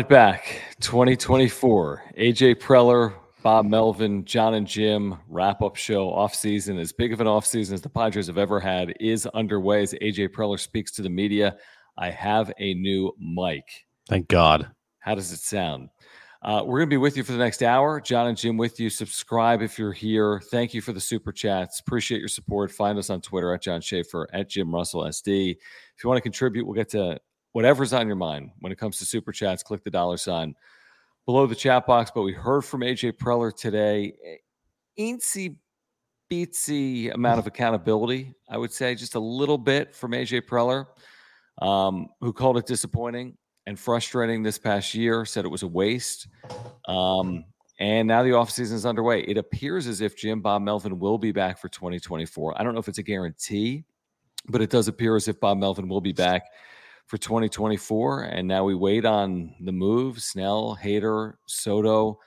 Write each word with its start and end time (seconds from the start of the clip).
it 0.00 0.08
back. 0.08 0.62
2024. 0.80 2.02
AJ 2.18 2.56
Preller, 2.56 3.14
Bob 3.42 3.66
Melvin, 3.66 4.24
John 4.24 4.54
and 4.54 4.66
Jim 4.66 5.16
wrap 5.28 5.62
up 5.62 5.76
show 5.76 6.10
off 6.10 6.34
season. 6.34 6.78
As 6.78 6.92
big 6.92 7.12
of 7.12 7.20
an 7.20 7.26
off 7.26 7.46
season 7.46 7.74
as 7.74 7.80
the 7.80 7.88
Padres 7.88 8.26
have 8.26 8.38
ever 8.38 8.60
had 8.60 8.94
is 9.00 9.26
underway 9.28 9.82
as 9.82 9.94
AJ 9.94 10.28
Preller 10.28 10.58
speaks 10.58 10.90
to 10.92 11.02
the 11.02 11.08
media. 11.08 11.56
I 11.96 12.10
have 12.10 12.52
a 12.58 12.74
new 12.74 13.12
mic. 13.18 13.64
Thank 14.08 14.28
God. 14.28 14.70
How 14.98 15.14
does 15.14 15.32
it 15.32 15.40
sound? 15.40 15.88
Uh, 16.42 16.62
we're 16.64 16.78
going 16.78 16.88
to 16.88 16.94
be 16.94 16.96
with 16.96 17.16
you 17.16 17.24
for 17.24 17.32
the 17.32 17.38
next 17.38 17.62
hour. 17.62 18.00
John 18.00 18.28
and 18.28 18.36
Jim 18.36 18.56
with 18.56 18.78
you. 18.78 18.90
Subscribe 18.90 19.62
if 19.62 19.78
you're 19.78 19.92
here. 19.92 20.40
Thank 20.50 20.74
you 20.74 20.80
for 20.80 20.92
the 20.92 21.00
super 21.00 21.32
chats. 21.32 21.80
Appreciate 21.80 22.20
your 22.20 22.28
support. 22.28 22.70
Find 22.70 22.98
us 22.98 23.10
on 23.10 23.20
Twitter 23.20 23.52
at 23.52 23.62
John 23.62 23.80
Schaefer, 23.80 24.28
at 24.32 24.48
Jim 24.48 24.72
Russell 24.72 25.02
SD. 25.02 25.52
If 25.52 26.04
you 26.04 26.08
want 26.08 26.18
to 26.18 26.22
contribute, 26.22 26.64
we'll 26.64 26.74
get 26.74 26.90
to 26.90 27.18
whatever's 27.58 27.92
on 27.92 28.06
your 28.06 28.14
mind 28.14 28.52
when 28.60 28.70
it 28.70 28.78
comes 28.78 28.98
to 28.98 29.04
super 29.04 29.32
chats. 29.32 29.64
Click 29.64 29.82
the 29.82 29.90
dollar 29.90 30.16
sign 30.16 30.54
below 31.26 31.44
the 31.44 31.56
chat 31.56 31.88
box. 31.88 32.08
But 32.14 32.22
we 32.22 32.32
heard 32.32 32.64
from 32.64 32.82
AJ 32.82 33.14
Preller 33.14 33.52
today. 33.52 34.12
Eensy 34.96 35.56
beatsy 36.30 37.12
amount 37.12 37.40
of 37.40 37.46
accountability, 37.48 38.32
I 38.48 38.58
would 38.58 38.72
say, 38.72 38.94
just 38.94 39.16
a 39.16 39.18
little 39.18 39.58
bit 39.58 39.92
from 39.92 40.12
AJ 40.12 40.42
Preller, 40.42 40.86
um, 41.60 42.10
who 42.20 42.32
called 42.32 42.58
it 42.58 42.66
disappointing 42.66 43.36
and 43.66 43.76
frustrating 43.76 44.44
this 44.44 44.56
past 44.56 44.94
year, 44.94 45.24
said 45.24 45.44
it 45.44 45.48
was 45.48 45.64
a 45.64 45.66
waste. 45.66 46.28
Um, 46.86 47.44
and 47.80 48.06
now 48.06 48.22
the 48.22 48.30
offseason 48.30 48.74
is 48.74 48.86
underway. 48.86 49.22
It 49.22 49.36
appears 49.36 49.88
as 49.88 50.00
if 50.00 50.16
Jim 50.16 50.40
Bob 50.42 50.62
Melvin 50.62 51.00
will 51.00 51.18
be 51.18 51.32
back 51.32 51.58
for 51.58 51.68
2024. 51.68 52.54
I 52.56 52.62
don't 52.62 52.74
know 52.74 52.80
if 52.80 52.86
it's 52.86 52.98
a 52.98 53.02
guarantee, 53.02 53.82
but 54.48 54.62
it 54.62 54.70
does 54.70 54.86
appear 54.86 55.16
as 55.16 55.26
if 55.26 55.40
Bob 55.40 55.58
Melvin 55.58 55.88
will 55.88 56.00
be 56.00 56.12
back 56.12 56.44
for 57.08 57.18
2024. 57.18 58.24
And 58.24 58.46
now 58.46 58.64
we 58.64 58.74
wait 58.74 59.04
on 59.04 59.54
the 59.60 59.72
move 59.72 60.22
Snell, 60.22 60.78
Hader, 60.80 61.34
Soto, 61.46 62.20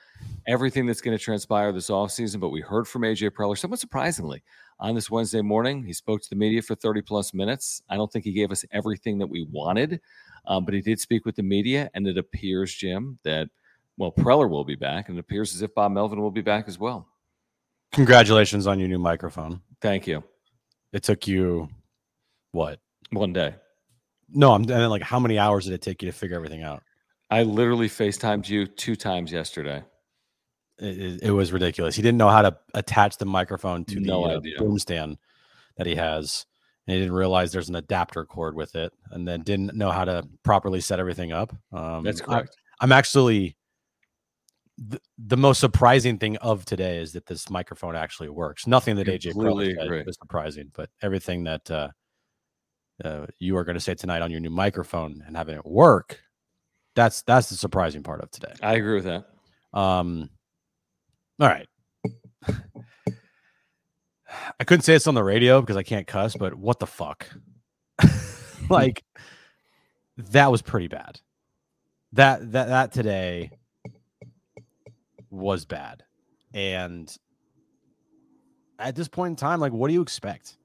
everything 0.46 0.86
that's 0.86 1.00
going 1.00 1.16
to 1.16 1.22
transpire 1.22 1.72
this 1.72 1.88
offseason. 1.88 2.40
But 2.40 2.50
we 2.50 2.60
heard 2.60 2.86
from 2.86 3.02
AJ 3.02 3.30
Preller, 3.30 3.56
somewhat 3.56 3.80
surprisingly, 3.80 4.42
on 4.80 4.94
this 4.96 5.08
Wednesday 5.08 5.40
morning. 5.40 5.84
He 5.84 5.92
spoke 5.92 6.20
to 6.22 6.28
the 6.28 6.36
media 6.36 6.60
for 6.60 6.74
30 6.74 7.00
plus 7.02 7.32
minutes. 7.32 7.80
I 7.88 7.96
don't 7.96 8.12
think 8.12 8.24
he 8.24 8.32
gave 8.32 8.50
us 8.50 8.64
everything 8.72 9.18
that 9.18 9.28
we 9.28 9.46
wanted. 9.50 10.00
Um, 10.46 10.64
but 10.64 10.74
he 10.74 10.80
did 10.80 10.98
speak 10.98 11.24
with 11.24 11.36
the 11.36 11.44
media, 11.44 11.88
and 11.94 12.06
it 12.08 12.18
appears, 12.18 12.74
Jim, 12.74 13.20
that 13.22 13.48
well, 13.96 14.10
Preller 14.10 14.50
will 14.50 14.64
be 14.64 14.74
back, 14.74 15.08
and 15.08 15.16
it 15.16 15.20
appears 15.20 15.54
as 15.54 15.62
if 15.62 15.72
Bob 15.74 15.92
Melvin 15.92 16.20
will 16.20 16.32
be 16.32 16.40
back 16.40 16.66
as 16.66 16.78
well. 16.78 17.06
Congratulations 17.92 18.66
on 18.66 18.80
your 18.80 18.88
new 18.88 18.98
microphone. 18.98 19.60
Thank 19.80 20.08
you. 20.08 20.24
It 20.92 21.04
took 21.04 21.28
you 21.28 21.68
what? 22.50 22.80
One 23.10 23.32
day. 23.32 23.54
No, 24.32 24.52
I'm 24.52 24.62
and 24.70 24.90
like 24.90 25.02
how 25.02 25.20
many 25.20 25.38
hours 25.38 25.64
did 25.66 25.74
it 25.74 25.82
take 25.82 26.02
you 26.02 26.10
to 26.10 26.16
figure 26.16 26.36
everything 26.36 26.62
out? 26.62 26.82
I 27.30 27.44
literally 27.44 27.88
FaceTimed 27.88 28.48
you 28.48 28.66
two 28.66 28.96
times 28.96 29.32
yesterday. 29.32 29.82
It, 30.78 31.22
it, 31.22 31.30
was 31.30 31.52
ridiculous. 31.52 31.94
He 31.94 32.02
didn't 32.02 32.18
know 32.18 32.28
how 32.28 32.42
to 32.42 32.56
attach 32.74 33.18
the 33.18 33.24
microphone 33.24 33.84
to 33.86 34.00
No 34.00 34.40
the 34.40 34.56
uh, 34.56 34.58
boom 34.58 34.78
stand 34.78 35.16
that 35.76 35.86
he 35.86 35.94
has. 35.94 36.44
And 36.86 36.94
he 36.94 37.00
didn't 37.00 37.14
realize 37.14 37.52
there's 37.52 37.68
an 37.68 37.76
adapter 37.76 38.24
cord 38.24 38.56
with 38.56 38.74
it, 38.74 38.92
and 39.12 39.26
then 39.26 39.42
didn't 39.42 39.74
know 39.76 39.92
how 39.92 40.04
to 40.04 40.26
properly 40.42 40.80
set 40.80 40.98
everything 40.98 41.30
up. 41.30 41.54
Um, 41.72 42.02
That's 42.02 42.20
I- 42.22 42.24
correct. 42.24 42.56
I'm 42.80 42.90
actually 42.90 43.56
the, 44.76 45.00
the 45.18 45.36
most 45.36 45.60
surprising 45.60 46.18
thing 46.18 46.36
of 46.38 46.64
today 46.64 46.98
is 46.98 47.12
that 47.12 47.26
this 47.26 47.48
microphone 47.48 47.94
actually 47.94 48.30
works. 48.30 48.66
Nothing 48.66 48.96
that 48.96 49.06
AJ 49.06 49.34
Preller 49.34 49.74
said 49.76 50.06
was 50.06 50.16
surprising, 50.20 50.72
but 50.74 50.90
everything 51.00 51.44
that 51.44 51.70
uh, 51.70 51.88
uh, 53.04 53.26
you 53.38 53.56
are 53.56 53.64
going 53.64 53.74
to 53.74 53.80
say 53.80 53.94
tonight 53.94 54.22
on 54.22 54.30
your 54.30 54.40
new 54.40 54.50
microphone 54.50 55.22
and 55.26 55.36
having 55.36 55.56
it 55.56 55.66
work, 55.66 56.20
that's 56.94 57.22
that's 57.22 57.48
the 57.48 57.56
surprising 57.56 58.02
part 58.02 58.22
of 58.22 58.30
today. 58.30 58.52
I 58.62 58.74
agree 58.74 58.94
with 58.94 59.04
that. 59.04 59.24
Um, 59.78 60.30
all 61.40 61.48
right. 61.48 61.68
I 64.58 64.64
couldn't 64.64 64.82
say 64.82 64.94
this 64.94 65.06
on 65.06 65.14
the 65.14 65.24
radio 65.24 65.60
because 65.60 65.76
I 65.76 65.82
can't 65.82 66.06
cuss, 66.06 66.36
but 66.36 66.54
what 66.54 66.78
the 66.78 66.86
fuck? 66.86 67.28
like 68.70 69.04
that 70.16 70.50
was 70.50 70.62
pretty 70.62 70.88
bad. 70.88 71.20
That 72.12 72.52
that 72.52 72.68
that 72.68 72.92
today 72.92 73.50
was 75.30 75.64
bad. 75.64 76.04
And 76.54 77.14
at 78.78 78.94
this 78.94 79.08
point 79.08 79.30
in 79.32 79.36
time, 79.36 79.60
like 79.60 79.72
what 79.72 79.88
do 79.88 79.94
you 79.94 80.02
expect? 80.02 80.56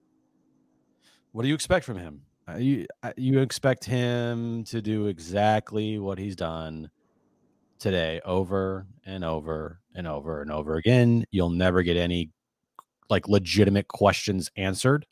What 1.38 1.44
do 1.44 1.50
you 1.50 1.54
expect 1.54 1.86
from 1.86 2.00
him? 2.00 2.22
Uh, 2.50 2.56
you 2.56 2.88
uh, 3.04 3.14
you 3.16 3.42
expect 3.42 3.86
him 3.86 4.64
to 4.64 4.82
do 4.82 5.06
exactly 5.06 6.00
what 6.00 6.18
he's 6.18 6.36
done 6.36 6.90
today 7.78 8.20
over 8.26 8.88
and 9.06 9.24
over 9.24 9.80
and 9.94 10.08
over 10.08 10.42
and 10.42 10.52
over 10.52 10.78
again. 10.78 11.26
You'll 11.30 11.52
never 11.52 11.84
get 11.84 11.96
any 11.96 12.32
like 13.12 13.28
legitimate 13.28 13.88
questions 13.88 14.50
answered. 14.58 15.06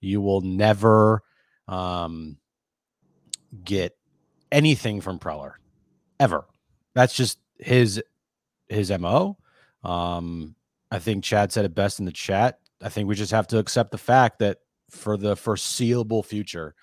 You 0.00 0.20
will 0.20 0.42
never 0.42 1.22
um, 1.66 2.36
get 3.64 3.96
anything 4.52 5.00
from 5.00 5.18
Preller 5.18 5.54
ever. 6.20 6.46
That's 6.94 7.16
just 7.16 7.40
his 7.58 8.00
his 8.68 8.92
mo. 8.92 9.38
Um, 9.82 10.54
I 10.92 11.00
think 11.00 11.24
Chad 11.24 11.50
said 11.50 11.64
it 11.64 11.74
best 11.74 11.98
in 11.98 12.04
the 12.04 12.12
chat. 12.12 12.60
I 12.80 12.90
think 12.90 13.08
we 13.08 13.16
just 13.16 13.32
have 13.32 13.48
to 13.48 13.58
accept 13.58 13.90
the 13.90 13.98
fact 13.98 14.38
that 14.38 14.58
for 14.94 15.16
the 15.16 15.36
foreseeable 15.36 16.22
future, 16.22 16.74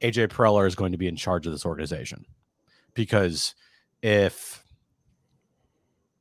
AJ 0.00 0.28
Preller 0.28 0.66
is 0.66 0.74
going 0.74 0.92
to 0.92 0.98
be 0.98 1.08
in 1.08 1.16
charge 1.16 1.46
of 1.46 1.52
this 1.52 1.66
organization. 1.66 2.24
Because 2.94 3.54
if 4.02 4.64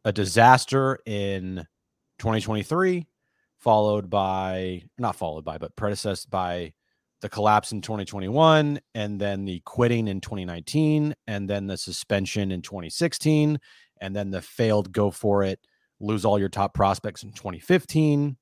a 0.06 0.12
disaster 0.12 1.00
in 1.06 1.66
2023 2.20 3.08
followed 3.58 4.10
by 4.10 4.84
not 4.98 5.16
followed 5.16 5.46
by 5.46 5.58
but 5.58 5.76
predecessed 5.76 6.30
by 6.30 6.74
the 7.22 7.30
collapse 7.30 7.72
in 7.72 7.82
2021 7.82 8.80
and 8.96 9.20
then 9.20 9.46
the 9.46 9.60
quitting 9.66 10.08
in 10.08 10.20
2019 10.20 11.14
and 11.28 11.50
then 11.50 11.68
the 11.68 11.78
suspension 11.78 12.52
in 12.52 12.62
2016 12.62 13.60
and 14.02 14.16
then 14.16 14.32
the 14.32 14.42
failed 14.42 14.92
go 14.92 15.12
for 15.12 15.44
it 15.44 15.60
lose 16.00 16.26
all 16.26 16.40
your 16.40 16.50
top 16.50 16.74
prospects 16.74 17.22
in 17.22 17.32
2015 17.32 18.36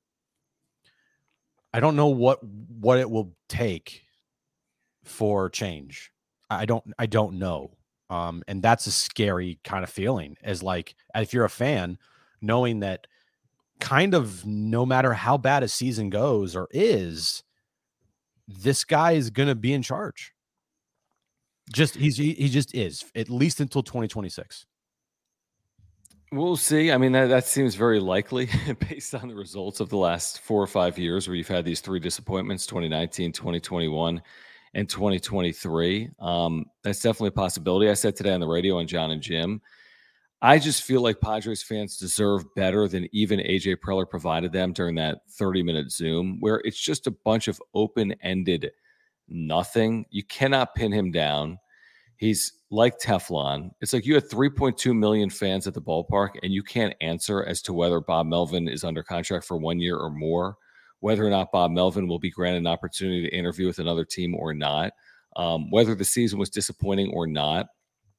i 1.72 1.80
don't 1.80 1.96
know 1.96 2.08
what 2.08 2.42
what 2.44 2.98
it 2.98 3.10
will 3.10 3.34
take 3.48 4.04
for 5.04 5.48
change. 5.48 6.12
I 6.50 6.66
don't 6.66 6.84
i 6.98 7.06
don't 7.06 7.38
know 7.38 7.76
um 8.10 8.42
and 8.48 8.62
that's 8.62 8.86
a 8.86 8.90
scary 8.90 9.60
kind 9.64 9.84
of 9.84 9.90
feeling 9.90 10.36
as 10.42 10.62
like 10.62 10.94
if 11.14 11.32
you're 11.32 11.44
a 11.44 11.50
fan 11.50 11.98
knowing 12.40 12.80
that 12.80 13.06
kind 13.78 14.14
of 14.14 14.44
no 14.44 14.84
matter 14.84 15.12
how 15.12 15.38
bad 15.38 15.62
a 15.62 15.68
season 15.68 16.10
goes 16.10 16.54
or 16.56 16.68
is 16.70 17.42
this 18.58 18.84
guy 18.84 19.12
is 19.12 19.30
to 19.48 19.54
be 19.54 19.72
in 19.72 19.82
charge. 19.82 20.32
Just 21.72 21.94
he's 21.94 22.16
he, 22.16 22.32
he 22.34 22.48
just 22.48 22.74
is 22.74 23.04
at 23.14 23.30
least 23.30 23.60
until 23.60 23.82
2026 23.82 24.66
We'll 26.32 26.56
see. 26.56 26.92
I 26.92 26.96
mean, 26.96 27.10
that, 27.12 27.26
that 27.26 27.46
seems 27.46 27.74
very 27.74 27.98
likely 27.98 28.48
based 28.88 29.16
on 29.16 29.26
the 29.26 29.34
results 29.34 29.80
of 29.80 29.88
the 29.88 29.96
last 29.96 30.40
four 30.42 30.62
or 30.62 30.68
five 30.68 30.96
years 30.96 31.26
where 31.26 31.36
you've 31.36 31.48
had 31.48 31.64
these 31.64 31.80
three 31.80 31.98
disappointments 31.98 32.66
2019, 32.66 33.32
2021, 33.32 34.22
and 34.74 34.88
2023. 34.88 36.10
Um, 36.20 36.66
that's 36.84 37.02
definitely 37.02 37.28
a 37.28 37.32
possibility. 37.32 37.90
I 37.90 37.94
said 37.94 38.14
today 38.14 38.32
on 38.32 38.38
the 38.38 38.46
radio 38.46 38.78
on 38.78 38.86
John 38.86 39.10
and 39.10 39.20
Jim. 39.20 39.60
I 40.40 40.60
just 40.60 40.84
feel 40.84 41.00
like 41.00 41.20
Padres 41.20 41.64
fans 41.64 41.96
deserve 41.96 42.44
better 42.54 42.86
than 42.86 43.08
even 43.12 43.40
AJ 43.40 43.76
Preller 43.84 44.08
provided 44.08 44.52
them 44.52 44.72
during 44.72 44.94
that 44.94 45.22
30 45.30 45.64
minute 45.64 45.90
Zoom, 45.90 46.38
where 46.38 46.62
it's 46.64 46.80
just 46.80 47.08
a 47.08 47.10
bunch 47.10 47.48
of 47.48 47.60
open 47.74 48.14
ended 48.22 48.70
nothing. 49.28 50.06
You 50.10 50.22
cannot 50.22 50.76
pin 50.76 50.92
him 50.92 51.10
down. 51.10 51.58
He's 52.20 52.52
like 52.68 52.98
Teflon. 52.98 53.70
It's 53.80 53.94
like 53.94 54.04
you 54.04 54.12
had 54.12 54.28
3.2 54.28 54.94
million 54.94 55.30
fans 55.30 55.66
at 55.66 55.72
the 55.72 55.80
ballpark, 55.80 56.32
and 56.42 56.52
you 56.52 56.62
can't 56.62 56.94
answer 57.00 57.42
as 57.44 57.62
to 57.62 57.72
whether 57.72 57.98
Bob 57.98 58.26
Melvin 58.26 58.68
is 58.68 58.84
under 58.84 59.02
contract 59.02 59.46
for 59.46 59.56
one 59.56 59.78
year 59.80 59.96
or 59.96 60.10
more, 60.10 60.58
whether 60.98 61.26
or 61.26 61.30
not 61.30 61.50
Bob 61.50 61.70
Melvin 61.70 62.06
will 62.06 62.18
be 62.18 62.30
granted 62.30 62.58
an 62.58 62.66
opportunity 62.66 63.22
to 63.22 63.34
interview 63.34 63.66
with 63.66 63.78
another 63.78 64.04
team 64.04 64.34
or 64.34 64.52
not, 64.52 64.92
um, 65.36 65.70
whether 65.70 65.94
the 65.94 66.04
season 66.04 66.38
was 66.38 66.50
disappointing 66.50 67.10
or 67.14 67.26
not, 67.26 67.68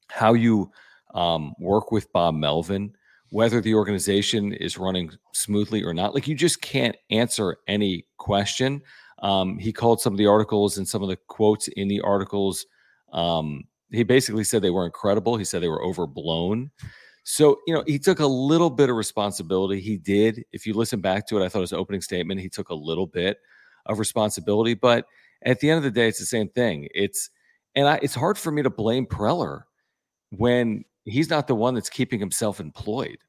how 0.10 0.34
you 0.34 0.72
um, 1.14 1.54
work 1.60 1.92
with 1.92 2.12
Bob 2.12 2.34
Melvin, 2.34 2.96
whether 3.30 3.62
the 3.62 3.76
organization 3.76 4.52
is 4.54 4.80
running 4.80 5.12
smoothly 5.34 5.84
or 5.84 5.94
not. 5.94 6.16
Like 6.16 6.28
you 6.28 6.34
just 6.34 6.60
can't 6.64 6.96
answer 7.12 7.58
any 7.68 8.08
question. 8.18 8.82
Um, 9.20 9.60
he 9.60 9.72
called 9.72 10.02
some 10.02 10.14
of 10.14 10.18
the 10.18 10.26
articles 10.26 10.80
and 10.80 10.88
some 10.88 11.04
of 11.04 11.10
the 11.10 11.20
quotes 11.28 11.68
in 11.68 11.88
the 11.88 12.02
articles. 12.02 12.66
Um, 13.14 13.66
he 13.92 14.04
basically 14.04 14.44
said 14.44 14.62
they 14.62 14.70
were 14.70 14.86
incredible. 14.86 15.38
He 15.38 15.46
said 15.46 15.62
they 15.62 15.68
were 15.68 15.84
overblown. 15.84 16.72
So, 17.24 17.60
you 17.68 17.74
know, 17.74 17.84
he 17.86 18.00
took 18.00 18.20
a 18.20 18.26
little 18.26 18.70
bit 18.70 18.90
of 18.90 18.96
responsibility. 18.96 19.80
He 19.80 19.98
did. 19.98 20.44
If 20.52 20.66
you 20.66 20.74
listen 20.74 21.02
back 21.02 21.28
to 21.28 21.40
it, 21.40 21.46
I 21.46 21.50
thought 21.50 21.62
his 21.62 21.74
opening 21.74 22.02
statement, 22.02 22.42
he 22.42 22.50
took 22.50 22.70
a 22.70 22.76
little 22.76 23.06
bit 23.06 23.38
of 23.86 24.00
responsibility. 24.00 24.74
But 24.74 25.06
at 25.44 25.60
the 25.60 25.70
end 25.70 25.78
of 25.78 25.84
the 25.84 25.92
day, 25.92 26.08
it's 26.08 26.20
the 26.20 26.26
same 26.26 26.50
thing. 26.50 26.88
It's, 26.96 27.30
and 27.76 27.88
I, 27.88 28.00
it's 28.02 28.16
hard 28.16 28.38
for 28.38 28.52
me 28.52 28.64
to 28.64 28.70
blame 28.70 29.06
Preller 29.06 29.64
when 30.32 30.84
he's 31.06 31.30
not 31.30 31.48
the 31.48 31.56
one 31.56 31.76
that's 31.76 31.90
keeping 31.90 32.20
himself 32.20 32.60
employed. 32.60 33.20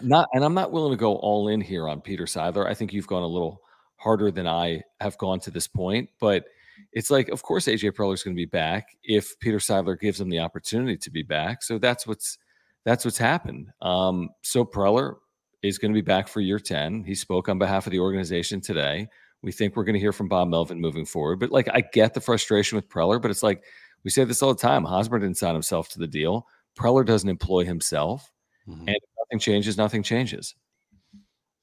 Not, 0.00 0.28
and 0.32 0.44
I'm 0.44 0.54
not 0.54 0.72
willing 0.72 0.92
to 0.92 0.96
go 0.96 1.16
all 1.16 1.48
in 1.48 1.60
here 1.60 1.88
on 1.88 2.00
Peter 2.00 2.24
Seidler. 2.24 2.66
I 2.66 2.74
think 2.74 2.92
you've 2.92 3.06
gone 3.06 3.22
a 3.22 3.26
little 3.26 3.60
harder 3.96 4.30
than 4.30 4.46
I 4.46 4.82
have 5.00 5.18
gone 5.18 5.38
to 5.40 5.50
this 5.50 5.68
point, 5.68 6.08
but 6.18 6.44
it's 6.92 7.10
like, 7.10 7.28
of 7.28 7.42
course, 7.42 7.66
AJ 7.66 7.92
Preller 7.92 8.14
is 8.14 8.22
going 8.22 8.36
to 8.36 8.40
be 8.40 8.46
back 8.46 8.96
if 9.02 9.38
Peter 9.40 9.58
Seidler 9.58 9.98
gives 9.98 10.20
him 10.20 10.28
the 10.28 10.40
opportunity 10.40 10.96
to 10.96 11.10
be 11.10 11.22
back. 11.22 11.62
So 11.62 11.78
that's 11.78 12.06
what's 12.06 12.38
that's 12.84 13.04
what's 13.04 13.18
happened. 13.18 13.72
Um, 13.80 14.30
so 14.42 14.64
Preller 14.64 15.16
is 15.62 15.78
going 15.78 15.92
to 15.92 15.96
be 15.96 16.04
back 16.04 16.28
for 16.28 16.40
year 16.40 16.58
10. 16.58 17.04
He 17.04 17.14
spoke 17.14 17.48
on 17.48 17.58
behalf 17.58 17.86
of 17.86 17.92
the 17.92 18.00
organization 18.00 18.60
today. 18.60 19.08
We 19.42 19.52
think 19.52 19.76
we're 19.76 19.84
going 19.84 19.94
to 19.94 20.00
hear 20.00 20.12
from 20.12 20.28
Bob 20.28 20.48
Melvin 20.48 20.80
moving 20.80 21.04
forward. 21.04 21.38
But 21.38 21.50
like, 21.50 21.68
I 21.72 21.80
get 21.80 22.14
the 22.14 22.20
frustration 22.20 22.76
with 22.76 22.88
Preller, 22.88 23.20
but 23.22 23.30
it's 23.30 23.42
like 23.42 23.62
we 24.04 24.10
say 24.10 24.24
this 24.24 24.42
all 24.42 24.52
the 24.52 24.60
time. 24.60 24.84
Hosmer 24.84 25.18
didn't 25.18 25.36
sign 25.36 25.54
himself 25.54 25.88
to 25.90 25.98
the 25.98 26.06
deal. 26.06 26.46
Preller 26.76 27.06
doesn't 27.06 27.28
employ 27.28 27.64
himself. 27.64 28.32
Mm-hmm. 28.68 28.88
And 28.88 28.96
nothing 29.18 29.38
changes, 29.40 29.76
nothing 29.76 30.02
changes. 30.02 30.54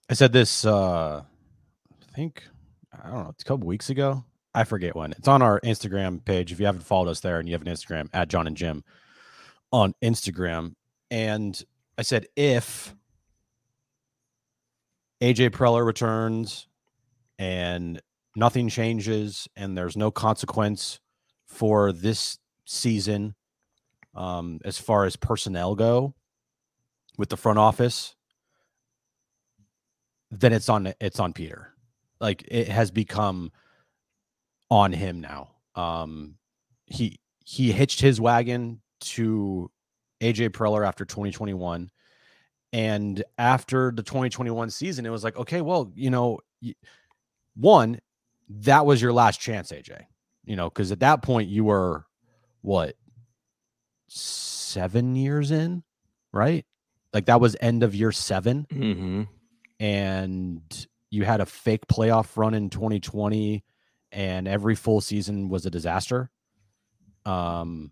I 0.10 0.14
said 0.14 0.34
this, 0.34 0.66
uh, 0.66 1.24
I 1.24 2.16
think, 2.16 2.44
I 2.92 3.10
don't 3.10 3.24
know, 3.24 3.30
It's 3.30 3.44
a 3.44 3.46
couple 3.46 3.68
weeks 3.68 3.90
ago. 3.90 4.24
I 4.54 4.64
forget 4.64 4.96
when. 4.96 5.12
It's 5.12 5.28
on 5.28 5.42
our 5.42 5.60
Instagram 5.62 6.24
page. 6.24 6.52
If 6.52 6.60
you 6.60 6.66
haven't 6.66 6.82
followed 6.82 7.10
us 7.10 7.20
there 7.20 7.40
and 7.40 7.48
you 7.48 7.54
have 7.54 7.62
an 7.62 7.68
Instagram 7.68 8.10
at 8.14 8.30
John 8.30 8.48
and 8.48 8.58
Jim 8.58 8.84
on 9.72 9.94
Instagram. 10.02 10.74
And 11.12 11.62
I 11.98 12.02
said, 12.02 12.28
if 12.36 12.96
AJ 15.22 15.52
Preller 15.52 15.86
returns 15.86 16.68
and 17.38 18.02
nothing 18.36 18.70
changes 18.70 19.48
and 19.56 19.78
there's 19.78 19.98
no 19.98 20.12
consequence 20.12 21.00
for 21.46 21.92
this 21.92 22.38
season 22.66 23.36
um, 24.16 24.60
as 24.66 24.78
far 24.78 25.06
as 25.06 25.16
personnel 25.16 25.76
go 25.76 26.14
with 27.18 27.30
the 27.30 27.38
front 27.38 27.60
office, 27.60 28.16
then 30.32 30.54
it's 30.54 30.70
on 30.70 30.94
it's 31.00 31.20
on 31.20 31.34
Peter. 31.34 31.74
Like 32.20 32.44
it 32.48 32.68
has 32.68 32.92
become 32.92 33.52
on 34.70 34.94
him 34.94 35.22
now. 35.22 35.50
Um, 35.76 36.36
he 36.86 37.20
he 37.46 37.72
hitched 37.72 38.02
his 38.02 38.22
wagon 38.22 38.82
to 39.02 39.72
AJ 40.22 40.50
Preller 40.50 40.88
after 40.88 41.06
2021. 41.06 41.90
And 42.72 43.24
after 43.38 43.92
the 43.92 44.04
2021 44.04 44.70
season, 44.70 45.06
it 45.06 45.10
was 45.10 45.24
like, 45.24 45.36
okay, 45.38 45.62
well, 45.62 45.92
you 45.96 46.12
know, 46.12 46.40
one, 47.56 48.00
that 48.50 48.86
was 48.86 49.02
your 49.02 49.14
last 49.14 49.40
chance, 49.40 49.72
AJ. 49.72 50.04
You 50.46 50.56
know, 50.56 50.70
because 50.70 50.92
at 50.92 51.00
that 51.00 51.22
point 51.22 51.50
you 51.50 51.64
were 51.64 52.06
what 52.62 52.96
seven 54.08 55.16
years 55.16 55.52
in, 55.52 55.84
right? 56.32 56.66
Like 57.14 57.26
that 57.26 57.42
was 57.42 57.56
end 57.60 57.84
of 57.84 57.96
year 57.96 58.12
7 58.12 58.68
mm-hmm. 58.72 59.24
and 59.80 60.88
you 61.10 61.24
had 61.26 61.42
a 61.42 61.46
fake 61.46 61.88
playoff 61.88 62.38
run 62.38 62.54
in 62.54 62.70
2020, 62.70 63.64
and 64.12 64.48
every 64.48 64.76
full 64.76 65.02
season 65.02 65.50
was 65.50 65.66
a 65.66 65.70
disaster. 65.70 66.30
Um, 67.26 67.92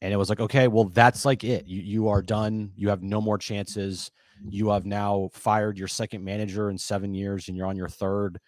and 0.00 0.12
it 0.12 0.16
was 0.16 0.28
like, 0.28 0.40
okay, 0.40 0.68
well, 0.68 0.84
that's 0.84 1.24
like 1.24 1.44
it. 1.44 1.66
You 1.66 1.80
you 1.80 2.08
are 2.08 2.22
done. 2.22 2.72
You 2.76 2.88
have 2.88 3.02
no 3.02 3.20
more 3.20 3.38
chances. 3.38 4.10
You 4.48 4.70
have 4.70 4.84
now 4.84 5.30
fired 5.32 5.78
your 5.78 5.88
second 5.88 6.24
manager 6.24 6.70
in 6.70 6.78
seven 6.78 7.14
years, 7.14 7.48
and 7.48 7.56
you're 7.56 7.68
on 7.68 7.76
your 7.76 7.88
third. 7.88 8.40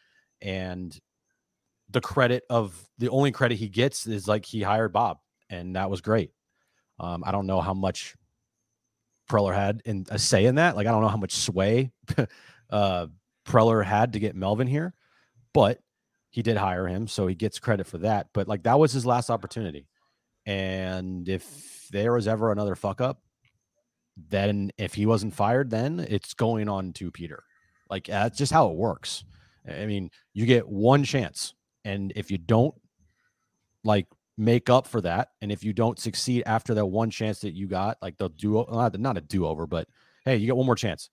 And 0.42 0.98
the 1.90 2.00
credit 2.00 2.44
of 2.50 2.76
the 2.98 3.08
only 3.10 3.30
credit 3.30 3.56
he 3.56 3.68
gets 3.68 4.06
is 4.06 4.26
like 4.26 4.44
he 4.44 4.62
hired 4.62 4.92
Bob, 4.92 5.18
and 5.48 5.76
that 5.76 5.90
was 5.90 6.00
great. 6.00 6.32
Um, 6.98 7.22
I 7.24 7.30
don't 7.30 7.46
know 7.46 7.60
how 7.60 7.74
much 7.74 8.16
Preller 9.30 9.54
had 9.54 9.80
in 9.84 10.06
a 10.10 10.18
say 10.18 10.46
in 10.46 10.56
that. 10.56 10.76
Like, 10.76 10.86
I 10.86 10.90
don't 10.90 11.02
know 11.02 11.08
how 11.08 11.16
much 11.16 11.36
sway 11.36 11.92
uh, 12.70 13.06
Preller 13.46 13.84
had 13.84 14.14
to 14.14 14.18
get 14.18 14.34
Melvin 14.34 14.66
here, 14.66 14.94
but 15.52 15.78
he 16.34 16.42
did 16.42 16.56
hire 16.56 16.88
him, 16.88 17.06
so 17.06 17.28
he 17.28 17.36
gets 17.36 17.60
credit 17.60 17.86
for 17.86 17.98
that. 17.98 18.26
But 18.32 18.48
like, 18.48 18.64
that 18.64 18.76
was 18.76 18.90
his 18.90 19.06
last 19.06 19.30
opportunity. 19.30 19.86
And 20.46 21.28
if 21.28 21.86
there 21.92 22.12
was 22.12 22.26
ever 22.26 22.50
another 22.50 22.74
fuck 22.74 23.00
up, 23.00 23.22
then 24.16 24.72
if 24.76 24.94
he 24.94 25.06
wasn't 25.06 25.32
fired, 25.32 25.70
then 25.70 26.04
it's 26.08 26.34
going 26.34 26.68
on 26.68 26.92
to 26.94 27.12
Peter. 27.12 27.44
Like 27.88 28.08
that's 28.08 28.36
just 28.36 28.50
how 28.50 28.68
it 28.68 28.74
works. 28.74 29.22
I 29.68 29.86
mean, 29.86 30.10
you 30.32 30.44
get 30.44 30.68
one 30.68 31.04
chance, 31.04 31.54
and 31.84 32.12
if 32.16 32.32
you 32.32 32.38
don't 32.38 32.74
like 33.84 34.08
make 34.36 34.68
up 34.68 34.88
for 34.88 35.00
that, 35.02 35.28
and 35.40 35.52
if 35.52 35.62
you 35.62 35.72
don't 35.72 36.00
succeed 36.00 36.42
after 36.46 36.74
that 36.74 36.86
one 36.86 37.10
chance 37.10 37.42
that 37.42 37.54
you 37.54 37.68
got, 37.68 37.96
like 38.02 38.18
they'll 38.18 38.28
do 38.28 38.66
not, 38.68 39.16
a 39.16 39.20
do 39.20 39.46
over, 39.46 39.68
but 39.68 39.86
hey, 40.24 40.34
you 40.34 40.46
get 40.46 40.56
one 40.56 40.66
more 40.66 40.74
chance, 40.74 41.10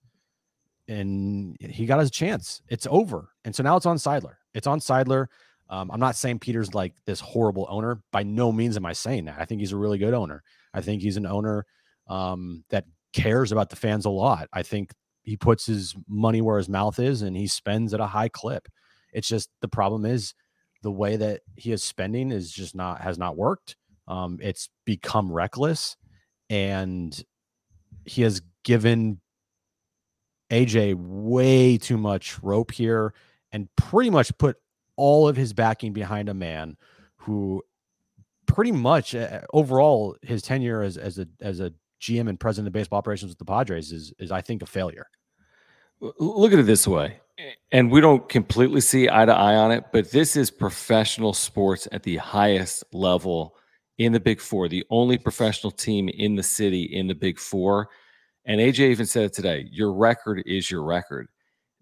and 0.88 1.56
he 1.60 1.86
got 1.86 2.00
his 2.00 2.10
chance. 2.10 2.60
It's 2.68 2.88
over, 2.90 3.28
and 3.44 3.54
so 3.54 3.62
now 3.62 3.76
it's 3.76 3.86
on 3.86 3.98
Seidler. 3.98 4.34
It's 4.54 4.66
on 4.66 4.80
Seidler. 4.80 5.26
Um, 5.68 5.90
I'm 5.90 6.00
not 6.00 6.16
saying 6.16 6.40
Peter's 6.40 6.74
like 6.74 6.94
this 7.06 7.20
horrible 7.20 7.66
owner. 7.70 8.02
By 8.12 8.22
no 8.22 8.52
means 8.52 8.76
am 8.76 8.86
I 8.86 8.92
saying 8.92 9.24
that. 9.24 9.38
I 9.38 9.44
think 9.44 9.60
he's 9.60 9.72
a 9.72 9.76
really 9.76 9.98
good 9.98 10.14
owner. 10.14 10.42
I 10.74 10.80
think 10.80 11.02
he's 11.02 11.16
an 11.16 11.26
owner 11.26 11.64
um, 12.08 12.64
that 12.70 12.84
cares 13.12 13.52
about 13.52 13.70
the 13.70 13.76
fans 13.76 14.04
a 14.04 14.10
lot. 14.10 14.48
I 14.52 14.62
think 14.62 14.92
he 15.22 15.36
puts 15.36 15.66
his 15.66 15.94
money 16.08 16.40
where 16.40 16.58
his 16.58 16.68
mouth 16.68 16.98
is 16.98 17.22
and 17.22 17.36
he 17.36 17.46
spends 17.46 17.94
at 17.94 18.00
a 18.00 18.06
high 18.06 18.28
clip. 18.28 18.68
It's 19.12 19.28
just 19.28 19.50
the 19.60 19.68
problem 19.68 20.04
is 20.04 20.34
the 20.82 20.90
way 20.90 21.16
that 21.16 21.40
he 21.56 21.72
is 21.72 21.82
spending 21.82 22.32
is 22.32 22.50
just 22.50 22.74
not 22.74 23.00
has 23.00 23.18
not 23.18 23.36
worked. 23.36 23.76
Um, 24.08 24.38
it's 24.42 24.68
become 24.84 25.30
reckless, 25.30 25.96
and 26.50 27.22
he 28.04 28.22
has 28.22 28.42
given 28.64 29.20
AJ 30.50 30.96
way 30.96 31.78
too 31.78 31.96
much 31.96 32.42
rope 32.42 32.72
here 32.72 33.14
and 33.52 33.68
pretty 33.76 34.10
much 34.10 34.36
put 34.38 34.56
all 34.96 35.28
of 35.28 35.36
his 35.36 35.52
backing 35.52 35.92
behind 35.92 36.28
a 36.28 36.34
man 36.34 36.76
who 37.16 37.62
pretty 38.46 38.72
much 38.72 39.14
uh, 39.14 39.40
overall 39.52 40.16
his 40.22 40.42
tenure 40.42 40.82
as, 40.82 40.96
as 40.96 41.18
a 41.18 41.26
as 41.40 41.60
a 41.60 41.72
GM 42.00 42.28
and 42.28 42.38
president 42.38 42.66
of 42.66 42.72
baseball 42.72 42.98
operations 42.98 43.30
with 43.30 43.38
the 43.38 43.44
Padres 43.44 43.92
is 43.92 44.12
is 44.18 44.32
I 44.32 44.40
think 44.40 44.62
a 44.62 44.66
failure. 44.66 45.06
Look 46.00 46.52
at 46.52 46.58
it 46.58 46.66
this 46.66 46.86
way, 46.88 47.20
and 47.70 47.90
we 47.90 48.00
don't 48.00 48.28
completely 48.28 48.80
see 48.80 49.08
eye 49.08 49.24
to 49.24 49.32
eye 49.32 49.54
on 49.54 49.70
it, 49.70 49.84
but 49.92 50.10
this 50.10 50.34
is 50.34 50.50
professional 50.50 51.32
sports 51.32 51.86
at 51.92 52.02
the 52.02 52.16
highest 52.16 52.82
level 52.92 53.54
in 53.98 54.12
the 54.12 54.18
Big 54.18 54.40
Four, 54.40 54.68
the 54.68 54.84
only 54.90 55.16
professional 55.16 55.70
team 55.70 56.08
in 56.08 56.34
the 56.34 56.42
city 56.42 56.82
in 56.82 57.06
the 57.06 57.14
Big 57.14 57.38
Four. 57.38 57.88
And 58.44 58.60
AJ 58.60 58.80
even 58.90 59.06
said 59.06 59.24
it 59.24 59.32
today: 59.32 59.68
your 59.70 59.92
record 59.92 60.42
is 60.44 60.70
your 60.70 60.82
record. 60.82 61.28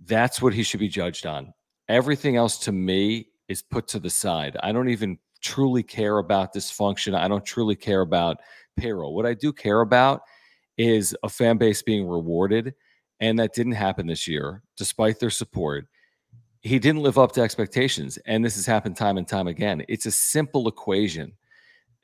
That's 0.05 0.43
what 0.43 0.53
he 0.53 0.63
should 0.63 0.81
be 0.81 0.89
judged 0.89 1.25
on. 1.25 1.55
Everything 1.91 2.37
else 2.37 2.57
to 2.57 2.71
me 2.71 3.27
is 3.49 3.63
put 3.63 3.89
to 3.89 3.99
the 3.99 4.11
side. 4.11 4.57
I 4.63 4.71
don't 4.71 4.91
even 4.91 5.19
truly 5.41 5.83
care 5.83 6.19
about 6.19 6.55
dysfunction. 6.55 7.17
I 7.17 7.27
don't 7.27 7.45
truly 7.45 7.75
care 7.75 8.03
about 8.03 8.37
payroll. 8.77 9.13
What 9.13 9.27
I 9.27 9.35
do 9.35 9.53
care 9.53 9.81
about 9.81 10.21
is 10.79 11.17
a 11.25 11.29
fan 11.29 11.57
base 11.57 11.83
being 11.83 12.07
rewarded. 12.07 12.75
And 13.19 13.41
that 13.41 13.55
didn't 13.55 13.73
happen 13.73 14.07
this 14.07 14.29
year, 14.29 14.63
despite 14.77 15.19
their 15.19 15.31
support. 15.31 15.89
He 16.61 16.79
didn't 16.79 17.03
live 17.03 17.19
up 17.19 17.33
to 17.33 17.41
expectations. 17.41 18.21
And 18.25 18.45
this 18.45 18.55
has 18.55 18.67
happened 18.67 18.97
time 18.97 19.19
and 19.19 19.27
time 19.27 19.49
again. 19.49 19.83
It's 19.89 20.07
a 20.07 20.13
simple 20.13 20.69
equation. 20.69 21.33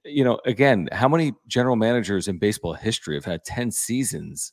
You 0.05 0.25
know, 0.25 0.40
again, 0.47 0.88
how 0.90 1.07
many 1.07 1.33
general 1.47 1.76
managers 1.76 2.26
in 2.26 2.38
baseball 2.38 2.75
history 2.75 3.14
have 3.14 3.25
had 3.25 3.45
10 3.45 3.71
seasons 3.71 4.52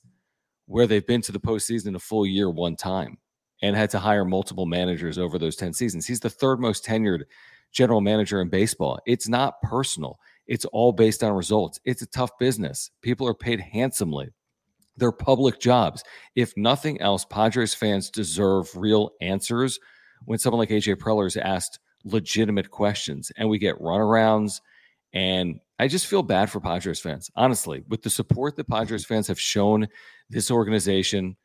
where 0.68 0.86
they've 0.86 1.08
been 1.08 1.22
to 1.22 1.32
the 1.32 1.40
postseason 1.40 1.96
a 1.96 2.00
full 2.00 2.28
year 2.28 2.52
one 2.52 2.76
time? 2.76 3.18
And 3.64 3.78
had 3.78 3.90
to 3.90 3.98
hire 3.98 4.26
multiple 4.26 4.66
managers 4.66 5.18
over 5.18 5.40
those 5.40 5.56
10 5.56 5.72
seasons. 5.74 6.06
He's 6.06 6.20
the 6.20 6.30
third 6.30 6.60
most 6.60 6.86
tenured 6.86 7.24
general 7.72 8.02
manager 8.02 8.42
in 8.42 8.50
baseball. 8.50 9.00
It's 9.08 9.30
not 9.30 9.60
personal, 9.64 10.20
it's 10.46 10.66
all 10.66 10.92
based 10.92 11.24
on 11.24 11.32
results. 11.32 11.80
It's 11.86 12.02
a 12.02 12.08
tough 12.08 12.38
business. 12.38 12.92
People 13.02 13.26
are 13.26 13.34
paid 13.34 13.62
handsomely. 13.62 14.30
They're 14.98 15.14
public 15.14 15.60
jobs. 15.60 16.04
If 16.36 16.56
nothing 16.58 17.02
else, 17.02 17.26
Padres 17.26 17.74
fans 17.74 18.12
deserve 18.12 18.70
real 18.76 19.12
answers 19.22 19.80
when 20.26 20.38
someone 20.38 20.60
like 20.60 20.70
AJ 20.70 20.98
Preller 20.98 21.26
is 21.26 21.38
asked 21.38 21.80
legitimate 22.04 22.70
questions 22.70 23.32
and 23.38 23.50
we 23.50 23.58
get 23.58 23.80
runarounds. 23.80 24.60
And 25.14 25.62
I 25.80 25.88
just 25.88 26.08
feel 26.08 26.22
bad 26.22 26.50
for 26.50 26.60
Padres 26.60 27.00
fans, 27.00 27.32
honestly, 27.36 27.84
with 27.88 28.02
the 28.02 28.10
support 28.10 28.58
that 28.58 28.68
Padres 28.68 29.06
fans 29.06 29.28
have 29.28 29.40
shown 29.40 29.88
this 30.30 30.52
organization 30.52 31.38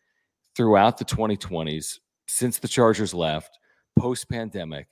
throughout 0.57 0.99
the 0.99 1.05
2020s 1.05 2.01
since 2.29 2.59
the 2.59 2.69
Chargers 2.69 3.15
left, 3.15 3.59
post 3.99 4.29
pandemic, 4.29 4.89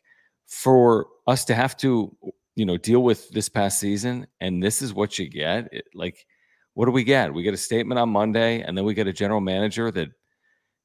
for 0.47 1.07
us 1.27 1.45
to 1.45 1.55
have 1.55 1.77
to, 1.79 2.17
you 2.55 2.67
know, 2.67 2.77
deal 2.77 3.03
with 3.03 3.31
this 3.31 3.49
past 3.49 3.79
season, 3.79 4.27
and 4.41 4.63
this 4.63 4.83
is 4.83 4.95
what 4.95 5.19
you 5.19 5.29
get. 5.29 5.69
It, 5.73 5.85
like, 5.95 6.27
what 6.75 6.87
do 6.87 6.93
we 6.93 7.05
get? 7.05 7.33
We 7.33 7.43
get 7.43 7.55
a 7.55 7.59
statement 7.59 7.99
on 7.99 8.09
Monday, 8.09 8.61
and 8.61 8.77
then 8.77 8.85
we 8.85 8.95
get 8.95 9.07
a 9.07 9.13
general 9.13 9.41
manager 9.41 9.91
that 9.91 10.09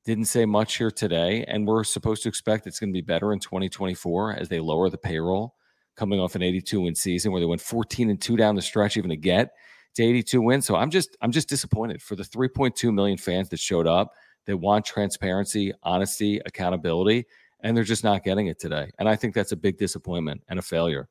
didn't 0.05 0.25
say 0.25 0.45
much 0.45 0.77
here 0.77 0.91
today, 0.91 1.45
and 1.47 1.67
we're 1.67 1.83
supposed 1.83 2.23
to 2.23 2.29
expect 2.29 2.67
it's 2.67 2.79
going 2.79 2.89
to 2.89 2.97
be 2.97 3.01
better 3.01 3.33
in 3.33 3.39
2024 3.39 4.33
as 4.33 4.49
they 4.49 4.59
lower 4.59 4.89
the 4.89 4.97
payroll, 4.97 5.55
coming 5.95 6.19
off 6.19 6.35
an 6.35 6.41
82 6.41 6.81
win 6.81 6.95
season 6.95 7.31
where 7.31 7.39
they 7.39 7.45
went 7.45 7.61
14 7.61 8.09
and 8.09 8.21
two 8.21 8.35
down 8.35 8.55
the 8.55 8.61
stretch, 8.61 8.97
even 8.97 9.09
to 9.09 9.17
get 9.17 9.51
to 9.95 10.03
82 10.03 10.41
wins. 10.41 10.65
So 10.65 10.75
I'm 10.75 10.89
just 10.89 11.15
I'm 11.21 11.31
just 11.31 11.49
disappointed 11.49 12.01
for 12.01 12.15
the 12.15 12.23
3.2 12.23 12.93
million 12.93 13.17
fans 13.17 13.49
that 13.49 13.59
showed 13.59 13.87
up. 13.87 14.13
They 14.45 14.53
want 14.53 14.85
transparency, 14.85 15.73
honesty, 15.83 16.41
accountability, 16.45 17.25
and 17.61 17.75
they're 17.75 17.83
just 17.83 18.03
not 18.03 18.23
getting 18.23 18.47
it 18.47 18.59
today. 18.59 18.89
And 18.99 19.07
I 19.07 19.15
think 19.15 19.33
that's 19.33 19.51
a 19.51 19.55
big 19.57 19.77
disappointment 19.77 20.41
and 20.49 20.59
a 20.59 20.61
failure. 20.61 21.07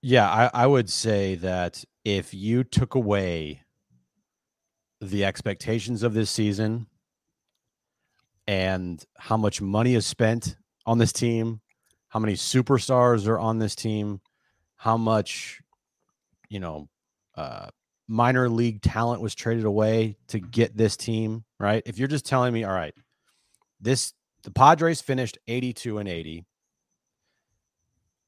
Yeah, 0.00 0.30
I, 0.30 0.50
I 0.54 0.66
would 0.66 0.88
say 0.88 1.34
that 1.36 1.84
if 2.04 2.32
you 2.32 2.62
took 2.62 2.94
away 2.94 3.62
the 5.00 5.24
expectations 5.24 6.02
of 6.02 6.14
this 6.14 6.30
season 6.30 6.86
and 8.46 9.04
how 9.16 9.36
much 9.36 9.60
money 9.60 9.94
is 9.94 10.06
spent 10.06 10.56
on 10.86 10.98
this 10.98 11.12
team, 11.12 11.60
how 12.08 12.20
many 12.20 12.34
superstars 12.34 13.26
are 13.26 13.38
on 13.38 13.58
this 13.58 13.74
team, 13.74 14.20
how 14.76 14.96
much, 14.96 15.60
you 16.48 16.60
know, 16.60 16.88
uh, 17.34 17.68
minor 18.08 18.48
league 18.48 18.80
talent 18.82 19.20
was 19.20 19.34
traded 19.34 19.64
away 19.64 20.16
to 20.28 20.40
get 20.40 20.76
this 20.76 20.96
team, 20.96 21.44
right? 21.60 21.82
If 21.86 21.98
you're 21.98 22.08
just 22.08 22.24
telling 22.26 22.52
me, 22.52 22.64
all 22.64 22.72
right, 22.72 22.94
this 23.80 24.14
the 24.42 24.50
Padres 24.50 25.00
finished 25.00 25.38
82 25.46 25.98
and 25.98 26.08
80. 26.08 26.46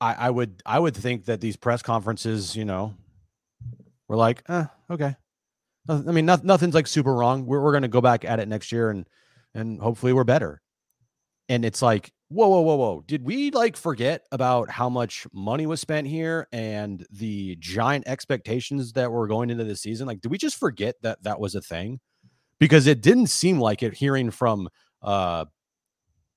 I, 0.01 0.15
I 0.15 0.31
would 0.31 0.63
I 0.65 0.79
would 0.79 0.97
think 0.97 1.25
that 1.27 1.41
these 1.41 1.57
press 1.57 1.83
conferences, 1.83 2.55
you 2.55 2.65
know, 2.65 2.95
were 4.09 4.17
like, 4.17 4.43
eh, 4.49 4.67
okay. 4.91 5.17
I 5.89 6.13
mean, 6.13 6.27
not, 6.27 6.45
nothing's 6.45 6.75
like 6.75 6.87
super 6.87 7.15
wrong. 7.15 7.47
We're, 7.47 7.61
we're 7.61 7.73
going 7.73 7.83
to 7.83 7.89
go 7.89 8.01
back 8.01 8.25
at 8.25 8.39
it 8.39 8.49
next 8.49 8.71
year 8.71 8.91
and 8.91 9.07
and 9.55 9.81
hopefully 9.81 10.13
we're 10.13 10.25
better. 10.25 10.63
And 11.49 11.65
it's 11.65 11.83
like, 11.83 12.13
whoa, 12.31 12.49
whoa, 12.49 12.61
whoa, 12.61 12.77
whoa. 12.77 13.05
Did 13.07 13.25
we 13.25 13.51
like 13.51 13.77
forget 13.77 14.25
about 14.31 14.71
how 14.71 14.89
much 14.89 15.27
money 15.33 15.67
was 15.67 15.81
spent 15.81 16.07
here 16.07 16.47
and 16.53 17.05
the 17.11 17.57
giant 17.59 18.07
expectations 18.07 18.93
that 18.93 19.11
were 19.11 19.27
going 19.27 19.51
into 19.51 19.65
the 19.65 19.75
season? 19.75 20.07
Like, 20.07 20.21
did 20.21 20.31
we 20.31 20.39
just 20.39 20.57
forget 20.57 20.95
that 21.03 21.23
that 21.25 21.41
was 21.41 21.57
a 21.57 21.61
thing? 21.61 21.99
Because 22.61 22.87
it 22.87 23.03
didn't 23.03 23.27
seem 23.27 23.59
like 23.59 23.83
it 23.83 23.95
hearing 23.95 24.31
from 24.31 24.69
uh, 25.03 25.47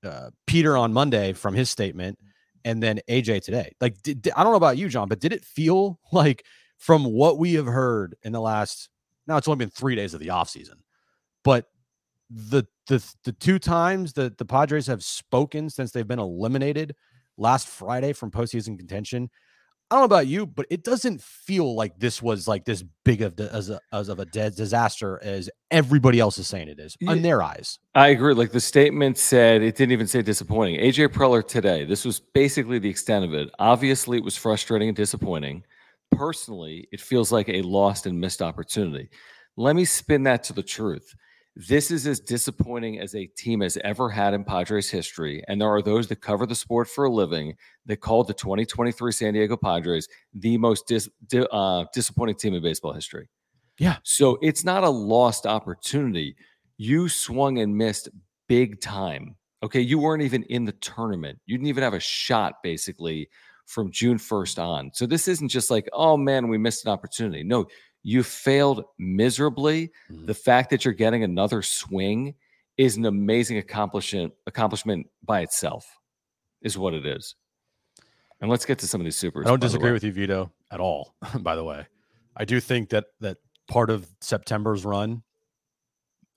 uh, 0.02 0.30
Peter 0.48 0.76
on 0.76 0.92
Monday 0.92 1.32
from 1.32 1.54
his 1.54 1.70
statement 1.70 2.18
and 2.64 2.82
then 2.82 3.00
AJ 3.08 3.42
today. 3.42 3.72
Like, 3.80 4.02
did, 4.02 4.22
did, 4.22 4.32
I 4.36 4.42
don't 4.42 4.52
know 4.52 4.56
about 4.56 4.76
you, 4.76 4.88
John, 4.88 5.08
but 5.08 5.20
did 5.20 5.32
it 5.32 5.44
feel 5.44 6.00
like 6.12 6.44
from 6.76 7.04
what 7.04 7.38
we 7.38 7.54
have 7.54 7.66
heard 7.66 8.16
in 8.24 8.32
the 8.32 8.40
last, 8.40 8.88
now 9.28 9.36
it's 9.36 9.46
only 9.46 9.64
been 9.64 9.70
three 9.70 9.94
days 9.94 10.12
of 10.12 10.18
the 10.18 10.28
offseason, 10.28 10.78
but 11.44 11.66
the 12.30 12.64
the 12.86 13.04
the 13.24 13.32
two 13.32 13.58
times 13.58 14.14
that 14.14 14.38
the 14.38 14.44
Padres 14.44 14.86
have 14.86 15.02
spoken 15.02 15.70
since 15.70 15.90
they've 15.90 16.06
been 16.06 16.18
eliminated 16.18 16.94
last 17.36 17.68
Friday 17.68 18.12
from 18.12 18.30
postseason 18.30 18.78
contention. 18.78 19.30
I 19.90 19.96
don't 19.96 20.00
know 20.00 20.16
about 20.16 20.26
you, 20.26 20.46
but 20.46 20.66
it 20.70 20.82
doesn't 20.82 21.20
feel 21.20 21.76
like 21.76 21.98
this 21.98 22.22
was 22.22 22.48
like 22.48 22.64
this 22.64 22.82
big 23.04 23.20
of 23.20 23.36
the, 23.36 23.52
as, 23.52 23.68
a, 23.68 23.78
as 23.92 24.08
of 24.08 24.18
a 24.18 24.24
dead 24.24 24.54
disaster 24.56 25.20
as 25.22 25.50
everybody 25.70 26.18
else 26.18 26.38
is 26.38 26.48
saying 26.48 26.68
it 26.68 26.80
is 26.80 26.96
yeah, 27.00 27.12
in 27.12 27.22
their 27.22 27.42
eyes. 27.42 27.78
I 27.94 28.08
agree. 28.08 28.32
Like 28.32 28.50
the 28.50 28.60
statement 28.60 29.18
said, 29.18 29.62
it 29.62 29.76
didn't 29.76 29.92
even 29.92 30.06
say 30.06 30.22
disappointing. 30.22 30.80
AJ 30.80 31.08
Preller 31.08 31.46
today, 31.46 31.84
this 31.84 32.04
was 32.04 32.18
basically 32.18 32.78
the 32.78 32.88
extent 32.88 33.26
of 33.26 33.34
it. 33.34 33.50
Obviously, 33.58 34.16
it 34.16 34.24
was 34.24 34.36
frustrating 34.36 34.88
and 34.88 34.96
disappointing. 34.96 35.62
Personally, 36.12 36.88
it 36.90 37.00
feels 37.00 37.30
like 37.30 37.48
a 37.50 37.60
lost 37.62 38.06
and 38.06 38.18
missed 38.18 38.40
opportunity. 38.40 39.10
Let 39.56 39.76
me 39.76 39.84
spin 39.84 40.22
that 40.24 40.42
to 40.44 40.54
the 40.54 40.62
truth. 40.62 41.14
This 41.56 41.92
is 41.92 42.06
as 42.06 42.18
disappointing 42.18 42.98
as 42.98 43.14
a 43.14 43.26
team 43.26 43.60
has 43.60 43.78
ever 43.84 44.10
had 44.10 44.34
in 44.34 44.42
Padres 44.42 44.90
history. 44.90 45.42
And 45.46 45.60
there 45.60 45.68
are 45.68 45.82
those 45.82 46.08
that 46.08 46.20
cover 46.20 46.46
the 46.46 46.54
sport 46.54 46.88
for 46.88 47.04
a 47.04 47.10
living 47.10 47.54
that 47.86 47.98
called 47.98 48.26
the 48.26 48.34
2023 48.34 49.12
San 49.12 49.34
Diego 49.34 49.56
Padres 49.56 50.08
the 50.32 50.58
most 50.58 50.88
dis, 50.88 51.08
di, 51.28 51.46
uh, 51.52 51.84
disappointing 51.94 52.34
team 52.34 52.54
in 52.54 52.62
baseball 52.62 52.92
history. 52.92 53.28
Yeah. 53.78 53.98
So 54.02 54.38
it's 54.42 54.64
not 54.64 54.82
a 54.82 54.88
lost 54.88 55.46
opportunity. 55.46 56.34
You 56.76 57.08
swung 57.08 57.58
and 57.58 57.76
missed 57.76 58.08
big 58.48 58.80
time. 58.80 59.36
Okay. 59.62 59.80
You 59.80 60.00
weren't 60.00 60.22
even 60.22 60.42
in 60.44 60.64
the 60.64 60.72
tournament. 60.72 61.38
You 61.46 61.56
didn't 61.56 61.68
even 61.68 61.84
have 61.84 61.94
a 61.94 62.00
shot, 62.00 62.64
basically, 62.64 63.28
from 63.66 63.90
June 63.90 64.18
1st 64.18 64.58
on. 64.58 64.90
So 64.92 65.06
this 65.06 65.28
isn't 65.28 65.48
just 65.48 65.70
like, 65.70 65.88
oh 65.92 66.16
man, 66.16 66.48
we 66.48 66.58
missed 66.58 66.84
an 66.84 66.92
opportunity. 66.92 67.42
No, 67.42 67.66
you 68.04 68.22
failed 68.22 68.84
miserably. 68.98 69.90
Mm-hmm. 70.10 70.26
The 70.26 70.34
fact 70.34 70.70
that 70.70 70.84
you're 70.84 70.94
getting 70.94 71.24
another 71.24 71.62
swing 71.62 72.34
is 72.76 72.96
an 72.96 73.06
amazing 73.06 73.58
accomplishment 73.58 74.32
accomplishment 74.46 75.08
by 75.24 75.40
itself, 75.40 75.98
is 76.62 76.78
what 76.78 76.94
it 76.94 77.04
is. 77.04 77.34
And 78.40 78.50
let's 78.50 78.66
get 78.66 78.78
to 78.80 78.86
some 78.86 79.00
of 79.00 79.04
these 79.04 79.16
supers. 79.16 79.46
I 79.46 79.48
don't 79.48 79.60
disagree 79.60 79.90
with 79.90 80.04
you, 80.04 80.12
Vito, 80.12 80.52
at 80.70 80.78
all. 80.78 81.14
by 81.40 81.56
the 81.56 81.64
way, 81.64 81.86
I 82.36 82.44
do 82.44 82.60
think 82.60 82.90
that 82.90 83.06
that 83.20 83.38
part 83.68 83.90
of 83.90 84.06
September's 84.20 84.84
run, 84.84 85.22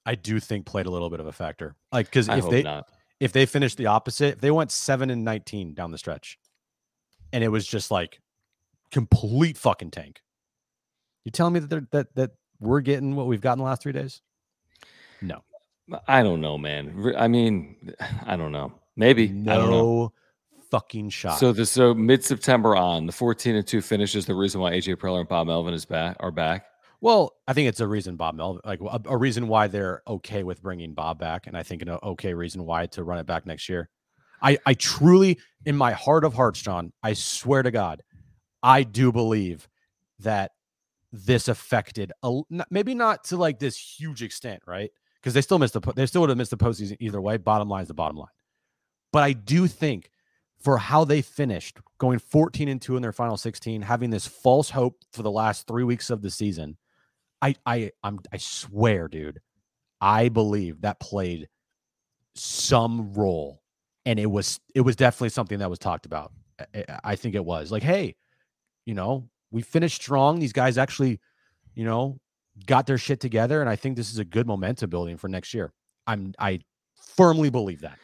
I 0.06 0.16
do 0.16 0.40
think 0.40 0.66
played 0.66 0.86
a 0.86 0.90
little 0.90 1.10
bit 1.10 1.20
of 1.20 1.28
a 1.28 1.34
factor. 1.34 1.76
Like 1.92 2.06
because 2.08 2.30
if 2.30 2.50
they 2.50 2.64
not. 2.64 2.88
if 3.20 3.34
they 3.34 3.46
finished 3.46 3.78
the 3.78 3.88
opposite, 3.88 4.36
if 4.36 4.42
they 4.42 4.52
went 4.52 4.72
seven 4.72 5.10
and 5.10 5.26
nineteen 5.26 5.74
down 5.74 5.92
the 5.92 5.98
stretch, 5.98 6.40
and 7.34 7.44
it 7.44 7.50
was 7.50 7.68
just 7.68 7.92
like 7.92 8.22
complete 8.90 9.58
fucking 9.58 9.92
tank. 9.92 10.22
You 11.28 11.32
telling 11.32 11.56
me 11.56 11.60
that 11.60 11.70
they're 11.70 11.88
that 11.92 12.16
that 12.16 12.32
we're 12.62 12.80
getting 12.80 13.14
what 13.14 13.28
we've 13.28 13.42
got 13.42 13.52
in 13.52 13.58
the 13.60 13.66
last 13.66 13.82
three 13.82 13.92
days? 13.92 14.22
No, 15.22 15.44
I 16.08 16.24
don't 16.24 16.40
know, 16.40 16.58
man. 16.58 17.14
I 17.18 17.28
mean, 17.28 17.76
I 18.26 18.38
don't 18.38 18.54
know. 18.54 18.72
Maybe 18.96 19.28
no 19.28 19.52
I 19.52 19.56
don't 19.58 19.70
know. 19.70 20.14
fucking 20.72 21.10
shot. 21.10 21.38
So 21.38 21.52
the 21.52 21.66
so 21.66 21.94
mid 21.94 22.24
September 22.24 22.78
on 22.78 23.08
the 23.08 23.12
fourteen 23.12 23.56
and 23.58 23.68
two 23.68 23.82
finishes. 23.82 24.26
the 24.26 24.36
reason 24.36 24.62
why 24.62 24.72
AJ 24.72 24.96
Preller 24.96 25.20
and 25.20 25.28
Bob 25.28 25.48
Melvin 25.48 25.74
is 25.74 25.84
back 25.84 26.16
are 26.22 26.32
back. 26.32 26.68
Well, 27.02 27.34
I 27.46 27.52
think 27.52 27.68
it's 27.68 27.82
a 27.82 27.88
reason 27.88 28.16
Bob 28.16 28.36
Melvin, 28.36 28.62
like 28.64 28.80
a, 28.80 29.02
a, 29.08 29.18
reason 29.18 29.50
why 29.50 29.68
they're 29.68 30.04
okay 30.08 30.44
with 30.44 30.64
bringing 30.64 30.94
Bob 30.94 31.20
back, 31.20 31.48
and 31.48 31.58
I 31.58 31.64
think 31.64 31.82
an 31.82 31.90
okay 31.90 32.34
reason 32.36 32.64
why 32.64 32.86
to 32.86 33.04
run 33.04 33.20
it 33.20 33.26
back 33.26 33.46
next 33.46 33.68
year. 33.68 33.90
I, 34.42 34.60
I 34.66 34.76
truly, 34.76 35.40
in 35.66 35.76
my 35.76 35.92
heart 35.92 36.24
of 36.24 36.34
hearts, 36.34 36.62
John, 36.62 36.94
I 37.04 37.14
swear 37.14 37.64
to 37.64 37.72
God, 37.72 38.02
I 38.64 38.84
do 38.84 39.12
believe 39.12 39.68
that 40.20 40.52
this 41.12 41.48
affected 41.48 42.12
a, 42.24 42.42
maybe 42.70 42.94
not 42.94 43.24
to 43.26 43.38
like 43.38 43.60
this 43.60 43.78
huge 43.78 44.24
extent, 44.24 44.62
right? 44.68 44.92
Because 45.16 45.34
they 45.34 45.42
still 45.42 45.60
missed 45.60 45.74
the 45.74 45.94
they 45.96 46.06
still 46.06 46.22
would 46.22 46.30
have 46.30 46.38
missed 46.38 46.52
the 46.52 46.58
postseason 46.58 46.98
either 47.00 47.22
way. 47.22 47.38
Bottom 47.38 47.70
line 47.70 47.82
is 47.82 47.88
the 47.88 47.94
bottom 47.94 48.18
line. 48.18 48.28
But 49.12 49.24
I 49.24 49.34
do 49.34 49.68
think 49.68 50.12
for 50.60 50.78
how 50.78 51.06
they 51.06 51.22
finished, 51.22 51.80
going 51.98 52.20
14 52.20 52.68
and 52.68 52.82
2 52.82 52.96
in 52.96 53.02
their 53.02 53.12
final 53.14 53.38
16, 53.38 53.82
having 53.82 54.10
this 54.10 54.28
false 54.28 54.70
hope 54.70 54.98
for 55.14 55.24
the 55.24 55.32
last 55.32 55.68
three 55.68 55.84
weeks 55.84 56.10
of 56.10 56.22
the 56.22 56.32
season, 56.32 56.78
I 57.42 57.56
I 57.66 57.92
I'm 58.04 58.20
I 58.32 58.38
swear, 58.38 59.08
dude, 59.08 59.40
I 60.02 60.30
believe 60.30 60.82
that 60.82 61.00
played 61.00 61.48
some 62.36 63.14
role. 63.14 63.62
And 64.06 64.20
it 64.20 64.26
was 64.26 64.60
it 64.74 64.82
was 64.82 64.96
definitely 64.96 65.30
something 65.30 65.60
that 65.60 65.70
was 65.70 65.80
talked 65.80 66.06
about. 66.06 66.32
I, 66.74 66.86
I 67.04 67.16
think 67.16 67.36
it 67.36 67.44
was 67.46 67.72
like, 67.72 67.84
hey, 67.84 68.16
you 68.86 68.94
know, 68.94 69.30
we 69.52 69.62
finished 69.62 70.02
strong. 70.02 70.40
These 70.40 70.54
guys 70.54 70.78
actually, 70.78 71.20
you 71.76 71.86
know, 71.86 72.20
got 72.66 72.88
their 72.88 72.98
shit 72.98 73.20
together, 73.20 73.62
and 73.62 73.70
I 73.70 73.76
think 73.76 73.96
this 73.96 74.12
is 74.12 74.18
a 74.18 74.26
good 74.26 74.48
momentum 74.48 74.90
building 74.90 75.18
for 75.18 75.28
next 75.28 75.54
year. 75.54 75.74
I'm 76.06 76.34
I 76.40 76.60
firmly 77.16 77.50
believe 77.50 77.82
that. 77.82 77.98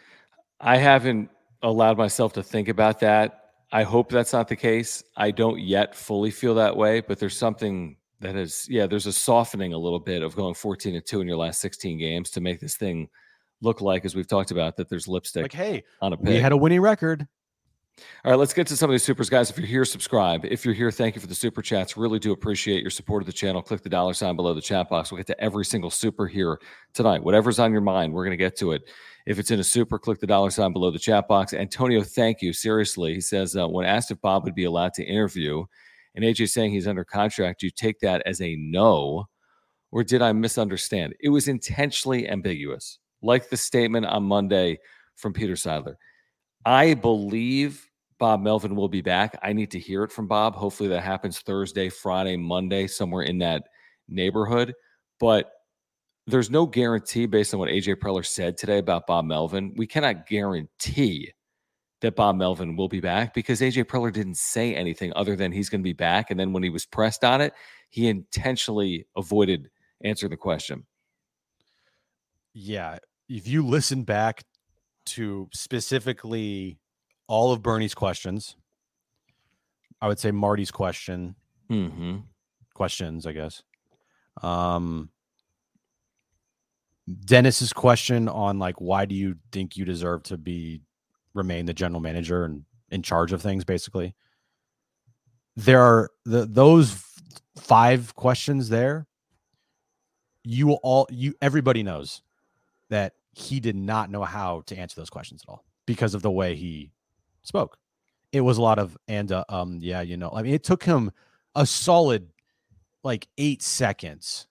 I 0.60 0.78
haven't 0.78 1.30
allowed 1.62 1.98
myself 1.98 2.34
to 2.34 2.44
think 2.44 2.68
about 2.68 3.00
that. 3.02 3.40
I 3.72 3.84
hope 3.84 4.10
that's 4.10 4.34
not 4.34 4.48
the 4.48 4.56
case. 4.56 5.04
I 5.18 5.32
don't 5.32 5.60
yet 5.60 5.96
fully 5.96 6.30
feel 6.32 6.56
that 6.56 6.78
way, 6.78 7.02
but 7.02 7.20
there's 7.20 7.36
something 7.36 7.98
that 8.20 8.36
is, 8.36 8.68
yeah, 8.70 8.86
there's 8.86 9.08
a 9.08 9.14
softening 9.14 9.74
a 9.74 9.78
little 9.78 10.00
bit 10.00 10.22
of 10.22 10.36
going 10.36 10.54
14 10.54 10.96
and 10.96 11.06
2 11.06 11.22
in 11.22 11.28
your 11.28 11.38
last 11.38 11.60
16 11.60 11.98
games 11.98 12.30
to 12.32 12.42
make 12.42 12.60
this 12.60 12.78
thing 12.78 13.10
look 13.62 13.82
like, 13.82 14.06
as 14.06 14.16
we've 14.16 14.28
talked 14.28 14.52
about, 14.52 14.78
that 14.78 14.90
there's 14.90 15.08
lipstick. 15.08 15.44
Like, 15.44 15.54
hey, 15.54 15.84
on 16.02 16.14
a 16.14 16.18
pig. 16.18 16.28
we 16.28 16.36
had 16.36 16.52
a 16.52 16.58
winning 16.58 16.82
record. 16.82 17.28
All 18.26 18.32
right, 18.32 18.40
let's 18.40 18.54
get 18.54 18.66
to 18.68 18.78
some 18.78 18.90
of 18.90 18.94
these 18.94 19.04
supers, 19.04 19.30
guys. 19.30 19.50
If 19.50 19.58
you're 19.58 19.68
here, 19.68 19.86
subscribe. 19.86 20.46
If 20.46 20.66
you're 20.66 20.74
here, 20.74 20.90
thank 20.90 21.14
you 21.14 21.22
for 21.22 21.28
the 21.28 21.36
super 21.36 21.62
chats. 21.62 21.96
Really 21.96 22.18
do 22.18 22.32
appreciate 22.32 22.82
your 22.82 22.90
support 22.90 23.22
of 23.22 23.28
the 23.28 23.34
channel. 23.34 23.62
Click 23.62 23.84
the 23.84 23.90
dollar 23.90 24.14
sign 24.14 24.36
below 24.36 24.54
the 24.54 24.62
chat 24.62 24.90
box. 24.90 25.12
We'll 25.12 25.18
get 25.18 25.28
to 25.28 25.40
every 25.40 25.64
single 25.64 25.92
super 25.92 26.26
here 26.26 26.60
tonight. 26.94 27.24
Whatever's 27.24 27.60
on 27.60 27.72
your 27.72 27.82
mind, 27.82 28.12
we're 28.12 28.24
going 28.24 28.38
to 28.38 28.44
get 28.44 28.58
to 28.58 28.72
it. 28.72 28.90
If 29.28 29.38
it's 29.38 29.52
in 29.52 29.60
a 29.60 29.64
super, 29.64 30.00
click 30.00 30.20
the 30.20 30.28
dollar 30.28 30.50
sign 30.50 30.74
below 30.74 30.90
the 30.90 31.00
chat 31.00 31.28
box. 31.28 31.54
Antonio, 31.54 32.02
thank 32.02 32.42
you. 32.42 32.52
Seriously, 32.52 33.14
he 33.14 33.22
says, 33.22 33.56
uh, 33.56 33.68
when 33.68 33.86
asked 33.86 34.10
if 34.10 34.20
Bob 34.22 34.44
would 34.46 34.56
be 34.56 34.66
allowed 34.66 34.94
to 34.96 35.04
interview, 35.04 35.66
and 36.16 36.26
AJ 36.26 36.50
saying 36.50 36.72
he's 36.72 36.88
under 36.88 37.04
contract, 37.04 37.60
do 37.60 37.68
you 37.68 37.72
take 37.72 38.00
that 38.00 38.24
as 38.26 38.42
a 38.42 38.56
no, 38.56 39.28
or 39.92 40.04
did 40.04 40.22
I 40.22 40.32
misunderstand? 40.34 41.14
It 41.20 41.30
was 41.30 41.48
intentionally 41.48 42.28
ambiguous, 42.28 43.00
like 43.22 43.50
the 43.50 43.58
statement 43.58 44.06
on 44.08 44.24
Monday 44.24 44.80
from 45.16 45.34
Peter 45.34 45.54
Seidler. 45.54 45.96
I 46.66 46.94
believe 46.94 47.90
Bob 48.20 48.42
Melvin 48.42 48.76
will 48.76 48.90
be 48.90 49.02
back. 49.02 49.38
I 49.44 49.54
need 49.54 49.72
to 49.72 49.80
hear 49.80 50.04
it 50.04 50.12
from 50.12 50.28
Bob. 50.28 50.56
Hopefully 50.56 50.90
that 50.90 51.02
happens 51.02 51.40
Thursday, 51.40 51.90
Friday, 51.90 52.38
Monday, 52.38 52.88
somewhere 52.88 53.24
in 53.24 53.38
that 53.40 53.64
neighborhood. 54.08 54.74
But 55.20 55.52
there's 56.26 56.50
no 56.50 56.66
guarantee 56.66 57.26
based 57.26 57.54
on 57.54 57.60
what 57.60 57.70
AJ 57.70 57.96
Preller 57.96 58.26
said 58.26 58.58
today 58.58 58.78
about 58.78 59.08
Bob 59.08 59.26
Melvin. 59.26 59.74
We 59.76 59.88
cannot 59.88 60.26
guarantee 60.26 61.34
that 62.02 62.16
Bob 62.16 62.36
Melvin 62.38 62.76
will 62.76 62.88
be 62.88 63.02
back 63.02 63.34
because 63.34 63.62
AJ 63.62 63.86
Preller 63.86 64.12
didn't 64.12 64.38
say 64.38 64.76
anything 64.76 65.12
other 65.16 65.36
than 65.36 65.52
he's 65.52 65.70
going 65.70 65.82
to 65.82 65.88
be 65.88 65.94
back. 65.94 66.32
And 66.32 66.40
then 66.40 66.54
when 66.54 66.64
he 66.64 66.70
was 66.70 66.86
pressed 66.86 67.24
on 67.24 67.42
it, 67.42 67.54
he 67.90 68.08
intentionally 68.08 69.06
avoided 69.16 69.70
answering 70.04 70.32
the 70.32 70.38
question. 70.38 70.86
Yeah. 72.54 73.00
If 73.28 73.48
you 73.48 73.66
listen 73.66 74.04
back 74.04 74.44
to 75.06 75.50
specifically 75.54 76.80
all 77.28 77.52
of 77.52 77.62
Bernie's 77.62 77.94
questions, 77.94 78.56
I 80.02 80.08
would 80.08 80.20
say 80.20 80.32
Marty's 80.32 80.72
question, 80.72 81.36
Mm-hmm. 81.72 82.18
questions, 82.74 83.26
I 83.26 83.32
guess. 83.32 83.64
Um, 84.42 85.10
Dennis's 87.26 87.74
question 87.74 88.30
on 88.30 88.60
like 88.60 88.80
why 88.80 89.06
do 89.06 89.16
you 89.16 89.36
think 89.52 89.76
you 89.76 89.86
deserve 89.86 90.24
to 90.24 90.38
be 90.38 90.82
remain 91.34 91.66
the 91.66 91.74
general 91.74 92.00
manager 92.00 92.46
and 92.46 92.64
in 92.92 93.02
charge 93.02 93.34
of 93.34 93.42
things 93.42 93.66
basically 93.66 94.16
there 95.56 95.82
are 95.82 96.10
the 96.26 96.46
those 96.46 97.04
five 97.58 98.16
questions 98.16 98.70
there 98.70 99.06
you 100.44 100.68
will 100.68 100.80
all 100.84 101.08
you 101.10 101.34
everybody 101.42 101.84
knows 101.84 102.22
that 102.90 103.14
he 103.34 103.60
did 103.60 103.76
not 103.76 104.10
know 104.10 104.24
how 104.24 104.62
to 104.68 104.78
answer 104.78 105.00
those 105.00 105.10
questions 105.10 105.44
at 105.44 105.50
all 105.50 105.64
because 105.86 106.14
of 106.14 106.22
the 106.22 106.32
way 106.32 106.56
he 106.56 106.92
spoke. 107.44 107.78
It 108.32 108.42
was 108.42 108.58
a 108.58 108.62
lot 108.62 108.80
of 108.80 108.98
and 109.08 109.32
uh, 109.32 109.44
um 109.50 109.78
yeah 109.80 110.02
you 110.02 110.18
know 110.18 110.32
i 110.34 110.42
mean 110.42 110.56
it 110.56 110.64
took 110.64 110.84
him 110.84 111.12
a 111.54 111.68
solid 111.68 112.30
like 113.04 113.28
eight 113.38 113.62
seconds 113.62 114.48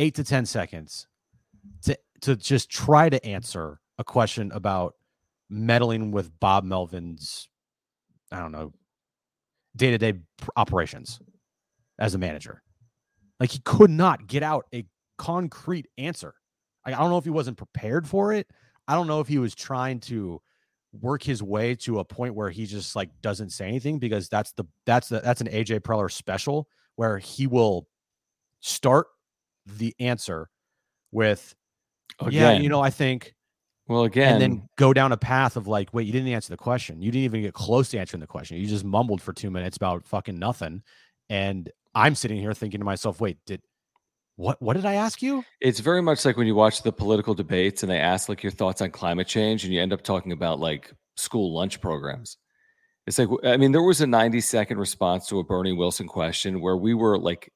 eight 0.00 0.16
to 0.16 0.24
ten 0.24 0.44
seconds 0.44 1.06
to 1.82 1.96
to 2.22 2.34
just 2.34 2.68
try 2.68 3.08
to 3.08 3.24
answer 3.24 3.78
a 3.98 4.02
question 4.02 4.50
about 4.52 4.96
meddling 5.48 6.10
with 6.10 6.36
bob 6.40 6.64
melvin's 6.64 7.48
i 8.32 8.40
don't 8.40 8.50
know 8.50 8.72
day-to-day 9.76 10.14
operations 10.56 11.20
as 11.98 12.14
a 12.14 12.18
manager. 12.18 12.62
Like 13.40 13.50
he 13.50 13.60
could 13.60 13.90
not 13.90 14.26
get 14.26 14.42
out 14.42 14.66
a 14.74 14.84
concrete 15.18 15.88
answer 15.98 16.34
I, 16.84 16.90
don't 16.90 17.10
know 17.10 17.18
if 17.18 17.24
he 17.24 17.30
wasn't 17.30 17.56
prepared 17.56 18.06
for 18.06 18.32
it 18.32 18.46
i 18.88 18.94
don't 18.94 19.06
know 19.06 19.20
if 19.20 19.28
he 19.28 19.38
was 19.38 19.54
trying 19.54 20.00
to 20.00 20.40
work 21.00 21.22
his 21.22 21.42
way 21.42 21.74
to 21.74 22.00
a 22.00 22.04
point 22.04 22.34
where 22.34 22.50
he 22.50 22.66
just 22.66 22.94
like 22.94 23.10
doesn't 23.22 23.50
say 23.50 23.66
anything 23.66 23.98
because 23.98 24.28
that's 24.28 24.52
the 24.52 24.64
that's 24.84 25.08
the 25.08 25.20
that's 25.20 25.40
an 25.40 25.48
AJ 25.48 25.80
Preller 25.80 26.10
special 26.10 26.68
where 26.96 27.18
he 27.18 27.46
will 27.46 27.86
start 28.60 29.06
the 29.64 29.94
answer 29.98 30.50
with 31.10 31.54
yeah, 32.20 32.28
Again, 32.50 32.62
you 32.62 32.68
know, 32.68 32.80
I 32.80 32.90
think 32.90 33.34
well, 33.88 34.04
again, 34.04 34.34
and 34.34 34.42
then 34.42 34.68
go 34.76 34.92
down 34.92 35.12
a 35.12 35.16
path 35.16 35.56
of 35.56 35.66
like, 35.66 35.92
wait, 35.92 36.06
you 36.06 36.12
didn't 36.12 36.28
answer 36.28 36.50
the 36.50 36.56
question. 36.56 37.02
You 37.02 37.10
didn't 37.10 37.24
even 37.24 37.42
get 37.42 37.54
close 37.54 37.88
to 37.90 37.98
answering 37.98 38.20
the 38.20 38.26
question. 38.26 38.58
You 38.58 38.66
just 38.66 38.84
mumbled 38.84 39.22
for 39.22 39.32
two 39.32 39.50
minutes 39.50 39.76
about 39.76 40.06
fucking 40.06 40.38
nothing. 40.38 40.82
And 41.30 41.70
I'm 41.94 42.14
sitting 42.14 42.38
here 42.38 42.54
thinking 42.54 42.80
to 42.80 42.84
myself, 42.84 43.20
wait, 43.20 43.38
did 43.46 43.62
what 44.36 44.60
what 44.62 44.74
did 44.74 44.86
I 44.86 44.94
ask 44.94 45.22
you? 45.22 45.44
It's 45.60 45.80
very 45.80 46.02
much 46.02 46.24
like 46.24 46.36
when 46.36 46.46
you 46.46 46.54
watch 46.54 46.82
the 46.82 46.92
political 46.92 47.34
debates 47.34 47.82
and 47.82 47.90
they 47.90 47.98
ask 47.98 48.28
like 48.28 48.42
your 48.42 48.52
thoughts 48.52 48.80
on 48.80 48.90
climate 48.90 49.26
change 49.26 49.64
and 49.64 49.72
you 49.72 49.80
end 49.80 49.92
up 49.92 50.02
talking 50.02 50.32
about 50.32 50.58
like 50.58 50.92
school 51.16 51.54
lunch 51.54 51.80
programs. 51.80 52.38
It's 53.06 53.18
like 53.18 53.28
I 53.44 53.56
mean 53.56 53.72
there 53.72 53.82
was 53.82 54.00
a 54.00 54.06
90 54.06 54.40
second 54.40 54.78
response 54.78 55.26
to 55.28 55.38
a 55.38 55.44
Bernie 55.44 55.72
Wilson 55.72 56.06
question 56.06 56.60
where 56.60 56.76
we 56.76 56.94
were 56.94 57.18
like 57.18 57.52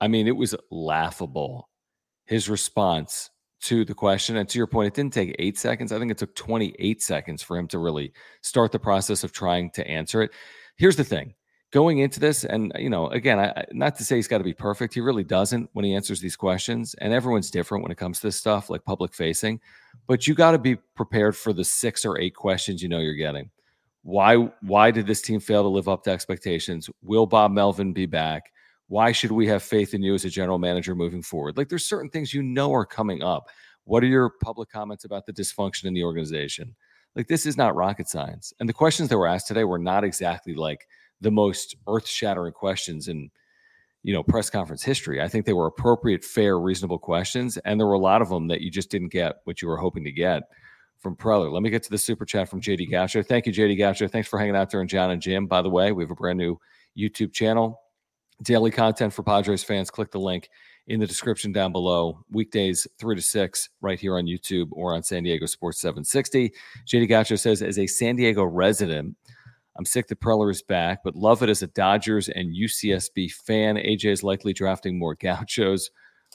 I 0.00 0.08
mean 0.08 0.28
it 0.28 0.36
was 0.36 0.54
laughable 0.70 1.68
his 2.26 2.48
response 2.48 3.30
to 3.62 3.84
the 3.84 3.94
question 3.94 4.36
and 4.36 4.48
to 4.48 4.58
your 4.58 4.66
point 4.66 4.88
it 4.88 4.94
didn't 4.94 5.12
take 5.12 5.34
8 5.38 5.58
seconds 5.58 5.92
I 5.92 5.98
think 5.98 6.10
it 6.10 6.18
took 6.18 6.34
28 6.36 7.02
seconds 7.02 7.42
for 7.42 7.58
him 7.58 7.66
to 7.68 7.78
really 7.78 8.12
start 8.42 8.72
the 8.72 8.78
process 8.78 9.24
of 9.24 9.32
trying 9.32 9.70
to 9.72 9.86
answer 9.86 10.22
it. 10.22 10.30
Here's 10.76 10.96
the 10.96 11.04
thing 11.04 11.34
going 11.72 11.98
into 11.98 12.18
this 12.18 12.44
and 12.44 12.72
you 12.76 12.90
know 12.90 13.06
again 13.08 13.38
I, 13.38 13.64
not 13.72 13.94
to 13.96 14.04
say 14.04 14.16
he's 14.16 14.26
got 14.26 14.38
to 14.38 14.44
be 14.44 14.52
perfect 14.52 14.94
he 14.94 15.00
really 15.00 15.22
doesn't 15.22 15.70
when 15.72 15.84
he 15.84 15.94
answers 15.94 16.20
these 16.20 16.34
questions 16.34 16.94
and 16.94 17.12
everyone's 17.12 17.50
different 17.50 17.82
when 17.82 17.92
it 17.92 17.98
comes 17.98 18.18
to 18.20 18.26
this 18.26 18.36
stuff 18.36 18.70
like 18.70 18.84
public 18.84 19.14
facing 19.14 19.60
but 20.06 20.26
you 20.26 20.34
got 20.34 20.52
to 20.52 20.58
be 20.58 20.76
prepared 20.96 21.36
for 21.36 21.52
the 21.52 21.64
six 21.64 22.04
or 22.04 22.18
eight 22.18 22.34
questions 22.34 22.82
you 22.82 22.88
know 22.88 22.98
you're 22.98 23.14
getting. 23.14 23.50
Why 24.02 24.36
why 24.62 24.90
did 24.90 25.06
this 25.06 25.22
team 25.22 25.40
fail 25.40 25.62
to 25.62 25.68
live 25.68 25.88
up 25.88 26.04
to 26.04 26.10
expectations? 26.10 26.88
Will 27.02 27.26
bob 27.26 27.52
melvin 27.52 27.92
be 27.92 28.06
back? 28.06 28.50
Why 28.88 29.12
should 29.12 29.30
we 29.30 29.46
have 29.46 29.62
faith 29.62 29.94
in 29.94 30.02
you 30.02 30.14
as 30.14 30.24
a 30.24 30.30
general 30.30 30.58
manager 30.58 30.94
moving 30.94 31.22
forward? 31.22 31.56
Like 31.56 31.68
there's 31.68 31.86
certain 31.86 32.10
things 32.10 32.34
you 32.34 32.42
know 32.42 32.72
are 32.72 32.86
coming 32.86 33.22
up. 33.22 33.48
What 33.84 34.02
are 34.02 34.08
your 34.08 34.30
public 34.42 34.68
comments 34.70 35.04
about 35.04 35.26
the 35.26 35.32
dysfunction 35.32 35.84
in 35.84 35.94
the 35.94 36.04
organization? 36.04 36.74
Like 37.14 37.28
this 37.28 37.46
is 37.46 37.56
not 37.56 37.76
rocket 37.76 38.08
science 38.08 38.52
and 38.58 38.68
the 38.68 38.72
questions 38.72 39.08
that 39.08 39.18
were 39.18 39.26
asked 39.26 39.48
today 39.48 39.64
were 39.64 39.78
not 39.78 40.04
exactly 40.04 40.54
like 40.54 40.86
the 41.20 41.30
most 41.30 41.76
earth-shattering 41.86 42.52
questions 42.52 43.08
in 43.08 43.30
you 44.02 44.12
know 44.12 44.22
press 44.22 44.50
conference 44.50 44.82
history. 44.82 45.20
I 45.20 45.28
think 45.28 45.46
they 45.46 45.52
were 45.52 45.66
appropriate, 45.66 46.24
fair, 46.24 46.58
reasonable 46.58 46.98
questions, 46.98 47.58
and 47.58 47.78
there 47.78 47.86
were 47.86 47.94
a 47.94 47.98
lot 47.98 48.22
of 48.22 48.28
them 48.28 48.48
that 48.48 48.60
you 48.60 48.70
just 48.70 48.90
didn't 48.90 49.12
get 49.12 49.36
what 49.44 49.60
you 49.60 49.68
were 49.68 49.76
hoping 49.76 50.04
to 50.04 50.12
get 50.12 50.44
from 50.98 51.16
Preller. 51.16 51.52
Let 51.52 51.62
me 51.62 51.70
get 51.70 51.82
to 51.84 51.90
the 51.90 51.98
super 51.98 52.24
chat 52.24 52.48
from 52.48 52.60
JD 52.60 52.90
Goucher. 52.90 53.26
Thank 53.26 53.46
you, 53.46 53.52
JD 53.52 53.78
Goucher. 53.78 54.10
Thanks 54.10 54.28
for 54.28 54.38
hanging 54.38 54.56
out 54.56 54.70
there, 54.70 54.80
and 54.80 54.88
John 54.88 55.10
and 55.10 55.20
Jim. 55.20 55.46
By 55.46 55.62
the 55.62 55.70
way, 55.70 55.92
we 55.92 56.02
have 56.02 56.10
a 56.10 56.14
brand 56.14 56.38
new 56.38 56.58
YouTube 56.96 57.32
channel, 57.32 57.80
daily 58.42 58.70
content 58.70 59.12
for 59.12 59.22
Padres 59.22 59.64
fans. 59.64 59.90
Click 59.90 60.10
the 60.10 60.20
link 60.20 60.48
in 60.86 61.00
the 61.00 61.06
description 61.06 61.52
down 61.52 61.72
below. 61.72 62.20
Weekdays 62.30 62.86
three 62.98 63.16
to 63.16 63.22
six, 63.22 63.68
right 63.80 64.00
here 64.00 64.16
on 64.16 64.26
YouTube 64.26 64.68
or 64.72 64.94
on 64.94 65.02
San 65.02 65.22
Diego 65.22 65.46
Sports 65.46 65.80
760. 65.80 66.52
JD 66.86 67.08
Goucher 67.08 67.38
says, 67.38 67.62
as 67.62 67.78
a 67.78 67.86
San 67.86 68.16
Diego 68.16 68.44
resident. 68.44 69.16
I'm 69.76 69.84
sick 69.84 70.08
that 70.08 70.20
Preller 70.20 70.50
is 70.50 70.62
back, 70.62 71.02
but 71.04 71.14
love 71.14 71.42
it 71.42 71.48
as 71.48 71.62
a 71.62 71.68
Dodgers 71.68 72.28
and 72.28 72.54
UCSB 72.54 73.32
fan. 73.32 73.76
AJ 73.76 74.06
is 74.06 74.22
likely 74.22 74.52
drafting 74.52 74.98
more 74.98 75.14
gauchos. 75.20 75.90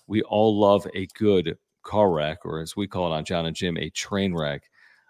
We 0.08 0.22
all 0.24 0.60
love 0.60 0.88
a 0.94 1.08
good 1.16 1.58
car 1.84 2.12
wreck, 2.12 2.40
or 2.46 2.62
as 2.62 2.76
we 2.76 2.88
call 2.88 3.12
it 3.12 3.16
on 3.16 3.26
John 3.26 3.46
and 3.46 3.56
Jim, 3.56 3.78
a 3.78 3.90
train 3.90 4.34
wreck. 4.34 4.64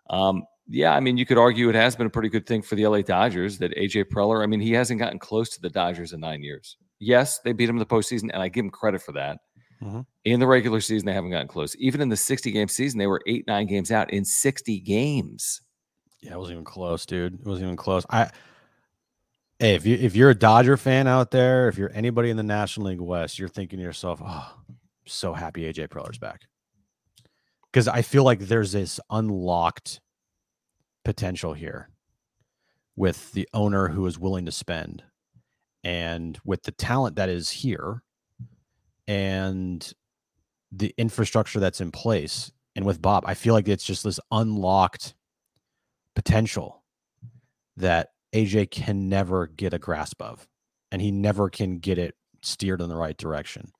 Um, 0.10 0.44
yeah, 0.68 0.96
I 0.96 1.00
mean, 1.00 1.18
you 1.18 1.26
could 1.26 1.38
argue 1.38 1.70
it 1.70 1.76
has 1.76 1.96
been 1.96 2.08
a 2.08 2.12
pretty 2.12 2.30
good 2.30 2.48
thing 2.48 2.62
for 2.62 2.76
the 2.76 2.88
LA 2.88 3.02
Dodgers 3.02 3.58
that 3.60 3.76
AJ 3.76 4.06
Preller, 4.06 4.42
I 4.44 4.48
mean, 4.48 4.60
he 4.60 4.72
hasn't 4.72 5.00
gotten 5.00 5.20
close 5.20 5.50
to 5.52 5.62
the 5.62 5.70
Dodgers 5.70 6.14
in 6.14 6.20
nine 6.20 6.42
years. 6.42 6.78
Yes, 7.00 7.40
they 7.40 7.54
beat 7.54 7.70
him 7.70 7.76
in 7.76 7.80
the 7.80 7.86
postseason, 7.86 8.30
and 8.34 8.42
I 8.42 8.48
give 8.48 8.66
him 8.66 8.72
credit 8.72 9.02
for 9.02 9.12
that. 9.12 9.40
Mhm. 9.84 10.06
In 10.24 10.40
the 10.40 10.48
regular 10.48 10.80
season, 10.80 11.06
they 11.06 11.14
haven't 11.14 11.32
gotten 11.32 11.48
close. 11.48 11.76
Even 11.78 12.02
in 12.02 12.10
the 12.10 12.18
60 12.18 12.52
game 12.52 12.68
season, 12.68 12.98
they 12.98 13.08
were 13.08 13.22
eight, 13.28 13.46
nine 13.46 13.68
games 13.68 13.92
out 13.92 14.12
in 14.12 14.26
60 14.26 14.80
games. 14.80 15.62
Yeah, 16.26 16.34
it 16.34 16.40
wasn't 16.40 16.54
even 16.54 16.66
close, 16.66 17.06
dude. 17.06 17.36
It 17.36 17.46
wasn't 17.46 17.66
even 17.66 17.76
close. 17.76 18.04
I 18.10 18.32
hey, 19.60 19.76
if 19.76 19.86
you 19.86 19.96
if 19.96 20.16
you're 20.16 20.32
a 20.32 20.36
Dodger 20.36 20.76
fan 20.76 21.08
out 21.08 21.30
there, 21.30 21.70
if 21.70 21.78
you're 21.78 21.92
anybody 21.94 22.32
in 22.32 22.38
the 22.38 22.42
National 22.42 22.88
League 22.88 23.00
West, 23.00 23.38
you're 23.38 23.48
thinking 23.48 23.78
to 23.78 23.84
yourself, 23.84 24.22
"Oh, 24.26 24.54
I'm 24.68 24.76
so 25.06 25.34
happy 25.34 25.72
AJ 25.72 25.90
Preller's 25.90 26.18
back." 26.18 26.42
Because 27.72 27.88
I 27.88 28.02
feel 28.02 28.24
like 28.24 28.40
there's 28.40 28.72
this 28.72 29.00
unlocked 29.12 30.02
potential 31.04 31.54
here 31.54 31.90
with 32.96 33.32
the 33.34 33.48
owner 33.54 33.90
who 33.90 34.08
is 34.08 34.18
willing 34.18 34.46
to 34.48 34.52
spend, 34.52 35.04
and 35.84 36.40
with 36.44 36.64
the 36.64 36.72
talent 36.72 37.18
that 37.18 37.30
is 37.30 37.52
here, 37.52 38.02
and 39.08 39.94
the 40.72 40.92
infrastructure 40.98 41.60
that's 41.60 41.82
in 41.82 41.92
place, 41.92 42.52
and 42.76 42.84
with 42.84 43.00
Bob, 43.00 43.26
I 43.28 43.36
feel 43.36 43.54
like 43.54 43.68
it's 43.68 43.86
just 43.86 44.04
this 44.04 44.20
unlocked 44.32 45.14
potential 46.16 46.84
that 47.78 48.10
AJ 48.34 48.72
can 48.72 49.10
never 49.10 49.48
get 49.48 49.74
a 49.74 49.80
grasp 49.80 50.22
of, 50.22 50.48
and 50.92 51.02
he 51.02 51.12
never 51.12 51.50
can 51.50 51.80
get 51.80 51.98
it 51.98 52.16
steered 52.42 52.82
in 52.82 52.90
the 52.90 52.96
right 52.96 53.18
direction. 53.18 53.72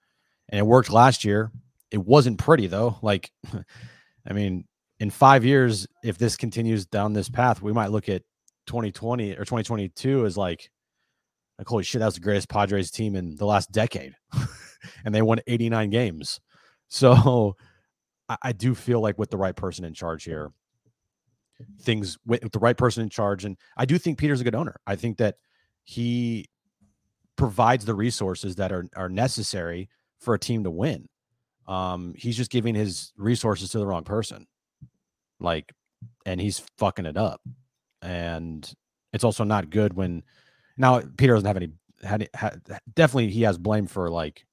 And 0.50 0.60
it 0.60 0.66
worked 0.66 0.92
last 0.92 1.24
year. 1.24 1.52
It 1.92 1.98
wasn't 1.98 2.40
pretty 2.40 2.68
though. 2.68 2.98
Like, 3.02 3.32
I 4.28 4.34
mean, 4.34 4.66
in 5.00 5.10
five 5.10 5.44
years, 5.44 5.88
if 6.04 6.18
this 6.18 6.38
continues 6.38 6.86
down 6.86 7.14
this 7.14 7.30
path, 7.30 7.62
we 7.62 7.74
might 7.74 7.92
look 7.92 8.10
at 8.10 8.24
2020 8.68 9.34
or 9.34 9.40
2022 9.40 10.26
as 10.26 10.38
like, 10.38 10.70
like 11.58 11.68
holy 11.68 11.84
shit, 11.84 12.00
that 12.00 12.06
was 12.06 12.16
the 12.16 12.22
greatest 12.22 12.50
Padres 12.50 12.92
team 12.92 13.16
in 13.16 13.36
the 13.36 13.46
last 13.46 13.72
decade, 13.72 14.14
and 15.06 15.14
they 15.14 15.22
won 15.22 15.40
89 15.48 15.90
games. 15.90 16.40
So, 16.88 17.56
I, 18.30 18.38
I 18.42 18.52
do 18.52 18.74
feel 18.76 19.02
like 19.02 19.18
with 19.20 19.30
the 19.30 19.38
right 19.38 19.56
person 19.56 19.86
in 19.86 19.94
charge 19.94 20.24
here, 20.24 20.52
things 21.82 22.18
with, 22.26 22.44
with 22.44 22.52
the 22.52 22.60
right 22.60 22.78
person 22.78 23.04
in 23.04 23.10
charge. 23.10 23.46
And 23.46 23.58
I 23.78 23.86
do 23.86 23.98
think 23.98 24.18
Peter's 24.18 24.42
a 24.42 24.44
good 24.44 24.56
owner. 24.56 24.76
I 24.86 24.96
think 24.96 25.18
that 25.18 25.38
he 25.84 26.46
provides 27.36 27.86
the 27.86 27.94
resources 27.94 28.56
that 28.56 28.72
are, 28.72 28.88
are 28.96 29.10
necessary 29.10 29.90
for 30.20 30.34
a 30.34 30.40
team 30.40 30.64
to 30.64 30.72
win. 30.72 31.08
Um, 31.68 32.14
he's 32.18 32.38
just 32.38 32.52
giving 32.52 32.76
his 32.76 33.12
resources 33.18 33.72
to 33.72 33.80
the 33.80 33.86
wrong 33.86 34.04
person. 34.04 34.48
Like, 35.40 35.74
and 36.26 36.40
he's 36.40 36.64
fucking 36.78 37.06
it 37.06 37.18
up. 37.18 37.42
And 38.02 38.72
it's 39.14 39.24
also 39.24 39.44
not 39.44 39.70
good 39.70 39.94
when 39.94 40.24
now 40.78 41.02
Peter 41.18 41.34
doesn't 41.34 41.48
have 41.48 41.58
any 41.58 41.72
had, 42.04 42.30
had 42.34 42.62
definitely 42.94 43.30
he 43.30 43.42
has 43.44 43.58
blame 43.58 43.88
for 43.88 44.10
like 44.10 44.46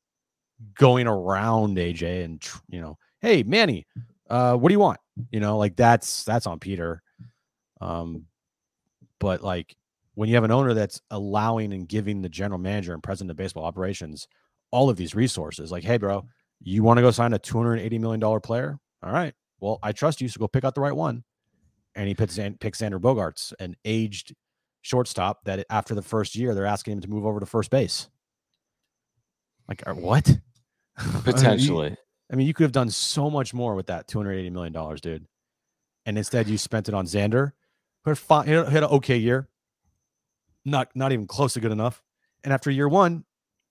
going 0.74 1.06
around 1.06 1.76
AJ 1.76 2.24
and 2.24 2.42
you 2.68 2.80
know, 2.80 2.98
hey 3.20 3.42
Manny, 3.42 3.86
uh, 4.30 4.54
what 4.54 4.68
do 4.68 4.74
you 4.74 4.78
want? 4.80 5.00
You 5.30 5.40
know, 5.40 5.58
like 5.58 5.76
that's 5.76 6.24
that's 6.24 6.46
on 6.46 6.58
Peter. 6.58 7.02
Um, 7.80 8.26
but 9.18 9.42
like 9.42 9.76
when 10.14 10.28
you 10.28 10.34
have 10.34 10.44
an 10.44 10.50
owner 10.50 10.74
that's 10.74 11.00
allowing 11.10 11.72
and 11.72 11.88
giving 11.88 12.22
the 12.22 12.28
general 12.28 12.58
manager 12.58 12.92
and 12.92 13.02
president 13.02 13.30
of 13.30 13.36
baseball 13.36 13.64
operations 13.64 14.26
all 14.72 14.90
of 14.90 14.96
these 14.96 15.14
resources. 15.14 15.70
Like, 15.70 15.84
hey, 15.84 15.98
bro, 15.98 16.26
you 16.60 16.82
want 16.82 16.98
to 16.98 17.02
go 17.02 17.12
sign 17.12 17.32
a 17.32 17.38
$280 17.38 18.00
million 18.00 18.40
player? 18.40 18.78
All 19.02 19.12
right. 19.12 19.34
Well, 19.60 19.78
I 19.82 19.92
trust 19.92 20.20
you. 20.20 20.28
So 20.28 20.40
go 20.40 20.48
pick 20.48 20.64
out 20.64 20.74
the 20.74 20.80
right 20.80 20.96
one. 20.96 21.22
And 21.94 22.08
he 22.08 22.14
picks, 22.14 22.38
picks 22.58 22.80
Xander 22.80 22.98
Bogaerts, 22.98 23.52
an 23.60 23.76
aged 23.84 24.34
shortstop 24.80 25.44
that 25.44 25.66
after 25.68 25.94
the 25.94 26.02
first 26.02 26.34
year, 26.34 26.54
they're 26.54 26.66
asking 26.66 26.94
him 26.94 27.00
to 27.02 27.08
move 27.08 27.26
over 27.26 27.38
to 27.38 27.46
first 27.46 27.70
base. 27.70 28.08
Like, 29.68 29.82
what? 29.86 30.38
Potentially. 31.24 31.96
I, 32.32 32.36
mean, 32.36 32.46
you, 32.46 32.54
could 32.54 32.64
have 32.64 32.72
done 32.72 32.90
so 32.90 33.28
much 33.28 33.52
more 33.52 33.74
with 33.74 33.86
that 33.86 34.08
$280 34.08 34.50
million, 34.50 34.96
dude. 34.96 35.26
And 36.06 36.18
instead, 36.18 36.48
you 36.48 36.58
spent 36.58 36.88
it 36.88 36.94
on 36.94 37.06
Xander, 37.06 37.52
who 38.04 38.10
had, 38.10 38.48
had 38.48 38.82
an 38.82 38.90
okay 38.90 39.18
year, 39.18 39.48
not 40.64 40.88
not 40.94 41.12
even 41.12 41.26
close 41.26 41.54
to 41.54 41.60
good 41.60 41.72
enough. 41.72 42.02
And 42.44 42.52
after 42.52 42.70
year 42.70 42.88
one, 42.88 43.24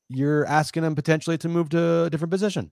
you're 0.09 0.45
asking 0.45 0.83
him 0.83 0.95
potentially 0.95 1.37
to 1.39 1.49
move 1.49 1.69
to 1.69 2.03
a 2.03 2.09
different 2.09 2.31
position. 2.31 2.71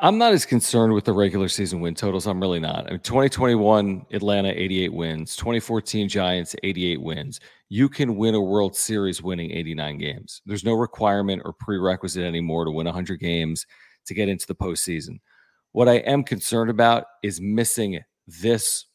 I'm 0.00 0.16
not 0.16 0.32
as 0.32 0.46
concerned 0.46 0.92
with 0.92 1.04
the 1.04 1.12
regular 1.12 1.48
season 1.48 1.80
win 1.80 1.96
totals. 1.96 2.28
I'm 2.28 2.40
really 2.40 2.60
not. 2.60 2.86
I 2.86 2.90
mean, 2.90 3.00
2021 3.00 4.06
Atlanta 4.12 4.50
88 4.50 4.92
wins, 4.92 5.34
2014 5.34 6.08
Giants 6.08 6.54
88 6.62 7.02
wins. 7.02 7.40
You 7.68 7.88
can 7.88 8.16
win 8.16 8.36
a 8.36 8.40
World 8.40 8.76
Series 8.76 9.22
winning 9.22 9.50
89 9.50 9.98
games. 9.98 10.40
There's 10.46 10.64
no 10.64 10.74
requirement 10.74 11.42
or 11.44 11.52
prerequisite 11.52 12.22
anymore 12.22 12.64
to 12.64 12.70
win 12.70 12.84
100 12.84 13.18
games 13.18 13.66
to 14.06 14.14
get 14.14 14.28
into 14.28 14.46
the 14.46 14.54
postseason. 14.54 15.20
What 15.72 15.88
I 15.88 15.96
am 15.96 16.22
concerned 16.22 16.70
about 16.70 17.06
is 17.22 17.40
missing 17.40 18.00
this 18.26 18.86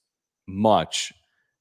much 0.47 1.13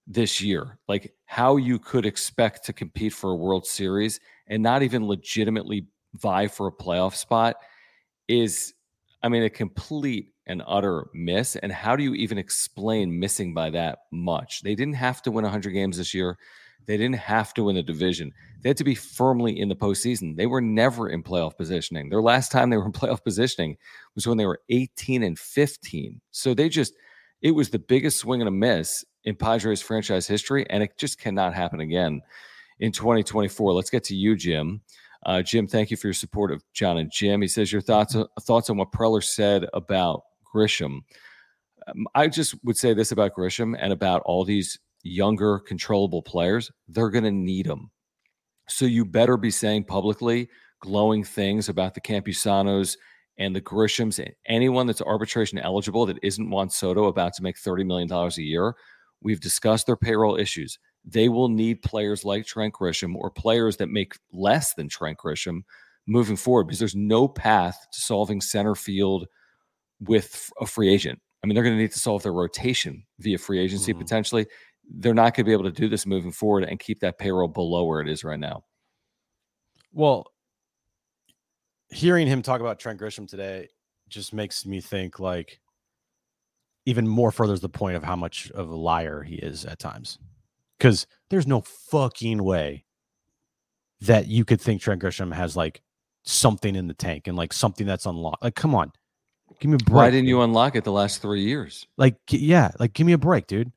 this 0.06 0.40
year. 0.40 0.78
Like 0.88 1.14
how 1.24 1.56
you 1.56 1.78
could 1.78 2.06
expect 2.06 2.64
to 2.66 2.72
compete 2.72 3.12
for 3.12 3.30
a 3.30 3.36
World 3.36 3.66
Series 3.66 4.20
and 4.46 4.62
not 4.62 4.82
even 4.82 5.06
legitimately 5.06 5.86
vie 6.14 6.48
for 6.48 6.68
a 6.68 6.72
playoff 6.72 7.14
spot 7.14 7.56
is, 8.28 8.74
I 9.22 9.28
mean, 9.28 9.42
a 9.42 9.50
complete 9.50 10.28
and 10.46 10.62
utter 10.66 11.08
miss. 11.12 11.56
And 11.56 11.72
how 11.72 11.96
do 11.96 12.04
you 12.04 12.14
even 12.14 12.38
explain 12.38 13.18
missing 13.18 13.52
by 13.52 13.70
that 13.70 14.00
much? 14.12 14.62
They 14.62 14.74
didn't 14.74 14.94
have 14.94 15.22
to 15.22 15.30
win 15.30 15.42
100 15.42 15.70
games 15.70 15.96
this 15.96 16.14
year. 16.14 16.38
They 16.86 16.96
didn't 16.96 17.16
have 17.16 17.52
to 17.54 17.64
win 17.64 17.76
the 17.76 17.82
division. 17.82 18.32
They 18.62 18.70
had 18.70 18.76
to 18.78 18.84
be 18.84 18.94
firmly 18.94 19.58
in 19.58 19.68
the 19.68 19.76
postseason. 19.76 20.36
They 20.36 20.46
were 20.46 20.60
never 20.60 21.08
in 21.08 21.22
playoff 21.22 21.56
positioning. 21.56 22.08
Their 22.08 22.22
last 22.22 22.52
time 22.52 22.70
they 22.70 22.76
were 22.76 22.86
in 22.86 22.92
playoff 23.00 23.24
positioning 23.24 23.76
was 24.14 24.26
when 24.26 24.38
they 24.38 24.46
were 24.46 24.60
18 24.68 25.22
and 25.22 25.38
15. 25.38 26.20
So 26.30 26.54
they 26.54 26.68
just, 26.68 26.94
it 27.42 27.50
was 27.50 27.70
the 27.70 27.78
biggest 27.78 28.18
swing 28.18 28.40
and 28.40 28.48
a 28.48 28.52
miss 28.52 29.04
in 29.24 29.34
Padres 29.34 29.82
franchise 29.82 30.26
history, 30.26 30.68
and 30.70 30.82
it 30.82 30.96
just 30.96 31.18
cannot 31.18 31.54
happen 31.54 31.80
again 31.80 32.22
in 32.78 32.92
2024. 32.92 33.72
Let's 33.72 33.90
get 33.90 34.04
to 34.04 34.14
you, 34.14 34.36
Jim. 34.36 34.80
Uh, 35.24 35.42
Jim, 35.42 35.66
thank 35.66 35.90
you 35.90 35.96
for 35.96 36.06
your 36.06 36.14
support 36.14 36.52
of 36.52 36.62
John 36.72 36.98
and 36.98 37.10
Jim. 37.10 37.42
He 37.42 37.48
says 37.48 37.72
your 37.72 37.80
thoughts 37.80 38.14
uh, 38.14 38.26
thoughts 38.42 38.70
on 38.70 38.76
what 38.76 38.92
Preller 38.92 39.22
said 39.22 39.66
about 39.74 40.22
Grisham. 40.54 41.00
Um, 41.88 42.06
I 42.14 42.28
just 42.28 42.54
would 42.64 42.76
say 42.76 42.94
this 42.94 43.10
about 43.10 43.34
Grisham 43.34 43.76
and 43.78 43.92
about 43.92 44.22
all 44.24 44.44
these 44.44 44.78
younger, 45.06 45.58
controllable 45.58 46.22
players. 46.22 46.70
They're 46.88 47.10
going 47.10 47.24
to 47.24 47.30
need 47.30 47.66
them. 47.66 47.90
So 48.68 48.84
you 48.84 49.04
better 49.04 49.36
be 49.36 49.50
saying 49.50 49.84
publicly 49.84 50.48
glowing 50.80 51.24
things 51.24 51.68
about 51.68 51.94
the 51.94 52.00
Campusanos 52.00 52.96
and 53.38 53.54
the 53.54 53.60
Grishams 53.60 54.18
and 54.18 54.32
anyone 54.46 54.86
that's 54.86 55.02
arbitration 55.02 55.58
eligible 55.58 56.06
that 56.06 56.18
isn't 56.22 56.50
Juan 56.50 56.70
Soto 56.70 57.06
about 57.06 57.34
to 57.34 57.42
make 57.42 57.56
$30 57.56 57.86
million 57.86 58.10
a 58.12 58.30
year. 58.40 58.74
We've 59.22 59.40
discussed 59.40 59.86
their 59.86 59.96
payroll 59.96 60.36
issues. 60.36 60.78
They 61.04 61.28
will 61.28 61.48
need 61.48 61.82
players 61.82 62.24
like 62.24 62.46
Trent 62.46 62.74
Grisham 62.74 63.14
or 63.14 63.30
players 63.30 63.76
that 63.76 63.88
make 63.88 64.14
less 64.32 64.74
than 64.74 64.88
Trent 64.88 65.18
Grisham 65.18 65.60
moving 66.06 66.36
forward 66.36 66.64
because 66.64 66.78
there's 66.78 66.96
no 66.96 67.28
path 67.28 67.86
to 67.92 68.00
solving 68.00 68.40
center 68.40 68.74
field 68.74 69.26
with 70.00 70.50
a 70.60 70.66
free 70.66 70.92
agent. 70.92 71.20
I 71.42 71.46
mean, 71.46 71.54
they're 71.54 71.64
going 71.64 71.76
to 71.76 71.80
need 71.80 71.92
to 71.92 71.98
solve 71.98 72.22
their 72.22 72.32
rotation 72.32 73.04
via 73.20 73.38
free 73.38 73.60
agency 73.60 73.92
mm-hmm. 73.92 74.00
potentially. 74.00 74.46
They're 74.88 75.14
not 75.14 75.34
going 75.34 75.44
to 75.44 75.44
be 75.44 75.52
able 75.52 75.64
to 75.64 75.70
do 75.70 75.88
this 75.88 76.06
moving 76.06 76.32
forward 76.32 76.64
and 76.64 76.78
keep 76.78 77.00
that 77.00 77.18
payroll 77.18 77.48
below 77.48 77.84
where 77.84 78.00
it 78.00 78.08
is 78.08 78.24
right 78.24 78.38
now. 78.38 78.64
Well, 79.92 80.26
hearing 81.90 82.26
him 82.26 82.42
talk 82.42 82.60
about 82.60 82.78
Trent 82.78 83.00
Grisham 83.00 83.28
today 83.28 83.68
just 84.08 84.32
makes 84.32 84.66
me 84.66 84.80
think 84.80 85.18
like 85.18 85.60
even 86.84 87.06
more 87.06 87.32
furthers 87.32 87.60
the 87.60 87.68
point 87.68 87.96
of 87.96 88.04
how 88.04 88.16
much 88.16 88.50
of 88.52 88.68
a 88.68 88.74
liar 88.74 89.22
he 89.22 89.36
is 89.36 89.64
at 89.64 89.78
times. 89.78 90.18
Because 90.78 91.06
there's 91.30 91.46
no 91.46 91.62
fucking 91.62 92.42
way 92.42 92.84
that 94.02 94.28
you 94.28 94.44
could 94.44 94.60
think 94.60 94.80
Trent 94.80 95.02
Grisham 95.02 95.32
has 95.32 95.56
like 95.56 95.82
something 96.22 96.76
in 96.76 96.86
the 96.86 96.94
tank 96.94 97.26
and 97.26 97.36
like 97.36 97.52
something 97.52 97.86
that's 97.86 98.06
unlocked. 98.06 98.42
Like, 98.42 98.54
come 98.54 98.74
on, 98.74 98.92
give 99.58 99.70
me 99.70 99.76
a 99.76 99.84
break. 99.84 99.96
Why 99.96 100.10
didn't 100.10 100.28
you 100.28 100.42
unlock 100.42 100.76
it 100.76 100.84
the 100.84 100.92
last 100.92 101.22
three 101.22 101.42
years? 101.42 101.86
Like, 101.96 102.16
yeah, 102.28 102.70
like 102.78 102.92
give 102.92 103.06
me 103.06 103.14
a 103.14 103.18
break, 103.18 103.46
dude. 103.46 103.72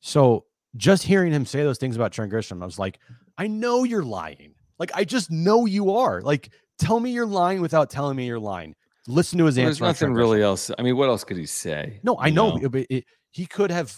So 0.00 0.44
just 0.76 1.02
hearing 1.02 1.32
him 1.32 1.46
say 1.46 1.62
those 1.62 1.78
things 1.78 1.96
about 1.96 2.12
Trent 2.12 2.32
Grisham, 2.32 2.62
I 2.62 2.66
was 2.66 2.78
like, 2.78 2.98
I 3.38 3.46
know 3.46 3.84
you're 3.84 4.02
lying. 4.02 4.54
Like, 4.78 4.90
I 4.94 5.04
just 5.04 5.30
know 5.30 5.66
you 5.66 5.92
are. 5.92 6.20
Like, 6.20 6.50
tell 6.78 7.00
me 7.00 7.10
you're 7.10 7.26
lying 7.26 7.60
without 7.60 7.90
telling 7.90 8.16
me 8.16 8.26
you're 8.26 8.38
lying. 8.38 8.74
Listen 9.06 9.38
to 9.38 9.44
his 9.44 9.56
well, 9.56 9.66
answer. 9.66 9.84
There's 9.84 10.00
nothing 10.00 10.14
really 10.14 10.42
else. 10.42 10.70
I 10.78 10.82
mean, 10.82 10.96
what 10.96 11.08
else 11.08 11.24
could 11.24 11.36
he 11.36 11.46
say? 11.46 12.00
No, 12.02 12.16
I 12.18 12.30
know, 12.30 12.56
know? 12.56 12.70
It, 12.72 12.86
it, 12.90 13.04
he 13.30 13.46
could 13.46 13.70
have 13.70 13.94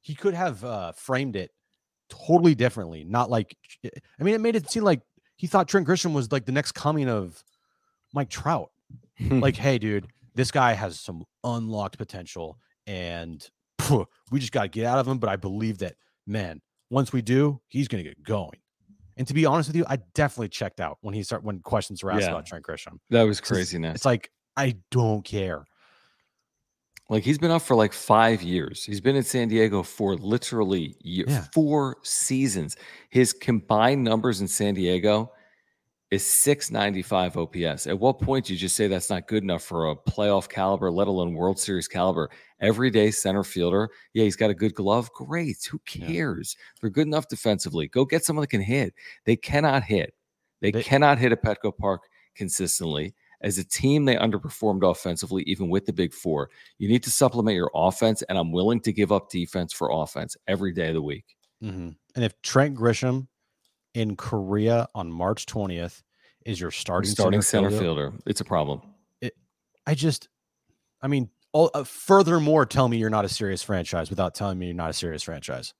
he 0.00 0.14
could 0.14 0.34
have 0.34 0.62
uh, 0.64 0.92
framed 0.92 1.34
it 1.34 1.50
totally 2.08 2.54
differently. 2.54 3.04
Not 3.04 3.30
like 3.30 3.56
I 3.84 4.22
mean, 4.22 4.34
it 4.34 4.40
made 4.40 4.54
it 4.54 4.70
seem 4.70 4.84
like 4.84 5.00
he 5.36 5.46
thought 5.46 5.68
Trent 5.68 5.86
Grisham 5.86 6.12
was 6.12 6.30
like 6.30 6.46
the 6.46 6.52
next 6.52 6.72
coming 6.72 7.08
of 7.08 7.42
Mike 8.12 8.30
Trout. 8.30 8.70
like, 9.20 9.56
hey, 9.56 9.78
dude, 9.78 10.06
this 10.34 10.50
guy 10.50 10.72
has 10.72 11.00
some 11.00 11.24
unlocked 11.42 11.98
potential, 11.98 12.58
and 12.86 13.48
phew, 13.80 14.06
we 14.30 14.40
just 14.40 14.52
got 14.52 14.62
to 14.62 14.68
get 14.68 14.86
out 14.86 14.98
of 14.98 15.08
him. 15.08 15.18
But 15.18 15.30
I 15.30 15.36
believe 15.36 15.78
that, 15.78 15.94
man, 16.26 16.60
once 16.90 17.12
we 17.12 17.22
do, 17.22 17.60
he's 17.68 17.88
going 17.88 18.02
to 18.02 18.08
get 18.08 18.22
going. 18.22 18.58
And 19.16 19.26
to 19.28 19.34
be 19.34 19.46
honest 19.46 19.68
with 19.68 19.76
you, 19.76 19.84
I 19.88 19.98
definitely 20.14 20.48
checked 20.48 20.80
out 20.80 20.98
when 21.00 21.14
he 21.14 21.22
start 21.22 21.44
when 21.44 21.60
questions 21.60 22.02
were 22.02 22.10
asked 22.10 22.22
yeah. 22.22 22.30
about 22.30 22.46
Trent 22.46 22.64
Grisham. 22.64 22.98
That 23.10 23.22
was 23.22 23.40
craziness. 23.40 23.90
It's, 23.90 23.98
it's 23.98 24.04
like 24.04 24.30
I 24.56 24.76
don't 24.90 25.24
care. 25.24 25.64
Like 27.10 27.22
he's 27.22 27.38
been 27.38 27.50
up 27.50 27.62
for 27.62 27.76
like 27.76 27.92
five 27.92 28.42
years. 28.42 28.82
He's 28.82 29.00
been 29.00 29.14
in 29.14 29.22
San 29.22 29.48
Diego 29.48 29.82
for 29.82 30.16
literally 30.16 30.96
year, 31.00 31.26
yeah. 31.28 31.44
four 31.52 31.98
seasons. 32.02 32.76
His 33.10 33.32
combined 33.32 34.02
numbers 34.02 34.40
in 34.40 34.48
San 34.48 34.74
Diego 34.74 35.30
is 36.14 36.24
695 36.24 37.36
OPS. 37.36 37.86
At 37.86 37.98
what 37.98 38.20
point 38.20 38.46
do 38.46 38.52
you 38.52 38.58
just 38.58 38.76
say 38.76 38.86
that's 38.86 39.10
not 39.10 39.26
good 39.26 39.42
enough 39.42 39.62
for 39.62 39.90
a 39.90 39.96
playoff 39.96 40.48
caliber, 40.48 40.90
let 40.90 41.08
alone 41.08 41.34
World 41.34 41.58
Series 41.58 41.88
caliber? 41.88 42.30
Everyday 42.60 43.10
center 43.10 43.44
fielder. 43.44 43.90
Yeah, 44.12 44.24
he's 44.24 44.36
got 44.36 44.50
a 44.50 44.54
good 44.54 44.74
glove. 44.74 45.12
Great. 45.12 45.64
Who 45.70 45.78
cares? 45.80 46.56
Yeah. 46.56 46.64
They're 46.80 46.90
good 46.90 47.06
enough 47.06 47.28
defensively. 47.28 47.88
Go 47.88 48.04
get 48.04 48.24
someone 48.24 48.42
that 48.42 48.50
can 48.50 48.62
hit. 48.62 48.94
They 49.24 49.36
cannot 49.36 49.82
hit. 49.82 50.14
They, 50.60 50.70
they 50.70 50.82
cannot 50.82 51.18
hit 51.18 51.32
at 51.32 51.42
Petco 51.42 51.76
Park 51.76 52.02
consistently. 52.34 53.14
As 53.40 53.58
a 53.58 53.64
team, 53.64 54.04
they 54.06 54.16
underperformed 54.16 54.88
offensively, 54.88 55.42
even 55.46 55.68
with 55.68 55.84
the 55.84 55.92
big 55.92 56.14
four. 56.14 56.48
You 56.78 56.88
need 56.88 57.02
to 57.02 57.10
supplement 57.10 57.56
your 57.56 57.70
offense, 57.74 58.22
and 58.22 58.38
I'm 58.38 58.52
willing 58.52 58.80
to 58.80 58.92
give 58.92 59.12
up 59.12 59.28
defense 59.28 59.72
for 59.72 59.90
offense 59.92 60.36
every 60.46 60.72
day 60.72 60.88
of 60.88 60.94
the 60.94 61.02
week. 61.02 61.36
Mm-hmm. 61.62 61.90
And 62.14 62.24
if 62.24 62.40
Trent 62.40 62.76
Grisham 62.76 63.26
in 63.94 64.16
Korea 64.16 64.88
on 64.94 65.10
March 65.10 65.46
20th 65.46 66.02
is 66.44 66.60
your 66.60 66.70
starting 66.70 67.10
starting 67.10 67.40
center, 67.40 67.70
center 67.70 67.82
fielder, 67.82 68.10
fielder, 68.10 68.22
it's 68.26 68.40
a 68.40 68.44
problem. 68.44 68.82
It, 69.20 69.34
I 69.86 69.94
just, 69.94 70.28
I 71.00 71.06
mean, 71.08 71.30
all, 71.52 71.70
uh, 71.72 71.84
furthermore, 71.84 72.66
tell 72.66 72.88
me 72.88 72.98
you're 72.98 73.10
not 73.10 73.24
a 73.24 73.28
serious 73.28 73.62
franchise 73.62 74.10
without 74.10 74.34
telling 74.34 74.58
me 74.58 74.66
you're 74.66 74.74
not 74.74 74.90
a 74.90 74.94
serious 74.94 75.22
franchise. 75.22 75.72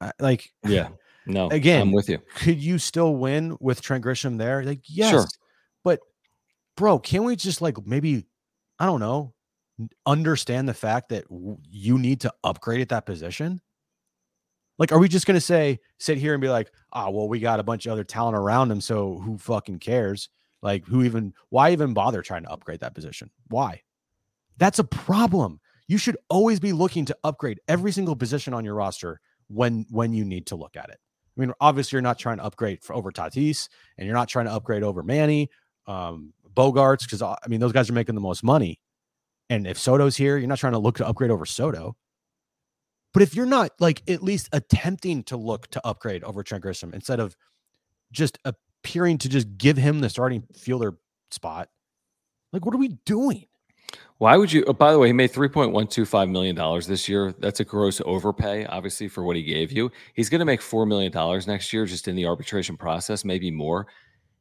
I, 0.00 0.12
like, 0.20 0.52
yeah, 0.66 0.88
no, 1.26 1.48
again, 1.48 1.80
I'm 1.80 1.92
with 1.92 2.08
you. 2.08 2.18
Could 2.36 2.62
you 2.62 2.78
still 2.78 3.16
win 3.16 3.56
with 3.60 3.80
Trent 3.80 4.04
Grisham 4.04 4.38
there? 4.38 4.62
Like, 4.62 4.82
yes, 4.86 5.10
sure. 5.10 5.26
but 5.82 6.00
bro, 6.76 6.98
can 6.98 7.24
we 7.24 7.34
just 7.34 7.62
like 7.62 7.84
maybe, 7.86 8.26
I 8.78 8.86
don't 8.86 9.00
know, 9.00 9.32
understand 10.04 10.68
the 10.68 10.74
fact 10.74 11.08
that 11.08 11.24
you 11.70 11.98
need 11.98 12.20
to 12.20 12.34
upgrade 12.44 12.82
at 12.82 12.90
that 12.90 13.06
position? 13.06 13.60
Like, 14.78 14.92
are 14.92 14.98
we 14.98 15.08
just 15.08 15.26
going 15.26 15.36
to 15.36 15.40
say, 15.40 15.80
sit 15.98 16.18
here 16.18 16.34
and 16.34 16.40
be 16.40 16.48
like, 16.48 16.70
ah, 16.92 17.06
oh, 17.06 17.10
well, 17.10 17.28
we 17.28 17.40
got 17.40 17.60
a 17.60 17.64
bunch 17.64 17.86
of 17.86 17.92
other 17.92 18.04
talent 18.04 18.36
around 18.36 18.70
him. 18.70 18.80
So 18.80 19.18
who 19.18 19.38
fucking 19.38 19.78
cares? 19.78 20.28
Like, 20.62 20.84
who 20.86 21.02
even, 21.04 21.32
why 21.48 21.72
even 21.72 21.94
bother 21.94 22.22
trying 22.22 22.42
to 22.42 22.50
upgrade 22.50 22.80
that 22.80 22.94
position? 22.94 23.30
Why? 23.48 23.82
That's 24.58 24.78
a 24.78 24.84
problem. 24.84 25.60
You 25.88 25.98
should 25.98 26.16
always 26.28 26.60
be 26.60 26.72
looking 26.72 27.04
to 27.06 27.16
upgrade 27.24 27.60
every 27.68 27.92
single 27.92 28.16
position 28.16 28.52
on 28.52 28.64
your 28.64 28.74
roster 28.74 29.20
when 29.48 29.86
when 29.90 30.12
you 30.12 30.24
need 30.24 30.46
to 30.48 30.56
look 30.56 30.76
at 30.76 30.88
it. 30.88 30.98
I 31.36 31.40
mean, 31.40 31.52
obviously, 31.60 31.96
you're 31.96 32.02
not 32.02 32.18
trying 32.18 32.38
to 32.38 32.44
upgrade 32.44 32.82
for 32.82 32.94
over 32.94 33.12
Tatis, 33.12 33.68
and 33.96 34.06
you're 34.06 34.16
not 34.16 34.28
trying 34.28 34.46
to 34.46 34.52
upgrade 34.52 34.82
over 34.82 35.02
Manny. 35.02 35.50
Um, 35.86 36.32
Bogaerts, 36.54 37.02
because 37.02 37.22
uh, 37.22 37.36
I 37.44 37.48
mean, 37.48 37.60
those 37.60 37.72
guys 37.72 37.88
are 37.90 37.92
making 37.92 38.14
the 38.14 38.20
most 38.20 38.42
money. 38.42 38.80
And 39.48 39.66
if 39.66 39.78
Soto's 39.78 40.16
here, 40.16 40.38
you're 40.38 40.48
not 40.48 40.58
trying 40.58 40.72
to 40.72 40.78
look 40.78 40.96
to 40.96 41.06
upgrade 41.06 41.30
over 41.30 41.46
Soto. 41.46 41.94
But 43.16 43.22
if 43.22 43.34
you're 43.34 43.46
not 43.46 43.70
like 43.80 44.02
at 44.10 44.22
least 44.22 44.50
attempting 44.52 45.22
to 45.22 45.38
look 45.38 45.68
to 45.68 45.80
upgrade 45.86 46.22
over 46.22 46.42
Trent 46.42 46.62
Grisham 46.62 46.92
instead 46.92 47.18
of 47.18 47.34
just 48.12 48.38
appearing 48.44 49.16
to 49.16 49.30
just 49.30 49.56
give 49.56 49.78
him 49.78 50.00
the 50.00 50.10
starting 50.10 50.42
fielder 50.54 50.98
spot. 51.30 51.70
Like, 52.52 52.66
what 52.66 52.74
are 52.74 52.78
we 52.78 52.98
doing? 53.06 53.46
Why 54.18 54.36
would 54.36 54.52
you? 54.52 54.64
Oh, 54.66 54.74
by 54.74 54.92
the 54.92 54.98
way, 54.98 55.06
he 55.06 55.14
made 55.14 55.30
three 55.30 55.48
point 55.48 55.72
one 55.72 55.86
two 55.86 56.04
five 56.04 56.28
million 56.28 56.54
dollars 56.54 56.86
this 56.86 57.08
year. 57.08 57.34
That's 57.38 57.60
a 57.60 57.64
gross 57.64 58.02
overpay, 58.04 58.66
obviously, 58.66 59.08
for 59.08 59.24
what 59.24 59.34
he 59.34 59.42
gave 59.42 59.72
you. 59.72 59.90
He's 60.12 60.28
going 60.28 60.40
to 60.40 60.44
make 60.44 60.60
four 60.60 60.84
million 60.84 61.10
dollars 61.10 61.46
next 61.46 61.72
year, 61.72 61.86
just 61.86 62.08
in 62.08 62.16
the 62.16 62.26
arbitration 62.26 62.76
process, 62.76 63.24
maybe 63.24 63.50
more. 63.50 63.86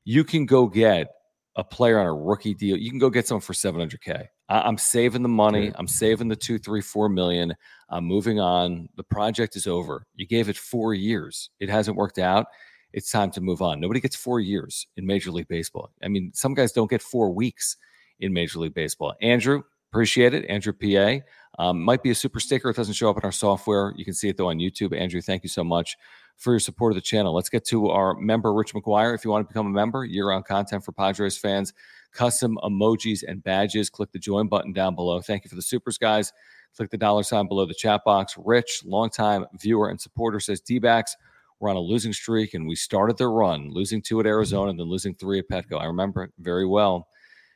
You 0.03 0.25
can 0.25 0.45
go 0.45 0.67
get 0.67 1.07
a 1.55 1.63
player 1.63 1.97
on 1.97 2.07
a 2.07 2.13
rookie 2.13 2.53
deal. 2.53 2.75
You 2.75 2.89
can 2.89 2.99
go 2.99 3.09
get 3.09 3.25
someone 3.25 3.39
for 3.39 3.53
seven 3.53 3.79
hundred 3.79 4.01
k. 4.01 4.31
I'm 4.47 4.77
saving 4.77 5.23
the 5.23 5.29
money. 5.29 5.71
I'm 5.75 5.87
saving 5.87 6.27
the 6.27 6.35
two, 6.35 6.59
three, 6.59 6.81
four 6.81 7.09
million. 7.09 7.55
I'm 7.89 8.05
moving 8.05 8.39
on. 8.39 8.89
The 8.95 9.03
project 9.03 9.55
is 9.55 9.67
over. 9.67 10.05
You 10.15 10.27
gave 10.27 10.49
it 10.49 10.57
four 10.57 10.93
years. 10.93 11.49
It 11.59 11.69
hasn't 11.69 11.97
worked 11.97 12.19
out. 12.19 12.47
It's 12.93 13.11
time 13.11 13.31
to 13.31 13.41
move 13.41 13.61
on. 13.61 13.79
Nobody 13.79 13.99
gets 13.99 14.15
four 14.15 14.39
years 14.39 14.87
in 14.95 15.05
Major 15.05 15.31
League 15.31 15.47
Baseball. 15.47 15.91
I 16.03 16.07
mean, 16.07 16.31
some 16.33 16.53
guys 16.53 16.71
don't 16.71 16.89
get 16.89 17.01
four 17.01 17.31
weeks 17.33 17.77
in 18.19 18.33
Major 18.33 18.59
League 18.59 18.73
Baseball. 18.73 19.15
Andrew, 19.21 19.63
appreciate 19.91 20.33
it. 20.33 20.45
Andrew 20.49 20.73
PA. 20.73 21.25
Um, 21.57 21.81
might 21.81 22.03
be 22.03 22.11
a 22.11 22.15
super 22.15 22.39
sticker. 22.39 22.69
It 22.69 22.75
doesn't 22.75 22.93
show 22.93 23.09
up 23.09 23.17
in 23.17 23.23
our 23.23 23.31
software. 23.31 23.93
You 23.97 24.05
can 24.05 24.13
see 24.13 24.29
it 24.29 24.37
though 24.37 24.49
on 24.49 24.59
YouTube. 24.59 24.97
Andrew, 24.97 25.21
thank 25.21 25.43
you 25.43 25.49
so 25.49 25.63
much 25.63 25.97
for 26.37 26.53
your 26.53 26.59
support 26.59 26.91
of 26.91 26.95
the 26.95 27.01
channel. 27.01 27.33
Let's 27.33 27.49
get 27.49 27.65
to 27.65 27.89
our 27.89 28.13
member, 28.15 28.53
Rich 28.53 28.73
McGuire. 28.73 29.15
If 29.15 29.23
you 29.23 29.31
want 29.31 29.47
to 29.47 29.53
become 29.53 29.67
a 29.67 29.71
member, 29.71 30.03
year 30.03 30.29
round 30.29 30.45
content 30.45 30.83
for 30.83 30.91
Padres 30.91 31.37
fans, 31.37 31.73
custom 32.15 32.57
emojis 32.63 33.23
and 33.27 33.43
badges. 33.43 33.89
Click 33.89 34.11
the 34.11 34.19
join 34.19 34.47
button 34.47 34.73
down 34.73 34.95
below. 34.95 35.21
Thank 35.21 35.43
you 35.43 35.49
for 35.49 35.55
the 35.55 35.61
supers, 35.61 35.97
guys. 35.97 36.33
Click 36.75 36.89
the 36.89 36.97
dollar 36.97 37.23
sign 37.23 37.47
below 37.47 37.65
the 37.65 37.73
chat 37.73 38.01
box. 38.03 38.35
Rich, 38.43 38.81
longtime 38.85 39.45
viewer 39.59 39.89
and 39.89 40.01
supporter, 40.01 40.39
says 40.39 40.59
D 40.61 40.79
backs. 40.79 41.15
We're 41.59 41.69
on 41.69 41.77
a 41.77 41.79
losing 41.79 42.11
streak, 42.11 42.53
and 42.53 42.67
we 42.67 42.75
started 42.75 43.17
the 43.17 43.27
run, 43.27 43.69
losing 43.71 44.01
two 44.01 44.19
at 44.19 44.25
Arizona 44.25 44.71
and 44.71 44.79
then 44.79 44.87
losing 44.87 45.15
three 45.15 45.39
at 45.39 45.47
Petco. 45.49 45.79
I 45.79 45.85
remember 45.85 46.23
it 46.23 46.31
very 46.39 46.65
well. 46.65 47.07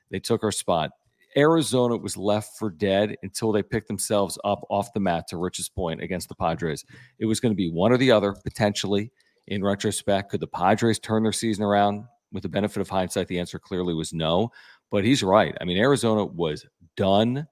They 0.09 0.19
took 0.19 0.43
our 0.43 0.51
spot. 0.51 0.91
Arizona 1.37 1.97
was 1.97 2.17
left 2.17 2.57
for 2.57 2.69
dead 2.69 3.15
until 3.23 3.51
they 3.51 3.61
picked 3.61 3.87
themselves 3.87 4.37
up 4.43 4.61
off 4.69 4.93
the 4.93 4.99
mat, 4.99 5.27
to 5.27 5.37
Rich's 5.37 5.69
point, 5.69 6.01
against 6.01 6.29
the 6.29 6.35
Padres. 6.35 6.85
It 7.19 7.25
was 7.25 7.39
going 7.39 7.51
to 7.51 7.57
be 7.57 7.69
one 7.69 7.91
or 7.91 7.97
the 7.97 8.11
other, 8.11 8.33
potentially. 8.33 9.11
In 9.47 9.63
retrospect, 9.63 10.31
could 10.31 10.39
the 10.39 10.47
Padres 10.47 10.97
turn 10.97 11.23
their 11.23 11.31
season 11.31 11.63
around? 11.63 12.05
With 12.31 12.43
the 12.43 12.49
benefit 12.49 12.81
of 12.81 12.89
hindsight, 12.89 13.27
the 13.27 13.39
answer 13.39 13.59
clearly 13.59 13.93
was 13.93 14.13
no. 14.13 14.51
But 14.91 15.03
he's 15.03 15.23
right. 15.23 15.55
I 15.59 15.65
mean, 15.65 15.77
Arizona 15.77 16.25
was 16.25 16.65
done, 16.95 17.47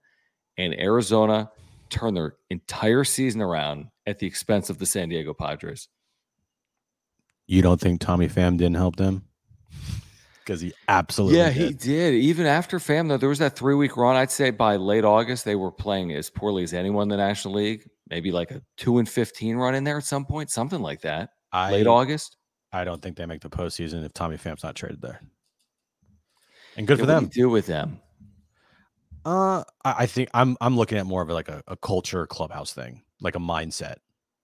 and 0.57 0.79
Arizona 0.79 1.49
turned 1.89 2.17
their 2.17 2.35
entire 2.49 3.03
season 3.03 3.41
around 3.41 3.87
at 4.05 4.19
the 4.19 4.27
expense 4.27 4.69
of 4.69 4.77
the 4.77 4.85
San 4.85 5.09
Diego 5.09 5.33
Padres. 5.33 5.87
You 7.47 7.61
don't 7.61 7.79
think 7.79 8.01
Tommy 8.01 8.27
Pham 8.27 8.57
didn't 8.57 8.75
help 8.75 8.97
them? 8.97 9.23
because 10.47 10.61
he 10.61 10.73
absolutely 10.87 11.37
yeah 11.37 11.51
did. 11.51 11.55
he 11.55 11.73
did 11.73 12.13
even 12.13 12.45
after 12.45 12.79
Pham 12.79 13.09
though 13.09 13.17
there 13.17 13.27
was 13.27 13.39
that 13.39 13.57
three 13.57 13.75
week 13.75 13.97
run 13.97 14.15
i'd 14.15 14.31
say 14.31 14.49
by 14.49 14.77
late 14.77 15.03
august 15.03 15.43
they 15.43 15.55
were 15.55 15.71
playing 15.71 16.13
as 16.13 16.29
poorly 16.29 16.63
as 16.63 16.73
anyone 16.73 17.03
in 17.03 17.09
the 17.09 17.17
national 17.17 17.53
league 17.53 17.85
maybe 18.09 18.31
like 18.31 18.51
a 18.51 18.61
2 18.77 18.99
and 18.99 19.09
15 19.09 19.57
run 19.57 19.75
in 19.75 19.83
there 19.83 19.97
at 19.97 20.05
some 20.05 20.25
point 20.25 20.49
something 20.49 20.81
like 20.81 21.01
that 21.01 21.31
I, 21.51 21.71
late 21.71 21.87
august 21.87 22.37
i 22.77 22.83
don't 22.83 23.01
think 23.01 23.15
they 23.15 23.25
make 23.25 23.41
the 23.41 23.49
postseason 23.49 24.05
if 24.05 24.13
tommy 24.13 24.37
Pham's 24.37 24.63
not 24.63 24.75
traded 24.75 25.01
there 25.01 25.21
and 26.75 26.87
good 26.87 26.97
yeah, 26.97 27.03
for 27.03 27.07
them 27.07 27.25
do, 27.25 27.41
do 27.41 27.49
with 27.49 27.65
them 27.65 27.99
uh 29.25 29.63
i 29.83 30.05
think 30.05 30.29
i'm 30.33 30.57
i'm 30.61 30.77
looking 30.77 30.97
at 30.97 31.05
more 31.05 31.21
of 31.21 31.29
like 31.29 31.49
a, 31.49 31.61
a 31.67 31.75
culture 31.77 32.25
clubhouse 32.27 32.73
thing 32.73 33.03
like 33.21 33.35
a 33.35 33.39
mindset 33.39 33.95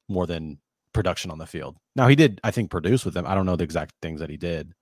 more 0.10 0.28
than 0.28 0.58
production 0.94 1.32
on 1.32 1.38
the 1.38 1.46
field 1.46 1.78
now 1.96 2.08
he 2.08 2.16
did 2.16 2.40
i 2.44 2.52
think 2.52 2.70
produce 2.70 3.06
with 3.06 3.14
them 3.14 3.26
i 3.26 3.34
don't 3.34 3.46
know 3.46 3.56
the 3.56 3.64
exact 3.64 3.94
things 4.02 4.20
that 4.20 4.30
he 4.30 4.38
did 4.38 4.74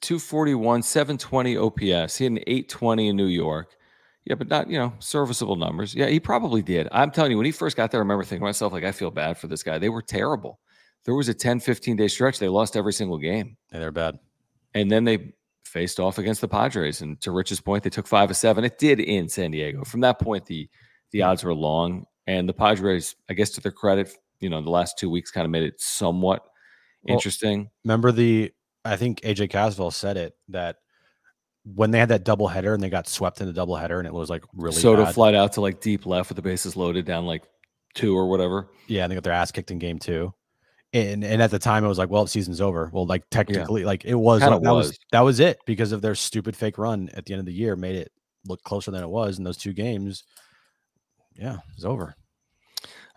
241, 0.00 0.82
720 0.82 1.56
OPS. 1.56 2.16
He 2.16 2.24
had 2.24 2.32
an 2.32 2.38
820 2.46 3.08
in 3.08 3.16
New 3.16 3.26
York. 3.26 3.76
Yeah, 4.24 4.34
but 4.34 4.48
not, 4.48 4.68
you 4.68 4.78
know, 4.78 4.92
serviceable 4.98 5.56
numbers. 5.56 5.94
Yeah, 5.94 6.06
he 6.06 6.18
probably 6.18 6.60
did. 6.60 6.88
I'm 6.90 7.12
telling 7.12 7.30
you, 7.30 7.36
when 7.36 7.46
he 7.46 7.52
first 7.52 7.76
got 7.76 7.92
there, 7.92 8.00
I 8.00 8.02
remember 8.02 8.24
thinking 8.24 8.40
to 8.40 8.46
myself, 8.46 8.72
like, 8.72 8.82
I 8.82 8.90
feel 8.90 9.12
bad 9.12 9.38
for 9.38 9.46
this 9.46 9.62
guy. 9.62 9.78
They 9.78 9.88
were 9.88 10.02
terrible. 10.02 10.58
There 11.06 11.14
was 11.14 11.28
a 11.28 11.34
10, 11.34 11.60
15 11.60 11.96
day 11.96 12.08
stretch. 12.08 12.38
They 12.38 12.48
lost 12.48 12.76
every 12.76 12.92
single 12.92 13.16
game. 13.16 13.56
And 13.72 13.80
they're 13.80 13.92
bad. 13.92 14.18
And 14.74 14.90
then 14.90 15.04
they 15.04 15.32
faced 15.64 16.00
off 16.00 16.18
against 16.18 16.40
the 16.40 16.48
Padres. 16.48 17.00
And 17.00 17.18
to 17.22 17.30
Rich's 17.30 17.60
point, 17.60 17.84
they 17.84 17.90
took 17.90 18.06
five 18.06 18.28
of 18.28 18.36
seven. 18.36 18.64
It 18.64 18.78
did 18.78 19.00
in 19.00 19.28
San 19.28 19.52
Diego. 19.52 19.84
From 19.84 20.00
that 20.00 20.18
point, 20.20 20.44
the 20.46 20.68
the 21.12 21.22
odds 21.22 21.44
were 21.44 21.54
long. 21.54 22.04
And 22.26 22.48
the 22.48 22.52
Padres, 22.52 23.14
I 23.30 23.34
guess 23.34 23.50
to 23.50 23.60
their 23.60 23.72
credit, 23.72 24.12
you 24.40 24.50
know, 24.50 24.60
the 24.60 24.70
last 24.70 24.98
two 24.98 25.08
weeks 25.08 25.30
kind 25.30 25.44
of 25.44 25.50
made 25.52 25.62
it 25.62 25.80
somewhat 25.80 26.42
well, 27.04 27.14
interesting. 27.14 27.70
Remember 27.84 28.10
the 28.10 28.52
I 28.84 28.96
think 28.96 29.20
AJ 29.20 29.50
Cassavell 29.50 29.92
said 29.92 30.16
it 30.16 30.34
that 30.48 30.76
when 31.62 31.92
they 31.92 32.00
had 32.00 32.08
that 32.08 32.24
double 32.24 32.48
header 32.48 32.74
and 32.74 32.82
they 32.82 32.90
got 32.90 33.08
swept 33.08 33.40
in 33.40 33.46
the 33.46 33.52
double 33.52 33.76
header 33.76 33.98
and 33.98 34.06
it 34.06 34.14
was 34.14 34.28
like 34.28 34.44
really 34.54 34.80
so 34.80 34.96
bad. 34.96 35.06
to 35.06 35.12
flight 35.12 35.34
out 35.34 35.52
to 35.52 35.60
like 35.60 35.80
deep 35.80 36.04
left 36.04 36.30
with 36.30 36.36
the 36.36 36.42
bases 36.42 36.76
loaded 36.76 37.04
down 37.04 37.26
like 37.26 37.44
two 37.94 38.16
or 38.16 38.26
whatever. 38.28 38.68
Yeah, 38.88 39.04
and 39.04 39.10
they 39.10 39.14
got 39.14 39.24
their 39.24 39.32
ass 39.32 39.52
kicked 39.52 39.70
in 39.70 39.78
game 39.78 39.98
two. 40.00 40.34
And 40.92 41.24
and 41.24 41.42
at 41.42 41.50
the 41.50 41.58
time 41.58 41.84
it 41.84 41.88
was 41.88 41.98
like, 41.98 42.10
well, 42.10 42.24
the 42.24 42.30
season's 42.30 42.60
over. 42.60 42.90
Well, 42.92 43.06
like 43.06 43.28
technically, 43.30 43.82
yeah. 43.82 43.86
like 43.86 44.04
it 44.04 44.14
was 44.14 44.40
that 44.40 44.60
was. 44.62 44.88
was 44.88 44.98
that 45.12 45.20
was 45.20 45.40
it 45.40 45.58
because 45.66 45.92
of 45.92 46.00
their 46.00 46.14
stupid 46.14 46.56
fake 46.56 46.78
run 46.78 47.10
at 47.14 47.26
the 47.26 47.34
end 47.34 47.40
of 47.40 47.46
the 47.46 47.52
year 47.52 47.76
made 47.76 47.96
it 47.96 48.12
look 48.46 48.62
closer 48.62 48.90
than 48.90 49.02
it 49.02 49.08
was 49.08 49.38
in 49.38 49.44
those 49.44 49.56
two 49.56 49.72
games. 49.72 50.24
Yeah, 51.34 51.58
it's 51.74 51.84
over. 51.84 52.16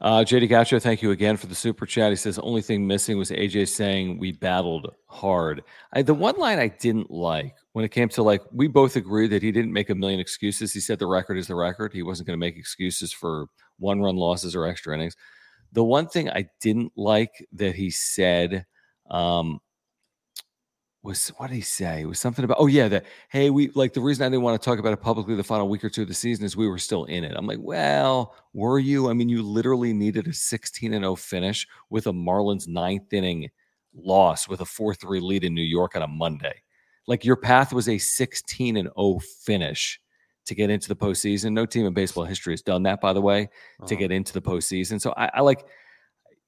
Uh, 0.01 0.19
JD 0.19 0.49
Gacho, 0.49 0.81
thank 0.81 1.01
you 1.01 1.11
again 1.11 1.35
for 1.35 1.47
the 1.47 1.55
super 1.55 1.85
chat. 1.85 2.09
He 2.09 2.15
says, 2.15 2.39
only 2.39 2.61
thing 2.61 2.87
missing 2.87 3.17
was 3.17 3.31
AJ 3.31 3.67
saying 3.67 4.17
we 4.17 4.31
battled 4.31 4.93
hard. 5.07 5.61
I, 5.91 6.03
the 6.03 6.13
one 6.13 6.37
line 6.37 6.57
I 6.57 6.69
didn't 6.69 7.11
like 7.11 7.55
when 7.73 7.83
it 7.83 7.89
came 7.89 8.07
to 8.09 8.23
like, 8.23 8.41
we 8.53 8.67
both 8.67 8.95
agreed 8.95 9.27
that 9.27 9.43
he 9.43 9.51
didn't 9.51 9.73
make 9.73 9.89
a 9.89 9.95
million 9.95 10.21
excuses. 10.21 10.71
He 10.71 10.79
said 10.79 10.99
the 10.99 11.05
record 11.05 11.37
is 11.37 11.47
the 11.47 11.55
record. 11.55 11.91
He 11.91 12.01
wasn't 12.01 12.27
going 12.27 12.39
to 12.39 12.45
make 12.45 12.55
excuses 12.55 13.11
for 13.11 13.47
one 13.77 13.99
run 13.99 14.15
losses 14.15 14.55
or 14.55 14.65
extra 14.65 14.95
innings. 14.95 15.17
The 15.71 15.83
one 15.83 16.07
thing 16.07 16.29
I 16.29 16.49
didn't 16.61 16.93
like 16.95 17.47
that 17.53 17.75
he 17.75 17.91
said, 17.91 18.65
um, 19.09 19.59
was 21.01 21.29
what 21.37 21.47
did 21.47 21.55
he 21.55 21.61
say? 21.61 22.01
It 22.01 22.05
was 22.05 22.19
something 22.19 22.43
about 22.43 22.57
oh 22.59 22.67
yeah, 22.67 22.87
that 22.89 23.05
hey, 23.29 23.49
we 23.49 23.69
like 23.69 23.93
the 23.93 24.01
reason 24.01 24.25
I 24.25 24.29
didn't 24.29 24.43
want 24.43 24.61
to 24.61 24.65
talk 24.65 24.79
about 24.79 24.93
it 24.93 25.01
publicly 25.01 25.35
the 25.35 25.43
final 25.43 25.69
week 25.69 25.83
or 25.83 25.89
two 25.89 26.01
of 26.01 26.07
the 26.07 26.13
season 26.13 26.43
is 26.45 26.57
we 26.57 26.67
were 26.67 26.77
still 26.77 27.05
in 27.05 27.23
it. 27.23 27.35
I'm 27.35 27.47
like, 27.47 27.59
well, 27.61 28.35
were 28.53 28.79
you? 28.79 29.09
I 29.09 29.13
mean, 29.13 29.29
you 29.29 29.41
literally 29.41 29.93
needed 29.93 30.27
a 30.27 30.33
16 30.33 30.93
and 30.93 31.03
0 31.03 31.15
finish 31.15 31.65
with 31.89 32.07
a 32.07 32.11
Marlins 32.11 32.67
ninth 32.67 33.13
inning 33.13 33.49
loss 33.95 34.47
with 34.47 34.61
a 34.61 34.65
4-3 34.65 35.21
lead 35.21 35.43
in 35.43 35.53
New 35.53 35.61
York 35.61 35.95
on 35.95 36.01
a 36.01 36.07
Monday. 36.07 36.61
Like 37.07 37.25
your 37.25 37.37
path 37.37 37.73
was 37.73 37.87
a 37.87 37.97
16 37.97 38.77
and 38.77 38.89
0 38.97 39.19
finish 39.43 39.99
to 40.49 40.55
get 40.55 40.69
into 40.69 40.87
the 40.87 40.95
postseason. 40.95 41.53
No 41.53 41.65
team 41.65 41.85
in 41.85 41.93
baseball 41.93 42.25
history 42.25 42.53
has 42.53 42.61
done 42.61 42.83
that, 42.83 43.01
by 43.01 43.13
the 43.13 43.21
way, 43.21 43.43
uh-huh. 43.43 43.87
to 43.87 43.95
get 43.95 44.11
into 44.11 44.33
the 44.33 44.41
postseason. 44.41 45.01
So 45.01 45.13
I, 45.15 45.31
I 45.35 45.41
like 45.41 45.65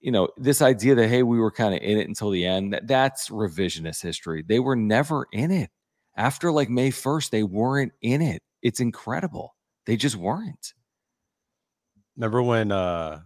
you 0.01 0.11
know, 0.11 0.27
this 0.35 0.61
idea 0.61 0.95
that 0.95 1.07
hey, 1.07 1.23
we 1.23 1.39
were 1.39 1.51
kind 1.51 1.75
of 1.75 1.81
in 1.81 1.97
it 1.97 2.07
until 2.07 2.31
the 2.31 2.45
end, 2.45 2.73
that, 2.73 2.87
that's 2.87 3.29
revisionist 3.29 4.01
history. 4.01 4.43
They 4.45 4.59
were 4.59 4.75
never 4.75 5.27
in 5.31 5.51
it. 5.51 5.69
After 6.17 6.51
like 6.51 6.69
May 6.69 6.89
1st, 6.89 7.29
they 7.29 7.43
weren't 7.43 7.93
in 8.01 8.21
it. 8.21 8.41
It's 8.61 8.79
incredible. 8.79 9.55
They 9.85 9.95
just 9.95 10.15
weren't. 10.15 10.73
Remember 12.17 12.43
when 12.43 12.71
uh 12.71 13.21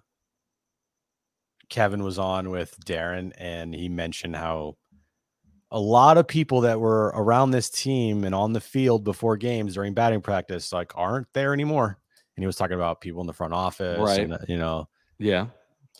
Kevin 1.70 2.04
was 2.04 2.20
on 2.20 2.52
with 2.52 2.78
Darren 2.86 3.32
and 3.38 3.74
he 3.74 3.90
mentioned 3.90 4.36
how 4.36 4.76
a 5.72 5.80
lot 5.80 6.18
of 6.18 6.28
people 6.28 6.62
that 6.62 6.80
were 6.80 7.12
around 7.16 7.52
this 7.52 7.70
team 7.70 8.24
and 8.24 8.36
on 8.36 8.54
the 8.54 8.62
field 8.62 9.04
before 9.04 9.36
games 9.38 9.74
during 9.74 9.94
batting 9.94 10.22
practice 10.22 10.72
like 10.72 10.92
aren't 10.96 11.28
there 11.34 11.54
anymore. 11.54 11.98
And 12.36 12.44
he 12.44 12.48
was 12.48 12.56
talking 12.56 12.76
about 12.76 13.02
people 13.02 13.22
in 13.22 13.28
the 13.28 13.34
front 13.34 13.54
office, 13.54 14.00
right? 14.00 14.20
And, 14.20 14.38
you 14.48 14.58
know, 14.58 14.88
yeah, 15.18 15.48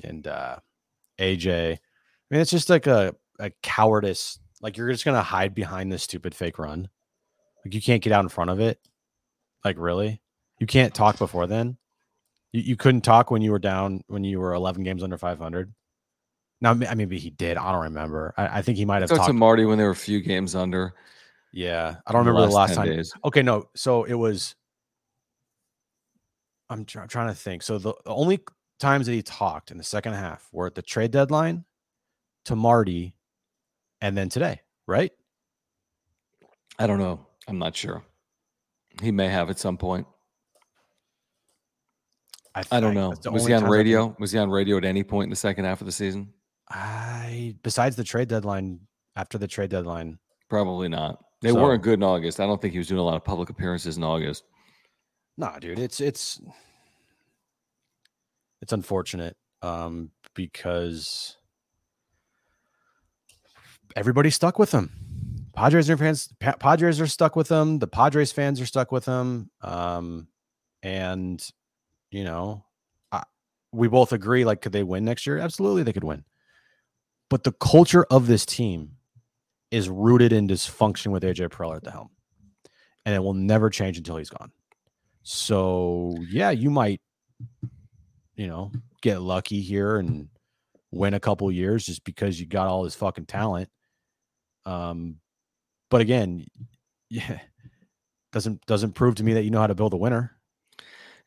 and 0.04 0.28
uh, 0.28 0.58
AJ. 1.20 1.74
I 1.74 1.80
mean, 2.30 2.42
it's 2.42 2.52
just 2.52 2.70
like 2.70 2.88
a, 2.88 3.16
a 3.40 3.52
cowardice. 3.64 4.40
Like 4.62 4.78
you're 4.78 4.92
just 4.92 5.06
gonna 5.06 5.22
hide 5.22 5.56
behind 5.56 5.92
this 5.92 6.04
stupid 6.04 6.36
fake 6.36 6.60
run. 6.60 6.90
Like 7.64 7.74
you 7.74 7.82
can't 7.82 8.04
get 8.04 8.14
out 8.14 8.24
in 8.24 8.30
front 8.30 8.50
of 8.50 8.60
it. 8.60 8.80
Like 9.64 9.78
really, 9.80 10.22
you 10.60 10.68
can't 10.68 10.94
talk 10.94 11.18
before 11.18 11.48
then. 11.48 11.78
You, 12.52 12.62
you 12.62 12.76
couldn't 12.76 13.02
talk 13.02 13.32
when 13.32 13.42
you 13.42 13.52
were 13.52 13.60
down 13.60 14.04
when 14.08 14.24
you 14.24 14.40
were 14.40 14.54
11 14.54 14.84
games 14.84 15.04
under 15.04 15.18
500. 15.18 15.74
Now, 16.66 16.72
I 16.72 16.96
maybe 16.96 17.20
he 17.20 17.30
did. 17.30 17.58
I 17.58 17.72
don't 17.72 17.84
remember. 17.84 18.34
I, 18.38 18.58
I 18.58 18.62
think 18.64 18.80
he 18.80 18.86
might 18.86 19.04
have 19.04 19.12
talked 19.12 19.28
to 19.28 19.34
Marty 19.34 19.66
when 19.66 19.78
there 19.78 19.86
were 19.86 19.94
a 19.94 19.96
few 19.96 20.20
games 20.20 20.56
under. 20.56 20.96
Yeah, 21.54 21.98
I 22.08 22.12
don't 22.12 22.26
remember 22.26 22.42
the 22.42 22.48
last, 22.48 22.74
the 22.74 22.80
last 22.80 22.88
time. 22.88 22.96
Days. 22.96 23.14
Okay, 23.24 23.44
no. 23.44 23.70
So 23.76 24.06
it 24.06 24.16
was. 24.16 24.56
I'm 26.68 26.84
tr- 26.84 27.06
trying 27.06 27.28
to 27.28 27.36
think. 27.36 27.62
So 27.62 27.78
the, 27.78 27.94
the 28.04 28.10
only 28.10 28.40
times 28.80 29.06
that 29.06 29.12
he 29.12 29.22
talked 29.22 29.70
in 29.70 29.78
the 29.78 29.84
second 29.84 30.14
half 30.14 30.50
were 30.52 30.66
at 30.66 30.74
the 30.74 30.82
trade 30.82 31.12
deadline, 31.12 31.66
to 32.46 32.56
Marty, 32.56 33.16
and 34.02 34.18
then 34.18 34.30
today, 34.30 34.62
right? 34.88 35.12
I 36.80 36.88
don't 36.88 36.98
know. 36.98 37.28
I'm 37.48 37.60
not 37.60 37.76
sure. 37.76 38.02
He 39.04 39.12
may 39.12 39.28
have 39.28 39.52
at 39.52 39.60
some 39.60 39.78
point. 39.78 40.08
I, 42.56 42.64
I 42.72 42.80
don't 42.80 42.96
know. 42.96 43.14
Was 43.26 43.46
he 43.46 43.54
on 43.54 43.66
radio? 43.66 44.16
Was 44.18 44.32
he 44.32 44.40
on 44.40 44.50
radio 44.50 44.78
at 44.78 44.84
any 44.84 45.04
point 45.04 45.26
in 45.26 45.30
the 45.30 45.36
second 45.36 45.66
half 45.66 45.80
of 45.80 45.86
the 45.86 45.92
season? 45.92 46.32
I 46.70 47.56
besides 47.64 47.96
the 47.96 48.04
trade 48.04 48.28
deadline, 48.28 48.80
after 49.16 49.38
the 49.38 49.48
trade 49.48 49.70
deadline? 49.70 50.20
Probably 50.50 50.90
not. 50.90 51.24
They 51.42 51.52
So- 51.52 51.62
weren't 51.62 51.84
good 51.84 51.96
in 52.00 52.04
August. 52.04 52.40
I 52.40 52.46
don't 52.46 52.62
think 52.62 52.72
he 52.74 52.78
was 52.80 52.88
doing 52.88 53.00
a 53.00 53.04
lot 53.04 53.16
of 53.16 53.24
public 53.24 53.50
appearances 53.50 53.98
in 53.98 54.04
August. 54.04 54.44
Nah, 55.38 55.60
dude, 55.60 55.80
it's 55.80 56.00
it's 56.00 56.40
it's 58.62 58.74
unfortunate 58.74 59.36
um 59.62 60.12
because 60.34 61.38
everybody's 63.96 64.36
stuck 64.36 64.58
with 64.60 64.72
him. 64.72 64.92
Padres 65.56 65.90
are 65.90 65.98
fans 65.98 66.30
Pa- 66.40 66.56
Padres 66.60 67.00
are 67.00 67.08
stuck 67.08 67.36
with 67.36 67.50
him. 67.50 67.80
The 67.80 67.88
Padres 67.88 68.32
fans 68.32 68.60
are 68.60 68.66
stuck 68.66 68.92
with 68.92 69.06
him. 69.06 69.50
Um 69.62 70.28
and 70.84 71.46
you 72.12 72.24
know, 72.24 72.64
I, 73.12 73.24
we 73.72 73.88
both 73.88 74.14
agree 74.14 74.46
like 74.46 74.62
could 74.62 74.72
they 74.72 74.84
win 74.84 75.06
next 75.06 75.26
year? 75.28 75.38
Absolutely 75.38 75.84
they 75.84 75.94
could 75.94 76.04
win. 76.04 76.24
But 77.30 77.44
the 77.44 77.52
culture 77.54 78.06
of 78.12 78.28
this 78.28 78.46
team 78.46 78.92
is 79.72 79.90
rooted 79.90 80.32
in 80.32 80.48
dysfunction 80.48 81.12
with 81.12 81.24
AJ 81.24 81.50
Preller 81.50 81.78
at 81.78 81.84
the 81.84 81.92
helm. 81.92 82.10
And 83.06 83.14
it 83.14 83.20
will 83.20 83.34
never 83.34 83.70
change 83.70 83.98
until 83.98 84.18
he's 84.18 84.30
gone. 84.30 84.52
So 85.24 86.16
yeah, 86.30 86.52
you 86.52 86.70
might, 86.70 87.02
you 88.36 88.48
know, 88.48 88.72
get 89.02 89.22
lucky 89.22 89.62
here 89.62 89.98
and 89.98 90.30
win 90.92 91.14
a 91.14 91.20
couple 91.20 91.52
years 91.52 91.86
just 91.86 92.04
because 92.04 92.40
you 92.40 92.46
got 92.46 92.68
all 92.68 92.84
this 92.84 92.96
fucking 92.96 93.26
talent. 93.26 93.70
Um, 94.66 95.18
but 95.90 96.02
again, 96.02 96.46
yeah, 97.10 97.40
doesn't 98.32 98.66
doesn't 98.66 98.94
prove 98.94 99.16
to 99.16 99.24
me 99.24 99.34
that 99.34 99.44
you 99.44 99.52
know 99.52 99.60
how 99.60 99.68
to 99.68 99.76
build 99.76 99.94
a 99.94 99.98
winner. 99.98 100.32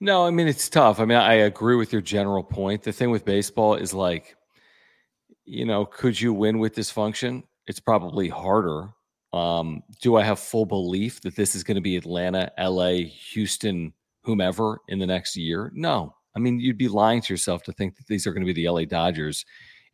No, 0.01 0.27
I 0.27 0.31
mean 0.31 0.47
it's 0.47 0.69
tough. 0.69 1.01
I 1.01 1.05
mean, 1.05 1.19
I 1.19 1.35
agree 1.35 1.77
with 1.77 1.93
your 1.93 2.03
general 2.03 2.45
point. 2.45 2.83
The 2.83 2.93
thing 2.93 3.11
with 3.11 3.25
baseball 3.25 3.75
is 3.75 3.93
like, 3.93 4.37
you 5.49 5.65
know, 5.65 5.85
could 5.87 6.21
you 6.21 6.33
win 6.33 6.59
with 6.59 6.75
dysfunction? 6.77 7.43
It's 7.67 7.81
probably 7.81 8.29
harder. 8.29 8.89
Um, 9.33 9.83
do 10.01 10.17
I 10.17 10.23
have 10.23 10.39
full 10.39 10.65
belief 10.67 11.21
that 11.23 11.37
this 11.37 11.55
is 11.55 11.63
going 11.65 11.75
to 11.77 11.81
be 11.81 11.97
Atlanta, 11.97 12.51
LA, 12.59 13.05
Houston, 13.33 13.93
whomever 14.23 14.81
in 14.89 14.99
the 14.99 15.07
next 15.07 15.37
year? 15.37 15.71
No. 15.75 16.15
I 16.37 16.39
mean, 16.39 16.61
you'd 16.61 16.79
be 16.79 16.89
lying 16.89 17.21
to 17.23 17.33
yourself 17.33 17.63
to 17.65 17.73
think 17.73 17.97
that 17.97 18.07
these 18.07 18.27
are 18.27 18.33
going 18.33 18.47
to 18.47 18.53
be 18.53 18.63
the 18.63 18.69
LA 18.71 18.85
Dodgers 18.85 19.45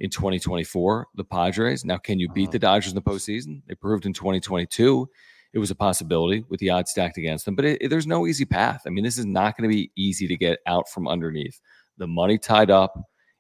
in 0.01 0.11
2024, 0.11 1.09
the 1.15 1.25
Padres. 1.25 1.85
Now, 1.85 1.97
can 1.99 2.19
you 2.19 2.29
beat 2.29 2.45
Uh-huh. 2.45 2.53
the 2.53 2.59
Dodgers 2.59 2.93
in 2.93 2.97
the 2.97 3.03
postseason? 3.03 3.63
They 3.67 3.75
proved 3.75 4.07
in 4.07 4.13
2022 4.13 5.09
it 5.53 5.61
was 5.61 5.71
a 5.71 5.75
possibility 5.77 6.45
with 6.49 6.59
the 6.59 6.69
odds 6.71 6.91
stacked 6.91 7.17
against 7.17 7.45
them, 7.45 7.55
but 7.55 7.65
it, 7.65 7.81
it- 7.81 7.89
there's 7.89 8.09
no 8.09 8.27
easy 8.27 8.45
path. 8.45 8.83
I 8.87 8.91
mean, 8.91 9.05
this 9.05 9.19
is 9.19 9.25
not 9.25 9.57
going 9.57 9.71
to 9.71 9.73
be 9.75 9.93
easy 9.97 10.27
to 10.27 10.37
get 10.37 10.59
out 10.67 10.89
from 10.89 11.07
underneath. 11.07 11.61
The 11.97 12.09
money 12.09 12.39
tied 12.39 12.71
up 12.73 12.93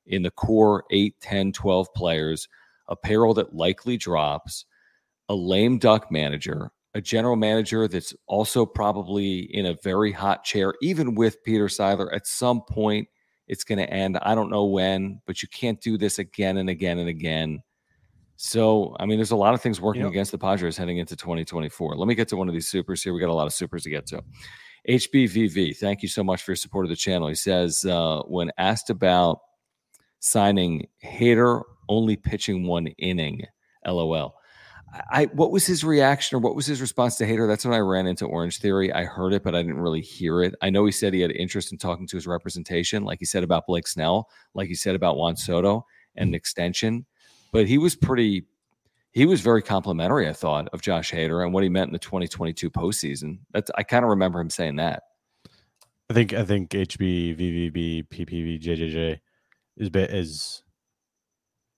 in 0.06 0.22
the 0.22 0.30
core 0.30 0.84
8, 0.90 1.14
10, 1.20 1.52
12 1.52 1.94
players, 1.94 2.48
a 2.88 2.96
payroll 2.96 3.34
that 3.34 3.54
likely 3.54 3.96
drops, 3.96 4.66
a 5.28 5.34
lame 5.34 5.78
duck 5.78 6.10
manager, 6.10 6.70
a 6.94 7.00
general 7.00 7.36
manager 7.36 7.88
that's 7.88 8.14
also 8.26 8.64
probably 8.64 9.40
in 9.54 9.66
a 9.66 9.76
very 9.82 10.12
hot 10.12 10.44
chair, 10.44 10.74
even 10.82 11.14
with 11.14 11.42
Peter 11.44 11.66
Seidler. 11.66 12.14
At 12.14 12.26
some 12.26 12.62
point, 12.62 13.08
it's 13.48 13.64
going 13.64 13.78
to 13.78 13.90
end. 13.90 14.18
I 14.22 14.34
don't 14.34 14.50
know 14.50 14.64
when, 14.64 15.20
but 15.26 15.42
you 15.42 15.48
can't 15.48 15.80
do 15.80 15.98
this 15.98 16.18
again 16.18 16.56
and 16.56 16.70
again 16.70 16.98
and 16.98 17.08
again. 17.08 17.62
So, 18.36 18.96
I 18.98 19.06
mean, 19.06 19.18
there's 19.18 19.30
a 19.30 19.36
lot 19.36 19.54
of 19.54 19.60
things 19.60 19.80
working 19.80 20.02
know- 20.02 20.08
against 20.08 20.32
the 20.32 20.38
Padres 20.38 20.76
heading 20.76 20.98
into 20.98 21.16
2024. 21.16 21.96
Let 21.96 22.08
me 22.08 22.14
get 22.14 22.28
to 22.28 22.36
one 22.36 22.48
of 22.48 22.54
these 22.54 22.68
supers 22.68 23.02
here. 23.02 23.12
We 23.12 23.20
got 23.20 23.28
a 23.28 23.34
lot 23.34 23.46
of 23.46 23.52
supers 23.52 23.82
to 23.84 23.90
get 23.90 24.06
to. 24.06 24.22
HBVV, 24.88 25.76
thank 25.78 26.02
you 26.02 26.08
so 26.08 26.22
much 26.22 26.42
for 26.42 26.50
your 26.50 26.56
support 26.56 26.84
of 26.84 26.90
the 26.90 26.96
channel. 26.96 27.28
He 27.28 27.34
says, 27.34 27.84
uh, 27.86 28.20
when 28.26 28.50
asked 28.58 28.90
about 28.90 29.38
signing 30.24 30.88
Hader 31.04 31.62
only 31.90 32.16
pitching 32.16 32.66
one 32.66 32.86
inning, 32.98 33.42
LOL. 33.86 34.34
I 35.10 35.26
what 35.26 35.50
was 35.50 35.66
his 35.66 35.84
reaction 35.84 36.36
or 36.36 36.38
what 36.38 36.54
was 36.54 36.66
his 36.66 36.80
response 36.80 37.16
to 37.16 37.26
Hader? 37.26 37.46
That's 37.46 37.64
when 37.64 37.74
I 37.74 37.80
ran 37.80 38.06
into 38.06 38.24
Orange 38.24 38.58
Theory. 38.58 38.92
I 38.92 39.04
heard 39.04 39.34
it, 39.34 39.42
but 39.42 39.54
I 39.54 39.60
didn't 39.60 39.80
really 39.80 40.00
hear 40.00 40.42
it. 40.42 40.54
I 40.62 40.70
know 40.70 40.86
he 40.86 40.92
said 40.92 41.12
he 41.12 41.20
had 41.20 41.32
interest 41.32 41.72
in 41.72 41.78
talking 41.78 42.06
to 42.06 42.16
his 42.16 42.26
representation, 42.26 43.04
like 43.04 43.18
he 43.18 43.24
said 43.26 43.42
about 43.42 43.66
Blake 43.66 43.86
Snell, 43.86 44.28
like 44.54 44.68
he 44.68 44.74
said 44.74 44.94
about 44.94 45.16
Juan 45.16 45.36
Soto 45.36 45.84
and 46.16 46.28
an 46.28 46.34
extension. 46.34 47.04
But 47.52 47.66
he 47.66 47.76
was 47.76 47.94
pretty 47.94 48.46
he 49.12 49.26
was 49.26 49.42
very 49.42 49.62
complimentary, 49.62 50.28
I 50.28 50.32
thought, 50.32 50.68
of 50.72 50.80
Josh 50.80 51.12
Hader 51.12 51.44
and 51.44 51.52
what 51.52 51.64
he 51.64 51.68
meant 51.68 51.88
in 51.88 51.92
the 51.92 51.98
2022 51.98 52.70
postseason. 52.70 53.40
That's 53.52 53.70
I 53.74 53.82
kind 53.82 54.04
of 54.04 54.10
remember 54.10 54.40
him 54.40 54.50
saying 54.50 54.76
that. 54.76 55.02
I 56.08 56.14
think 56.14 56.32
I 56.32 56.44
think 56.44 56.70
HB 56.70 57.36
VVB 57.36 58.08
PPV 58.08 58.62
JJJ 58.62 59.20
is 59.76 59.90
is 59.94 60.62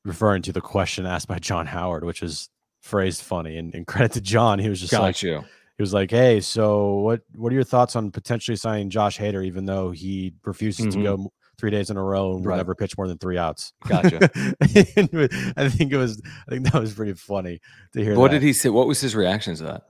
referring 0.04 0.42
to 0.42 0.52
the 0.52 0.60
question 0.60 1.06
asked 1.06 1.28
by 1.28 1.38
John 1.38 1.66
Howard, 1.66 2.04
which 2.04 2.22
is 2.22 2.48
phrased 2.82 3.22
funny. 3.22 3.56
And, 3.58 3.74
and 3.74 3.86
credit 3.86 4.12
to 4.12 4.20
John, 4.20 4.58
he 4.58 4.68
was 4.68 4.80
just 4.80 4.92
Got 4.92 5.02
like 5.02 5.22
you. 5.22 5.40
he 5.76 5.82
was 5.82 5.92
like, 5.92 6.10
"Hey, 6.10 6.40
so 6.40 6.96
what 6.96 7.22
what 7.34 7.50
are 7.52 7.54
your 7.54 7.64
thoughts 7.64 7.96
on 7.96 8.10
potentially 8.10 8.56
signing 8.56 8.90
Josh 8.90 9.18
Hader, 9.18 9.44
even 9.44 9.66
though 9.66 9.90
he 9.90 10.34
refuses 10.44 10.86
Mhm. 10.86 10.92
to 10.92 11.02
go 11.02 11.32
three 11.58 11.70
days 11.70 11.88
in 11.90 11.96
a 11.96 12.02
row 12.02 12.32
and 12.34 12.44
will 12.44 12.50
Right. 12.50 12.56
never 12.58 12.74
pitch 12.74 12.96
more 12.96 13.08
than 13.08 13.18
three 13.18 13.38
outs?" 13.38 13.72
Gotcha. 13.88 14.30
I 14.62 15.68
think 15.68 15.92
it 15.92 15.96
was 15.96 16.20
I 16.46 16.50
think 16.50 16.70
that 16.70 16.80
was 16.80 16.94
pretty 16.94 17.14
funny 17.14 17.60
to 17.94 18.02
hear. 18.04 18.16
What 18.16 18.30
that. 18.30 18.38
did 18.40 18.46
he 18.46 18.52
say? 18.52 18.68
What 18.68 18.86
was 18.86 19.00
his 19.00 19.16
reaction 19.16 19.56
to 19.56 19.62
that? 19.64 19.82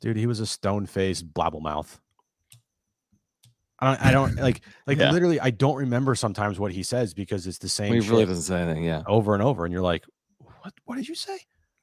dude? 0.00 0.16
He 0.16 0.26
was 0.26 0.40
a 0.40 0.46
stone 0.46 0.86
faced 0.86 1.30
blabbermouth. 1.34 1.98
I 3.80 3.86
don't, 3.86 4.06
I 4.06 4.10
don't 4.12 4.36
like, 4.36 4.60
like 4.86 4.98
Yeah. 4.98 5.10
literally, 5.10 5.40
I 5.40 5.50
don't 5.50 5.76
remember 5.76 6.14
sometimes 6.14 6.58
what 6.58 6.72
he 6.72 6.82
says 6.82 7.14
because 7.14 7.46
it's 7.46 7.58
the 7.58 7.68
same 7.68 7.92
He 7.94 8.00
really 8.00 8.26
doesn't 8.26 8.42
say 8.42 8.60
anything. 8.60 8.84
Yeah. 8.84 9.02
over 9.06 9.34
and 9.34 9.42
over, 9.42 9.64
and 9.64 9.72
you're 9.72 9.82
like, 9.82 10.04
what? 10.38 10.74
What 10.84 10.96
did 10.96 11.08
you 11.08 11.14
say? 11.14 11.38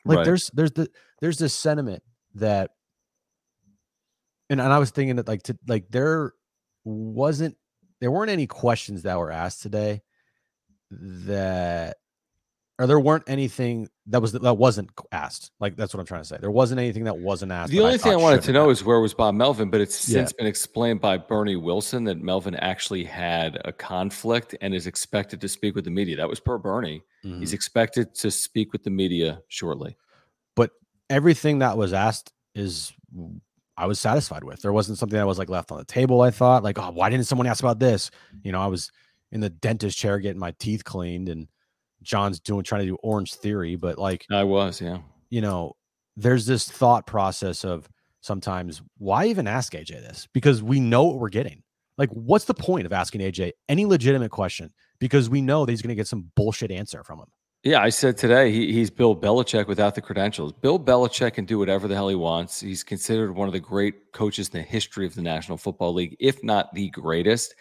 Like, 0.05 0.17
Right. 0.17 0.25
there's, 0.25 0.51
there's 0.53 0.71
the, 0.71 0.89
there's 1.21 1.37
this 1.39 1.53
sentiment 1.55 2.03
that, 2.35 2.71
and, 4.49 4.61
and 4.61 4.71
I 4.71 4.77
was 4.79 4.91
thinking 4.91 5.15
that 5.17 5.27
like, 5.27 5.43
to 5.43 5.57
like, 5.67 5.85
there 5.89 6.33
wasn't, 6.85 7.57
there 7.99 8.11
weren't 8.11 8.29
any 8.29 8.45
questions 8.47 9.01
that 9.03 9.17
were 9.17 9.31
asked 9.31 9.61
today 9.63 10.01
that 10.91 11.97
or 12.79 12.85
there 12.85 12.99
weren't 12.99 13.23
anything 13.27 13.89
that 14.07 14.21
was 14.21 14.33
that 14.33 14.57
wasn't 14.57 14.91
asked. 15.11 15.51
Like 15.59 15.75
that's 15.75 15.93
what 15.93 15.99
I'm 15.99 16.05
trying 16.05 16.21
to 16.21 16.27
say. 16.27 16.37
There 16.39 16.51
wasn't 16.51 16.79
anything 16.79 17.05
that 17.05 17.17
wasn't 17.17 17.51
asked. 17.51 17.71
The 17.71 17.79
only 17.79 17.97
thing 17.97 18.13
I 18.13 18.17
wanted 18.17 18.43
to 18.43 18.51
know 18.51 18.69
been 18.69 18.69
is 18.69 18.83
where 18.83 18.99
was 18.99 19.13
Bob 19.13 19.33
Melvin, 19.33 19.69
but 19.69 19.81
it's 19.81 20.07
Yeah. 20.07 20.19
since 20.19 20.33
been 20.33 20.45
explained 20.45 21.01
by 21.01 21.17
Bernie 21.17 21.55
Wilson 21.55 22.03
that 22.03 22.21
Melvin 22.21 22.55
actually 22.55 23.03
had 23.03 23.59
a 23.65 23.71
conflict 23.71 24.55
and 24.61 24.75
is 24.75 24.85
expected 24.85 25.41
to 25.41 25.47
speak 25.49 25.75
with 25.75 25.85
the 25.85 25.91
media. 25.91 26.15
That 26.17 26.29
was 26.29 26.39
per 26.39 26.57
Bernie. 26.57 27.01
asked. 27.23 27.39
He's 27.39 27.49
mm-hmm. 27.49 27.55
expected 27.55 28.13
to 28.15 28.29
speak 28.29 28.73
with 28.73 28.83
the 28.83 28.91
media 28.91 29.41
shortly. 29.47 29.97
But 30.55 30.71
everything 31.09 31.59
that 31.59 31.77
was 31.77 31.93
asked 31.93 32.31
is 32.53 32.93
I 33.75 33.85
was 33.85 33.99
satisfied 33.99 34.43
with. 34.43 34.61
There 34.61 34.73
wasn't 34.73 34.97
something 34.97 35.17
that 35.17 35.27
was 35.27 35.39
like 35.39 35.49
left 35.49 35.71
on 35.71 35.77
the 35.77 35.85
table. 35.85 36.21
I 36.21 36.31
thought 36.31 36.63
like, 36.63 36.79
oh, 36.79 36.91
why 36.91 37.09
didn't 37.09 37.25
someone 37.25 37.47
ask 37.47 37.63
about 37.63 37.79
this? 37.79 38.11
You 38.43 38.51
know, 38.51 38.61
I 38.61 38.67
was 38.67 38.91
in 39.31 39.39
the 39.39 39.49
dentist 39.49 39.97
chair 39.97 40.19
getting 40.19 40.39
my 40.39 40.51
teeth 40.59 40.83
cleaned, 40.83 41.29
and 41.29 41.47
John's 42.07 42.39
doing 42.39 42.63
trying 42.63 42.81
to 42.81 42.87
do 42.87 42.97
Orange 43.03 43.35
Theory, 43.35 43.75
but 43.75 43.97
like 43.97 44.25
I 44.31 44.43
was, 44.43 44.81
yeah. 44.81 44.99
you 45.29 45.41
know, 45.41 45.75
there's 46.15 46.45
this 46.45 46.69
thought 46.69 47.05
process 47.05 47.63
of 47.63 47.87
sometimes 48.21 48.81
why 48.97 49.25
even 49.27 49.47
ask 49.47 49.73
AJ 49.73 49.89
this? 49.89 50.27
Because 50.33 50.63
we 50.63 50.79
know 50.79 51.03
what 51.03 51.19
we're 51.19 51.29
getting. 51.29 51.63
Like, 51.97 52.09
what's 52.11 52.45
the 52.45 52.53
point 52.53 52.85
of 52.85 52.93
asking 52.93 53.21
AJ 53.21 53.51
any 53.69 53.85
legitimate 53.85 54.31
question? 54.31 54.71
Because 54.99 55.29
we 55.29 55.41
know 55.41 55.65
that 55.65 55.71
he's 55.71 55.81
going 55.81 55.89
to 55.89 55.95
get 55.95 56.07
some 56.07 56.31
bullshit 56.35 56.71
answer 56.71 57.03
from 57.03 57.19
him. 57.19 57.27
Yeah, 57.63 57.81
I 57.81 57.89
said 57.89 58.17
today 58.17 58.51
he, 58.51 58.71
he's 58.71 58.89
Bill 58.89 59.15
Belichick 59.15 59.67
without 59.67 59.95
the 59.95 60.01
credentials. 60.01 60.53
Bill 60.53 60.79
Belichick 60.79 61.33
can 61.33 61.45
do 61.45 61.59
whatever 61.59 61.87
the 61.87 61.95
hell 61.95 62.07
he 62.07 62.15
wants. 62.15 62.61
He's 62.61 62.83
considered 62.83 63.35
one 63.35 63.47
of 63.47 63.53
the 63.53 63.59
great 63.59 64.13
coaches 64.13 64.47
in 64.49 64.59
the 64.59 64.63
history 64.63 65.05
of 65.05 65.15
the 65.15 65.21
National 65.21 65.57
Football 65.57 65.93
League, 65.93 66.15
if 66.19 66.41
not 66.43 66.73
the 66.73 66.89
greatest. 66.91 67.55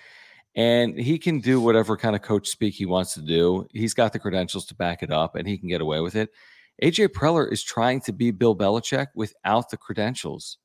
And 0.57 0.99
he 0.99 1.19
can 1.19 1.41
do 1.41 1.61
whatever 1.61 1.99
kind 1.99 2.17
of 2.17 2.23
coach 2.23 2.49
speak 2.49 2.75
he 2.75 2.87
wants 2.87 3.13
to 3.15 3.21
do. 3.21 3.69
He's 3.73 3.93
got 3.93 4.15
the 4.15 4.19
credentials 4.19 4.65
to 4.67 4.75
back 4.75 5.03
it 5.03 5.13
up, 5.13 5.37
and 5.37 5.47
he 5.47 5.59
can 5.59 5.69
get 5.69 5.83
away 5.83 6.01
with 6.01 6.17
it. 6.17 6.31
AJ 6.83 7.09
Preller 7.09 7.51
is 7.51 7.63
trying 7.63 8.01
to 8.03 8.13
be 8.13 8.31
Bill 8.31 8.57
Belichick 8.57 9.09
without 9.15 9.71
the 9.71 9.77
credentials. 9.77 10.57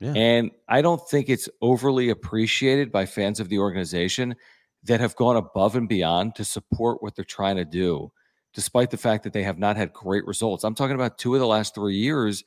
Yeah. 0.00 0.12
And 0.14 0.50
I 0.68 0.82
don't 0.82 1.00
think 1.08 1.28
it's 1.28 1.48
overly 1.60 2.10
appreciated 2.10 2.92
by 2.92 3.06
fans 3.06 3.40
of 3.40 3.48
the 3.48 3.58
organization 3.58 4.36
that 4.84 5.00
have 5.00 5.16
gone 5.16 5.36
above 5.36 5.76
and 5.76 5.88
beyond 5.88 6.34
to 6.36 6.44
support 6.44 7.02
what 7.02 7.16
they're 7.16 7.24
trying 7.24 7.56
to 7.56 7.64
do, 7.64 8.12
despite 8.52 8.90
the 8.90 8.96
fact 8.96 9.24
that 9.24 9.32
they 9.32 9.42
have 9.42 9.58
not 9.58 9.76
had 9.76 9.92
great 9.92 10.26
results. 10.26 10.62
I'm 10.62 10.74
talking 10.74 10.94
about 10.94 11.18
two 11.18 11.34
of 11.34 11.40
the 11.40 11.46
last 11.46 11.74
three 11.74 11.96
years, 11.96 12.44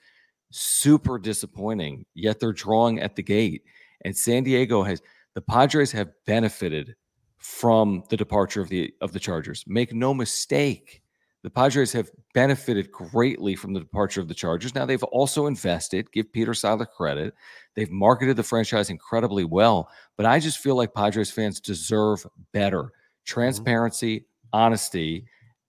super 0.52 1.18
disappointing, 1.18 2.06
yet 2.14 2.40
they're 2.40 2.54
drawing 2.54 3.00
at 3.00 3.16
the 3.16 3.24
gate. 3.24 3.64
And 4.06 4.16
San 4.16 4.44
Diego 4.44 4.84
has 4.84 5.02
the 5.38 5.42
Padres 5.42 5.92
have 5.92 6.10
benefited 6.26 6.96
from 7.38 8.04
the 8.10 8.18
departure 8.18 8.60
of 8.60 8.70
the 8.70 8.92
of 9.02 9.12
the 9.14 9.20
Chargers. 9.20 9.64
Make 9.68 9.94
no 9.94 10.12
mistake. 10.12 11.04
The 11.44 11.52
Padres 11.52 11.94
have 11.94 12.10
benefited 12.34 12.92
greatly 12.92 13.56
from 13.56 13.72
the 13.72 13.80
departure 13.80 14.20
of 14.20 14.30
the 14.30 14.34
Chargers. 14.34 14.74
Now 14.74 14.88
they've 14.88 15.04
also 15.04 15.46
invested, 15.46 16.12
give 16.12 16.34
Peter 16.34 16.54
Seidler 16.54 16.90
credit. 16.90 17.36
They've 17.76 17.92
marketed 17.92 18.36
the 18.36 18.42
franchise 18.42 18.90
incredibly 18.90 19.44
well, 19.44 19.92
but 20.16 20.26
I 20.26 20.40
just 20.40 20.58
feel 20.58 20.76
like 20.76 20.96
Padres 20.96 21.30
fans 21.30 21.60
deserve 21.60 22.26
better 22.52 22.86
mm-hmm. 22.86 23.24
transparency, 23.26 24.26
honesty, 24.54 25.28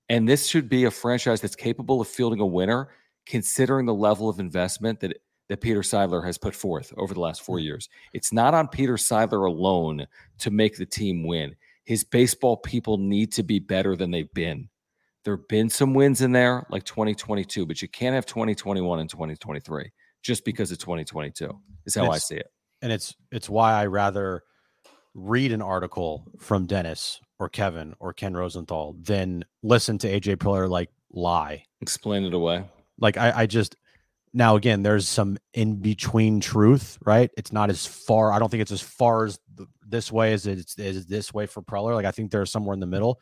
and 0.09 0.27
this 0.27 0.47
should 0.47 0.71
be 0.71 0.85
a 0.85 0.91
franchise 0.91 1.43
that's 1.43 1.55
capable 1.55 2.01
of 2.01 2.09
fielding 2.09 2.41
a 2.41 2.47
winner 2.47 2.89
considering 3.27 3.85
the 3.85 3.93
level 3.93 4.31
of 4.31 4.41
investment 4.41 5.01
that 5.01 5.21
that 5.49 5.61
Peter 5.61 5.81
Seidler 5.81 6.25
has 6.25 6.39
put 6.39 6.55
forth 6.55 6.93
over 6.97 7.15
the 7.15 7.21
last 7.21 7.43
four 7.43 7.59
mm. 7.59 7.65
years. 7.65 7.89
It's 8.13 8.33
not 8.33 8.55
on 8.55 8.69
Peter 8.69 8.95
Seidler 8.95 9.47
alone 9.47 10.07
to 10.39 10.51
make 10.51 10.77
the 10.77 10.87
team 10.87 11.27
win. 11.27 11.57
His 11.85 12.05
baseball 12.05 12.57
people 12.57 12.99
need 12.99 13.33
to 13.33 13.43
be 13.43 13.59
better 13.59 13.97
than 13.97 14.11
they've 14.11 14.33
been. 14.35 14.69
There 15.25 15.37
have 15.37 15.49
been 15.49 15.69
some 15.69 15.95
wins 15.95 16.21
in 16.21 16.33
there, 16.33 16.67
like 16.71 16.85
2022, 16.85 17.67
but 17.67 17.83
you 17.83 17.89
can't 17.89 18.15
have 18.15 18.27
2021 18.27 19.01
and 19.01 19.11
2023 19.11 19.91
just 20.23 20.45
because 20.45 20.71
of 20.71 20.79
2022. 20.79 21.51
Is 21.87 21.95
how 21.95 22.11
I 22.11 22.19
see 22.19 22.37
it. 22.37 22.51
And 22.83 22.93
it's 22.93 23.15
it's 23.33 23.49
why 23.49 23.73
I 23.73 23.87
rather 23.87 24.43
read 25.15 25.53
an 25.53 25.63
article 25.63 26.25
from 26.39 26.67
Dennis 26.67 27.21
or 27.39 27.49
Kevin 27.49 27.95
or 27.99 28.13
Ken 28.13 28.35
Rosenthal 28.35 28.95
than 29.03 29.45
listen 29.63 29.99
to 29.99 30.09
AJ 30.09 30.37
Preller 30.37 30.69
like 30.69 30.91
lie. 31.11 31.65
Explain 31.81 32.25
it 32.25 32.35
away. 32.35 32.65
Like 33.01 33.17
I, 33.17 33.33
I 33.35 33.47
just 33.47 33.77
now 34.33 34.57
again, 34.57 34.83
there's 34.83 35.09
some 35.09 35.39
in 35.55 35.77
between 35.77 36.41
truth, 36.41 36.99
right? 37.05 37.31
It's 37.37 37.53
not 37.53 37.71
as 37.71 37.87
far. 37.87 38.33
I 38.33 38.39
don't 38.39 38.51
think 38.51 38.63
it's 38.63 38.73
as 38.73 38.81
far 38.81 39.25
as 39.25 39.39
the, 39.55 39.67
this 39.87 40.13
way 40.13 40.33
as 40.33 40.47
it's 40.47 40.79
as 40.79 41.07
this 41.07 41.33
way 41.33 41.47
for 41.47 41.63
Preller. 41.63 41.95
Like 41.95 42.07
I 42.07 42.11
think 42.11 42.31
there's 42.31 42.51
somewhere 42.51 42.75
in 42.75 42.81
the 42.81 42.87
middle, 42.87 43.21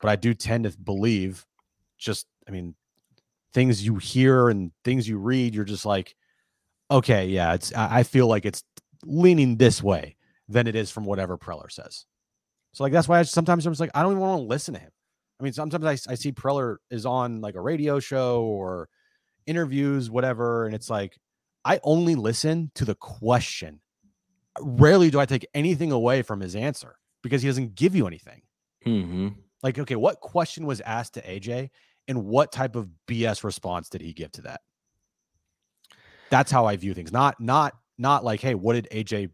but 0.00 0.10
I 0.10 0.16
do 0.16 0.34
tend 0.34 0.64
to 0.64 0.76
believe, 0.78 1.44
just 1.98 2.26
I 2.48 2.50
mean, 2.50 2.74
things 3.52 3.84
you 3.84 3.96
hear 3.96 4.48
and 4.48 4.72
things 4.84 5.08
you 5.08 5.18
read, 5.18 5.54
you're 5.54 5.64
just 5.64 5.86
like, 5.86 6.14
okay, 6.90 7.26
yeah, 7.26 7.54
it's. 7.54 7.72
I 7.74 8.02
feel 8.02 8.26
like 8.26 8.44
it's 8.44 8.62
leaning 9.04 9.56
this 9.56 9.82
way 9.82 10.16
than 10.48 10.66
it 10.66 10.74
is 10.74 10.90
from 10.90 11.04
whatever 11.04 11.36
Preller 11.36 11.70
says. 11.70 12.06
So 12.72 12.84
like 12.84 12.92
that's 12.92 13.08
why 13.08 13.20
I 13.20 13.22
sometimes 13.22 13.66
I'm 13.66 13.72
just 13.72 13.80
like 13.80 13.90
I 13.94 14.02
don't 14.02 14.12
even 14.12 14.20
want 14.20 14.40
to 14.40 14.46
listen 14.46 14.74
to 14.74 14.80
him. 14.80 14.90
I 15.40 15.42
mean, 15.42 15.52
sometimes 15.52 15.84
I, 15.84 16.12
I 16.12 16.14
see 16.14 16.32
Preller 16.32 16.76
is 16.90 17.06
on 17.06 17.40
like 17.40 17.54
a 17.54 17.60
radio 17.60 18.00
show 18.00 18.42
or 18.42 18.88
interviews, 19.46 20.10
whatever. 20.10 20.66
And 20.66 20.74
it's 20.74 20.90
like, 20.90 21.18
I 21.64 21.80
only 21.82 22.14
listen 22.14 22.70
to 22.74 22.84
the 22.84 22.94
question. 22.94 23.80
Rarely 24.60 25.10
do 25.10 25.20
I 25.20 25.26
take 25.26 25.46
anything 25.54 25.92
away 25.92 26.22
from 26.22 26.40
his 26.40 26.56
answer 26.56 26.96
because 27.22 27.42
he 27.42 27.48
doesn't 27.48 27.74
give 27.74 27.94
you 27.94 28.06
anything. 28.06 28.42
Mm-hmm. 28.86 29.28
Like, 29.62 29.78
okay, 29.78 29.96
what 29.96 30.20
question 30.20 30.66
was 30.66 30.80
asked 30.80 31.14
to 31.14 31.22
AJ 31.22 31.70
and 32.08 32.24
what 32.24 32.52
type 32.52 32.76
of 32.76 32.88
BS 33.08 33.42
response 33.42 33.88
did 33.88 34.00
he 34.00 34.12
give 34.12 34.32
to 34.32 34.42
that? 34.42 34.60
That's 36.30 36.50
how 36.50 36.66
I 36.66 36.76
view 36.76 36.94
things. 36.94 37.12
Not, 37.12 37.40
not, 37.40 37.74
not 37.98 38.24
like, 38.24 38.40
hey, 38.40 38.54
what 38.54 38.74
did 38.74 38.88
AJ 38.92 39.30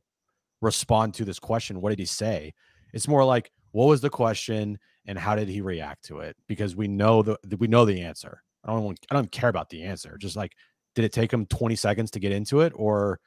respond 0.60 1.14
to 1.14 1.24
this 1.24 1.38
question? 1.38 1.80
What 1.80 1.90
did 1.90 1.98
he 1.98 2.06
say? 2.06 2.54
It's 2.92 3.08
more 3.08 3.24
like, 3.24 3.50
what 3.72 3.86
was 3.86 4.00
the 4.00 4.10
question 4.10 4.78
and 5.06 5.18
how 5.18 5.34
did 5.34 5.48
he 5.48 5.60
react 5.60 6.04
to 6.06 6.20
it? 6.20 6.36
Because 6.46 6.76
we 6.76 6.88
know 6.88 7.22
the 7.22 7.38
we 7.58 7.66
know 7.66 7.84
the 7.84 8.02
answer. 8.02 8.42
I 8.64 8.72
don't 8.72 8.84
want, 8.84 9.00
I 9.10 9.14
don't 9.14 9.30
care 9.32 9.48
about 9.48 9.68
the 9.70 9.82
answer. 9.82 10.16
Just 10.18 10.36
like, 10.36 10.52
did 10.94 11.04
it 11.04 11.12
take 11.12 11.32
him 11.32 11.46
20 11.46 11.74
seconds 11.74 12.10
to 12.12 12.20
get 12.20 12.32
into 12.32 12.60
it 12.60 12.72
or 12.76 13.20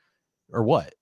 or 0.51 0.63
what? 0.63 0.93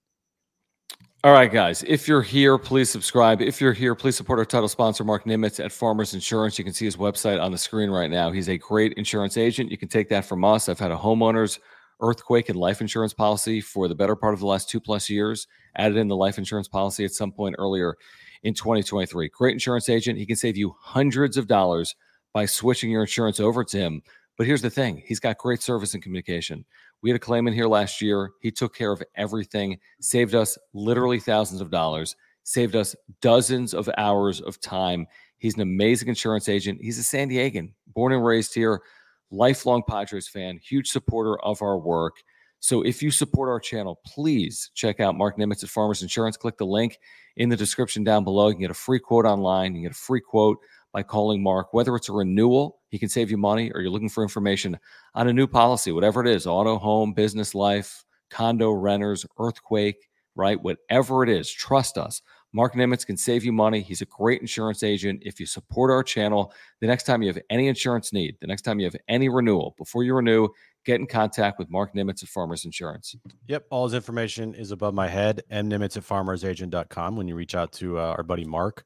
All 1.25 1.31
right, 1.31 1.51
guys. 1.51 1.83
If 1.87 2.05
you're 2.05 2.21
here, 2.21 2.57
please 2.57 2.89
subscribe. 2.89 3.41
If 3.41 3.61
you're 3.61 3.71
here, 3.71 3.95
please 3.95 4.17
support 4.17 4.39
our 4.39 4.45
title 4.45 4.67
sponsor, 4.67 5.05
Marc 5.05 5.23
Nimetz 5.23 5.63
at 5.63 5.71
Farmers 5.71 6.13
Insurance. 6.13 6.57
You 6.57 6.65
can 6.65 6.73
see 6.73 6.83
his 6.83 6.97
website 6.97 7.41
on 7.41 7.51
the 7.51 7.57
screen 7.57 7.89
right 7.89 8.11
now. 8.11 8.29
He's 8.29 8.49
a 8.49 8.57
great 8.57 8.91
insurance 8.93 9.37
agent. 9.37 9.71
You 9.71 9.77
can 9.77 9.87
take 9.87 10.09
that 10.09 10.25
from 10.25 10.43
us. 10.43 10.67
I've 10.67 10.79
had 10.79 10.91
a 10.91 10.97
homeowner's 10.97 11.59
earthquake 12.01 12.49
and 12.49 12.59
life 12.59 12.81
insurance 12.81 13.13
policy 13.13 13.61
for 13.61 13.87
the 13.87 13.95
better 13.95 14.17
part 14.17 14.33
of 14.33 14.41
the 14.41 14.45
last 14.45 14.69
two 14.69 14.81
plus 14.81 15.09
years. 15.09 15.47
Added 15.77 15.95
in 15.95 16.09
the 16.09 16.15
life 16.15 16.37
insurance 16.37 16.67
policy 16.67 17.05
at 17.05 17.11
some 17.11 17.31
point 17.31 17.55
earlier 17.57 17.95
in 18.43 18.53
2023. 18.53 19.29
Great 19.29 19.53
insurance 19.53 19.87
agent. 19.87 20.19
He 20.19 20.25
can 20.25 20.35
save 20.35 20.57
you 20.57 20.75
hundreds 20.77 21.37
of 21.37 21.47
dollars 21.47 21.95
by 22.33 22.45
switching 22.45 22.91
your 22.91 23.03
insurance 23.03 23.39
over 23.39 23.63
to 23.63 23.77
him 23.77 24.01
but 24.37 24.47
here's 24.47 24.61
the 24.61 24.69
thing 24.69 25.01
he's 25.05 25.19
got 25.19 25.37
great 25.37 25.61
service 25.61 25.93
and 25.93 26.01
communication. 26.01 26.65
We 27.01 27.09
had 27.09 27.17
a 27.17 27.19
claimant 27.19 27.55
here 27.55 27.67
last 27.67 28.01
year. 28.01 28.31
He 28.41 28.51
took 28.51 28.75
care 28.75 28.91
of 28.91 29.03
everything, 29.15 29.79
saved 29.99 30.35
us 30.35 30.57
literally 30.73 31.19
thousands 31.19 31.61
of 31.61 31.69
dollars, 31.69 32.15
saved 32.43 32.75
us 32.75 32.95
dozens 33.21 33.73
of 33.73 33.89
hours 33.97 34.41
of 34.41 34.59
time. 34.59 35.07
He's 35.37 35.55
an 35.55 35.61
amazing 35.61 36.07
insurance 36.07 36.47
agent. 36.47 36.79
He's 36.81 36.97
a 36.97 37.03
San 37.03 37.29
Diegan, 37.29 37.71
born 37.87 38.13
and 38.13 38.25
raised 38.25 38.53
here, 38.55 38.81
lifelong 39.29 39.83
Padres 39.87 40.27
fan, 40.27 40.57
huge 40.57 40.89
supporter 40.89 41.39
of 41.41 41.61
our 41.61 41.77
work. 41.77 42.15
So 42.59 42.81
if 42.81 43.03
you 43.03 43.11
support 43.11 43.49
our 43.49 43.59
channel, 43.59 43.99
please 44.05 44.71
check 44.73 45.01
out 45.01 45.17
Marc 45.17 45.37
Nimetz 45.37 45.63
at 45.63 45.69
Farmers 45.69 46.01
Insurance. 46.01 46.37
Click 46.37 46.57
the 46.57 46.65
link 46.65 46.97
in 47.35 47.49
the 47.49 47.57
description 47.57 48.05
down 48.05 48.23
below. 48.23 48.47
You 48.47 48.53
can 48.53 48.61
get 48.61 48.71
a 48.71 48.75
free 48.75 48.99
quote 48.99 49.25
online. 49.25 49.75
You 49.75 49.81
can 49.81 49.89
get 49.89 49.91
a 49.91 49.95
free 49.99 50.21
quote 50.21 50.59
by 50.93 51.03
calling 51.03 51.43
Mark, 51.43 51.73
whether 51.73 51.93
it's 51.95 52.07
a 52.07 52.13
renewal, 52.13 52.79
he 52.93 52.99
can 52.99 53.09
save 53.09 53.31
you 53.31 53.37
money, 53.37 53.71
or 53.73 53.81
you're 53.81 53.89
looking 53.89 54.07
for 54.07 54.21
information 54.21 54.77
on 55.15 55.27
a 55.27 55.33
new 55.33 55.47
policy, 55.47 55.91
whatever 55.91 56.21
it 56.21 56.27
is 56.27 56.45
auto, 56.45 56.77
home, 56.77 57.11
business, 57.11 57.55
life, 57.55 58.05
condo, 58.29 58.69
renters, 58.69 59.25
earthquake, 59.39 60.07
right? 60.35 60.61
Whatever 60.61 61.23
it 61.23 61.29
is, 61.29 61.51
trust 61.51 61.97
us. 61.97 62.21
Marc 62.51 62.75
Nimetz 62.75 63.03
can 63.03 63.17
save 63.17 63.43
you 63.43 63.51
money. 63.51 63.81
He's 63.81 64.03
a 64.03 64.05
great 64.05 64.41
insurance 64.41 64.83
agent. 64.83 65.23
If 65.25 65.39
you 65.39 65.47
support 65.47 65.89
our 65.89 66.03
channel, 66.03 66.53
the 66.81 66.85
next 66.85 67.05
time 67.05 67.23
you 67.23 67.29
have 67.29 67.41
any 67.49 67.67
insurance 67.67 68.13
need, 68.13 68.37
the 68.41 68.45
next 68.45 68.61
time 68.61 68.79
you 68.79 68.85
have 68.85 68.95
any 69.07 69.27
renewal, 69.27 69.73
before 69.75 70.03
you 70.03 70.13
renew, 70.13 70.49
get 70.85 70.99
in 70.99 71.07
contact 71.07 71.57
with 71.57 71.71
Marc 71.71 71.95
Nimetz 71.95 72.21
at 72.21 72.29
Farmers 72.29 72.63
Insurance. 72.63 73.15
Yep. 73.47 73.65
All 73.71 73.85
his 73.85 73.95
information 73.95 74.53
is 74.53 74.69
above 74.69 74.93
my 74.93 75.07
head, 75.07 75.41
mnimetz 75.51 75.97
at 75.97 76.03
farmersagent.com 76.03 77.15
when 77.15 77.27
you 77.27 77.33
reach 77.33 77.55
out 77.55 77.71
to 77.73 77.97
uh, 77.97 78.13
our 78.15 78.21
buddy 78.21 78.45
Mark 78.45 78.85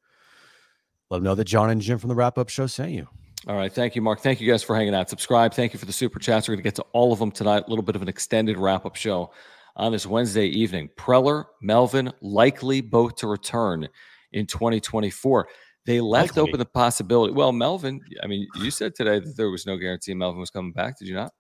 let 1.10 1.18
him 1.18 1.24
know 1.24 1.36
that 1.36 1.46
John 1.46 1.70
and 1.70 1.82
Jim 1.82 1.98
from 1.98 2.10
the 2.10 2.16
wrap 2.16 2.38
up 2.38 2.50
show 2.50 2.68
sent 2.68 2.92
you. 2.92 3.08
All 3.48 3.56
right. 3.56 3.72
Thank 3.72 3.96
you, 3.96 4.02
Mark. 4.02 4.20
Thank 4.20 4.42
you 4.42 4.52
guys 4.52 4.62
for 4.62 4.76
hanging 4.76 4.94
out. 4.94 5.10
Subscribe. 5.10 5.54
Thank 5.54 5.72
you 5.72 5.80
for 5.80 5.86
the 5.86 5.94
super 5.94 6.20
chats. 6.20 6.48
We're 6.48 6.56
going 6.56 6.64
to 6.64 6.68
get 6.68 6.76
to 6.76 6.86
all 6.92 7.14
of 7.14 7.20
them 7.20 7.32
tonight. 7.32 7.64
A 7.66 7.70
little 7.70 7.84
bit 7.84 7.96
of 7.96 8.02
an 8.02 8.10
extended 8.10 8.58
wrap 8.58 8.86
up 8.86 8.98
show 8.98 9.32
on 9.78 9.94
this 9.94 10.06
Wednesday 10.06 10.48
evening. 10.48 10.90
Preller, 10.98 11.46
Melvin, 11.62 12.12
likely 12.22 12.82
both 12.82 13.16
to 13.18 13.28
return 13.28 13.88
in 14.34 14.48
2024. 14.48 15.48
They 15.86 16.02
left 16.02 16.36
likely. 16.36 16.42
open 16.42 16.60
the 16.60 16.66
possibility. 16.66 17.34
Well, 17.34 17.54
Melvin, 17.54 18.02
I 18.22 18.28
mean, 18.28 18.46
you 18.56 18.70
said 18.70 18.96
today 18.96 19.20
that 19.20 19.38
there 19.38 19.50
was 19.50 19.66
no 19.66 19.78
guarantee 19.78 20.14
Melvin 20.14 20.42
was 20.42 20.50
coming 20.50 20.74
back. 20.74 21.00
Did 21.00 21.08
you 21.08 21.16
not? 21.16 21.32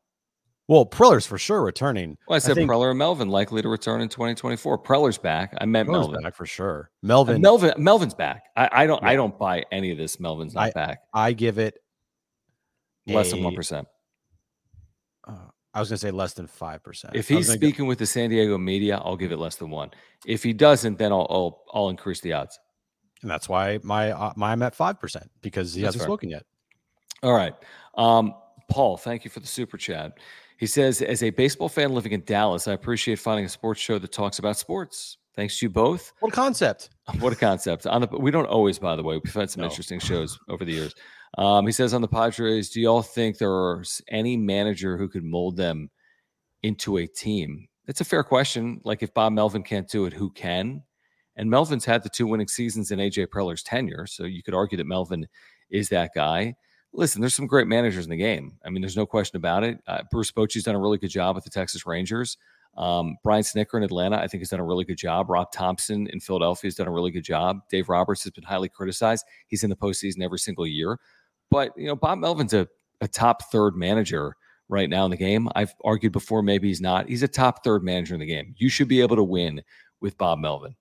Well, 0.70 0.86
Preller's 0.86 1.26
for 1.26 1.38
sure 1.38 1.62
returning. 1.62 2.18
Well, 2.28 2.36
I 2.36 2.40
said 2.40 2.52
I 2.52 2.56
think, 2.56 2.70
Preller 2.70 2.90
and 2.90 3.00
Melvin 3.00 3.28
likely 3.30 3.62
to 3.62 3.68
return 3.68 4.00
in 4.00 4.08
2024. 4.08 4.80
Preller's 4.80 5.18
back. 5.18 5.54
I 5.60 5.66
meant 5.66 5.90
Preller's 5.90 6.08
Melvin 6.08 6.24
back 6.24 6.36
for 6.36 6.46
sure. 6.46 6.90
Melvin, 7.04 7.42
Melvin, 7.42 7.74
Melvin's 7.78 8.14
back. 8.14 8.44
I, 8.56 8.70
I 8.72 8.88
don't, 8.88 9.02
yeah. 9.02 9.10
I 9.10 9.16
don't 9.16 9.38
buy 9.38 9.66
any 9.74 9.92
of 9.92 9.98
this. 9.98 10.20
Melvin's 10.22 10.54
not 10.54 10.68
I, 10.68 10.72
back. 10.72 11.00
I 11.14 11.34
give 11.34 11.58
it 11.58 11.78
less 13.08 13.32
a, 13.32 13.36
than 13.36 13.44
one 13.44 13.56
percent. 13.56 13.88
Uh, 15.28 15.34
I 15.74 15.80
was 15.80 15.90
going 15.90 15.98
to 15.98 16.02
say 16.02 16.12
less 16.12 16.34
than 16.34 16.48
five 16.48 16.84
percent. 16.84 17.16
If 17.16 17.28
he's 17.28 17.52
speaking 17.52 17.86
go, 17.86 17.90
with 17.90 18.00
the 18.00 18.06
San 18.06 18.30
Diego 18.30 18.58
media, 18.58 18.98
I'll 19.04 19.18
give 19.18 19.32
it 19.32 19.38
less 19.38 19.56
than 19.56 19.70
one. 19.70 19.92
If 20.26 20.44
he 20.44 20.54
doesn't, 20.54 20.98
then 20.98 21.12
I'll, 21.12 21.28
I'll, 21.30 21.64
I'll 21.74 21.90
increase 21.90 22.20
the 22.22 22.34
odds. 22.34 22.60
And 23.22 23.32
that's 23.32 23.50
why 23.50 23.80
my, 23.84 24.12
uh, 24.12 24.34
my 24.36 24.52
I'm 24.52 24.62
at 24.62 24.76
five 24.76 25.00
percent 25.00 25.30
because 25.42 25.74
he 25.74 25.82
that's 25.82 25.96
hasn't 25.96 26.02
fair. 26.02 26.08
spoken 26.08 26.30
yet. 26.30 26.44
All 27.24 27.34
right, 27.34 27.54
um, 27.96 28.34
Paul. 28.70 28.98
Thank 28.98 29.24
you 29.24 29.32
for 29.32 29.40
the 29.40 29.48
super 29.48 29.78
chat. 29.78 30.18
He 30.58 30.66
says, 30.66 31.02
as 31.04 31.22
a 31.22 31.30
baseball 31.30 31.70
fan 31.70 31.94
living 31.94 32.14
in 32.14 32.24
Dallas, 32.26 32.68
I 32.68 32.74
appreciate 32.74 33.20
finding 33.20 33.46
a 33.46 33.50
sports 33.50 33.80
show 33.80 34.00
that 34.00 34.12
talks 34.12 34.40
about 34.40 34.58
sports. 34.58 35.18
Thanks 35.36 35.60
to 35.60 35.68
you 35.68 35.70
both. 35.70 36.14
What 36.20 36.34
a 36.34 36.36
concept. 36.36 36.90
What 37.20 37.32
a 37.32 37.36
concept. 37.38 37.86
On 37.88 38.02
the, 38.02 38.08
we 38.08 38.32
don't 38.32 38.48
always, 38.48 38.80
by 38.80 38.96
the 38.98 39.04
way. 39.04 39.18
We've 39.24 39.34
had 39.34 39.50
some 39.50 39.62
no. 39.62 39.68
interesting 39.68 40.00
shows 40.00 40.38
over 40.50 40.66
the 40.66 40.74
years. 40.74 40.94
Um, 41.38 41.66
he 41.66 41.72
says 41.72 41.94
on 41.94 42.02
the 42.02 42.08
Padres, 42.08 42.70
do 42.70 42.82
y'all 42.82 43.02
think 43.02 43.38
there's 43.38 44.02
any 44.10 44.38
manager 44.38 44.98
who 44.98 45.10
could 45.10 45.24
mold 45.24 45.58
them 45.58 45.90
into 46.64 46.98
a 46.98 47.08
team? 47.08 47.68
It's 47.88 48.02
a 48.02 48.06
fair 48.06 48.24
question. 48.24 48.82
Like 48.84 49.04
if 49.04 49.14
Bob 49.14 49.34
Melvin 49.34 49.64
can't 49.64 49.90
do 49.90 50.06
it, 50.06 50.14
who 50.14 50.30
can? 50.32 50.84
And 51.36 51.50
Melvin's 51.50 51.86
had 51.86 52.04
the 52.04 52.10
two 52.10 52.28
winning 52.28 52.48
seasons 52.48 52.92
in 52.92 53.00
AJ 53.00 53.28
Preller's 53.28 53.64
tenure. 53.64 54.08
So 54.08 54.24
you 54.24 54.42
could 54.42 54.56
argue 54.56 54.78
that 54.78 54.88
Melvin 54.88 55.28
is 55.70 55.90
that 55.90 56.12
guy 56.16 56.56
listen, 56.94 57.22
there's 57.22 57.36
some 57.36 57.48
great 57.48 57.68
managers 57.68 58.06
in 58.06 58.10
the 58.10 58.18
game. 58.18 58.58
I 58.66 58.70
mean, 58.70 58.82
there's 58.82 58.98
no 58.98 59.06
question 59.06 59.38
about 59.38 59.64
it. 59.64 59.80
Uh, 59.88 60.02
Bruce 60.12 60.32
Bochy's 60.32 60.64
done 60.64 60.76
a 60.76 60.80
really 60.80 60.98
good 60.98 61.10
job 61.10 61.36
with 61.36 61.44
the 61.44 61.50
Texas 61.50 61.86
Rangers. 61.86 62.38
Um, 62.76 63.18
Brian 63.24 63.44
Snitker 63.44 63.76
in 63.76 63.84
Atlanta, 63.84 64.18
I 64.18 64.28
think, 64.28 64.42
has 64.42 64.50
done 64.50 64.60
a 64.60 64.66
really 64.66 64.84
good 64.84 64.98
job. 64.98 65.30
Rob 65.30 65.52
Thomson 65.52 66.08
in 66.08 66.20
Philadelphia 66.20 66.68
has 66.68 66.76
done 66.76 66.88
a 66.88 66.92
really 66.92 67.12
good 67.12 67.24
job. 67.24 67.60
Dave 67.70 67.90
Roberts 67.90 68.24
has 68.24 68.32
been 68.32 68.44
highly 68.44 68.70
criticized. 68.70 69.26
He's 69.48 69.64
in 69.64 69.70
the 69.70 69.76
postseason 69.76 70.22
every 70.22 70.40
single 70.40 70.68
year. 70.68 71.00
But, 71.50 71.72
you 71.78 71.88
know, 71.88 71.96
Bob 71.96 72.20
Melvin's 72.20 72.54
a, 72.54 72.68
a 73.02 73.08
top 73.08 73.52
third 73.52 73.76
manager 73.76 74.36
right 74.70 74.90
now 74.90 75.06
in 75.06 75.12
the 75.12 75.18
game. 75.18 75.50
I've 75.56 75.74
argued 75.84 76.12
before 76.12 76.42
maybe 76.44 76.68
he's 76.68 76.82
not. 76.82 77.08
He's 77.08 77.24
a 77.24 77.28
top 77.28 77.64
third 77.64 77.84
manager 77.84 78.14
in 78.14 78.20
the 78.20 78.26
game. 78.26 78.54
You 78.58 78.70
should 78.70 78.88
be 78.88 79.02
able 79.02 79.16
to 79.16 79.24
win 79.24 79.62
with 80.02 80.18
Bob 80.18 80.40
Melvin. 80.40 80.76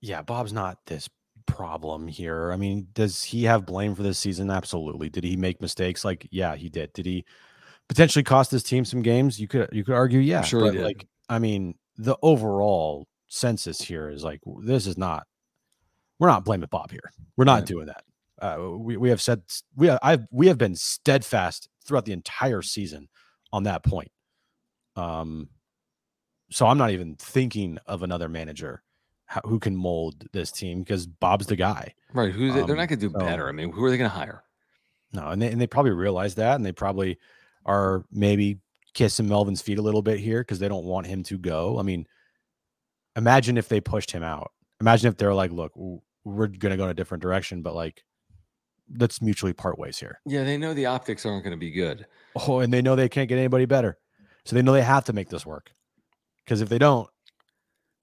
Yeah, 0.00 0.22
Bob's 0.22 0.52
not 0.52 0.78
this 0.86 1.08
problem 1.46 2.08
here. 2.08 2.52
I 2.52 2.56
mean, 2.56 2.88
does 2.92 3.22
he 3.22 3.44
have 3.44 3.66
blame 3.66 3.94
for 3.94 4.02
this 4.02 4.18
season? 4.18 4.50
Absolutely. 4.50 5.08
Did 5.08 5.24
he 5.24 5.36
make 5.36 5.60
mistakes? 5.60 6.04
Like, 6.04 6.26
yeah, 6.30 6.56
he 6.56 6.68
did. 6.68 6.92
Did 6.92 7.06
he 7.06 7.24
potentially 7.88 8.22
cost 8.22 8.50
his 8.50 8.62
team 8.62 8.84
some 8.84 9.02
games? 9.02 9.38
You 9.38 9.48
could 9.48 9.68
you 9.72 9.84
could 9.84 9.94
argue, 9.94 10.20
yeah. 10.20 10.38
I'm 10.38 10.44
sure, 10.44 10.72
but 10.72 10.80
like, 10.80 11.06
I 11.28 11.38
mean, 11.38 11.76
the 11.96 12.16
overall 12.22 13.06
census 13.28 13.80
here 13.80 14.08
is 14.08 14.24
like 14.24 14.40
this 14.64 14.86
is 14.86 14.98
not. 14.98 15.26
We're 16.18 16.28
not 16.28 16.44
blaming 16.44 16.68
Bob 16.70 16.90
here. 16.90 17.12
We're 17.36 17.44
not 17.44 17.60
right. 17.60 17.66
doing 17.66 17.86
that. 17.86 18.04
Uh, 18.42 18.58
we 18.76 18.96
we 18.96 19.08
have 19.08 19.22
said 19.22 19.40
we 19.76 19.86
have, 19.86 19.98
I've 20.02 20.26
we 20.32 20.48
have 20.48 20.58
been 20.58 20.74
steadfast 20.74 21.68
throughout 21.86 22.04
the 22.04 22.12
entire 22.12 22.60
season 22.60 23.08
on 23.52 23.62
that 23.62 23.84
point. 23.84 24.10
Um, 24.96 25.48
so 26.50 26.66
I'm 26.66 26.76
not 26.76 26.90
even 26.90 27.14
thinking 27.16 27.78
of 27.86 28.02
another 28.02 28.28
manager 28.28 28.82
who 29.46 29.58
can 29.58 29.74
mold 29.76 30.26
this 30.32 30.50
team 30.52 30.80
because 30.80 31.06
Bob's 31.06 31.46
the 31.46 31.56
guy. 31.56 31.94
Right. 32.12 32.32
Who 32.32 32.52
they, 32.52 32.58
are 32.60 32.62
Um, 32.64 32.68
not 32.76 32.88
going 32.88 32.88
to 32.88 32.96
do 32.96 33.10
so- 33.12 33.18
better. 33.18 33.48
I 33.48 33.52
mean, 33.52 33.72
who 33.72 33.82
are 33.84 33.90
they 33.90 33.96
going 33.96 34.10
to 34.10 34.14
hire? 34.16 34.42
No, 35.14 35.28
and 35.28 35.40
they, 35.40 35.50
and 35.50 35.58
they 35.60 35.66
probably 35.66 35.92
realize 35.92 36.34
that, 36.34 36.56
and 36.56 36.66
they 36.66 36.72
probably 36.72 37.18
are 37.64 38.04
maybe 38.10 38.58
kissing 38.92 39.28
Melvin's 39.28 39.62
feet 39.62 39.78
a 39.78 39.82
little 39.82 40.02
bit 40.02 40.18
here 40.18 40.40
because 40.42 40.58
they 40.58 40.68
don't 40.68 40.84
want 40.84 41.06
him 41.06 41.22
to 41.24 41.38
go. 41.38 41.78
I 41.78 41.82
mean, 41.82 42.06
imagine 43.16 43.56
if 43.56 43.68
they 43.68 43.80
pushed 43.80 44.10
him 44.10 44.22
out. 44.22 44.52
Imagine 44.80 45.08
if 45.08 45.16
they're 45.16 45.32
like, 45.34 45.52
"Look, 45.52 45.72
we're 46.24 46.48
gonna 46.48 46.76
go 46.76 46.84
in 46.84 46.90
a 46.90 46.94
different 46.94 47.22
direction, 47.22 47.62
but 47.62 47.74
like, 47.74 48.04
let's 48.98 49.22
mutually 49.22 49.52
part 49.52 49.78
ways 49.78 49.98
here." 49.98 50.20
Yeah, 50.26 50.44
they 50.44 50.56
know 50.58 50.74
the 50.74 50.86
optics 50.86 51.26
aren't 51.26 51.44
going 51.44 51.52
to 51.52 51.60
be 51.60 51.70
good. 51.70 52.06
Oh, 52.36 52.60
and 52.60 52.72
they 52.72 52.82
know 52.82 52.96
they 52.96 53.08
can't 53.08 53.28
get 53.28 53.38
anybody 53.38 53.64
better, 53.66 53.98
so 54.44 54.56
they 54.56 54.62
know 54.62 54.72
they 54.72 54.82
have 54.82 55.04
to 55.04 55.12
make 55.12 55.28
this 55.28 55.44
work. 55.46 55.72
Because 56.44 56.60
if 56.60 56.68
they 56.68 56.78
don't, 56.78 57.08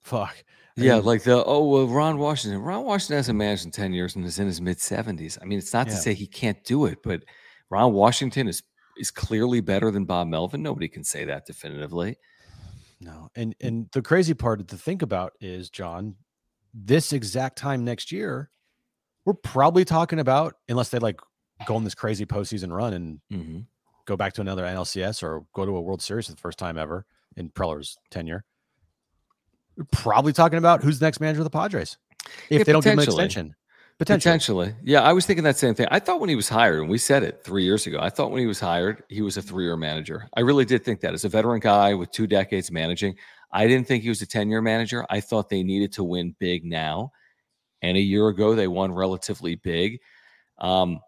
fuck. 0.02 0.36
I 0.78 0.82
Yeah, 0.82 0.96
mean, 0.96 1.06
like 1.06 1.24
the 1.24 1.44
oh 1.44 1.68
well, 1.68 1.88
Ron 1.88 2.18
Washington. 2.18 2.62
Ron 2.62 2.86
Washington 2.86 3.18
hasn't 3.18 3.38
managed 3.38 3.66
in 3.66 3.72
ten 3.72 3.94
years 3.94 4.16
and 4.16 4.26
is 4.26 4.40
in 4.40 4.48
his 4.48 4.62
mid 4.62 4.80
seventies. 4.80 5.38
I 5.42 5.46
mean, 5.46 5.60
it's 5.60 5.74
not 5.74 5.88
to 5.88 5.96
say 5.96 6.14
he 6.14 6.28
can't 6.28 6.64
do 6.64 6.86
it, 6.86 7.00
but 7.04 7.24
Ron 7.70 7.94
Washington 7.94 8.48
is 8.48 8.64
is 8.98 9.12
clearly 9.12 9.62
better 9.62 9.92
than 9.92 10.06
Bob 10.06 10.28
Melvin. 10.28 10.62
Nobody 10.62 10.88
can 10.88 11.04
say 11.04 11.26
that 11.26 11.46
definitively. 11.46 12.18
No, 13.02 13.30
and 13.36 13.56
and 13.62 13.88
the 13.94 14.02
crazy 14.02 14.34
part 14.34 14.66
to 14.68 14.78
think 14.78 15.02
about 15.02 15.34
is 15.40 15.70
John, 15.70 16.16
this 16.74 17.14
exact 17.14 17.58
time 17.58 17.84
next 17.84 18.12
year, 18.12 18.52
we're 19.30 19.34
probably 19.36 19.86
talking 19.86 20.18
about 20.18 20.56
unless 20.70 20.90
they 20.90 20.98
like 20.98 21.20
go 21.68 21.76
on 21.76 21.84
this 21.84 21.94
crazy 21.94 22.26
postseason 22.26 22.72
run 22.76 22.94
and 22.94 23.20
hmm 23.30 23.60
go 24.06 24.18
back 24.18 24.34
to 24.34 24.42
another 24.42 24.64
NLCS 24.64 25.22
or 25.22 25.46
go 25.54 25.68
to 25.68 25.76
a 25.78 25.82
World 25.82 26.02
Series 26.02 26.26
for 26.26 26.32
the 26.32 26.38
first 26.40 26.58
time 26.58 26.80
ever 26.80 27.06
in 27.38 27.52
Preller's 27.52 27.96
tenure. 28.10 28.44
We're 29.78 29.84
probably 29.92 30.34
talking 30.34 30.58
about 30.58 30.82
who's 30.82 30.98
the 30.98 31.06
next 31.06 31.20
manager 31.20 31.42
of 31.42 31.44
the 31.44 31.52
Padres 31.52 32.00
if 32.50 32.58
Yeah, 32.58 32.64
they 32.64 32.74
don't 32.74 32.84
give 32.84 32.94
him 32.94 32.98
an 32.98 33.06
potentially. 33.06 33.26
extension. 33.26 33.56
Potentially. 34.00 34.32
Potentially. 34.32 34.76
Yeah, 34.82 35.04
I 35.04 35.14
was 35.14 35.28
thinking 35.28 35.44
that 35.44 35.58
same 35.58 35.76
thing. 35.76 35.86
I 35.92 36.00
thought 36.00 36.20
when 36.20 36.30
he 36.30 36.36
was 36.36 36.50
hired, 36.50 36.80
and 36.80 36.90
we 36.90 36.98
said 36.98 37.22
it 37.22 37.44
three 37.44 37.64
years 37.64 37.86
ago, 37.86 38.00
I 38.02 38.10
thought 38.10 38.32
when 38.32 38.40
he 38.42 38.48
was 38.48 38.60
hired, 38.60 39.04
he 39.10 39.22
was 39.22 39.38
a 39.38 39.44
three 39.44 39.66
year 39.66 39.78
manager. 39.78 40.28
I 40.36 40.40
really 40.40 40.66
did 40.66 40.84
think 40.84 41.02
that. 41.02 41.14
As 41.14 41.24
a 41.24 41.30
veteran 41.30 41.60
guy 41.60 41.94
with 41.94 42.10
two 42.10 42.26
decades 42.26 42.72
managing, 42.72 43.16
I 43.52 43.68
didn't 43.68 43.86
think 43.86 44.02
he 44.02 44.10
was 44.10 44.24
a 44.24 44.26
10 44.26 44.50
year 44.50 44.64
manager. 44.64 45.06
I 45.08 45.20
thought 45.22 45.50
they 45.50 45.62
needed 45.62 45.92
to 45.94 46.04
win 46.04 46.36
big 46.40 46.66
now. 46.66 47.12
And 47.82 47.98
a 47.98 48.02
year 48.02 48.28
ago, 48.28 48.56
they 48.56 48.68
won 48.68 48.92
relatively 48.92 49.56
big. 49.56 50.00
Um, 50.60 51.00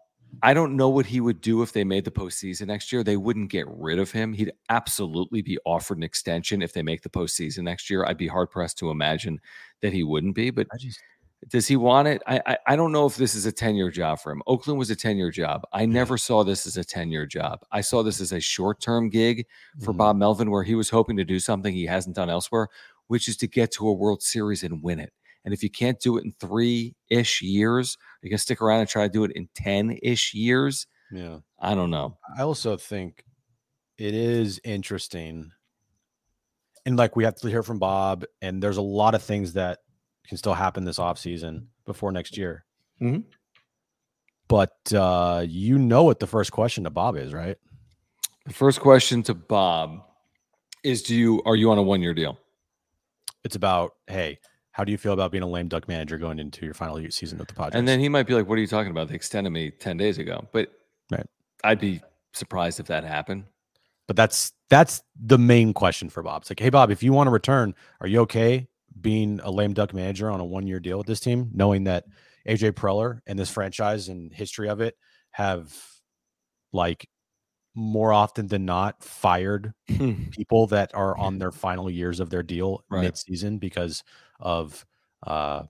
I 0.42 0.54
don't 0.54 0.76
know 0.76 0.88
what 0.88 1.06
he 1.06 1.20
would 1.20 1.42
do 1.42 1.62
if 1.62 1.72
they 1.72 1.84
made 1.84 2.04
the 2.06 2.10
postseason 2.10 2.68
next 2.68 2.90
year. 2.90 3.04
They 3.04 3.18
wouldn't 3.18 3.50
get 3.50 3.66
rid 3.68 3.98
of 3.98 4.10
him. 4.12 4.32
He'd 4.32 4.52
absolutely 4.70 5.42
be 5.42 5.58
offered 5.66 5.98
an 5.98 6.02
extension 6.04 6.62
if 6.62 6.72
they 6.72 6.82
make 6.82 7.02
the 7.02 7.10
postseason 7.10 7.64
next 7.64 7.90
year. 7.90 8.04
I'd 8.06 8.16
be 8.16 8.28
hard 8.28 8.50
pressed 8.50 8.78
to 8.78 8.90
imagine 8.90 9.40
that 9.82 9.92
he 9.92 10.02
wouldn't 10.02 10.34
be. 10.34 10.50
But 10.50 10.68
just 10.78 11.00
does 11.48 11.66
he 11.66 11.76
want 11.76 12.08
it? 12.08 12.22
I, 12.26 12.40
I 12.46 12.58
I 12.68 12.76
don't 12.76 12.92
know 12.92 13.04
if 13.04 13.16
this 13.16 13.34
is 13.34 13.46
a 13.46 13.52
10 13.52 13.74
year 13.74 13.90
job 13.90 14.20
for 14.20 14.30
him. 14.32 14.42
Oakland 14.46 14.78
was 14.78 14.90
a 14.90 14.96
10 14.96 15.16
year 15.16 15.30
job. 15.30 15.62
I 15.72 15.86
never 15.86 16.16
saw 16.16 16.44
this 16.44 16.66
as 16.66 16.76
a 16.76 16.84
10 16.84 17.10
year 17.10 17.26
job. 17.26 17.60
I 17.72 17.80
saw 17.80 18.02
this 18.02 18.20
as 18.20 18.32
a 18.32 18.40
short 18.40 18.80
term 18.80 19.10
gig 19.10 19.46
for 19.80 19.92
Mhm. 19.92 19.96
Bob 19.98 20.16
Melvin 20.16 20.50
where 20.50 20.62
he 20.62 20.76
was 20.76 20.88
hoping 20.90 21.16
to 21.18 21.24
do 21.24 21.40
something 21.40 21.74
he 21.74 21.84
hasn't 21.86 22.16
done 22.16 22.30
elsewhere, 22.30 22.68
which 23.08 23.28
is 23.28 23.36
to 23.38 23.48
get 23.48 23.72
to 23.72 23.88
a 23.88 23.92
World 23.92 24.22
Series 24.22 24.62
and 24.62 24.82
win 24.82 25.00
it. 25.00 25.12
And 25.44 25.52
if 25.52 25.62
you 25.62 25.70
can't 25.70 25.98
do 26.00 26.16
it 26.18 26.24
in 26.24 26.32
three 26.32 26.94
ish 27.10 27.42
years, 27.42 27.96
you 28.22 28.30
can 28.30 28.38
stick 28.38 28.62
around 28.62 28.80
and 28.80 28.88
try 28.88 29.04
to 29.06 29.12
do 29.12 29.24
it 29.24 29.32
in 29.32 29.48
10 29.54 29.98
ish 30.02 30.34
years. 30.34 30.86
yeah. 31.12 31.38
I 31.58 31.74
don't 31.74 31.90
know. 31.90 32.18
I 32.36 32.42
also 32.42 32.76
think 32.76 33.24
it 33.98 34.14
is 34.14 34.60
interesting. 34.64 35.50
And 36.84 36.96
like 36.96 37.14
we 37.14 37.22
have 37.24 37.36
to 37.36 37.48
hear 37.48 37.62
from 37.62 37.78
Bob, 37.78 38.24
and 38.40 38.60
there's 38.62 38.76
a 38.78 38.82
lot 38.82 39.14
of 39.14 39.22
things 39.22 39.52
that 39.52 39.78
can 40.26 40.36
still 40.36 40.54
happen 40.54 40.84
this 40.84 40.98
offseason 40.98 41.66
before 41.86 42.10
next 42.10 42.36
year. 42.36 42.64
Mhm. 43.00 43.24
But 44.48 44.92
uh, 44.92 45.44
you 45.48 45.78
know 45.78 46.02
what 46.04 46.18
the 46.20 46.26
first 46.26 46.52
question 46.52 46.84
to 46.84 46.90
Bob 46.90 47.16
is, 47.16 47.32
right? 47.32 47.56
The 48.46 48.52
first 48.52 48.80
question 48.80 49.22
to 49.24 49.34
Bob 49.34 50.02
is 50.82 51.02
do 51.02 51.14
you 51.14 51.42
are 51.46 51.54
you 51.54 51.70
on 51.70 51.78
a 51.78 51.82
one 51.82 52.02
year 52.02 52.12
deal? 52.14 52.38
It's 53.44 53.56
about, 53.56 53.92
hey, 54.08 54.38
how 54.72 54.84
do 54.84 54.90
you 54.92 54.98
feel 54.98 55.12
about 55.12 55.30
being 55.30 55.42
a 55.44 55.48
lame 55.48 55.68
duck 55.68 55.86
manager 55.86 56.18
going 56.18 56.38
into 56.38 56.64
your 56.64 56.74
final 56.74 56.98
season 57.10 57.38
with 57.38 57.48
the 57.48 57.54
Padres? 57.54 57.78
And 57.78 57.86
then 57.86 58.00
he 58.00 58.08
might 58.08 58.26
be 58.26 58.34
like, 58.34 58.48
What 58.48 58.58
are 58.58 58.60
you 58.60 58.66
talking 58.66 58.90
about? 58.90 59.08
They 59.08 59.14
extended 59.14 59.50
me 59.50 59.70
10 59.70 59.96
days 59.96 60.18
ago. 60.18 60.48
But 60.52 60.72
Right. 61.10 61.26
I'd 61.62 61.78
be 61.78 62.00
surprised 62.32 62.80
if 62.80 62.86
that 62.86 63.04
happened. 63.04 63.44
but 64.08 64.16
that's 64.16 64.52
that's 64.70 65.02
the 65.22 65.38
main 65.38 65.74
question 65.74 66.08
for 66.08 66.22
Bob. 66.22 66.42
It's 66.42 66.50
like, 66.50 66.58
hey 66.60 66.70
Bob, 66.70 66.90
if 66.90 67.02
you 67.02 67.12
want 67.12 67.26
to 67.26 67.30
return, 67.30 67.74
are 68.00 68.06
you 68.06 68.20
okay 68.20 68.66
being 69.00 69.40
a 69.42 69.50
lame 69.50 69.74
duck 69.74 69.92
manager 69.94 70.30
on 70.30 70.40
a 70.40 70.44
one 70.44 70.66
year 70.66 70.80
deal 70.80 70.98
with 70.98 71.06
this 71.06 71.20
team, 71.20 71.50
knowing 71.52 71.84
that 71.84 72.04
AJ 72.48 72.72
Preller 72.72 73.20
and 73.26 73.38
this 73.38 73.50
franchise 73.50 74.08
and 74.08 74.32
history 74.32 74.68
of 74.68 74.80
it 74.80 74.96
have 75.30 75.74
like 76.72 77.08
more 77.74 78.12
often 78.12 78.46
than 78.48 78.64
not 78.66 79.02
fired 79.02 79.72
people 80.30 80.66
that 80.66 80.94
are 80.94 81.16
on 81.16 81.38
their 81.38 81.52
final 81.52 81.88
years 81.90 82.20
of 82.20 82.28
their 82.30 82.42
deal 82.42 82.84
Right. 82.90 83.02
mid-season 83.02 83.58
because 83.58 84.02
of 84.40 84.84
uh 85.26 85.62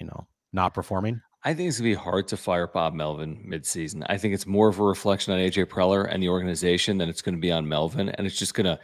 you 0.00 0.06
know 0.06 0.26
not 0.52 0.72
performing. 0.74 1.20
I 1.44 1.54
think 1.54 1.68
it's 1.68 1.78
gonna 1.78 1.90
be 1.90 1.94
hard 1.94 2.26
to 2.28 2.36
fire 2.36 2.66
Bob 2.66 2.94
Melvin 2.94 3.44
midseason. 3.48 4.04
I 4.08 4.16
think 4.18 4.34
it's 4.34 4.46
more 4.46 4.68
of 4.68 4.78
a 4.80 4.82
reflection 4.84 5.32
on 5.32 5.38
AJ 5.38 5.66
Preller 5.66 6.08
and 6.12 6.22
the 6.22 6.28
organization 6.28 6.98
than 6.98 7.08
it's 7.08 7.22
going 7.22 7.34
to 7.36 7.40
be 7.40 7.52
on 7.52 7.68
Melvin, 7.68 8.08
and 8.08 8.26
it's 8.26 8.38
just 8.38 8.54
gonna 8.54 8.78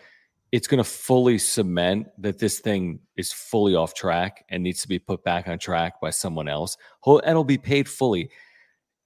it's 0.53 0.67
gonna 0.67 0.85
fully 0.85 1.39
cement 1.39 2.09
that 2.19 2.39
this 2.39 2.61
thing 2.61 3.01
is 3.17 3.33
fully 3.33 3.75
off 3.75 3.95
track 3.95 4.45
and 4.51 4.63
needs 4.63 4.83
to 4.83 4.89
be 4.89 4.99
put 4.99 5.25
back 5.25 5.49
on 5.49 5.59
track 5.59 6.01
by 6.01 6.11
someone 6.11 6.47
else. 6.47 6.77
Whole- 7.01 7.21
And 7.21 7.31
it'll 7.31 7.43
be 7.45 7.57
paid 7.59 7.89
fully. 7.89 8.29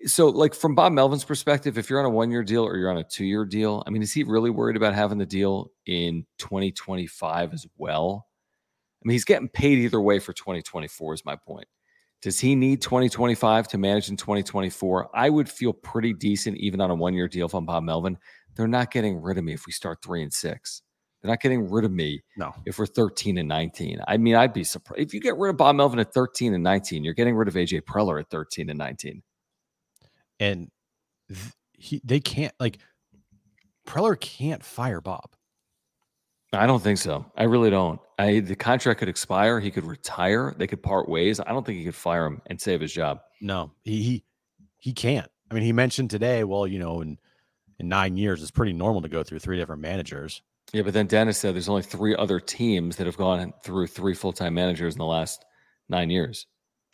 So, 0.05 0.29
like 0.29 0.55
from 0.55 0.75
Bob 0.75 0.93
Melvin's 0.93 1.25
perspective, 1.25 1.79
if 1.79 1.89
you're 1.89 1.99
on 1.99 2.05
a 2.05 2.11
one 2.11 2.31
year 2.31 2.45
deal 2.45 2.65
or 2.65 2.77
you're 2.77 2.91
on 2.91 2.99
a 2.99 3.05
two 3.05 3.25
year 3.25 3.45
deal, 3.47 3.83
I 3.87 3.91
mean, 3.91 4.03
is 4.03 4.13
he 4.13 4.25
really 4.25 4.51
worried 4.51 4.77
about 4.77 4.95
having 4.95 5.19
the 5.19 5.27
deal 5.27 5.71
in 5.87 6.27
2025 6.39 7.55
as 7.55 7.67
well? 7.79 8.27
I 9.03 9.09
mean, 9.09 9.15
he's 9.15 9.25
getting 9.25 9.49
paid 9.49 9.79
either 9.79 10.01
way 10.01 10.19
for 10.19 10.33
2024, 10.33 11.15
is 11.15 11.25
my 11.25 11.37
point. 11.37 11.67
Does 12.23 12.41
he 12.41 12.55
need 12.55 12.83
2025 12.83 13.69
to 13.69 13.79
manage 13.79 14.09
in 14.11 14.17
2024? 14.17 15.11
I 15.15 15.31
would 15.31 15.49
feel 15.49 15.73
pretty 15.73 16.13
decent 16.13 16.57
even 16.59 16.81
on 16.81 16.91
a 16.91 16.95
one 16.95 17.15
year 17.15 17.29
deal 17.29 17.49
from 17.49 17.67
Bob 17.67 17.85
Melvin. 17.85 18.19
They're 18.55 18.67
not 18.67 18.91
getting 18.91 19.21
rid 19.21 19.39
of 19.39 19.45
me 19.45 19.53
if 19.55 19.67
we 19.67 19.73
start 19.73 19.99
three 20.03 20.23
and 20.23 20.33
six. 20.33 20.83
They're 21.23 21.31
not 21.31 21.41
getting 21.41 21.71
rid 21.71 21.85
of 21.85 21.93
me 21.93 22.23
No. 22.37 22.53
if 22.67 22.79
we're 22.79 22.87
13 22.87 23.39
and 23.39 23.49
19. 23.49 24.01
I 24.07 24.17
mean, 24.17 24.35
I'd 24.35 24.53
be 24.53 24.65
surprised. 24.65 25.01
If 25.01 25.15
you 25.15 25.21
get 25.21 25.37
rid 25.37 25.51
of 25.51 25.57
Bob 25.57 25.77
Melvin 25.77 25.99
at 25.99 26.13
13 26.13 26.53
and 26.55 26.63
19, 26.63 27.03
you're 27.05 27.15
getting 27.15 27.35
rid 27.35 27.49
of 27.49 27.55
AJ 27.55 27.83
Preller 27.83 28.21
at 28.21 28.29
13 28.31 28.71
and 28.71 28.79
19. 28.79 29.23
And 30.41 30.71
th- 31.29 31.53
he 31.73 32.01
they 32.05 32.21
can't 32.21 32.55
like 32.59 32.79
Preller 33.87 34.19
can't 34.19 34.65
fire 34.65 35.01
Bob. 35.01 35.31
I 36.53 36.67
don't 36.67 36.83
think 36.83 36.99
so. 36.99 37.27
I 37.37 37.45
really 37.45 37.71
don't. 37.71 38.01
I 38.19 38.41
the 38.41 38.57
contract 38.57 39.01
could 39.01 39.09
expire. 39.09 39.61
He 39.61 39.71
could 39.71 39.85
retire. 39.85 40.55
They 40.57 40.67
could 40.67 40.83
part 40.83 41.09
ways. 41.09 41.41
I 41.41 41.53
don't 41.53 41.65
think 41.65 41.79
he 41.79 41.85
could 41.85 41.95
fire 41.95 42.27
him 42.27 42.41
and 42.47 42.61
save 42.61 42.81
his 42.81 42.93
job. 42.93 43.21
No, 43.41 43.73
he 43.85 44.03
he, 44.03 44.25
he 44.79 44.93
can't. 44.93 45.31
I 45.51 45.55
mean, 45.55 45.65
he 45.65 45.73
mentioned 45.73 46.11
today, 46.11 46.45
well, 46.45 46.67
you 46.67 46.79
know, 46.79 47.01
in 47.01 47.19
in 47.79 47.89
nine 47.89 48.17
years, 48.17 48.43
it's 48.43 48.51
pretty 48.51 48.73
normal 48.73 49.03
to 49.03 49.09
go 49.09 49.23
through 49.23 49.41
three 49.41 49.59
different 49.59 49.83
managers. 49.83 50.43
Yeah, 50.73 50.83
but 50.83 50.95
then 50.95 51.07
Dennis 51.07 51.39
said 51.39 51.55
there's 51.55 51.69
only 51.69 51.83
three 51.83 52.17
other 52.17 52.41
teams 52.41 52.97
that 52.97 53.07
have 53.07 53.17
gone 53.17 53.53
through 53.63 53.87
three 53.89 54.15
full 54.15 54.33
time 54.33 54.55
managers 54.55 54.95
in 54.95 54.99
the 54.99 55.05
last 55.05 55.45
nine 55.89 56.11
years. 56.11 56.47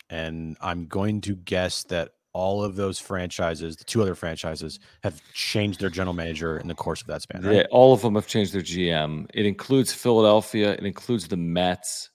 And 0.09 0.57
I'm 0.61 0.87
going 0.87 1.21
to 1.21 1.35
guess 1.35 1.83
that 1.85 2.11
all 2.33 2.63
of 2.63 2.75
those 2.75 2.99
franchises, 2.99 3.75
the 3.75 3.83
two 3.83 4.01
other 4.01 4.15
franchises, 4.15 4.79
have 5.03 5.21
changed 5.33 5.79
their 5.79 5.89
general 5.89 6.13
manager 6.13 6.57
in 6.57 6.67
the 6.67 6.75
course 6.75 7.01
of 7.01 7.07
that 7.07 7.21
span. 7.21 7.43
Right? 7.43 7.55
Yeah, 7.57 7.63
all 7.71 7.93
of 7.93 8.01
them 8.01 8.15
have 8.15 8.27
changed 8.27 8.53
their 8.53 8.61
GM. 8.61 9.27
It 9.33 9.45
includes 9.45 9.93
Philadelphia. 9.93 10.73
It 10.73 10.85
includes 10.85 11.27
the 11.27 11.37
Mets. 11.37 12.09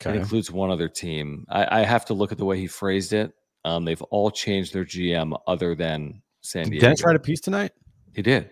It 0.00 0.16
includes 0.16 0.50
one 0.50 0.70
other 0.70 0.88
team. 0.88 1.46
I, 1.48 1.80
I 1.80 1.84
have 1.84 2.04
to 2.06 2.14
look 2.14 2.32
at 2.32 2.38
the 2.38 2.44
way 2.44 2.58
he 2.58 2.66
phrased 2.66 3.12
it. 3.12 3.32
Um, 3.64 3.84
they've 3.84 4.02
all 4.02 4.30
changed 4.30 4.74
their 4.74 4.84
GM 4.84 5.38
other 5.46 5.74
than 5.74 6.20
San 6.42 6.68
Did 6.68 6.80
Dennis 6.80 7.02
write 7.04 7.16
a 7.16 7.20
piece 7.20 7.40
tonight? 7.40 7.72
he 8.14 8.22
did. 8.22 8.50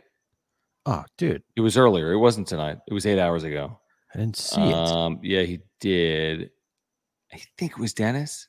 Oh, 0.85 1.05
dude, 1.17 1.43
It 1.55 1.61
was 1.61 1.77
earlier. 1.77 2.13
It 2.13 2.19
wasn't 2.19 2.49
tonight. 2.49 2.79
It 2.89 2.95
was 2.95 3.07
eight 3.07 3.21
hours 3.21 3.45
ago. 3.45 3.79
I 4.15 4.19
didn't 4.19 4.37
see 4.37 4.61
it. 4.61 4.75
Um, 4.75 5.21
yeah, 5.23 5.43
he 5.43 5.61
did. 5.79 6.51
I 7.33 7.41
think 7.57 7.73
it 7.73 7.79
was 7.79 7.95
Dennis. 7.95 8.49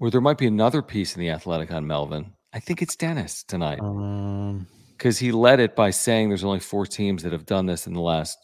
Or 0.00 0.10
there 0.10 0.20
might 0.20 0.38
be 0.38 0.46
another 0.46 0.82
piece 0.82 1.14
in 1.16 1.20
the 1.20 1.30
Athletic 1.30 1.72
on 1.72 1.86
Melvin. 1.86 2.32
I 2.52 2.60
think 2.60 2.82
it's 2.82 2.96
Dennis 2.96 3.42
tonight 3.44 3.80
Um, 3.80 4.66
because 4.92 5.18
he 5.18 5.32
led 5.32 5.60
it 5.60 5.74
by 5.76 5.90
saying 5.90 6.28
there's 6.28 6.44
only 6.44 6.60
four 6.60 6.86
teams 6.86 7.22
that 7.22 7.32
have 7.32 7.46
done 7.46 7.66
this 7.66 7.86
in 7.86 7.92
the 7.92 8.00
last 8.00 8.38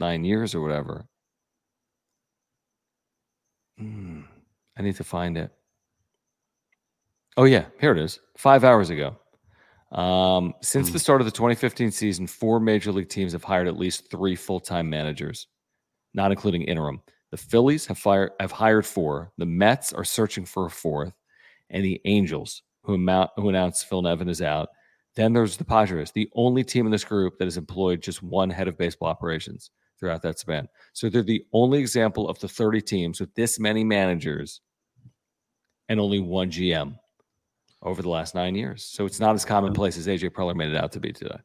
nine 0.00 0.24
years 0.24 0.54
or 0.54 0.60
whatever. 0.60 1.06
Hmm, 3.78 4.22
I 4.78 4.82
need 4.82 4.96
to 4.96 5.04
find 5.04 5.36
it. 5.36 5.50
Oh 7.36 7.44
yeah, 7.44 7.66
here 7.80 7.90
it 7.92 7.98
is. 7.98 8.20
Five 8.38 8.62
hours 8.64 8.90
ago. 8.90 9.16
Um, 9.90 10.54
since 10.62 10.88
Hmm. 10.88 10.92
the 10.94 10.98
start 11.00 11.20
of 11.20 11.24
the 11.24 11.30
2015 11.32 11.90
season, 11.90 12.26
four 12.26 12.58
major 12.60 12.92
league 12.92 13.08
teams 13.08 13.32
have 13.32 13.44
hired 13.44 13.68
at 13.68 13.76
least 13.76 14.10
three 14.10 14.34
full-time 14.36 14.88
managers, 14.88 15.48
not 16.14 16.30
including 16.30 16.62
interim. 16.62 17.02
The 17.34 17.38
Phillies 17.38 17.84
have 17.86 17.98
fired 17.98 18.30
have 18.38 18.52
hired 18.52 18.86
four. 18.86 19.32
The 19.38 19.44
Mets 19.44 19.92
are 19.92 20.04
searching 20.04 20.44
for 20.44 20.66
a 20.66 20.70
fourth, 20.70 21.14
and 21.68 21.84
the 21.84 22.00
Angels, 22.04 22.62
who, 22.84 22.94
amount, 22.94 23.32
who 23.34 23.48
announced 23.48 23.88
Phil 23.88 24.02
Nevin 24.02 24.28
is 24.28 24.40
out. 24.40 24.68
Then 25.16 25.32
there's 25.32 25.56
the 25.56 25.64
Padres, 25.64 26.12
the 26.12 26.30
only 26.36 26.62
team 26.62 26.86
in 26.86 26.92
this 26.92 27.02
group 27.02 27.36
that 27.38 27.46
has 27.46 27.56
employed 27.56 28.00
just 28.00 28.22
one 28.22 28.50
head 28.50 28.68
of 28.68 28.78
baseball 28.78 29.08
operations 29.08 29.72
throughout 29.98 30.22
that 30.22 30.38
span. 30.38 30.68
So 30.92 31.10
they're 31.10 31.24
the 31.24 31.44
only 31.52 31.80
example 31.80 32.28
of 32.28 32.38
the 32.38 32.46
30 32.46 32.80
teams 32.82 33.18
with 33.18 33.34
this 33.34 33.58
many 33.58 33.82
managers 33.82 34.60
and 35.88 35.98
only 35.98 36.20
one 36.20 36.52
GM 36.52 36.96
over 37.82 38.00
the 38.00 38.10
last 38.10 38.36
nine 38.36 38.54
years. 38.54 38.84
So 38.84 39.06
it's 39.06 39.18
not 39.18 39.34
as 39.34 39.44
commonplace 39.44 39.98
as 39.98 40.06
AJ 40.06 40.30
Preller 40.30 40.54
made 40.54 40.68
it 40.68 40.76
out 40.76 40.92
to 40.92 41.00
be 41.00 41.12
today. 41.12 41.38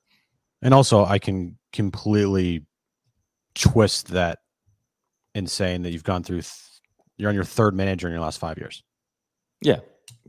And 0.61 0.71
also, 0.71 1.03
I 1.03 1.17
can 1.17 1.57
completely 1.73 2.67
twist 3.55 4.09
that 4.09 4.37
in 5.39 5.47
saying 5.47 5.81
that 5.81 5.91
you've 5.91 6.03
gone 6.03 6.21
through, 6.21 6.41
th- 6.41 6.53
you're 7.17 7.29
on 7.29 7.35
your 7.35 7.43
third 7.43 7.73
manager 7.73 8.07
in 8.07 8.13
your 8.13 8.21
last 8.21 8.39
five 8.39 8.57
years. 8.57 8.83
Yeah. 9.61 9.79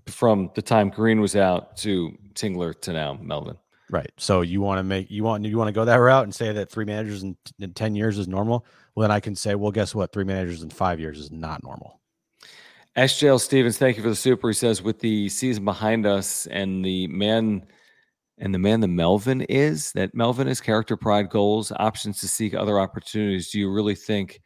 From 0.06 0.50
the 0.54 0.62
time 0.62 0.88
Green 0.88 1.20
was 1.20 1.36
out 1.36 1.76
to 1.78 2.16
Tingler 2.34 2.80
to 2.80 2.92
now 2.92 3.18
Melvin. 3.20 3.56
Right. 3.90 4.10
So 4.16 4.40
you 4.40 4.60
want 4.60 4.78
to 4.78 4.84
make 4.84 5.10
you 5.10 5.24
want 5.24 5.44
you 5.44 5.58
want 5.58 5.68
to 5.68 5.72
go 5.72 5.84
that 5.84 5.96
route 5.96 6.24
and 6.24 6.34
say 6.34 6.52
that 6.52 6.70
three 6.70 6.84
managers 6.84 7.22
in, 7.22 7.36
in 7.58 7.74
ten 7.74 7.94
years 7.94 8.18
is 8.18 8.28
normal. 8.28 8.64
Well, 8.94 9.08
then 9.08 9.14
I 9.14 9.20
can 9.20 9.34
say, 9.34 9.56
well, 9.56 9.72
guess 9.72 9.94
what? 9.94 10.12
Three 10.12 10.24
managers 10.24 10.62
in 10.62 10.70
five 10.70 11.00
years 11.00 11.18
is 11.18 11.30
not 11.30 11.62
normal. 11.62 12.00
SJL 12.96 13.40
Stevens, 13.40 13.78
thank 13.78 13.96
you 13.96 14.02
for 14.02 14.08
the 14.08 14.16
super. 14.16 14.48
He 14.48 14.54
says, 14.54 14.82
with 14.82 15.00
the 15.00 15.28
season 15.28 15.64
behind 15.64 16.06
us 16.06 16.46
and 16.46 16.84
the 16.84 17.06
man 17.08 17.66
and 18.38 18.54
the 18.54 18.58
man 18.58 18.80
that 18.80 18.88
Melvin 18.88 19.42
is, 19.42 19.92
that 19.92 20.14
Melvin 20.14 20.48
is 20.48 20.60
character 20.60 20.96
pride 20.96 21.28
goals, 21.28 21.72
options 21.76 22.20
to 22.20 22.28
seek 22.28 22.54
other 22.54 22.80
opportunities. 22.80 23.50
Do 23.50 23.58
you 23.58 23.70
really 23.70 23.94
think 23.94 24.40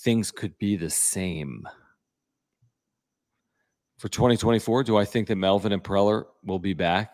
things 0.00 0.30
could 0.30 0.56
be 0.58 0.76
the 0.76 0.90
same? 0.90 1.68
For 3.98 4.08
2024, 4.08 4.84
do 4.84 4.96
I 4.96 5.04
think 5.04 5.28
that 5.28 5.36
Melvin 5.36 5.72
and 5.72 5.84
Preller 5.84 6.24
will 6.44 6.58
be 6.58 6.72
back, 6.72 7.12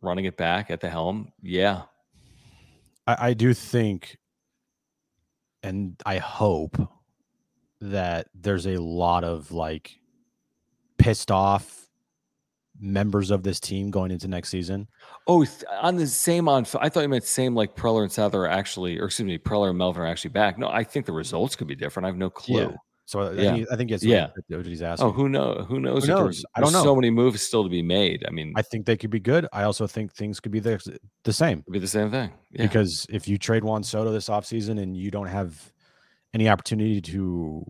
running 0.00 0.24
it 0.24 0.36
back 0.36 0.70
at 0.70 0.80
the 0.80 0.88
helm? 0.88 1.32
Yeah. 1.42 1.82
I, 3.06 3.16
I 3.30 3.34
do 3.34 3.52
think, 3.52 4.18
and 5.64 6.00
I 6.06 6.18
hope 6.18 6.76
that 7.80 8.28
there's 8.34 8.66
a 8.66 8.76
lot 8.76 9.24
of 9.24 9.50
like 9.50 9.98
pissed 10.96 11.30
off 11.30 11.87
members 12.80 13.30
of 13.30 13.42
this 13.42 13.58
team 13.60 13.90
going 13.90 14.10
into 14.10 14.28
next 14.28 14.48
season. 14.50 14.88
Oh, 15.26 15.46
on 15.80 15.96
the 15.96 16.06
same 16.06 16.48
on. 16.48 16.66
I 16.80 16.88
thought 16.88 17.02
you 17.02 17.08
meant 17.08 17.24
same 17.24 17.54
like 17.54 17.74
Preller 17.74 18.02
and 18.02 18.12
Souther 18.12 18.42
are 18.44 18.48
actually, 18.48 18.98
or 18.98 19.06
excuse 19.06 19.26
me, 19.26 19.38
Preller 19.38 19.68
and 19.70 19.78
Melvin 19.78 20.02
are 20.02 20.06
actually 20.06 20.30
back. 20.30 20.58
No, 20.58 20.68
I 20.68 20.84
think 20.84 21.06
the 21.06 21.12
results 21.12 21.56
could 21.56 21.66
be 21.66 21.74
different. 21.74 22.04
I 22.06 22.08
have 22.08 22.16
no 22.16 22.30
clue. 22.30 22.74
So 23.06 23.20
I, 23.22 23.32
Yeah. 23.32 23.54
think, 23.54 23.68
I 23.72 23.76
think 23.76 23.90
it's 23.90 24.04
Yeah. 24.04 24.28
what 24.48 24.66
he's 24.66 24.82
asking. 24.82 25.06
Oh, 25.08 25.12
who 25.12 25.30
know? 25.30 25.64
Who 25.66 25.80
knows? 25.80 26.04
Who 26.04 26.12
knows? 26.14 26.44
I 26.54 26.60
don't 26.60 26.74
know. 26.74 26.82
So 26.82 26.94
many 26.94 27.08
moves 27.08 27.40
still 27.40 27.62
to 27.64 27.70
be 27.70 27.80
made. 27.80 28.22
I 28.28 28.30
mean, 28.30 28.52
I 28.54 28.60
think 28.60 28.84
they 28.84 28.98
could 28.98 29.08
be 29.08 29.18
good. 29.18 29.46
I 29.50 29.62
also 29.62 29.86
think 29.86 30.12
things 30.12 30.40
could 30.40 30.52
be 30.52 30.60
the, 30.60 30.78
the 31.24 31.32
same. 31.32 31.60
it'd 31.60 31.72
be 31.72 31.78
the 31.78 31.86
same 31.86 32.10
thing. 32.10 32.30
Yeah. 32.52 32.66
because 32.66 33.06
if 33.08 33.26
you 33.26 33.38
trade 33.38 33.64
Juan 33.64 33.82
Soto 33.82 34.12
this 34.12 34.28
offseason 34.28 34.78
and 34.80 34.94
you 34.94 35.10
don't 35.10 35.26
have 35.26 35.72
any 36.34 36.48
opportunity 36.50 37.00
to 37.00 37.64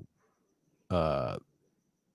uh 0.91 1.37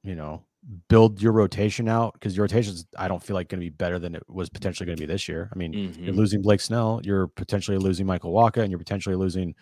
you 0.04 0.16
know 0.16 0.44
build 0.88 1.22
your 1.22 1.34
rotation 1.34 1.89
out 1.89 2.14
because 2.14 2.36
your 2.38 2.43
rotation's 2.45 2.86
I 2.97 3.07
don't 3.07 3.22
feel 3.22 3.34
like 3.36 3.49
going 3.49 3.59
to 3.59 3.66
be 3.66 3.70
better 3.70 3.99
than 3.99 4.16
it 4.16 4.24
was 4.30 4.49
potentially 4.49 4.86
going 4.86 4.95
to 4.97 5.01
be 5.01 5.05
this 5.11 5.28
year. 5.28 5.49
I 5.53 5.57
mean, 5.57 5.74
you're 5.74 6.14
Mhm. 6.14 6.18
losing 6.18 6.41
Blake 6.41 6.61
Snell, 6.61 7.01
you're 7.03 7.28
potentially 7.28 7.78
losing 7.78 8.05
Michael 8.05 8.32
Wacha, 8.34 8.57
and 8.61 8.70
you're 8.72 8.80
potentially 8.80 9.16
losing 9.16 9.55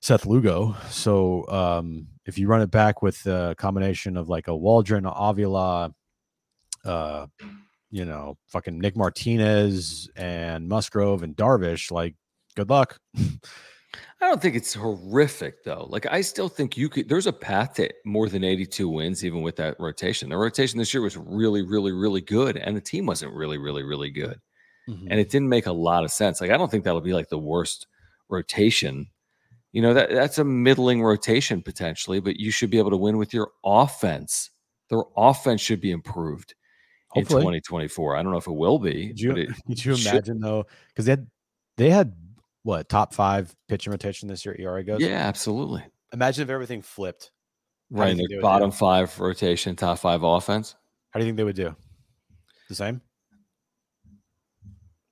Seth 0.00 0.26
Lugo. 0.26 0.76
So 0.90 1.48
um 1.48 2.08
if 2.26 2.36
you 2.38 2.46
run 2.48 2.60
it 2.60 2.70
back 2.70 3.02
with 3.02 3.24
a 3.26 3.54
combination 3.56 4.16
of 4.16 4.28
like 4.28 4.48
a 4.48 4.56
Waldron, 4.56 5.06
Avila, 5.06 5.94
uh 6.84 7.26
you 7.90 8.04
know, 8.06 8.36
fucking 8.46 8.78
Nick 8.78 8.96
Martinez 8.96 10.08
and 10.16 10.66
Musgrove 10.68 11.22
and 11.22 11.36
Darvish, 11.36 11.90
like 11.90 12.14
good 12.56 12.68
luck. 12.70 12.98
I 14.20 14.26
don't 14.26 14.40
think 14.40 14.56
it's 14.56 14.72
horrific 14.74 15.64
though. 15.64 15.86
Like 15.90 16.06
I 16.06 16.20
still 16.22 16.48
think 16.48 16.76
you 16.76 16.88
could. 16.88 17.08
There's 17.08 17.26
a 17.26 17.32
path 17.32 17.74
to 17.74 17.90
more 18.04 18.28
than 18.28 18.42
82 18.44 18.88
wins, 18.88 19.24
even 19.24 19.42
with 19.42 19.56
that 19.56 19.76
rotation. 19.78 20.28
The 20.30 20.36
rotation 20.36 20.78
this 20.78 20.94
year 20.94 21.02
was 21.02 21.16
really, 21.16 21.62
really, 21.62 21.92
really 21.92 22.20
good, 22.22 22.56
and 22.56 22.76
the 22.76 22.80
team 22.80 23.04
wasn't 23.06 23.34
really, 23.34 23.58
really, 23.58 23.82
really 23.82 24.10
good. 24.10 24.40
Mm-hmm. 24.88 25.06
and 25.12 25.20
it 25.20 25.30
didn't 25.30 25.48
make 25.48 25.66
a 25.66 25.72
lot 25.72 26.02
of 26.02 26.10
sense. 26.10 26.40
Like 26.40 26.50
I 26.50 26.56
don't 26.56 26.68
think 26.68 26.82
that'll 26.82 27.00
be 27.00 27.12
like 27.14 27.28
the 27.28 27.38
worst 27.38 27.86
rotation. 28.28 29.06
You 29.72 29.80
know 29.80 29.94
that 29.94 30.10
that's 30.10 30.38
a 30.38 30.44
middling 30.44 31.02
rotation 31.02 31.62
potentially, 31.62 32.18
but 32.18 32.36
you 32.40 32.50
should 32.50 32.70
be 32.70 32.78
able 32.78 32.90
to 32.90 32.96
win 32.96 33.16
with 33.16 33.32
your 33.32 33.50
offense. 33.64 34.50
Their 34.90 35.02
offense 35.16 35.60
should 35.60 35.80
be 35.80 35.92
improved 35.92 36.54
Hopefully. 37.10 37.40
in 37.40 37.62
2024. 37.62 38.16
I 38.16 38.22
don't 38.22 38.32
know 38.32 38.38
if 38.38 38.46
it 38.48 38.52
will 38.52 38.78
be. 38.80 39.08
Could 39.08 39.20
you, 39.20 39.34
could 39.66 39.84
you 39.84 39.96
should- 39.96 40.10
imagine 40.12 40.40
though? 40.40 40.64
Because 40.88 41.04
they 41.04 41.12
had 41.12 41.26
they 41.76 41.90
had 41.90 42.12
what 42.62 42.88
top 42.88 43.12
five 43.14 43.54
pitching 43.68 43.90
rotation 43.90 44.28
this 44.28 44.44
year. 44.44 44.56
ERA 44.58 44.82
goes. 44.84 45.00
yeah, 45.00 45.08
absolutely. 45.26 45.84
Imagine 46.12 46.42
if 46.44 46.50
everything 46.50 46.82
flipped. 46.82 47.30
Right, 47.90 48.16
the 48.16 48.38
bottom 48.40 48.70
do? 48.70 48.76
five 48.76 49.18
rotation, 49.20 49.76
top 49.76 49.98
five 49.98 50.22
offense. 50.22 50.74
How 51.10 51.20
do 51.20 51.26
you 51.26 51.28
think 51.28 51.36
they 51.36 51.44
would 51.44 51.56
do? 51.56 51.74
The 52.68 52.74
same. 52.74 53.02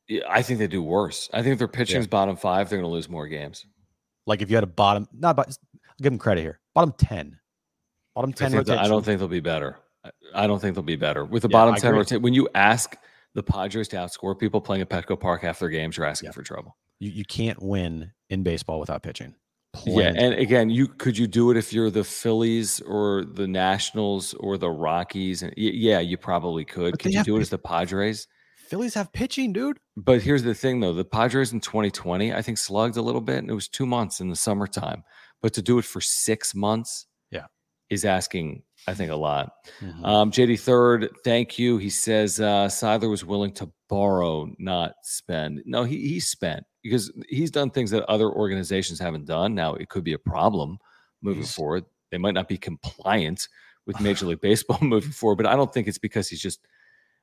Yeah, 0.08 0.22
I 0.28 0.42
think 0.42 0.58
they 0.58 0.66
do 0.66 0.82
worse. 0.82 1.28
I 1.32 1.42
think 1.42 1.52
if 1.52 1.58
their 1.58 1.68
pitching's 1.68 2.06
bottom 2.06 2.36
five, 2.36 2.68
they're 2.68 2.78
going 2.78 2.88
to 2.88 2.92
lose 2.92 3.08
more 3.08 3.26
games. 3.28 3.66
Like 4.26 4.42
if 4.42 4.50
you 4.50 4.56
had 4.56 4.64
a 4.64 4.68
bottom, 4.68 5.06
not 5.12 5.36
but 5.36 5.48
I'll 5.48 5.80
give 6.02 6.12
them 6.12 6.18
credit 6.18 6.40
here. 6.40 6.60
Bottom 6.74 6.94
ten. 6.98 7.38
Bottom 8.14 8.30
I, 8.30 8.32
ten. 8.34 8.50
think 8.50 8.66
that- 8.66 8.78
I 8.78 8.88
don't 8.88 9.04
think 9.04 9.18
they'll 9.18 9.28
be 9.28 9.40
better. 9.40 9.76
I- 10.04 10.10
I 10.34 10.46
don't 10.46 10.58
think 10.60 10.74
they'll 10.74 10.82
be 10.82 10.96
better 10.96 11.24
with 11.24 11.42
the 11.42 11.48
Yeah, 11.48 11.52
bottom 11.52 11.74
I 11.74 11.78
ten 11.78 11.92
rotation. 11.94 12.22
When 12.22 12.32
you 12.34 12.48
ask 12.54 12.96
the 13.34 13.42
Padres 13.42 13.88
to 13.88 13.96
outscore 13.96 14.38
people 14.38 14.60
playing 14.60 14.82
at 14.82 14.88
Petco 14.88 15.18
Park 15.20 15.42
half 15.42 15.58
their 15.58 15.68
games, 15.68 15.96
you're 15.96 16.06
asking 16.06 16.28
Yeah. 16.28 16.32
for 16.32 16.42
trouble. 16.42 16.76
You, 17.00 17.10
you 17.10 17.24
can't 17.24 17.60
win 17.60 18.12
in 18.28 18.42
baseball 18.44 18.78
without 18.78 19.02
pitching. 19.02 19.34
Yeah, 19.86 20.12
and 20.16 20.34
again, 20.34 20.68
you 20.68 20.88
could 20.88 21.16
you 21.16 21.26
do 21.28 21.50
it 21.52 21.56
if 21.56 21.72
you're 21.72 21.90
the 21.90 22.02
Phillies 22.04 22.80
or 22.80 23.24
the 23.24 23.46
Nationals 23.46 24.34
or 24.34 24.58
the 24.58 24.68
Rockies? 24.70 25.42
And 25.42 25.52
yeah, 25.56 26.00
you 26.00 26.16
probably 26.16 26.64
could. 26.64 26.92
But 26.92 27.00
Could 27.00 27.12
you 27.12 27.22
do 27.22 27.36
it 27.36 27.40
as 27.40 27.50
the 27.50 27.58
Padres? 27.58 28.26
Phillies 28.68 28.94
have 28.94 29.12
pitching, 29.12 29.52
dude. 29.52 29.78
But 29.96 30.22
here's 30.22 30.42
the 30.42 30.54
thing, 30.54 30.80
though: 30.80 30.92
the 30.92 31.04
Padres 31.04 31.52
in 31.52 31.60
2020, 31.60 32.32
I 32.34 32.42
think, 32.42 32.58
slugged 32.58 32.96
a 32.96 33.02
little 33.02 33.20
bit, 33.20 33.38
and 33.38 33.48
it 33.50 33.54
was 33.54 33.68
two 33.68 33.86
months 33.86 34.20
in 34.20 34.28
the 34.28 34.36
summertime. 34.36 35.04
But 35.40 35.52
to 35.54 35.62
do 35.62 35.78
it 35.78 35.84
for 35.84 36.00
six 36.00 36.52
months, 36.54 37.06
Yeah. 37.30 37.46
is 37.90 38.04
asking, 38.04 38.62
I 38.88 38.94
think, 38.94 39.10
a 39.12 39.16
lot. 39.16 39.52
Mhm. 39.80 40.04
Um, 40.04 40.30
JD 40.32 40.56
Third, 40.58 41.08
thank 41.24 41.58
you. 41.60 41.78
He 41.78 41.90
says 41.90 42.40
uh, 42.40 42.66
Seidler 42.66 43.08
was 43.10 43.24
willing 43.24 43.52
to 43.54 43.70
borrow, 43.88 44.52
not 44.58 44.94
spend. 45.04 45.62
No, 45.64 45.84
he 45.84 45.96
he 46.08 46.18
spent 46.20 46.64
because 46.82 47.12
he's 47.28 47.50
done 47.50 47.70
things 47.70 47.90
that 47.90 48.04
other 48.04 48.30
organizations 48.30 48.98
haven't 48.98 49.26
done. 49.26 49.54
Now 49.54 49.74
it 49.74 49.88
could 49.88 50.04
be 50.04 50.14
a 50.14 50.18
problem 50.18 50.78
moving 51.22 51.42
He's- 51.42 51.54
forward. 51.54 51.84
They 52.10 52.18
might 52.18 52.34
not 52.34 52.48
be 52.48 52.58
compliant 52.58 53.48
with 53.86 54.00
Major 54.00 54.26
League 54.26 54.40
Baseball 54.40 54.78
moving 54.82 55.12
forward, 55.12 55.36
but 55.36 55.46
I 55.46 55.56
don't 55.56 55.72
think 55.72 55.88
it's 55.88 55.98
because 55.98 56.28
he's 56.28 56.42
just. 56.42 56.66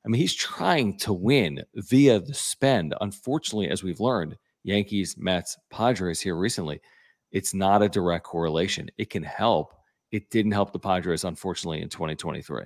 I 0.05 0.09
mean, 0.09 0.21
he's 0.21 0.35
trying 0.35 0.97
to 0.99 1.11
win 1.11 1.63
via 1.75 2.21
the 2.21 2.33
spend. 2.33 2.93
Unfortunately, 3.01 3.69
as 3.69 3.83
we've 3.83 3.99
learned, 3.99 4.37
Yankees, 4.63 5.15
Mets, 5.17 5.57
Padres 5.69 6.21
here 6.21 6.37
recently, 6.37 6.79
it's 7.33 7.53
not 7.53 7.81
a 7.81 7.89
direct 7.89 8.23
correlation. 8.23 8.89
It 8.97 9.09
can 9.09 9.23
help. 9.23 9.73
It 10.13 10.29
didn't 10.29 10.53
help 10.53 10.71
the 10.71 10.79
Padres, 10.79 11.25
unfortunately, 11.25 11.81
in 11.81 11.89
2023. 11.89 12.61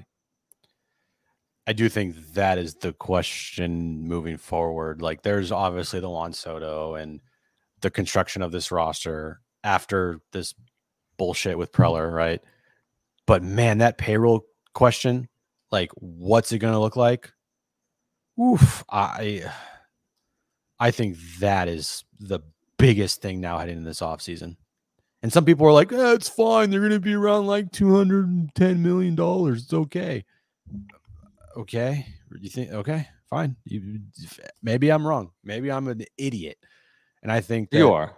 I 1.68 1.74
do 1.74 1.90
think 1.90 2.34
that 2.34 2.58
is 2.58 2.76
the 2.76 2.94
question 2.94 4.08
moving 4.08 4.38
forward. 4.38 5.02
Like, 5.02 5.22
there's 5.22 5.52
obviously 5.52 6.00
the 6.00 6.10
Juan 6.10 6.34
Soto 6.34 6.96
and 6.96 7.22
the 7.82 7.92
construction 7.92 8.42
of 8.42 8.52
this 8.52 8.72
roster 8.72 9.42
after 9.64 10.20
this 10.32 10.56
bullshit 11.18 11.58
with 11.58 11.72
Preller, 11.72 12.12
right? 12.12 12.42
But 13.28 13.44
man, 13.44 13.78
that 13.78 14.00
payroll 14.00 14.46
question, 14.74 15.30
like, 15.72 15.92
what's 15.96 16.52
it 16.52 16.60
going 16.60 16.74
to 16.74 16.80
look 16.80 16.96
like? 16.96 17.32
Oof, 18.40 18.84
I, 18.90 19.44
I 20.80 20.90
think 20.90 21.18
that 21.40 21.68
is 21.68 22.04
the 22.20 22.40
biggest 22.78 23.22
thing 23.22 23.40
now 23.40 23.60
heading 23.60 23.78
into 23.78 23.90
this 23.90 24.02
offseason. 24.02 24.58
And 25.22 25.32
some 25.32 25.46
people 25.46 25.68
are 25.68 25.74
like, 25.74 25.94
eh, 25.94 26.14
it's 26.14 26.28
fine. 26.28 26.72
They're 26.72 26.80
going 26.80 26.92
to 26.92 27.00
be 27.00 27.14
around 27.14 27.46
like 27.46 27.72
$210 27.72 28.80
million. 28.80 29.16
It's 29.54 29.74
okay 29.74 30.26
okay 31.58 32.06
you 32.40 32.50
think 32.50 32.72
okay 32.72 33.08
fine 33.30 33.56
you 33.66 34.00
maybe 34.62 34.92
i'm 34.92 35.06
wrong 35.06 35.32
maybe 35.44 35.72
i'm 35.72 35.88
an 35.88 36.04
idiot 36.18 36.58
and 37.24 37.32
i 37.32 37.40
think 37.42 37.70
that, 37.70 37.78
You 37.78 37.92
are. 37.92 38.18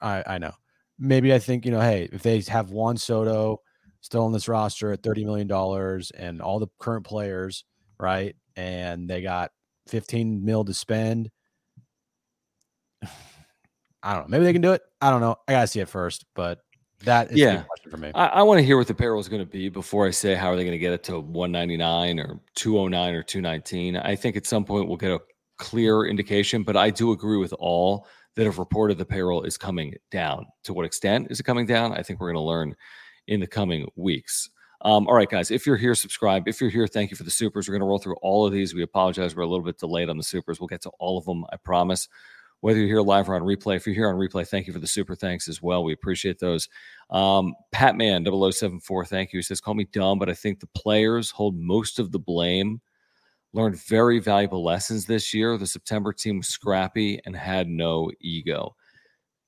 i 0.00 0.22
i 0.26 0.38
know 0.38 0.52
maybe 0.98 1.32
i 1.32 1.38
think 1.38 1.64
you 1.64 1.70
know 1.70 1.80
hey 1.80 2.08
if 2.12 2.22
they 2.22 2.40
have 2.42 2.70
juan 2.70 2.96
soto 2.96 3.60
still 4.02 4.24
on 4.24 4.32
this 4.32 4.48
roster 4.48 4.92
at 4.92 5.02
30 5.02 5.24
million 5.24 5.46
dollars 5.46 6.10
and 6.12 6.40
all 6.40 6.58
the 6.58 6.68
current 6.78 7.04
players 7.04 7.64
right 7.98 8.34
and 8.56 9.08
they 9.08 9.22
got 9.22 9.50
15 9.88 10.44
mil 10.44 10.64
to 10.64 10.74
spend. 10.74 11.30
I 14.02 14.14
don't 14.14 14.22
know. 14.22 14.28
Maybe 14.28 14.44
they 14.44 14.52
can 14.54 14.62
do 14.62 14.72
it. 14.72 14.82
I 15.02 15.10
don't 15.10 15.20
know. 15.20 15.36
I 15.46 15.52
gotta 15.52 15.66
see 15.66 15.80
it 15.80 15.88
first, 15.88 16.24
but 16.34 16.60
that 17.04 17.30
is 17.30 17.38
Yeah. 17.38 17.60
a 17.60 17.64
question 17.64 17.90
for 17.90 17.96
me. 17.96 18.10
I, 18.14 18.26
I 18.26 18.42
want 18.42 18.58
to 18.58 18.64
hear 18.64 18.76
what 18.76 18.86
the 18.86 18.94
payroll 18.94 19.20
is 19.20 19.28
going 19.28 19.42
to 19.42 19.50
be 19.50 19.68
before 19.68 20.06
I 20.06 20.10
say 20.10 20.34
how 20.34 20.48
are 20.48 20.56
they 20.56 20.64
going 20.64 20.72
to 20.72 20.78
get 20.78 20.92
it 20.92 21.02
to 21.04 21.18
199 21.20 22.18
or 22.20 22.40
209 22.54 23.14
or 23.14 23.22
219. 23.22 23.96
I 23.96 24.16
think 24.16 24.36
at 24.36 24.46
some 24.46 24.64
point 24.64 24.88
we'll 24.88 24.96
get 24.96 25.10
a 25.10 25.20
clear 25.58 26.06
indication, 26.06 26.62
but 26.62 26.76
I 26.76 26.90
do 26.90 27.12
agree 27.12 27.36
with 27.38 27.52
all 27.58 28.06
that 28.36 28.44
have 28.46 28.58
reported 28.58 28.96
the 28.98 29.04
payroll 29.04 29.42
is 29.42 29.56
coming 29.58 29.94
down. 30.10 30.46
To 30.64 30.72
what 30.72 30.84
extent 30.86 31.28
is 31.30 31.40
it 31.40 31.44
coming 31.44 31.66
down? 31.66 31.92
I 31.92 32.02
think 32.02 32.20
we're 32.20 32.32
going 32.32 32.42
to 32.42 32.48
learn 32.48 32.76
in 33.26 33.40
the 33.40 33.46
coming 33.46 33.88
weeks. 33.96 34.50
Um, 34.82 35.06
all 35.08 35.14
right, 35.14 35.28
guys, 35.28 35.50
if 35.50 35.66
you're 35.66 35.76
here, 35.76 35.94
subscribe. 35.94 36.48
If 36.48 36.60
you're 36.60 36.70
here, 36.70 36.86
thank 36.86 37.10
you 37.10 37.16
for 37.16 37.24
the 37.24 37.30
supers. 37.30 37.68
We're 37.68 37.72
going 37.74 37.80
to 37.82 37.86
roll 37.86 37.98
through 37.98 38.16
all 38.22 38.46
of 38.46 38.52
these. 38.52 38.74
We 38.74 38.82
apologize. 38.82 39.36
We're 39.36 39.42
a 39.42 39.46
little 39.46 39.64
bit 39.64 39.78
delayed 39.78 40.08
on 40.08 40.16
the 40.16 40.22
supers. 40.22 40.58
We'll 40.58 40.68
get 40.68 40.80
to 40.82 40.90
all 40.98 41.18
of 41.18 41.26
them, 41.26 41.44
I 41.52 41.56
promise. 41.56 42.08
Whether 42.60 42.80
you're 42.80 42.88
here 42.88 43.00
live 43.00 43.28
or 43.30 43.34
on 43.34 43.42
replay, 43.42 43.76
if 43.76 43.86
you're 43.86 43.94
here 43.94 44.08
on 44.08 44.16
replay, 44.16 44.46
thank 44.46 44.66
you 44.66 44.72
for 44.72 44.78
the 44.78 44.86
super 44.86 45.14
thanks 45.14 45.48
as 45.48 45.62
well. 45.62 45.82
We 45.82 45.94
appreciate 45.94 46.38
those. 46.38 46.68
Um, 47.08 47.54
Patman 47.72 48.24
0074, 48.24 49.06
thank 49.06 49.32
you. 49.32 49.38
He 49.38 49.42
says, 49.42 49.60
Call 49.60 49.74
me 49.74 49.86
dumb, 49.92 50.18
but 50.18 50.28
I 50.28 50.34
think 50.34 50.60
the 50.60 50.68
players 50.68 51.30
hold 51.30 51.56
most 51.56 51.98
of 51.98 52.12
the 52.12 52.18
blame. 52.18 52.80
Learned 53.52 53.82
very 53.82 54.20
valuable 54.20 54.62
lessons 54.62 55.06
this 55.06 55.32
year. 55.34 55.56
The 55.56 55.66
September 55.66 56.12
team 56.12 56.38
was 56.38 56.48
scrappy 56.48 57.20
and 57.24 57.34
had 57.34 57.66
no 57.66 58.10
ego. 58.20 58.76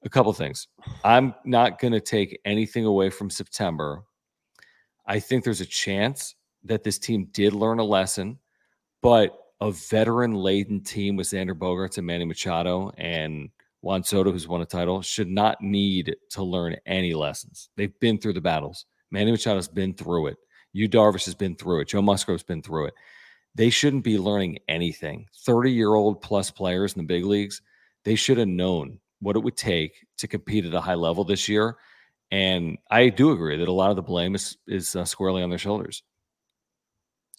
A 0.05 0.09
couple 0.09 0.33
things. 0.33 0.67
I'm 1.05 1.35
not 1.45 1.79
going 1.79 1.93
to 1.93 2.01
take 2.01 2.41
anything 2.45 2.85
away 2.85 3.11
from 3.11 3.31
September. 3.31 4.03
I 5.07 5.21
think 5.21 5.45
there's 5.45 5.61
a 5.61 5.67
chance 5.67 6.35
that 6.65 6.83
this 6.83 6.99
team 6.99 7.29
did 7.33 7.53
learn 7.53 7.79
a 7.79 7.85
lesson, 7.85 8.39
but 9.03 9.37
a 9.63 9.71
veteran 9.71 10.35
laden 10.35 10.81
team 10.81 11.15
with 11.15 11.29
Xander 11.29 11.55
Bogaerts 11.55 11.97
and 11.97 12.07
Manny 12.07 12.25
Machado 12.25 12.91
and 12.99 13.49
Juan 13.81 14.03
Soto, 14.03 14.33
who's 14.33 14.49
won 14.49 14.61
a 14.61 14.67
title, 14.67 15.03
should 15.03 15.29
not 15.29 15.61
need 15.61 16.17
to 16.31 16.43
learn 16.43 16.77
any 16.85 17.15
lessons. 17.15 17.71
They've 17.77 17.97
been 18.01 18.19
through 18.19 18.33
the 18.33 18.41
battles. 18.41 18.87
Manny 19.13 19.31
Machado's 19.31 19.69
been 19.69 19.95
through 19.95 20.29
it. 20.29 20.37
Yu 20.73 20.89
Darvish 20.89 21.27
has 21.27 21.37
been 21.37 21.55
through 21.55 21.81
it. 21.81 21.89
Joe 21.89 22.03
Musgrove's 22.03 22.43
been 22.43 22.61
through 22.61 22.87
it. 22.87 22.95
They 23.55 23.71
shouldn't 23.71 24.03
be 24.03 24.19
learning 24.19 24.59
anything. 24.67 25.27
30 25.45 25.71
year 25.71 25.95
old 25.95 26.21
plus 26.21 26.51
players 26.51 26.95
in 26.95 26.99
the 26.99 27.07
big 27.07 27.25
leagues, 27.25 27.63
they 28.05 28.17
should 28.17 28.39
have 28.39 28.49
known 28.49 28.99
what 29.21 29.37
it 29.37 29.45
would 29.45 29.57
take 29.57 30.07
to 30.19 30.27
compete 30.27 30.65
at 30.65 30.75
a 30.75 30.81
high 30.81 30.95
level 30.95 31.23
this 31.23 31.49
year. 31.49 31.77
And 32.33 32.79
I 32.91 33.11
do 33.11 33.31
agree 33.31 33.59
that 33.59 33.69
a 33.69 33.73
lot 33.73 33.91
of 33.91 33.97
the 33.97 34.03
blame 34.03 34.35
is, 34.35 34.57
is 34.67 34.97
uh, 34.97 35.05
squarely 35.05 35.41
on 35.41 35.51
their 35.51 35.59
shoulders. 35.59 36.03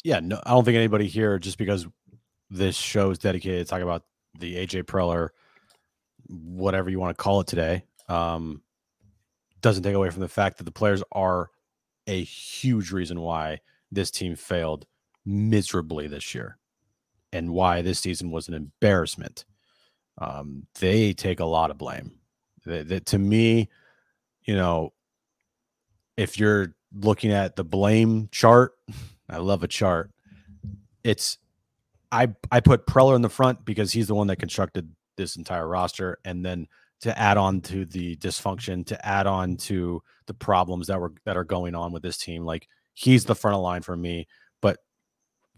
yeah, 0.05 0.21
no, 0.21 0.39
I 0.45 0.51
don't 0.51 0.63
think 0.63 0.77
anybody 0.77 1.07
here, 1.07 1.37
just 1.37 1.57
because 1.57 1.85
this 2.49 2.75
show 2.75 3.11
is 3.11 3.17
dedicated 3.17 3.65
to 3.65 3.69
talk 3.69 3.81
about 3.81 4.03
the 4.39 4.55
AJ 4.55 4.83
Preller, 4.83 5.29
whatever 6.27 6.89
you 6.89 6.99
want 6.99 7.15
to 7.15 7.21
call 7.21 7.41
it 7.41 7.47
today, 7.47 7.83
um, 8.09 8.61
doesn't 9.61 9.83
take 9.83 9.95
away 9.95 10.09
from 10.09 10.21
the 10.21 10.27
fact 10.27 10.57
that 10.57 10.63
the 10.63 10.71
players 10.71 11.03
are 11.11 11.49
a 12.07 12.23
huge 12.23 12.91
reason 12.91 13.21
why 13.21 13.59
this 13.91 14.11
team 14.11 14.35
failed 14.35 14.85
miserably 15.25 16.07
this 16.07 16.35
year 16.35 16.57
and 17.31 17.51
why 17.51 17.81
this 17.81 17.99
season 17.99 18.31
was 18.31 18.47
an 18.47 18.53
embarrassment. 18.53 19.45
Um, 20.17 20.67
they 20.79 21.13
take 21.13 21.39
a 21.39 21.45
lot 21.45 21.71
of 21.71 21.77
blame. 21.77 22.11
That, 22.65 23.05
to 23.07 23.17
me, 23.17 23.69
you 24.43 24.55
know, 24.55 24.93
if 26.17 26.37
you're 26.37 26.75
looking 26.93 27.31
at 27.31 27.55
the 27.55 27.63
blame 27.63 28.29
chart, 28.31 28.73
I 29.29 29.37
love 29.37 29.63
a 29.63 29.67
chart. 29.67 30.11
It's 31.03 31.37
I 32.13 32.27
I 32.51 32.59
put 32.59 32.85
Preller 32.87 33.15
in 33.15 33.21
the 33.21 33.29
front 33.29 33.65
because 33.65 33.91
he's 33.91 34.07
the 34.07 34.15
one 34.15 34.27
that 34.27 34.37
constructed 34.37 34.89
this 35.17 35.35
entire 35.35 35.67
roster, 35.67 36.17
and 36.23 36.45
then 36.45 36.67
to 37.01 37.17
add 37.19 37.37
on 37.37 37.59
to 37.61 37.85
the 37.85 38.15
dysfunction, 38.17 38.85
to 38.85 39.05
add 39.05 39.27
on 39.27 39.57
to 39.57 40.01
the 40.27 40.33
problems 40.33 40.87
that 40.87 40.99
were 40.99 41.13
that 41.25 41.35
are 41.35 41.43
going 41.43 41.75
on 41.75 41.91
with 41.91 42.03
this 42.03 42.17
team, 42.17 42.45
like 42.45 42.67
he's 42.93 43.25
the 43.25 43.35
front 43.35 43.55
of 43.55 43.61
line 43.61 43.81
for 43.81 43.97
me. 43.97 44.27
But 44.61 44.77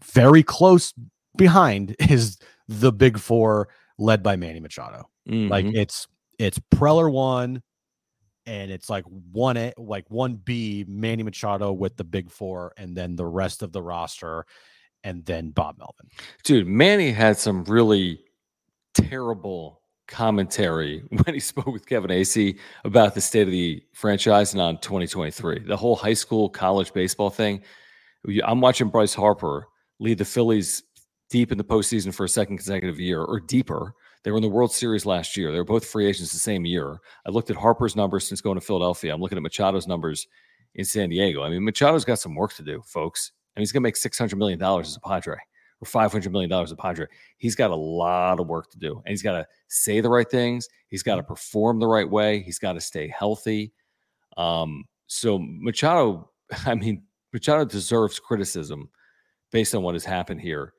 very 0.04 0.42
close 0.42 0.92
behind 1.36 1.94
is 2.10 2.38
the 2.68 2.92
big 2.92 3.18
four 3.18 3.68
led 3.98 4.22
by 4.22 4.36
Manny 4.36 4.60
Machado. 4.60 5.08
Like 5.48 5.66
Mhm. 5.66 5.76
it's 5.76 6.08
it's 6.38 6.58
Preller 6.74 7.10
one, 7.12 7.62
and 8.46 8.70
it's 8.70 8.90
like 8.90 9.04
one 9.32 9.56
A, 9.56 9.72
like 9.78 10.10
one 10.10 10.34
B, 10.36 10.84
Manny 10.88 11.22
Machado 11.22 11.72
with 11.72 11.96
the 11.96 12.04
big 12.04 12.30
four, 12.30 12.72
and 12.76 12.96
then 12.96 13.16
the 13.16 13.26
rest 13.26 13.62
of 13.62 13.72
the 13.72 13.82
roster, 13.82 14.44
and 15.06 15.24
then 15.24 15.50
Bob 15.50 15.78
Melvin. 15.78 16.08
dude, 16.42 16.66
Manny 16.66 17.12
had 17.12 17.38
some 17.38 17.62
really 17.64 18.20
terrible 18.92 19.80
commentary 20.08 20.98
when 21.24 21.32
he 21.32 21.38
spoke 21.38 21.68
with 21.68 21.86
Kevin 21.86 22.10
Acee 22.10 22.58
about 22.84 23.14
the 23.14 23.20
state 23.20 23.42
of 23.42 23.52
the 23.52 23.80
franchise 23.94 24.52
and 24.52 24.60
on 24.60 24.78
2023. 24.78 25.60
The 25.60 25.76
whole 25.76 25.94
high 25.94 26.12
school, 26.12 26.48
college 26.48 26.92
baseball 26.92 27.30
thing. 27.30 27.62
I'm 28.44 28.60
watching 28.60 28.88
Bryce 28.88 29.14
Harper 29.14 29.68
lead 30.00 30.18
the 30.18 30.24
Phillies 30.24 30.82
deep 31.30 31.52
in 31.52 31.58
the 31.58 31.64
postseason 31.64 32.12
for 32.12 32.24
a 32.24 32.28
second 32.28 32.56
consecutive 32.56 32.98
year 32.98 33.22
or 33.22 33.38
deeper. 33.38 33.94
They 34.24 34.32
were 34.32 34.38
in 34.38 34.42
the 34.42 34.48
World 34.48 34.72
Series 34.72 35.06
last 35.06 35.36
year. 35.36 35.52
They 35.52 35.58
were 35.58 35.64
both 35.64 35.86
free 35.86 36.06
agents 36.06 36.32
the 36.32 36.40
same 36.40 36.66
year. 36.66 36.98
I 37.24 37.30
looked 37.30 37.50
at 37.50 37.56
Harper's 37.56 37.94
numbers 37.94 38.26
since 38.26 38.40
going 38.40 38.58
to 38.58 38.66
Philadelphia. 38.66 39.14
I'm 39.14 39.20
looking 39.20 39.38
at 39.38 39.44
Machado's 39.44 39.86
numbers 39.86 40.26
in 40.74 40.84
San 40.84 41.10
Diego. 41.10 41.44
I 41.44 41.48
mean, 41.48 41.62
Machado's 41.62 42.04
got 42.04 42.18
some 42.18 42.34
work 42.34 42.52
to 42.54 42.64
do, 42.64 42.82
folks. 42.84 43.30
And 43.56 43.62
he's 43.62 43.72
going 43.72 43.82
to 43.82 43.86
make 43.86 43.96
$600 43.96 44.36
million 44.36 44.62
as 44.62 44.96
a 44.96 45.00
Padre 45.00 45.36
or 45.80 45.86
$500 45.86 46.30
million 46.30 46.52
as 46.52 46.72
a 46.72 46.76
Padre. 46.76 47.06
He's 47.38 47.54
got 47.54 47.70
a 47.70 47.76
lot 47.76 48.38
of 48.38 48.46
work 48.46 48.70
to 48.70 48.78
do. 48.78 48.94
And 49.04 49.08
he's 49.08 49.22
got 49.22 49.32
to 49.32 49.46
say 49.68 50.00
the 50.00 50.10
right 50.10 50.30
things. 50.30 50.68
He's 50.88 51.02
got 51.02 51.16
to 51.16 51.22
perform 51.22 51.80
the 51.80 51.86
right 51.86 52.08
way. 52.08 52.42
He's 52.42 52.58
got 52.58 52.74
to 52.74 52.80
stay 52.80 53.08
healthy. 53.08 53.72
Um, 54.36 54.84
so 55.06 55.38
Machado, 55.40 56.30
I 56.66 56.74
mean, 56.74 57.02
Machado 57.32 57.64
deserves 57.64 58.18
criticism 58.18 58.88
based 59.52 59.74
on 59.74 59.82
what 59.82 59.94
has 59.94 60.04
happened 60.04 60.40
here 60.40 60.74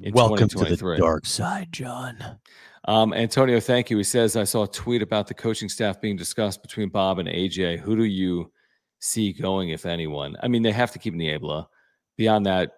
in 0.00 0.12
Welcome 0.12 0.48
to 0.48 0.58
the 0.58 0.64
2023. 0.64 0.98
dark 0.98 1.26
side, 1.26 1.68
John. 1.70 2.38
Um, 2.86 3.12
Antonio, 3.12 3.60
thank 3.60 3.90
you. 3.90 3.96
He 3.96 4.04
says, 4.04 4.36
I 4.36 4.44
saw 4.44 4.64
a 4.64 4.68
tweet 4.68 5.02
about 5.02 5.28
the 5.28 5.34
coaching 5.34 5.68
staff 5.68 6.00
being 6.00 6.16
discussed 6.16 6.62
between 6.62 6.88
Bob 6.88 7.18
and 7.18 7.28
AJ. 7.28 7.78
Who 7.78 7.96
do 7.96 8.04
you 8.04 8.50
see 8.98 9.32
going, 9.32 9.68
if 9.68 9.86
anyone? 9.86 10.36
I 10.42 10.48
mean, 10.48 10.62
they 10.62 10.72
have 10.72 10.90
to 10.92 10.98
keep 10.98 11.14
Niebla. 11.14 11.68
Beyond 12.16 12.46
that, 12.46 12.72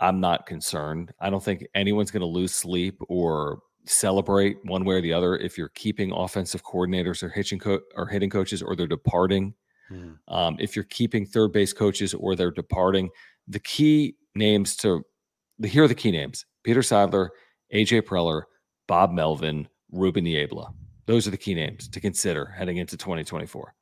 I'm 0.00 0.20
not 0.20 0.46
concerned. 0.46 1.12
I 1.20 1.30
don't 1.30 1.42
think 1.42 1.66
anyone's 1.74 2.10
going 2.10 2.20
to 2.20 2.26
lose 2.26 2.54
sleep 2.54 3.00
or 3.08 3.60
celebrate 3.86 4.58
one 4.64 4.84
way 4.84 4.96
or 4.96 5.00
the 5.00 5.12
other 5.12 5.36
if 5.36 5.58
you're 5.58 5.70
keeping 5.70 6.12
offensive 6.12 6.62
coordinators 6.62 7.22
or 7.22 7.28
hitching 7.28 7.58
co- 7.58 7.80
or 7.96 8.06
hitting 8.06 8.30
coaches 8.30 8.62
or 8.62 8.76
they're 8.76 8.86
departing. 8.86 9.54
Um, 10.28 10.56
if 10.60 10.76
you're 10.76 10.84
keeping 10.84 11.26
third 11.26 11.52
base 11.52 11.72
coaches 11.72 12.14
or 12.14 12.36
they're 12.36 12.50
departing, 12.50 13.10
the 13.48 13.58
key 13.58 14.14
names 14.34 14.76
to 14.76 15.02
the 15.58 15.68
here 15.68 15.84
are 15.84 15.88
the 15.88 15.94
key 15.94 16.10
names: 16.12 16.46
Peter 16.62 16.80
Seidler, 16.80 17.28
AJ 17.74 18.02
Preller, 18.02 18.42
Bob 18.86 19.12
Melvin, 19.12 19.68
Ruben 19.90 20.24
Niebla. 20.24 20.72
Those 21.06 21.26
are 21.26 21.30
the 21.32 21.36
key 21.36 21.54
names 21.54 21.88
to 21.88 22.00
consider 22.00 22.46
heading 22.46 22.76
into 22.76 22.96
2024. 22.96 23.74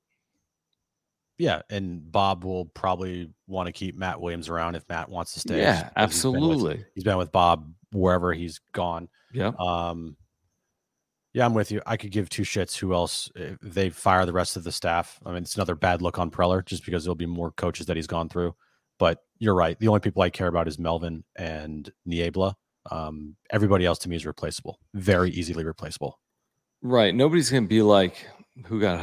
Yeah, 1.38 1.62
and 1.70 2.10
Bob 2.10 2.44
will 2.44 2.66
probably 2.66 3.30
want 3.46 3.68
to 3.68 3.72
keep 3.72 3.96
Matt 3.96 4.20
Williams 4.20 4.48
around 4.48 4.74
if 4.74 4.88
Matt 4.88 5.08
wants 5.08 5.34
to 5.34 5.40
stay. 5.40 5.60
Yeah, 5.60 5.88
because 5.94 6.12
he's 6.14 6.22
been 6.22 6.32
with- 6.32 6.42
absolutely. 6.42 6.84
He's 6.94 7.04
been 7.04 7.16
with 7.16 7.30
Bob 7.32 7.72
wherever 7.92 8.32
he's 8.34 8.60
gone. 8.72 9.08
Yeah. 9.32 9.52
Um, 9.58 10.16
yeah, 11.32 11.44
I'm 11.44 11.54
with 11.54 11.70
you. 11.70 11.80
I 11.86 11.96
could 11.96 12.10
give 12.10 12.28
two 12.28 12.42
shits 12.42 12.76
who 12.76 12.92
else 12.92 13.30
they 13.62 13.90
fire 13.90 14.26
the 14.26 14.32
rest 14.32 14.56
of 14.56 14.64
the 14.64 14.72
staff. 14.72 15.20
I 15.24 15.28
mean, 15.32 15.42
it's 15.42 15.54
another 15.54 15.76
bad 15.76 16.02
look 16.02 16.18
on 16.18 16.30
Preller 16.30 16.64
just 16.64 16.84
because 16.84 17.04
there'll 17.04 17.14
be 17.14 17.26
more 17.26 17.52
coaches 17.52 17.86
that 17.86 17.96
he's 17.96 18.06
gone 18.06 18.28
through. 18.28 18.54
But 18.98 19.22
you're 19.38 19.54
right. 19.54 19.78
The 19.78 19.86
only 19.88 20.00
people 20.00 20.22
I 20.22 20.30
care 20.30 20.48
about 20.48 20.66
is 20.66 20.78
Melvin 20.78 21.22
and 21.36 21.88
Niebla. 22.04 22.56
Um, 22.90 23.36
everybody 23.50 23.84
else 23.84 23.98
to 24.00 24.08
me 24.08 24.16
is 24.16 24.26
replaceable, 24.26 24.80
very 24.94 25.30
easily 25.30 25.64
replaceable. 25.64 26.18
Right. 26.82 27.14
Nobody's 27.14 27.50
going 27.50 27.64
to 27.64 27.68
be 27.68 27.82
like, 27.82 28.26
who 28.66 28.80
got 28.80 28.98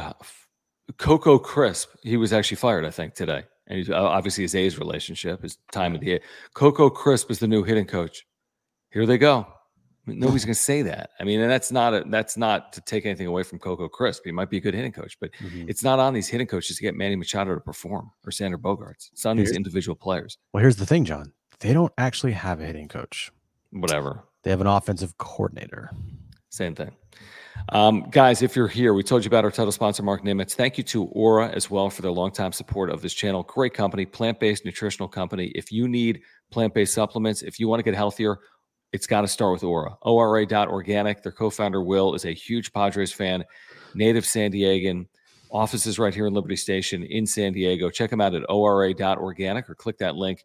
Coco 0.98 1.38
Crisp? 1.38 1.90
He 2.02 2.16
was 2.16 2.32
actually 2.32 2.56
fired, 2.58 2.84
I 2.84 2.90
think, 2.90 3.14
today. 3.14 3.44
And 3.66 3.78
he's, 3.78 3.90
uh, 3.90 3.94
obviously 3.96 4.42
his 4.44 4.54
A's 4.54 4.78
relationship, 4.78 5.42
his 5.42 5.58
time 5.72 5.94
at 5.94 6.00
the 6.00 6.14
A. 6.14 6.20
Coco 6.54 6.88
Crisp 6.88 7.30
is 7.30 7.38
the 7.40 7.48
new 7.48 7.64
hitting 7.64 7.86
coach. 7.86 8.24
Here 8.90 9.06
they 9.06 9.18
go. 9.18 9.46
I 10.06 10.10
mean, 10.10 10.20
nobody's 10.20 10.44
going 10.44 10.54
to 10.54 10.60
say 10.60 10.82
that. 10.82 11.10
I 11.18 11.24
mean, 11.24 11.40
and 11.40 11.50
that's 11.50 11.72
not 11.72 11.92
a, 11.92 12.04
that's 12.08 12.36
not 12.36 12.72
to 12.74 12.80
take 12.82 13.04
anything 13.06 13.26
away 13.26 13.42
from 13.42 13.58
Coco 13.58 13.88
Crisp. 13.88 14.22
He 14.24 14.30
might 14.30 14.48
be 14.50 14.58
a 14.58 14.60
good 14.60 14.72
hitting 14.74 14.92
coach, 14.92 15.16
but 15.20 15.32
Mhm. 15.42 15.68
it's 15.68 15.82
not 15.82 15.98
on 15.98 16.14
these 16.14 16.28
hitting 16.28 16.46
coaches 16.46 16.76
to 16.76 16.82
get 16.82 16.94
Manny 16.94 17.16
Machado 17.16 17.54
to 17.54 17.60
perform 17.60 18.12
or 18.24 18.30
Xander 18.30 18.54
Bogaerts. 18.54 19.10
It's 19.12 19.26
on 19.26 19.36
these 19.36 19.50
individual 19.50 19.96
players. 19.96 20.38
Well, 20.52 20.60
here's 20.60 20.76
the 20.76 20.86
thing, 20.86 21.04
John. 21.04 21.32
They 21.58 21.72
don't 21.72 21.92
actually 21.98 22.32
have 22.32 22.60
a 22.60 22.66
hitting 22.66 22.86
coach. 22.86 23.32
Whatever. 23.72 24.22
They 24.44 24.50
have 24.50 24.60
an 24.60 24.68
offensive 24.68 25.18
coordinator. 25.18 25.90
Same 26.50 26.76
thing. 26.76 26.94
Um, 27.70 28.06
guys, 28.10 28.42
if 28.42 28.54
you're 28.54 28.68
here, 28.68 28.94
we 28.94 29.02
told 29.02 29.24
you 29.24 29.28
about 29.28 29.44
our 29.44 29.50
title 29.50 29.72
sponsor, 29.72 30.02
Marc 30.02 30.22
Nimetz. 30.22 30.54
Thank 30.54 30.78
you 30.78 30.84
to 30.84 31.04
Ora 31.06 31.48
as 31.48 31.68
well 31.68 31.90
for 31.90 32.00
their 32.00 32.12
longtime 32.12 32.52
support 32.52 32.90
of 32.90 33.02
this 33.02 33.12
channel. 33.12 33.42
Great 33.42 33.74
company, 33.74 34.06
plant 34.06 34.38
based 34.38 34.64
nutritional 34.64 35.08
company. 35.08 35.46
If 35.54 35.72
you 35.72 35.88
need 35.88 36.20
plant 36.52 36.74
based 36.74 36.94
supplements, 36.94 37.42
if 37.42 37.58
you 37.58 37.66
want 37.66 37.80
to 37.80 37.82
get 37.82 37.94
healthier, 37.94 38.38
it's 38.92 39.06
got 39.06 39.22
to 39.22 39.28
start 39.28 39.52
with 39.52 39.64
Ora. 39.64 39.96
ORA.organic. 40.02 41.22
Their 41.22 41.32
co 41.32 41.50
founder, 41.50 41.82
Will, 41.82 42.14
is 42.14 42.24
a 42.24 42.32
huge 42.32 42.72
Padres 42.72 43.12
fan, 43.12 43.44
native 43.94 44.24
San 44.24 44.52
Diegan. 44.52 45.06
Offices 45.50 45.98
right 45.98 46.14
here 46.14 46.26
in 46.26 46.34
Liberty 46.34 46.56
Station 46.56 47.04
in 47.04 47.24
San 47.24 47.52
Diego. 47.52 47.88
Check 47.88 48.10
them 48.10 48.20
out 48.20 48.34
at 48.34 48.42
ORA.organic 48.48 49.70
or 49.70 49.74
click 49.74 49.98
that 49.98 50.16
link 50.16 50.44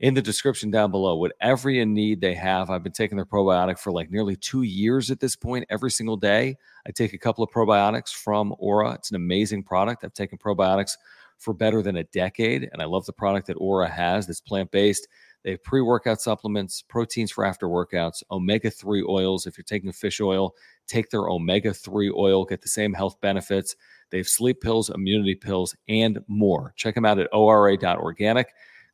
in 0.00 0.14
the 0.14 0.22
description 0.22 0.70
down 0.70 0.90
below. 0.90 1.16
Whatever 1.16 1.70
you 1.70 1.84
need, 1.84 2.20
they 2.20 2.34
have. 2.34 2.70
I've 2.70 2.82
been 2.82 2.92
taking 2.92 3.16
their 3.16 3.26
probiotic 3.26 3.78
for 3.78 3.90
like 3.90 4.10
nearly 4.10 4.36
two 4.36 4.62
years 4.62 5.10
at 5.10 5.20
this 5.20 5.34
point. 5.34 5.66
Every 5.70 5.90
single 5.90 6.16
day, 6.16 6.56
I 6.86 6.92
take 6.92 7.14
a 7.14 7.18
couple 7.18 7.42
of 7.42 7.50
probiotics 7.50 8.12
from 8.12 8.54
Ora. 8.58 8.92
It's 8.92 9.10
an 9.10 9.16
amazing 9.16 9.64
product. 9.64 10.04
I've 10.04 10.14
taken 10.14 10.38
probiotics 10.38 10.92
for 11.38 11.54
better 11.54 11.82
than 11.82 11.96
a 11.96 12.04
decade, 12.04 12.68
and 12.72 12.82
I 12.82 12.84
love 12.84 13.06
the 13.06 13.12
product 13.12 13.46
that 13.48 13.54
Ora 13.54 13.88
has 13.88 14.26
that's 14.26 14.40
plant 14.40 14.70
based. 14.70 15.08
They 15.44 15.52
have 15.52 15.62
pre 15.62 15.80
workout 15.80 16.20
supplements, 16.20 16.82
proteins 16.82 17.30
for 17.30 17.44
after 17.44 17.66
workouts, 17.66 18.22
omega 18.30 18.70
3 18.70 19.04
oils. 19.08 19.46
If 19.46 19.56
you're 19.56 19.64
taking 19.64 19.92
fish 19.92 20.20
oil, 20.20 20.54
take 20.88 21.10
their 21.10 21.28
omega 21.28 21.72
3 21.72 22.12
oil, 22.16 22.44
get 22.44 22.60
the 22.60 22.68
same 22.68 22.92
health 22.92 23.20
benefits. 23.20 23.76
They 24.10 24.18
have 24.18 24.28
sleep 24.28 24.60
pills, 24.60 24.90
immunity 24.90 25.34
pills, 25.34 25.76
and 25.88 26.18
more. 26.26 26.72
Check 26.76 26.94
them 26.94 27.04
out 27.04 27.18
at 27.18 27.28
ora.organic. 27.32 28.48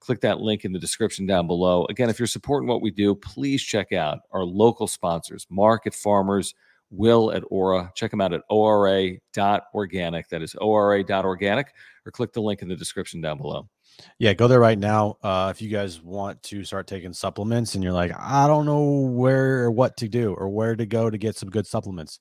Click 0.05 0.20
that 0.20 0.40
link 0.40 0.66
in 0.66 0.72
the 0.72 0.78
description 0.78 1.24
down 1.24 1.46
below. 1.46 1.86
Again, 1.88 2.11
if 2.11 2.18
you're 2.18 2.26
supporting 2.26 2.68
what 2.68 2.82
we 2.82 2.90
do, 2.90 3.14
please 3.14 3.62
check 3.62 3.92
out 3.92 4.18
our 4.32 4.44
local 4.44 4.86
sponsors, 4.86 5.46
Market 5.48 5.94
Farmers, 5.94 6.55
Will 6.90 7.32
at 7.32 7.42
Ora. 7.50 7.90
Check 7.94 8.11
them 8.11 8.20
out 8.20 8.34
at 8.34 8.42
ora.organic. 8.50 10.28
That 10.28 10.42
is 10.42 10.55
ora.organic, 10.57 11.72
or 12.05 12.12
click 12.12 12.34
the 12.34 12.42
link 12.42 12.61
in 12.61 12.68
the 12.68 12.76
description 12.76 13.22
down 13.22 13.38
below. 13.38 13.66
Yeah, 14.18 14.34
go 14.34 14.46
there 14.46 14.61
right 14.61 14.78
now. 14.78 15.16
Uh, 15.22 15.52
if 15.55 15.62
you 15.62 15.70
guys 15.70 16.02
want 16.02 16.42
to 16.44 16.64
start 16.64 16.86
taking 16.86 17.12
supplements 17.12 17.74
and 17.74 17.82
you're 17.82 17.92
like, 17.92 18.12
I 18.18 18.46
don't 18.46 18.66
know 18.66 19.09
where 19.11 19.64
or 19.64 19.70
what 19.70 19.96
to 19.98 20.09
do 20.09 20.34
or 20.34 20.48
where 20.50 20.76
to 20.76 20.84
go 20.84 21.09
to 21.09 21.16
get 21.16 21.36
some 21.36 21.48
good 21.48 21.66
supplements, 21.66 22.20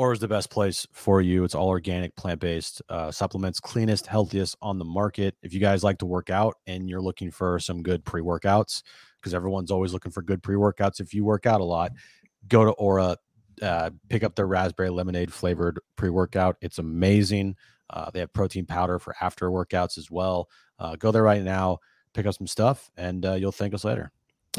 Ora 0.00 0.14
is 0.14 0.20
the 0.20 0.28
best 0.28 0.48
place 0.48 0.86
for 0.92 1.20
you. 1.20 1.44
It's 1.44 1.54
all 1.54 1.68
organic, 1.68 2.16
plant 2.16 2.40
based 2.40 2.80
uh, 2.88 3.10
supplements, 3.10 3.60
cleanest, 3.60 4.06
healthiest 4.06 4.56
on 4.62 4.78
the 4.78 4.84
market. 4.86 5.36
If 5.42 5.52
you 5.52 5.60
guys 5.60 5.84
like 5.84 5.98
to 5.98 6.06
work 6.06 6.30
out 6.30 6.54
and 6.66 6.88
you're 6.88 7.02
looking 7.02 7.30
for 7.30 7.58
some 7.58 7.82
good 7.82 8.02
pre 8.02 8.22
workouts, 8.22 8.82
because 9.20 9.34
everyone's 9.34 9.70
always 9.70 9.92
looking 9.92 10.10
for 10.10 10.22
good 10.22 10.42
pre 10.42 10.56
workouts 10.56 11.00
if 11.00 11.12
you 11.12 11.22
work 11.22 11.44
out 11.44 11.60
a 11.60 11.64
lot, 11.64 11.92
go 12.48 12.64
to 12.64 12.70
Ora, 12.70 13.18
uh, 13.60 13.90
pick 14.08 14.24
up 14.24 14.34
their 14.36 14.46
raspberry 14.46 14.88
lemonade 14.88 15.30
flavored 15.34 15.78
pre 15.96 16.08
workout. 16.08 16.56
It's 16.62 16.78
amazing. 16.78 17.56
Uh, 17.90 18.10
they 18.10 18.20
have 18.20 18.32
protein 18.32 18.64
powder 18.64 18.98
for 18.98 19.14
after 19.20 19.50
workouts 19.50 19.98
as 19.98 20.10
well. 20.10 20.48
Uh, 20.78 20.96
go 20.96 21.10
there 21.10 21.24
right 21.24 21.42
now, 21.42 21.76
pick 22.14 22.24
up 22.24 22.34
some 22.34 22.46
stuff, 22.46 22.90
and 22.96 23.26
uh, 23.26 23.34
you'll 23.34 23.52
thank 23.52 23.74
us 23.74 23.84
later. 23.84 24.10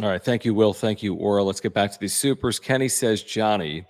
All 0.04 0.08
right. 0.08 0.24
Thank 0.24 0.46
you, 0.46 0.54
Will. 0.54 0.76
Thank 0.76 1.02
you, 1.02 1.16
Ora. 1.16 1.44
Let's 1.44 1.60
get 1.60 1.74
back 1.74 1.92
to 1.94 2.00
these 2.00 2.16
supers. 2.16 2.60
Kenny 2.60 2.88
says, 2.88 3.24
Johnny, 3.24 3.88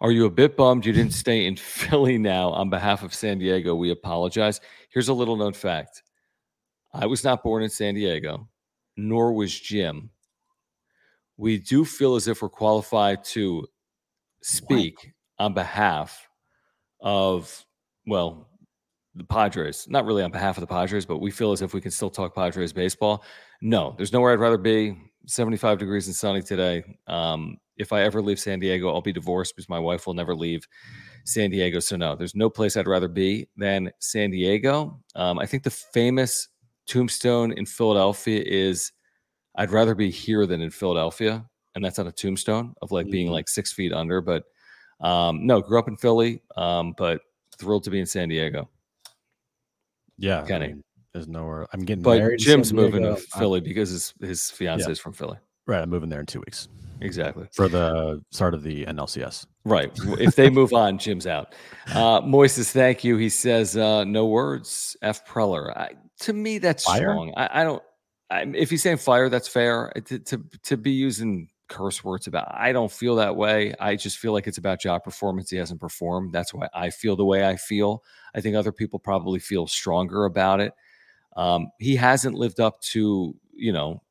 are 0.00 0.10
you 0.10 0.26
a 0.26 0.30
bit 0.30 0.56
bummed 0.56 0.84
you 0.84 0.92
didn't 0.92 1.12
stay 1.14 1.46
in 1.46 1.56
Philly 1.56 2.18
now? 2.18 2.50
On 2.50 2.70
behalf 2.70 3.02
of 3.02 3.14
San 3.14 3.38
Diego, 3.38 3.74
we 3.74 3.90
apologize. 3.90 4.60
Here's 4.90 5.08
a 5.08 5.14
little 5.14 5.36
known 5.36 5.52
fact 5.52 6.02
I 6.92 7.06
was 7.06 7.24
not 7.24 7.42
born 7.42 7.62
in 7.62 7.70
San 7.70 7.94
Diego, 7.94 8.48
nor 8.96 9.32
was 9.32 9.58
Jim. 9.58 10.10
We 11.36 11.58
do 11.58 11.84
feel 11.84 12.14
as 12.14 12.28
if 12.28 12.42
we're 12.42 12.48
qualified 12.48 13.24
to 13.24 13.66
speak 14.42 15.12
what? 15.38 15.46
on 15.46 15.54
behalf 15.54 16.28
of, 17.00 17.64
well, 18.06 18.48
the 19.14 19.24
Padres. 19.24 19.86
Not 19.88 20.04
really 20.04 20.22
on 20.22 20.30
behalf 20.30 20.56
of 20.56 20.60
the 20.60 20.66
Padres, 20.66 21.06
but 21.06 21.18
we 21.18 21.30
feel 21.30 21.52
as 21.52 21.62
if 21.62 21.74
we 21.74 21.80
can 21.80 21.90
still 21.90 22.10
talk 22.10 22.34
Padres 22.34 22.72
baseball. 22.72 23.24
No, 23.60 23.94
there's 23.96 24.12
nowhere 24.12 24.32
I'd 24.32 24.40
rather 24.40 24.58
be. 24.58 24.96
75 25.26 25.78
degrees 25.78 26.06
and 26.06 26.16
sunny 26.16 26.42
today. 26.42 26.84
Um, 27.06 27.56
if 27.76 27.92
I 27.92 28.02
ever 28.02 28.22
leave 28.22 28.38
San 28.38 28.60
Diego, 28.60 28.88
I'll 28.88 29.00
be 29.00 29.12
divorced 29.12 29.54
because 29.56 29.68
my 29.68 29.78
wife 29.78 30.06
will 30.06 30.14
never 30.14 30.34
leave 30.34 30.66
San 31.24 31.50
Diego. 31.50 31.80
So, 31.80 31.96
no, 31.96 32.14
there's 32.14 32.34
no 32.34 32.48
place 32.48 32.76
I'd 32.76 32.86
rather 32.86 33.08
be 33.08 33.48
than 33.56 33.90
San 33.98 34.30
Diego. 34.30 35.00
Um, 35.16 35.38
I 35.38 35.46
think 35.46 35.62
the 35.62 35.70
famous 35.70 36.48
tombstone 36.86 37.52
in 37.52 37.66
Philadelphia 37.66 38.42
is 38.44 38.92
I'd 39.56 39.70
rather 39.70 39.94
be 39.94 40.10
here 40.10 40.46
than 40.46 40.60
in 40.60 40.70
Philadelphia. 40.70 41.44
And 41.74 41.84
that's 41.84 41.98
on 41.98 42.06
a 42.06 42.12
tombstone 42.12 42.74
of 42.82 42.92
like 42.92 43.10
being 43.10 43.26
mm-hmm. 43.26 43.34
like 43.34 43.48
six 43.48 43.72
feet 43.72 43.92
under. 43.92 44.20
But 44.20 44.44
um, 45.00 45.46
no, 45.46 45.60
grew 45.60 45.78
up 45.78 45.88
in 45.88 45.96
Philly, 45.96 46.40
um, 46.56 46.94
but 46.96 47.20
thrilled 47.58 47.84
to 47.84 47.90
be 47.90 48.00
in 48.00 48.06
San 48.06 48.28
Diego. 48.28 48.68
Yeah. 50.16 50.44
Kenny. 50.46 50.66
I 50.66 50.68
mean, 50.68 50.84
there's 51.14 51.28
nowhere. 51.28 51.66
I'm 51.72 51.84
getting 51.84 52.02
but 52.02 52.18
married. 52.18 52.40
Jim's 52.40 52.72
moving 52.72 53.02
to 53.02 53.16
Philly 53.16 53.60
because 53.60 53.88
his, 53.90 54.14
his 54.20 54.50
fiance 54.50 54.84
yeah. 54.84 54.90
is 54.90 54.98
from 54.98 55.12
Philly. 55.12 55.38
Right. 55.66 55.80
I'm 55.80 55.88
moving 55.88 56.10
there 56.10 56.20
in 56.20 56.26
two 56.26 56.40
weeks. 56.40 56.68
Exactly. 57.00 57.46
For 57.52 57.68
the 57.68 58.22
start 58.30 58.52
of 58.52 58.62
the 58.62 58.84
NLCS. 58.86 59.46
Right. 59.64 59.90
if 60.18 60.34
they 60.34 60.50
move 60.50 60.72
on, 60.72 60.98
Jim's 60.98 61.26
out. 61.26 61.54
Uh, 61.88 62.20
Moises, 62.20 62.70
thank 62.70 63.04
you. 63.04 63.16
He 63.16 63.28
says, 63.28 63.76
uh, 63.76 64.04
no 64.04 64.26
words. 64.26 64.96
F. 65.02 65.26
Preller. 65.26 65.74
I, 65.76 65.92
to 66.20 66.32
me, 66.32 66.58
that's 66.58 66.84
fire? 66.84 66.98
strong. 66.98 67.32
I, 67.36 67.60
I 67.60 67.64
don't. 67.64 67.82
I, 68.30 68.42
if 68.54 68.70
he's 68.70 68.82
saying 68.82 68.96
fire, 68.98 69.28
that's 69.28 69.48
fair. 69.48 69.92
To, 70.06 70.18
to, 70.18 70.44
to 70.64 70.76
be 70.76 70.90
using 70.90 71.48
curse 71.68 72.02
words 72.02 72.26
about, 72.26 72.52
I 72.52 72.72
don't 72.72 72.90
feel 72.90 73.16
that 73.16 73.36
way. 73.36 73.74
I 73.78 73.96
just 73.96 74.18
feel 74.18 74.32
like 74.32 74.46
it's 74.46 74.58
about 74.58 74.80
job 74.80 75.04
performance. 75.04 75.50
He 75.50 75.56
hasn't 75.56 75.80
performed. 75.80 76.32
That's 76.32 76.52
why 76.52 76.68
I 76.74 76.90
feel 76.90 77.16
the 77.16 77.24
way 77.24 77.46
I 77.46 77.56
feel. 77.56 78.02
I 78.34 78.40
think 78.40 78.56
other 78.56 78.72
people 78.72 78.98
probably 78.98 79.38
feel 79.38 79.66
stronger 79.66 80.24
about 80.24 80.60
it. 80.60 80.72
Um, 81.36 81.68
he 81.78 81.96
hasn't 81.96 82.36
lived 82.36 82.60
up 82.60 82.80
to, 82.80 83.34
you 83.52 83.72
know, 83.72 84.02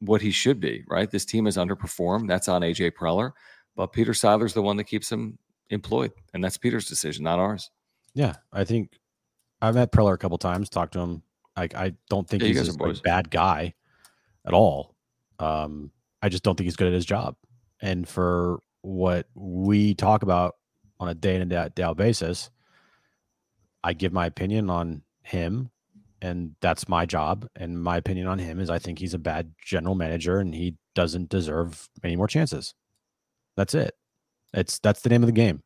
what 0.00 0.20
he 0.20 0.30
should 0.30 0.60
be, 0.60 0.84
right? 0.88 1.10
This 1.10 1.24
team 1.24 1.44
has 1.46 1.56
underperformed. 1.56 2.28
That's 2.28 2.48
on 2.48 2.62
AJ 2.62 2.92
Preller, 2.92 3.32
but 3.76 3.92
Peter 3.92 4.12
Seidler's 4.12 4.54
the 4.54 4.62
one 4.62 4.76
that 4.76 4.84
keeps 4.84 5.10
him 5.10 5.38
employed, 5.70 6.12
and 6.32 6.42
that's 6.42 6.58
Peter's 6.58 6.88
decision, 6.88 7.24
not 7.24 7.38
ours. 7.38 7.70
Yeah, 8.14 8.34
I 8.52 8.64
think 8.64 8.98
I've 9.60 9.74
met 9.74 9.92
Preller 9.92 10.14
a 10.14 10.18
couple 10.18 10.38
times, 10.38 10.68
talked 10.68 10.92
to 10.94 11.00
him. 11.00 11.22
Like 11.56 11.74
I 11.74 11.94
don't 12.10 12.28
think 12.28 12.42
yeah, 12.42 12.48
he's 12.48 12.74
a 12.74 12.94
bad 13.02 13.30
guy 13.30 13.74
at 14.44 14.52
all. 14.52 14.94
Um, 15.38 15.90
I 16.22 16.28
just 16.28 16.42
don't 16.42 16.56
think 16.56 16.66
he's 16.66 16.76
good 16.76 16.88
at 16.88 16.92
his 16.92 17.06
job. 17.06 17.36
And 17.80 18.08
for 18.08 18.60
what 18.82 19.26
we 19.34 19.94
talk 19.94 20.22
about 20.22 20.56
on 20.98 21.08
a 21.08 21.14
day 21.14 21.36
in 21.36 21.42
and 21.42 21.74
day 21.74 21.82
out 21.82 21.96
basis, 21.96 22.50
I 23.82 23.92
give 23.92 24.12
my 24.12 24.26
opinion 24.26 24.70
on 24.70 25.02
him 25.22 25.70
and 26.24 26.52
that's 26.62 26.88
my 26.88 27.04
job. 27.04 27.46
And 27.54 27.82
my 27.82 27.98
opinion 27.98 28.26
on 28.26 28.38
him 28.38 28.58
is 28.58 28.70
I 28.70 28.78
think 28.78 28.98
he's 28.98 29.12
a 29.12 29.18
bad 29.18 29.52
general 29.62 29.94
manager 29.94 30.38
and 30.38 30.54
he 30.54 30.76
doesn't 30.94 31.28
deserve 31.28 31.86
any 32.02 32.16
more 32.16 32.26
chances. 32.26 32.72
That's 33.56 33.74
it. 33.74 33.94
It's 34.54 34.78
that's 34.78 35.02
the 35.02 35.10
name 35.10 35.22
of 35.22 35.26
the 35.26 35.32
game. 35.32 35.62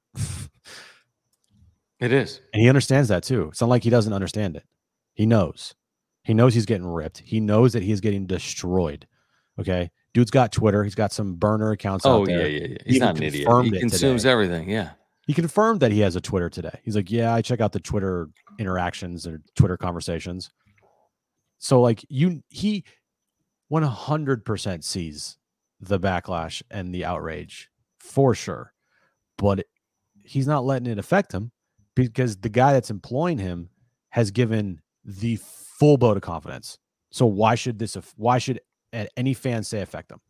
it 2.01 2.13
is. 2.13 2.41
And 2.53 2.61
he 2.61 2.69
understands 2.69 3.09
that 3.09 3.23
too. 3.23 3.49
It's 3.49 3.61
not 3.61 3.71
like 3.71 3.85
he 3.85 3.91
doesn't 3.91 4.13
understand 4.13 4.57
it. 4.57 4.65
He 5.15 5.27
knows. 5.27 5.77
He 6.25 6.35
knows 6.35 6.55
he's 6.55 6.67
getting 6.67 6.87
ripped. 6.87 7.19
He 7.19 7.39
knows 7.39 7.73
that 7.75 7.85
he's 7.85 8.01
getting 8.01 8.27
destroyed. 8.27 9.07
Okay. 9.61 9.93
Dude's 10.13 10.33
got 10.33 10.51
Twitter. 10.51 10.83
He's 10.83 10.97
got 10.97 11.13
some 11.13 11.37
burner 11.37 11.71
accounts. 11.71 12.05
Oh, 12.05 12.27
yeah, 12.27 12.39
yeah, 12.39 12.47
yeah. 12.47 12.77
He's 12.85 12.95
he 12.95 12.99
not 12.99 13.17
an 13.17 13.23
idiot. 13.23 13.49
He 13.65 13.79
consumes 13.79 14.27
everything. 14.27 14.69
Yeah. 14.69 14.91
He 15.29 15.35
confirmed 15.35 15.81
that 15.81 15.93
he 15.93 16.01
has 16.01 16.17
a 16.17 16.23
Twitter 16.23 16.49
today. 16.49 16.81
He's 16.83 16.97
like, 16.97 17.11
Yeah, 17.11 17.35
I 17.35 17.43
check 17.43 17.61
out 17.61 17.73
the 17.73 17.81
Twitter 17.81 18.31
interactions 18.59 19.27
or 19.27 19.43
Twitter 19.55 19.77
conversations. 19.77 20.51
So 21.59 21.83
like 21.83 22.03
you 22.09 22.43
he 22.49 22.85
100% 23.71 24.85
sees 24.85 25.37
the 25.81 26.01
backlash 26.01 26.63
and 26.71 26.95
the 26.95 27.05
outrage 27.05 27.69
for 28.01 28.35
sure. 28.35 28.73
But 29.37 29.67
he's 30.25 30.47
not 30.47 30.65
letting 30.65 30.91
it 30.91 30.99
affect 30.99 31.33
him 31.33 31.53
because 31.95 32.39
the 32.39 32.49
guy 32.49 32.73
that's 32.73 32.91
employing 32.91 33.37
him 33.37 33.69
has 34.11 34.31
given 34.31 34.81
the 35.05 35.37
full 35.43 35.99
boat 35.99 36.17
of 36.17 36.23
confidence. 36.23 36.79
So 37.11 37.27
why 37.27 37.55
should 37.55 37.79
this 37.79 37.99
why 38.17 38.39
should 38.39 38.61
any 39.15 39.35
fan 39.35 39.63
say 39.63 39.83
affect 39.83 40.09
them? 40.09 40.21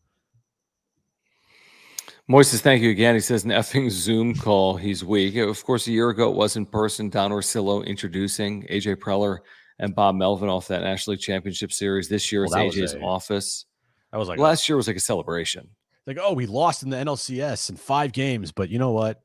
Moises, 2.30 2.60
thank 2.60 2.82
you 2.82 2.90
again. 2.90 3.14
He 3.14 3.20
says 3.20 3.44
an 3.44 3.50
effing 3.50 3.90
Zoom 3.90 4.34
call. 4.34 4.76
He's 4.76 5.02
weak. 5.02 5.36
Of 5.36 5.64
course, 5.64 5.86
a 5.86 5.92
year 5.92 6.10
ago 6.10 6.30
it 6.30 6.36
was 6.36 6.56
in 6.56 6.66
person. 6.66 7.08
Don 7.08 7.30
Orsillo 7.30 7.86
introducing 7.86 8.64
AJ 8.64 8.96
Preller 8.96 9.38
and 9.78 9.94
Bob 9.94 10.14
Melvin 10.14 10.50
off 10.50 10.68
that 10.68 10.82
National 10.82 11.12
League 11.12 11.22
Championship 11.22 11.72
Series. 11.72 12.06
This 12.06 12.30
year 12.30 12.46
well, 12.46 12.66
it's 12.66 12.76
AJ's 12.76 12.94
a, 12.94 13.00
office. 13.00 13.64
That 14.12 14.18
was 14.18 14.28
like 14.28 14.38
last 14.38 14.68
year 14.68 14.76
was 14.76 14.86
like 14.86 14.96
a 14.96 15.00
celebration. 15.00 15.70
Like, 16.06 16.18
oh, 16.20 16.34
we 16.34 16.44
lost 16.44 16.82
in 16.82 16.90
the 16.90 16.98
NLCS 16.98 17.70
in 17.70 17.76
five 17.76 18.12
games, 18.12 18.52
but 18.52 18.68
you 18.68 18.78
know 18.78 18.92
what? 18.92 19.22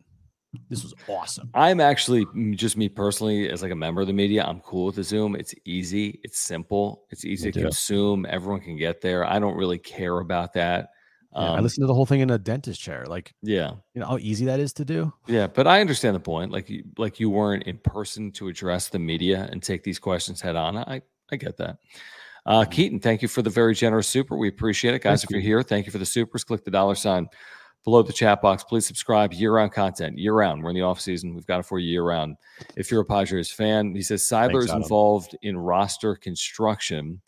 This 0.69 0.83
was 0.83 0.93
awesome. 1.09 1.49
I'm 1.53 1.81
actually 1.81 2.25
just 2.55 2.77
me 2.77 2.87
personally, 2.87 3.49
as 3.49 3.61
like 3.61 3.71
a 3.71 3.75
member 3.75 3.99
of 3.99 4.07
the 4.07 4.13
media, 4.13 4.45
I'm 4.45 4.61
cool 4.61 4.85
with 4.85 4.95
the 4.95 5.03
Zoom. 5.03 5.35
It's 5.35 5.53
easy, 5.65 6.21
it's 6.23 6.39
simple, 6.39 7.05
it's 7.09 7.25
easy 7.25 7.47
me 7.47 7.51
to 7.53 7.59
too. 7.59 7.65
consume. 7.65 8.25
Everyone 8.29 8.61
can 8.61 8.77
get 8.77 9.01
there. 9.01 9.25
I 9.25 9.39
don't 9.39 9.57
really 9.57 9.79
care 9.79 10.19
about 10.19 10.53
that. 10.53 10.89
Yeah, 11.35 11.51
um, 11.51 11.57
I 11.57 11.59
listened 11.61 11.83
to 11.83 11.87
the 11.87 11.93
whole 11.93 12.05
thing 12.05 12.19
in 12.19 12.29
a 12.29 12.37
dentist 12.37 12.79
chair. 12.79 13.05
Like, 13.07 13.33
yeah, 13.41 13.71
you 13.93 14.01
know 14.01 14.07
how 14.07 14.17
easy 14.17 14.45
that 14.45 14.59
is 14.59 14.73
to 14.73 14.85
do. 14.85 15.13
Yeah, 15.27 15.47
but 15.47 15.67
I 15.67 15.81
understand 15.81 16.15
the 16.15 16.19
point. 16.19 16.51
Like, 16.51 16.69
you, 16.69 16.83
like 16.97 17.19
you 17.19 17.29
weren't 17.29 17.63
in 17.63 17.77
person 17.79 18.31
to 18.33 18.47
address 18.47 18.89
the 18.89 18.99
media 18.99 19.47
and 19.51 19.61
take 19.61 19.83
these 19.83 19.99
questions 19.99 20.41
head 20.41 20.55
on. 20.55 20.77
I 20.77 21.01
I 21.31 21.35
get 21.35 21.57
that. 21.57 21.77
Uh, 22.45 22.65
Keaton, 22.65 22.99
thank 22.99 23.21
you 23.21 23.27
for 23.27 23.41
the 23.41 23.49
very 23.49 23.73
generous 23.73 24.07
super. 24.07 24.37
We 24.37 24.49
appreciate 24.49 24.93
it. 24.93 25.01
Guys, 25.01 25.21
Thank 25.21 25.31
if 25.31 25.31
you're 25.31 25.41
here, 25.41 25.63
thank 25.63 25.85
you 25.85 25.91
for 25.91 25.97
the 25.97 26.05
supers. 26.05 26.43
Click 26.43 26.63
the 26.63 26.71
dollar 26.71 26.95
sign 26.95 27.27
below 27.83 28.01
the 28.01 28.13
chat 28.13 28.41
box. 28.41 28.63
Please 28.63 28.85
subscribe. 28.85 29.33
Year 29.33 29.53
round 29.53 29.71
content, 29.71 30.17
year 30.17 30.33
round. 30.33 30.63
We're 30.63 30.69
in 30.69 30.75
the 30.75 30.81
off 30.81 30.99
season. 30.99 31.33
We've 31.33 31.45
got 31.45 31.59
it 31.59 31.65
for 31.65 31.79
you 31.79 31.89
year 31.89 32.03
round. 32.03 32.37
If 32.75 32.91
you're 32.91 33.01
a 33.01 33.05
Padres 33.05 33.51
fan, 33.51 33.95
he 33.95 34.01
says 34.01 34.27
Thanks, 34.27 34.65
is 34.65 34.71
involved 34.71 35.37
in 35.41 35.57
roster 35.57 36.15
construction. 36.15 37.21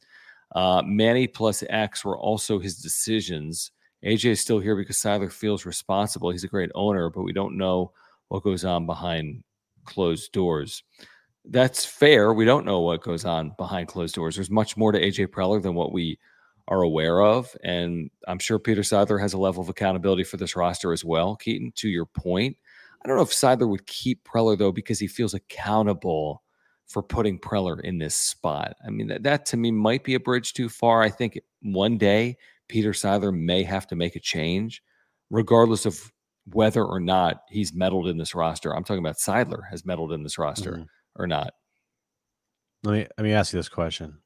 Uh, 0.53 0.81
Manny 0.85 1.27
plus 1.27 1.63
X 1.69 2.05
were 2.05 2.17
also 2.17 2.59
his 2.59 2.77
decisions. 2.77 3.71
AJ 4.05 4.31
is 4.31 4.41
still 4.41 4.59
here 4.59 4.75
because 4.75 4.97
Seidler 4.97 5.31
feels 5.31 5.65
responsible. 5.65 6.29
He's 6.29 6.43
a 6.43 6.49
great 6.49 6.71
owner, 6.75 7.09
but 7.09 7.23
we 7.23 7.33
don't 7.33 7.57
know 7.57 7.91
what 8.27 8.43
goes 8.43 8.63
on 8.63 8.85
behind 8.85 9.43
closed 9.85 10.31
doors. 10.31 10.83
That's 11.43 11.85
fair. 11.85 12.33
We 12.33 12.45
don't 12.45 12.65
know 12.65 12.79
what 12.81 13.03
goes 13.03 13.25
on 13.25 13.53
behind 13.57 13.87
closed 13.87 14.15
doors. 14.15 14.35
There's 14.35 14.49
much 14.49 14.77
more 14.77 14.91
to 14.91 14.99
AJ 14.99 15.27
Preller 15.27 15.61
than 15.61 15.75
what 15.75 15.91
we 15.91 16.19
are 16.67 16.81
aware 16.81 17.21
of. 17.21 17.55
And 17.63 18.09
I'm 18.27 18.39
sure 18.39 18.57
Peter 18.57 18.81
Seidler 18.81 19.19
has 19.21 19.33
a 19.33 19.37
level 19.37 19.61
of 19.61 19.69
accountability 19.69 20.23
for 20.23 20.37
this 20.37 20.55
roster 20.55 20.91
as 20.91 21.05
well. 21.05 21.35
Keaton, 21.35 21.71
to 21.75 21.89
your 21.89 22.05
point, 22.05 22.57
I 23.03 23.07
don't 23.07 23.17
know 23.17 23.23
if 23.23 23.29
Seidler 23.29 23.69
would 23.69 23.85
keep 23.85 24.23
Preller 24.23 24.57
though 24.57 24.71
because 24.71 24.99
he 24.99 25.07
feels 25.07 25.35
accountable 25.35 26.41
for 26.87 27.03
putting 27.03 27.39
Preller 27.39 27.81
in 27.81 27.99
this 27.99 28.15
spot. 28.15 28.75
I 28.85 28.89
mean, 28.89 29.07
that, 29.07 29.23
that 29.23 29.45
to 29.47 29.57
me 29.57 29.71
might 29.71 30.03
be 30.03 30.15
a 30.15 30.19
bridge 30.19 30.53
too 30.53 30.69
far. 30.69 31.01
I 31.01 31.09
think 31.09 31.39
one 31.61 31.97
day 31.97 32.37
Peter 32.67 32.91
Seidler 32.91 33.33
may 33.33 33.63
have 33.63 33.87
to 33.87 33.95
make 33.95 34.15
a 34.15 34.19
change, 34.19 34.81
regardless 35.29 35.85
of 35.85 36.11
whether 36.51 36.83
or 36.83 36.99
not 36.99 37.41
he's 37.49 37.73
meddled 37.73 38.07
in 38.07 38.17
this 38.17 38.35
roster. 38.35 38.75
I'm 38.75 38.83
talking 38.83 39.03
about 39.03 39.17
Seidler 39.17 39.67
has 39.69 39.85
meddled 39.85 40.11
in 40.13 40.23
this 40.23 40.37
roster 40.37 40.73
Mhm. 40.73 40.87
or 41.15 41.27
not. 41.27 41.53
Let 42.83 42.91
me 42.93 43.07
let 43.17 43.23
me 43.23 43.33
ask 43.33 43.51
you 43.53 43.57
this 43.59 43.69
question. 43.69 44.21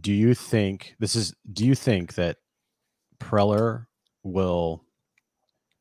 Do 0.00 0.12
you 0.12 0.34
think 0.34 0.94
this 0.98 1.16
is 1.16 1.34
do 1.52 1.66
you 1.66 1.74
think 1.74 2.14
that 2.14 2.38
Preller 3.18 3.86
will 4.22 4.84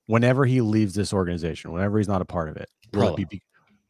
whenever 0.08 0.46
he 0.46 0.62
leaves 0.62 0.94
this 0.96 1.14
organization, 1.14 1.72
whenever 1.72 1.98
he's 1.98 2.08
not 2.08 2.22
a 2.22 2.26
part 2.26 2.50
of 2.50 2.58
it, 2.58 2.70
will 2.94 3.02
it 3.14 3.30
be 3.30 3.42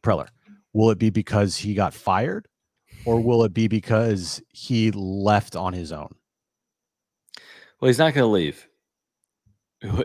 Preller? 0.02 0.28
Will 0.72 0.90
it 0.90 0.98
be 0.98 1.10
because 1.10 1.56
he 1.56 1.74
got 1.74 1.92
fired 1.94 2.46
or 3.06 3.20
will 3.20 3.44
it 3.44 3.52
be 3.52 3.66
because 3.66 4.42
he 4.50 4.90
left 4.92 5.56
on 5.56 5.72
his 5.72 5.90
own? 5.90 6.14
Well, 7.82 7.88
he's 7.88 7.98
not 7.98 8.14
going 8.14 8.22
to 8.22 8.28
leave. 8.28 8.68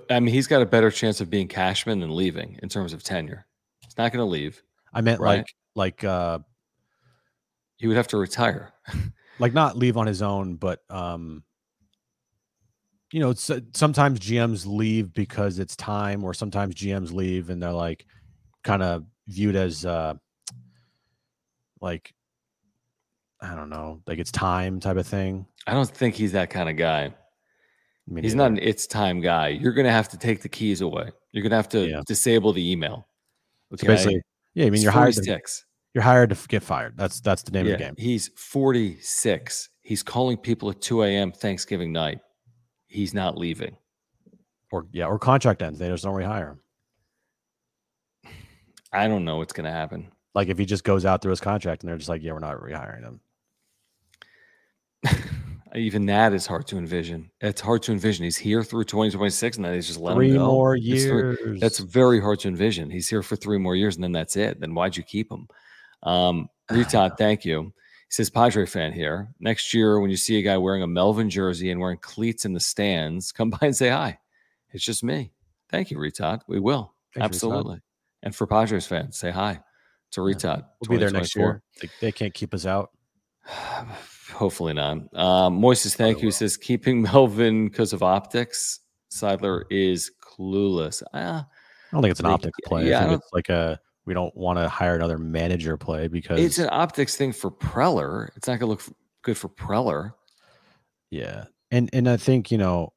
I 0.09 0.19
mean, 0.19 0.33
he's 0.33 0.47
got 0.47 0.63
a 0.63 0.65
better 0.65 0.89
chance 0.89 1.21
of 1.21 1.29
being 1.29 1.47
Cashman 1.47 1.99
than 1.99 2.15
leaving 2.15 2.57
in 2.63 2.69
terms 2.69 2.91
of 2.91 3.03
tenure. 3.03 3.45
He's 3.81 3.95
not 3.99 4.11
going 4.11 4.25
to 4.25 4.29
leave. 4.29 4.63
I 4.91 5.01
meant 5.01 5.21
Right. 5.21 5.37
like 5.37 5.53
like 5.75 6.03
uh 6.03 6.39
He 7.75 7.85
would 7.85 7.95
have 7.95 8.07
to 8.07 8.17
retire. 8.17 8.73
like 9.39 9.53
not 9.53 9.77
leave 9.77 9.95
on 9.95 10.07
his 10.07 10.23
own, 10.23 10.55
but 10.55 10.79
um, 10.89 11.43
you 13.13 13.19
know, 13.19 13.29
it's, 13.29 13.47
uh, 13.51 13.59
sometimes 13.75 14.19
GMs 14.19 14.65
leave 14.65 15.13
because 15.13 15.59
it's 15.59 15.75
time, 15.75 16.23
or 16.23 16.33
sometimes 16.33 16.73
GMs 16.73 17.13
leave 17.13 17.51
and 17.51 17.61
they're 17.61 17.71
like 17.71 18.07
kind 18.63 18.81
of 18.81 19.05
viewed 19.27 19.55
as 19.55 19.85
uh, 19.85 20.15
like 21.79 22.11
I 23.39 23.53
don't 23.53 23.69
know, 23.69 24.01
like 24.07 24.17
it's 24.17 24.31
time 24.31 24.79
type 24.79 24.97
of 24.97 25.05
thing. 25.05 25.45
I 25.67 25.73
don't 25.73 25.87
think 25.87 26.15
he's 26.15 26.31
that 26.31 26.49
kind 26.49 26.69
of 26.69 26.75
guy. 26.75 27.13
He's 28.21 28.35
not 28.35 28.51
an 28.51 28.59
it's 28.61 28.87
time 28.87 29.19
guy. 29.19 29.49
You're 29.49 29.73
going 29.73 29.85
to 29.85 29.91
have 29.91 30.07
to 30.09 30.17
take 30.17 30.41
the 30.41 30.49
keys 30.49 30.81
away. 30.81 31.09
You're 31.31 31.43
going 31.43 31.51
to 31.51 31.57
have 31.57 31.69
to 31.69 31.87
Yeah. 31.87 32.01
disable 32.05 32.53
the 32.53 32.71
email. 32.71 33.07
So 33.75 33.85
basically, 33.85 34.21
yeah. 34.53 34.65
I 34.65 34.69
mean, 34.69 34.81
you're 34.81 34.91
hired. 34.93 35.13
To, 35.15 35.21
46. 35.21 35.65
you're 35.93 36.03
hired 36.03 36.29
to 36.29 36.47
get 36.47 36.63
fired. 36.63 36.95
That's 36.95 37.19
that's 37.19 37.43
the 37.43 37.51
name 37.51 37.65
Yeah, 37.65 37.73
of 37.73 37.79
the 37.79 37.85
game. 37.85 37.95
He's 37.97 38.29
46. 38.37 39.69
He's 39.81 40.03
calling 40.03 40.37
people 40.37 40.69
at 40.69 40.81
2 40.81 41.03
a.m. 41.03 41.31
Thanksgiving 41.33 41.91
night. 41.91 42.19
He's 42.87 43.13
not 43.13 43.37
leaving. 43.37 43.75
Or 44.71 44.85
yeah, 44.91 45.05
or 45.07 45.19
contract 45.19 45.61
ends. 45.61 45.79
They 45.79 45.89
just 45.89 46.03
don't 46.05 46.15
rehire 46.15 46.51
him. 46.51 46.59
I 48.93 49.07
don't 49.09 49.25
know 49.25 49.37
what's 49.37 49.53
going 49.53 49.65
to 49.65 49.71
happen. 49.71 50.11
Like 50.33 50.47
if 50.47 50.57
he 50.57 50.65
just 50.65 50.83
goes 50.85 51.05
out 51.05 51.21
through 51.21 51.31
his 51.31 51.41
contract 51.41 51.83
and 51.83 51.89
they're 51.89 51.97
just 51.97 52.09
like, 52.09 52.23
yeah, 52.23 52.31
we're 52.31 52.39
not 52.39 52.57
rehiring 52.61 53.03
him. 53.03 53.19
Even 55.75 56.05
that 56.07 56.33
is 56.33 56.45
hard 56.45 56.65
to 56.67 56.77
envision. 56.77 57.29
It's 57.41 57.61
hard 57.61 57.83
to 57.83 57.91
envision. 57.91 58.23
He's 58.23 58.37
here 58.37 58.63
through 58.63 58.85
2026 58.85 59.57
and 59.57 59.65
then 59.65 59.73
he's 59.73 59.87
just 59.87 59.99
let 59.99 60.15
Three 60.15 60.31
him 60.31 60.37
go. 60.37 60.47
more 60.47 60.75
It's 60.75 60.83
three- 60.85 60.93
years. 60.93 61.59
That's 61.59 61.79
very 61.79 62.19
hard 62.21 62.39
to 62.41 62.47
envision. 62.47 62.89
He's 62.89 63.09
here 63.09 63.21
for 63.23 63.35
three 63.35 63.57
more 63.57 63.75
years 63.75 63.95
and 63.95 64.03
then 64.03 64.11
that's 64.11 64.35
it. 64.35 64.59
Then 64.59 64.73
why'd 64.73 64.95
you 64.97 65.03
keep 65.03 65.31
him? 65.31 65.47
Um, 66.03 66.49
Retot, 66.71 67.17
thank 67.17 67.45
you. 67.45 67.73
He 68.09 68.11
says, 68.13 68.29
Padre 68.29 68.65
fan 68.65 68.93
here. 68.93 69.29
Next 69.39 69.73
year, 69.73 69.99
when 69.99 70.09
you 70.09 70.15
see 70.17 70.37
a 70.39 70.41
guy 70.41 70.57
wearing 70.57 70.81
a 70.83 70.87
Melvin 70.87 71.29
jersey 71.29 71.71
and 71.71 71.81
wearing 71.81 71.97
cleats 71.97 72.45
in 72.45 72.53
the 72.53 72.59
stands, 72.59 73.31
come 73.33 73.49
by 73.49 73.59
and 73.61 73.75
say 73.75 73.89
hi. 73.89 74.17
It's 74.71 74.83
just 74.83 75.03
me. 75.03 75.31
Thank 75.69 75.91
you, 75.91 75.97
Retot. 75.97 76.41
We 76.47 76.59
will. 76.59 76.93
Thanks, 77.13 77.25
Retot. 77.25 77.25
Absolutely. 77.25 77.81
And 78.23 78.33
for 78.35 78.47
Padres 78.47 78.87
fans, 78.87 79.17
say 79.17 79.31
hi 79.31 79.59
to 80.11 80.21
Yeah. 80.27 80.61
We'll 80.81 80.89
be 80.89 80.97
there 80.97 81.11
next 81.11 81.35
year. 81.35 81.61
They, 81.81 81.89
they 81.99 82.11
can't 82.11 82.33
keep 82.33 82.53
us 82.53 82.65
out. 82.65 82.91
Hopefully 84.33 84.73
not. 84.73 84.97
Um, 85.15 85.59
Moises, 85.59 85.95
thank 85.95 86.21
you. 86.21 86.27
will. 86.27 86.31
Says 86.33 86.57
keeping 86.57 87.01
Melvin 87.13 87.67
because 87.69 87.93
of 87.93 88.03
optics. 88.03 88.79
Seidler 89.11 89.63
is 89.69 90.11
clueless. 90.21 91.01
Ah, 91.13 91.47
I 91.47 91.95
don't 91.95 92.01
think 92.01 92.11
it's 92.11 92.19
an 92.19 92.25
Like, 92.25 92.33
optics 92.35 92.57
play. 92.65 92.89
yeah, 92.89 92.95
I 92.95 92.97
I 92.97 92.99
think 93.01 93.09
don't- 93.11 93.19
it's 93.23 93.33
like 93.33 93.49
a 93.49 93.79
we 94.05 94.13
don't 94.13 94.35
want 94.37 94.57
to 94.59 94.69
hire 94.69 94.95
another 94.95 95.17
manager 95.17 95.75
play 95.77 96.07
because 96.07 96.39
it's 96.39 96.59
an 96.59 96.69
optics 96.71 97.15
thing 97.15 97.31
for 97.33 97.49
Preller. 97.51 98.29
It's 98.35 98.47
not 98.47 98.59
going 98.59 98.67
to 98.67 98.67
look 98.67 98.83
good 99.21 99.37
for 99.37 99.49
Preller. 99.49 100.13
yeah, 101.09 101.45
and 101.71 101.89
and 101.93 102.07
I 102.09 102.17
think 102.17 102.51
you 102.51 102.57
know, 102.57 102.93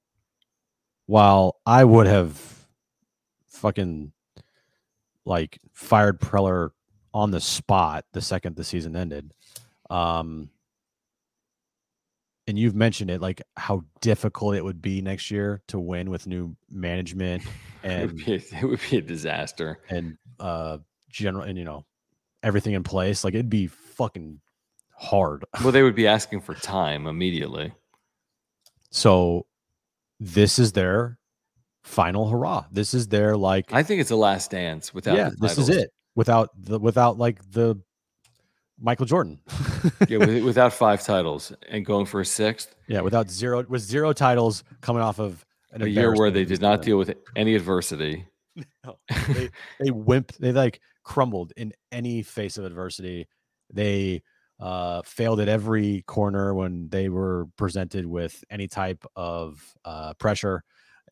while 1.07 1.57
I 1.66 1.84
would 1.84 2.07
have 2.07 2.40
fucking 3.48 4.12
like 5.24 5.59
fired 5.72 6.20
Preller 6.20 6.70
on 7.12 7.30
the 7.30 7.40
spot 7.40 8.05
the 8.12 8.20
second 8.20 8.57
the 8.57 8.64
season 8.64 8.94
ended, 8.96 9.32
um, 9.91 10.49
and 12.47 12.59
you've 12.59 12.74
mentioned 12.74 13.11
it 13.11 13.20
like 13.20 13.43
how 13.57 13.84
difficult 14.01 14.57
it 14.57 14.64
would 14.64 14.80
be 14.82 15.01
next 15.03 15.30
year 15.30 15.62
to 15.68 15.78
win 15.78 16.11
with 16.11 16.26
new 16.26 16.57
management 16.70 17.43
It 17.82 18.01
would, 18.03 18.11
and 18.11 18.16
be 18.26 18.32
it 18.34 18.64
would 18.64 18.80
be 18.91 18.99
a 18.99 19.01
disaster. 19.01 19.78
and 19.88 20.16
uh 20.38 20.78
general 21.11 21.45
and 21.45 21.57
you 21.59 21.64
know 21.64 21.84
everything 22.43 22.74
in 22.74 22.82
place 22.82 23.24
like 23.24 23.34
it'd 23.34 23.51
be 23.51 23.66
fucking 23.68 24.41
hard 24.95 25.45
Well, 25.62 25.72
they 25.72 25.82
would 25.82 25.95
be 25.95 26.07
asking 26.07 26.41
for 26.43 26.55
time 26.55 27.07
immediately. 27.07 27.72
so 28.91 29.47
this 30.18 30.59
is 30.59 30.72
their 30.72 31.18
final 31.82 32.28
hurrah 32.28 32.66
this 32.70 32.93
is 32.95 33.09
their 33.09 33.36
like 33.36 33.72
I 33.72 33.82
think 33.82 34.01
it's 34.03 34.11
a 34.11 34.16
last 34.16 34.51
dance 34.51 34.93
without. 34.93 35.16
yeah 35.16 35.30
this 35.38 35.57
is 35.57 35.68
it 35.70 35.91
without 36.14 36.51
the 36.55 36.78
without 36.78 37.16
like 37.18 37.38
the 37.53 37.80
michael 38.81 39.07
jordan. 39.07 39.41
Yeah, 40.09 40.18
with, 40.18 40.45
without 40.45 40.72
five 40.72 41.03
titles 41.03 41.53
and 41.68 41.85
going 41.85 42.07
for 42.07 42.20
a 42.20 42.24
sixth, 42.24 42.74
yeah 42.89 43.01
without 43.01 43.31
zero 43.31 43.64
with 43.68 43.83
zero 43.83 44.12
titles 44.12 44.64
coming 44.81 45.03
off 45.03 45.18
of 45.18 45.45
an 45.72 45.83
a 45.83 45.87
year 45.87 46.14
where 46.14 46.31
they 46.31 46.45
did 46.45 46.61
not 46.61 46.83
deal 46.83 46.99
with 46.99 47.14
any 47.37 47.55
adversity. 47.55 48.26
they, 49.28 49.49
they 49.78 49.91
wimp 49.91 50.33
they 50.33 50.53
like 50.53 50.81
crumbled 51.05 51.53
in 51.57 51.72
any 51.93 52.22
face 52.22 52.59
of 52.59 52.64
adversity. 52.64 53.28
They 53.72 54.22
uh 54.59 55.03
failed 55.03 55.41
at 55.41 55.49
every 55.49 56.03
corner 56.07 56.55
when 56.55 56.89
they 56.89 57.09
were 57.09 57.47
presented 57.57 58.05
with 58.07 58.43
any 58.51 58.68
type 58.68 59.05
of 59.16 59.74
uh 59.85 60.14
pressure 60.14 60.62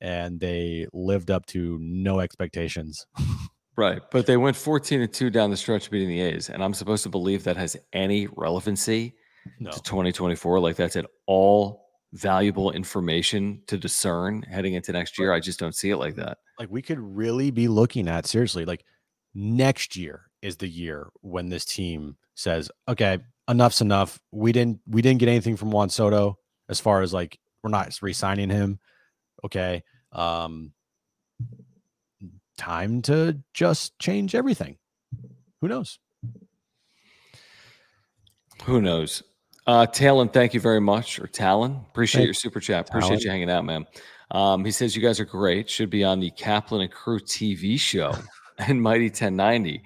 and 0.00 0.38
they 0.38 0.86
lived 0.92 1.30
up 1.30 1.46
to 1.46 1.78
no 1.80 2.20
expectations 2.20 3.06
Right. 3.78 4.02
But 4.10 4.26
they 4.26 4.36
went 4.36 4.56
14 4.56 5.02
and 5.02 5.12
2 5.12 5.30
down 5.30 5.50
the 5.50 5.56
stretch 5.56 5.88
beating 5.88 6.08
the 6.08 6.20
A's. 6.20 6.50
And 6.50 6.64
I'm 6.64 6.74
supposed 6.74 7.04
to 7.04 7.08
believe 7.08 7.44
that 7.44 7.56
has 7.56 7.76
any 7.92 8.26
relevancy 8.36 9.14
no 9.60 9.70
to 9.70 9.80
2024. 9.80 10.58
Like 10.58 10.74
that's 10.74 10.96
at 10.96 11.06
all 11.26 11.86
valuable 12.12 12.72
information 12.72 13.62
to 13.68 13.78
discern 13.78 14.42
heading 14.42 14.74
into 14.74 14.90
next 14.90 15.16
year. 15.16 15.32
I 15.32 15.38
just 15.38 15.60
don't 15.60 15.76
see 15.76 15.90
it 15.90 15.98
like 15.98 16.16
that. 16.16 16.38
like 16.58 16.68
we 16.70 16.82
could 16.82 16.98
really 16.98 17.52
be 17.52 17.68
looking 17.68 18.08
at 18.08 18.26
seriously 18.26 18.64
like 18.64 18.84
next 19.32 19.94
year 19.94 20.22
is 20.42 20.56
the 20.56 20.66
year 20.66 21.10
when 21.20 21.48
this 21.48 21.64
team 21.64 22.16
says 22.34 22.70
okay 22.88 23.18
enough's 23.48 23.80
enough 23.80 24.18
we 24.32 24.50
didn't 24.50 24.80
we 24.88 25.02
didn't 25.02 25.20
get 25.20 25.28
anything 25.28 25.56
from 25.56 25.70
Juan 25.70 25.88
Soto 25.88 26.36
as 26.68 26.80
far 26.80 27.02
as 27.02 27.12
like 27.14 27.38
we're 27.62 27.70
not 27.70 27.96
re-signing 28.02 28.50
him 28.50 28.80
okay 29.44 29.84
um 30.12 30.72
time 32.58 33.00
to 33.02 33.38
just 33.54 33.98
change 33.98 34.34
everything 34.34 34.76
who 35.62 35.68
knows 35.68 35.98
Who 38.64 38.80
knows? 38.82 39.22
Uh, 39.66 39.86
Talon, 39.86 40.28
thank 40.30 40.54
you 40.54 40.60
very 40.60 40.80
much. 40.80 41.18
Or 41.20 41.26
Talon, 41.26 41.84
appreciate 41.90 42.20
Thank- 42.20 42.26
your 42.26 42.34
super 42.34 42.58
chat. 42.60 42.88
Appreciate 42.88 43.22
you 43.22 43.30
hanging 43.30 43.50
out, 43.50 43.64
man. 43.64 43.86
Um, 44.30 44.64
he 44.64 44.70
says 44.70 44.96
you 44.96 45.02
guys 45.02 45.20
are 45.20 45.24
great. 45.24 45.70
Should 45.70 45.90
be 45.90 46.04
on 46.04 46.20
the 46.20 46.30
Kaplan 46.32 46.82
and 46.82 46.90
Crew 46.90 47.20
TV 47.20 47.78
show 47.78 48.14
and 48.58 48.82
Mighty 48.82 49.06
1090. 49.06 49.82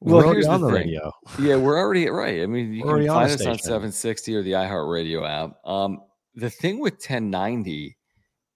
Well, 0.00 0.30
here's 0.32 0.46
the 0.46 0.52
on 0.52 0.60
the 0.60 0.66
thing. 0.68 0.76
radio. 0.76 1.10
Yeah, 1.38 1.56
we're 1.56 1.78
already 1.78 2.08
right. 2.08 2.42
I 2.42 2.46
mean, 2.46 2.72
you 2.74 2.84
We're 2.84 2.98
can 3.00 3.08
on 3.08 3.16
find 3.28 3.30
the 3.30 3.34
us 3.34 3.46
on 3.46 3.58
760 3.58 4.34
or 4.34 4.42
the 4.42 4.52
iHeartRadio 4.52 5.28
app. 5.28 5.56
Um, 5.64 6.00
the 6.34 6.50
thing 6.50 6.80
with 6.80 6.94
1090 6.94 7.95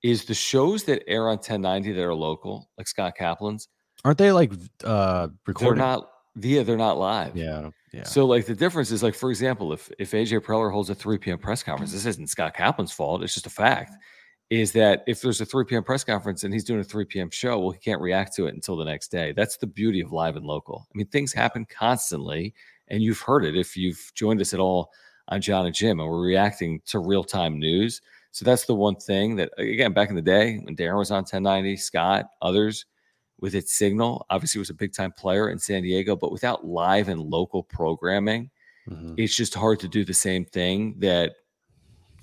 is 0.03 0.24
the 0.24 0.34
shows 0.34 0.84
that 0.84 1.03
air 1.07 1.28
on 1.28 1.36
1090 1.36 1.92
that 1.92 2.03
are 2.03 2.14
local, 2.14 2.70
like 2.78 2.88
Scott 2.88 3.14
Kaplan's, 3.18 3.68
Aren't 4.05 4.18
they 4.18 4.32
like 4.32 4.53
uh 4.84 5.28
they're 5.59 5.74
not. 5.74 6.11
Yeah, 6.40 6.62
they're 6.62 6.76
not 6.76 6.96
live. 6.96 7.36
Yeah, 7.36 7.70
yeah. 7.92 8.05
So, 8.05 8.24
like, 8.24 8.46
the 8.46 8.55
difference 8.55 8.90
is, 8.92 9.03
like, 9.03 9.14
for 9.14 9.30
example, 9.30 9.72
if 9.72 9.90
if 9.98 10.12
AJ 10.12 10.40
Preller 10.40 10.72
holds 10.72 10.90
a 10.90 10.94
3 10.94 11.18
p.m. 11.18 11.38
press 11.38 11.62
conference, 11.62 11.92
this 11.92 12.07
isn't 12.07 12.28
Scott 12.28 12.55
Kaplan's 12.55 12.92
fault. 12.92 13.22
It's 13.22 13.34
just 13.34 13.46
a 13.46 13.51
fact. 13.51 13.94
Is 14.48 14.72
that 14.72 15.05
if 15.07 15.20
there's 15.20 15.40
a 15.40 15.44
3 15.44 15.64
p.m. 15.64 15.84
press 15.84 16.03
conference 16.03 16.44
and 16.44 16.53
he's 16.53 16.64
doing 16.64 16.80
a 16.80 16.84
3 16.84 17.05
p.m. 17.05 17.30
show, 17.30 17.59
well, 17.59 17.70
he 17.70 17.78
can't 17.78 18.01
react 18.01 18.34
to 18.36 18.46
it 18.46 18.55
until 18.55 18.76
the 18.76 18.84
next 18.84 19.09
day. 19.09 19.32
That's 19.32 19.57
the 19.57 19.66
beauty 19.66 20.01
of 20.01 20.12
live 20.12 20.36
and 20.36 20.46
local. 20.46 20.86
I 20.92 20.96
mean, 20.96 21.07
things 21.09 21.32
happen 21.32 21.66
constantly, 21.66 22.55
and 22.88 23.03
you've 23.03 23.20
heard 23.20 23.44
it 23.44 23.57
if 23.57 23.76
you've 23.76 24.11
joined 24.14 24.40
us 24.40 24.55
at 24.55 24.61
all 24.61 24.90
on 25.28 25.40
John 25.40 25.66
and 25.66 25.74
Jim, 25.74 26.01
and 26.01 26.09
we're 26.09 26.24
reacting 26.24 26.80
to 26.86 26.98
real 27.01 27.22
time 27.22 27.59
news. 27.59 28.01
So 28.32 28.44
that's 28.44 28.64
the 28.64 28.74
one 28.74 28.96
thing 28.96 29.36
that, 29.36 29.50
again, 29.58 29.92
back 29.92 30.08
in 30.08 30.14
the 30.16 30.22
day 30.22 30.58
when 30.58 30.76
Darren 30.76 30.98
was 30.98 31.10
on 31.10 31.24
1090, 31.24 31.76
Scott, 31.76 32.30
others, 32.42 32.86
with 33.40 33.54
its 33.54 33.72
signal, 33.74 34.26
obviously 34.30 34.58
was 34.58 34.70
a 34.70 34.74
big 34.74 34.92
time 34.92 35.12
player 35.12 35.50
in 35.50 35.58
San 35.58 35.82
Diego, 35.82 36.14
but 36.14 36.30
without 36.30 36.64
live 36.64 37.08
and 37.08 37.20
local 37.20 37.62
programming, 37.62 38.50
Mhm. 38.88 39.14
it's 39.18 39.34
just 39.34 39.54
hard 39.54 39.80
to 39.80 39.88
do 39.88 40.04
the 40.04 40.14
same 40.14 40.44
thing 40.44 40.94
that 41.00 41.32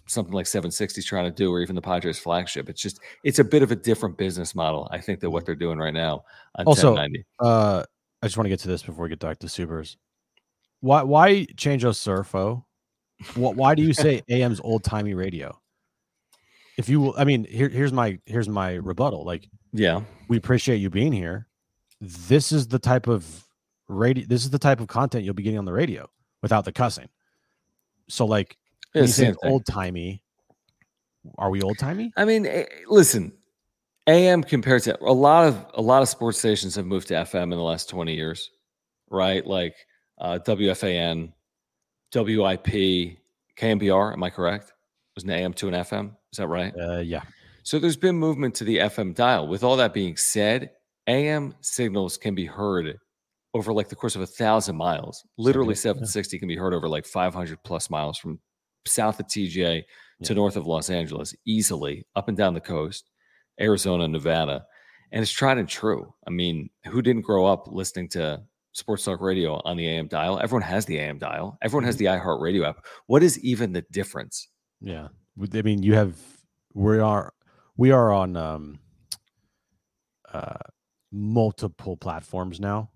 something 0.08 0.34
like 0.34 0.48
760 0.48 1.00
is 1.00 1.06
trying 1.06 1.26
to 1.26 1.32
do, 1.36 1.52
or 1.52 1.60
even 1.62 1.76
the 1.76 1.82
Padres 1.82 2.18
flagship. 2.20 2.70
It's 2.70 2.82
just 2.82 3.00
it's 3.24 3.40
a 3.40 3.44
bit 3.44 3.62
of 3.62 3.72
a 3.72 3.76
different 3.76 4.18
business 4.18 4.56
model, 4.56 4.88
I 4.92 5.02
think, 5.02 5.20
than 5.20 5.32
what 5.32 5.46
they're 5.46 5.56
doing 5.56 5.80
right 5.80 5.94
now 5.94 6.24
on 6.56 6.66
Also, 6.66 6.94
1090. 6.94 7.26
Uh, 7.40 7.84
I 8.22 8.26
just 8.28 8.38
want 8.38 8.46
to 8.46 8.50
get 8.50 8.60
to 8.62 8.68
this 8.70 8.84
before 8.84 9.04
we 9.04 9.10
get 9.10 9.20
back 9.20 9.40
to 9.40 9.50
supers. 9.50 9.98
Why 10.80 11.04
why 11.04 11.46
change 11.58 11.84
a 11.84 11.88
surfo? 11.88 12.64
What 13.36 13.56
why 13.56 13.76
do 13.76 13.82
you 13.84 13.94
say 13.94 14.22
AM's 14.30 14.60
old 14.62 14.84
timey 14.84 15.14
radio? 15.14 15.60
If 16.78 16.90
you, 16.90 17.16
I 17.16 17.24
mean, 17.24 17.44
here, 17.46 17.70
here's 17.70 17.92
my 17.92 18.20
here's 18.26 18.48
my 18.48 18.74
rebuttal. 18.74 19.26
Like, 19.26 19.50
Yeah, 19.74 20.02
we 20.28 20.38
appreciate 20.38 20.78
you 20.78 20.90
being 20.90 21.12
here. 21.12 21.48
This 22.00 22.52
is 22.52 22.68
the 22.68 22.80
type 22.80 23.08
of 23.08 23.26
radio. 23.88 24.26
This 24.28 24.44
is 24.44 24.52
the 24.52 24.60
type 24.60 24.80
of 24.80 24.88
content 24.88 25.26
you'll 25.26 25.34
be 25.34 25.44
getting 25.44 25.60
on 25.60 25.66
the 25.66 25.74
radio 25.74 26.08
without 26.42 26.66
the 26.66 26.72
cussing. 26.72 27.10
So, 28.10 28.26
like, 28.26 28.58
when 28.94 29.06
you 29.06 29.08
say 29.10 29.34
old 29.44 29.66
timey, 29.66 30.22
are 31.38 31.50
we 31.50 31.62
old 31.62 31.80
timey? 31.80 32.14
I 32.16 32.26
mean, 32.26 32.46
eh, 32.46 32.66
listen, 32.88 33.34
AM 34.08 34.44
compared 34.44 34.84
to 34.84 34.98
a 35.04 35.12
lot 35.12 35.48
of 35.48 35.66
a 35.74 35.82
lot 35.82 36.02
of 36.02 36.10
sports 36.10 36.38
stations 36.40 36.76
have 36.76 36.86
moved 36.86 37.08
to 37.10 37.16
FM 37.16 37.44
in 37.44 37.50
the 37.50 37.58
last 37.58 37.90
20 37.90 38.14
years, 38.14 38.52
right? 39.10 39.46
Like 39.46 39.76
uh, 40.20 40.40
WFAN, 40.46 41.34
WIP, 42.14 43.18
KNBR. 43.58 44.14
Am 44.14 44.24
I 44.24 44.30
correct? 44.30 44.74
Was 45.18 45.24
an 45.24 45.32
AM 45.32 45.52
to 45.54 45.68
an 45.68 45.74
FM? 45.74 46.12
Is 46.32 46.38
that 46.38 46.46
right? 46.46 46.72
Uh, 46.80 47.00
yeah. 47.00 47.24
So 47.64 47.80
there's 47.80 47.98
been 47.98 48.20
movement 48.20 48.54
to 48.54 48.64
the 48.64 48.78
FM 48.78 49.16
dial. 49.16 49.48
With 49.48 49.64
all 49.64 49.76
that 49.78 49.92
being 49.92 50.16
said, 50.16 50.70
AM 51.08 51.56
signals 51.62 52.18
can 52.18 52.36
be 52.36 52.46
heard 52.46 53.00
over 53.56 53.74
like 53.74 53.90
the 53.90 53.96
course 53.96 54.16
of 54.16 54.22
a 54.22 54.28
thousand 54.28 54.76
miles. 54.76 55.26
Literally, 55.40 55.74
yeah. 55.74 55.90
760 55.90 56.38
can 56.38 56.48
be 56.48 56.56
heard 56.56 56.72
over 56.72 56.88
like 56.88 57.08
500 57.08 57.64
plus 57.64 57.90
miles 57.90 58.20
from 58.20 58.40
south 58.86 59.20
of 59.20 59.26
TJ 59.26 59.86
to 60.22 60.36
north 60.36 60.56
of 60.56 60.68
Los 60.68 60.92
Angeles, 60.92 61.34
easily 61.48 62.06
up 62.16 62.28
and 62.28 62.38
down 62.38 62.54
the 62.54 62.62
coast, 62.62 63.10
Arizona, 63.60 64.08
Nevada, 64.08 64.68
and 65.12 65.24
it's 65.24 65.32
tried 65.32 65.58
and 65.58 65.68
true. 65.68 66.14
I 66.28 66.30
mean, 66.30 66.70
who 66.86 67.02
didn't 67.02 67.24
grow 67.24 67.48
up 67.48 67.68
listening 67.72 68.10
to 68.10 68.44
Sports 68.74 69.04
Talk 69.04 69.20
Radio 69.20 69.60
on 69.66 69.78
the 69.78 69.88
AM 69.88 70.08
dial? 70.10 70.40
Everyone 70.40 70.62
has 70.62 70.86
the 70.86 71.00
AM 71.00 71.18
dial. 71.18 71.58
Everyone 71.64 71.86
has 71.86 71.98
the 71.98 72.06
iHeartRadio 72.06 72.70
app. 72.70 72.86
What 73.08 73.24
is 73.24 73.40
even 73.44 73.74
the 73.74 73.82
difference? 73.92 74.48
Yeah. 74.82 75.08
I 75.54 75.62
mean, 75.62 75.84
you 75.84 75.94
have 75.94 76.16
we 76.74 77.00
are 77.00 77.34
we 77.76 77.92
are 77.92 78.12
on 78.12 78.36
um 78.36 78.80
uh 80.34 80.58
multiple 81.12 81.98
platforms 81.98 82.60
now. 82.60 82.90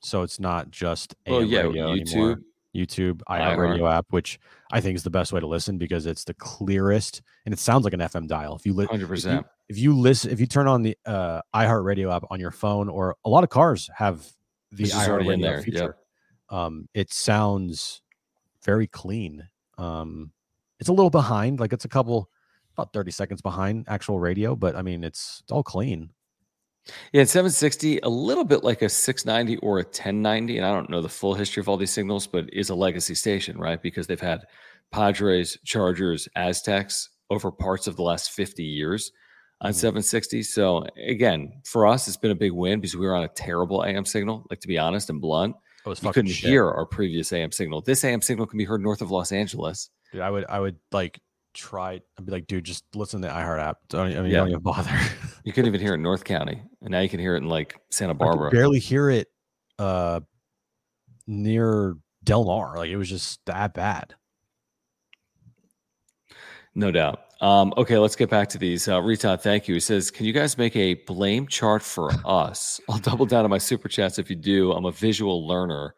So 0.00 0.22
it's 0.22 0.40
not 0.40 0.70
just 0.70 1.14
AM 1.26 1.32
Well, 1.32 1.44
yeah, 1.44 1.60
radio 1.62 1.94
YouTube. 1.94 2.12
anymore. 2.12 2.40
YouTube, 2.74 3.20
iHeart. 3.28 3.56
iHeartRadio 3.56 3.92
app, 3.92 4.06
which 4.10 4.38
I 4.72 4.80
think 4.80 4.96
is 4.96 5.02
the 5.02 5.10
best 5.10 5.32
way 5.32 5.40
to 5.40 5.46
listen 5.46 5.76
because 5.76 6.06
it's 6.06 6.24
the 6.24 6.34
clearest 6.34 7.20
and 7.44 7.52
it 7.52 7.58
sounds 7.58 7.84
like 7.84 7.94
an 7.94 8.00
FM 8.00 8.28
dial. 8.28 8.54
If 8.54 8.64
you 8.64 8.72
li- 8.72 8.86
Hundred 8.86 9.10
if 9.12 9.24
you, 9.24 9.44
if 9.68 9.78
you 9.78 9.98
listen, 9.98 10.30
if 10.30 10.40
you 10.40 10.46
turn 10.46 10.68
on 10.68 10.82
the 10.82 10.96
uh, 11.04 11.42
iHeartRadio 11.54 12.14
app 12.14 12.24
on 12.30 12.38
your 12.38 12.50
phone, 12.50 12.88
or 12.88 13.16
a 13.24 13.28
lot 13.28 13.44
of 13.44 13.50
cars 13.50 13.90
have 13.96 14.24
the 14.70 14.84
iHeartRadio 14.84 15.42
there, 15.42 15.64
yep. 15.66 15.98
um, 16.48 16.88
it 16.94 17.12
sounds 17.12 18.02
very 18.64 18.86
clean. 18.86 19.48
Um, 19.78 20.32
it's 20.80 20.88
a 20.88 20.92
little 20.92 21.10
behind, 21.10 21.60
like 21.60 21.72
it's 21.72 21.84
a 21.84 21.88
couple, 21.88 22.28
about 22.76 22.92
thirty 22.92 23.10
seconds 23.12 23.42
behind 23.42 23.84
actual 23.88 24.18
radio, 24.18 24.56
but 24.56 24.74
I 24.74 24.82
mean, 24.82 25.04
it's, 25.04 25.40
it's 25.44 25.52
all 25.52 25.62
clean. 25.62 26.10
Yeah, 27.12 27.22
it's 27.22 27.32
760, 27.32 27.98
a 28.00 28.08
little 28.08 28.42
bit 28.42 28.64
like 28.64 28.80
a 28.82 28.88
690 28.88 29.58
or 29.58 29.78
a 29.78 29.82
1090. 29.82 30.56
And 30.56 30.66
I 30.66 30.72
don't 30.72 30.88
know 30.88 31.02
the 31.02 31.08
full 31.10 31.34
history 31.34 31.60
of 31.60 31.68
all 31.68 31.76
these 31.76 31.92
signals, 31.92 32.26
but 32.26 32.52
is 32.52 32.70
a 32.70 32.74
legacy 32.74 33.14
station, 33.14 33.58
right? 33.58 33.80
Because 33.80 34.06
they've 34.06 34.18
had 34.18 34.46
Padres, 34.90 35.58
Chargers, 35.64 36.26
Aztecs 36.36 37.10
over 37.28 37.52
parts 37.52 37.86
of 37.86 37.96
the 37.96 38.02
last 38.02 38.30
50 38.32 38.64
years 38.64 39.12
on 39.60 39.72
Mhm. 39.72 39.74
760. 39.74 40.42
So 40.42 40.86
again, 40.96 41.52
for 41.64 41.86
us, 41.86 42.08
it's 42.08 42.16
been 42.16 42.30
a 42.30 42.34
big 42.34 42.52
win 42.52 42.80
because 42.80 42.96
we 42.96 43.06
were 43.06 43.14
on 43.14 43.24
a 43.24 43.28
terrible 43.28 43.84
AM 43.84 44.06
signal. 44.06 44.46
Like 44.50 44.60
to 44.60 44.68
be 44.68 44.78
honest 44.78 45.10
and 45.10 45.20
blunt, 45.20 45.54
It 45.84 45.88
was 45.88 46.02
you 46.02 46.12
couldn't 46.12 46.30
shit. 46.32 46.50
hear 46.50 46.68
our 46.70 46.84
previous 46.86 47.32
AM 47.32 47.52
signal. 47.52 47.80
This 47.80 48.04
AM 48.04 48.20
signal 48.22 48.46
can 48.46 48.58
be 48.58 48.64
heard 48.64 48.82
north 48.82 49.00
of 49.02 49.10
Los 49.10 49.32
Angeles. 49.32 49.90
Dude, 50.12 50.20
I 50.20 50.30
would, 50.30 50.44
I 50.48 50.60
would 50.60 50.76
like 50.92 51.20
try. 51.54 52.00
I'd 52.18 52.26
be 52.26 52.32
like, 52.32 52.46
dude, 52.46 52.64
just 52.64 52.84
listen 52.94 53.22
to 53.22 53.28
the 53.28 53.32
iHeart 53.34 53.60
app. 53.60 53.78
Don't, 53.88 54.14
I 54.16 54.20
mean, 54.20 54.30
Yeah. 54.30 54.38
don't 54.38 54.48
even 54.50 54.60
bother. 54.60 54.90
You 55.44 55.52
couldn't 55.54 55.68
even 55.68 55.80
hear 55.80 55.92
it 55.92 55.94
in 55.94 56.02
North 56.02 56.22
County, 56.24 56.62
and 56.82 56.90
now 56.90 57.00
you 57.00 57.08
can 57.08 57.18
hear 57.18 57.34
it 57.34 57.38
in 57.38 57.48
like 57.48 57.80
Santa 57.90 58.12
I 58.12 58.16
Barbara. 58.16 58.50
barely 58.50 58.78
hear 58.78 59.08
it 59.08 59.28
uh 59.78 60.20
near 61.26 61.96
Del 62.22 62.44
Mar. 62.44 62.76
Like 62.76 62.90
it 62.90 62.96
was 62.98 63.08
just 63.08 63.40
that 63.46 63.72
bad. 63.72 64.14
No 66.74 66.90
doubt. 66.90 67.20
Um, 67.40 67.72
okay, 67.78 67.96
let's 67.96 68.16
get 68.16 68.28
back 68.28 68.48
to 68.50 68.58
these. 68.58 68.86
Uh, 68.86 69.00
Rita, 69.00 69.38
thank 69.38 69.66
you. 69.66 69.74
He 69.74 69.80
says, 69.80 70.10
Can 70.10 70.26
you 70.26 70.32
guys 70.32 70.58
make 70.58 70.76
a 70.76 70.94
blame 70.94 71.46
chart 71.46 71.82
for 71.82 72.10
us? 72.24 72.80
I'll 72.88 72.98
double 72.98 73.24
down 73.24 73.44
on 73.44 73.50
my 73.50 73.58
super 73.58 73.88
chats 73.88 74.18
if 74.18 74.28
you 74.28 74.36
do. 74.36 74.72
I'm 74.72 74.84
a 74.84 74.92
visual 74.92 75.46
learner. 75.46 75.94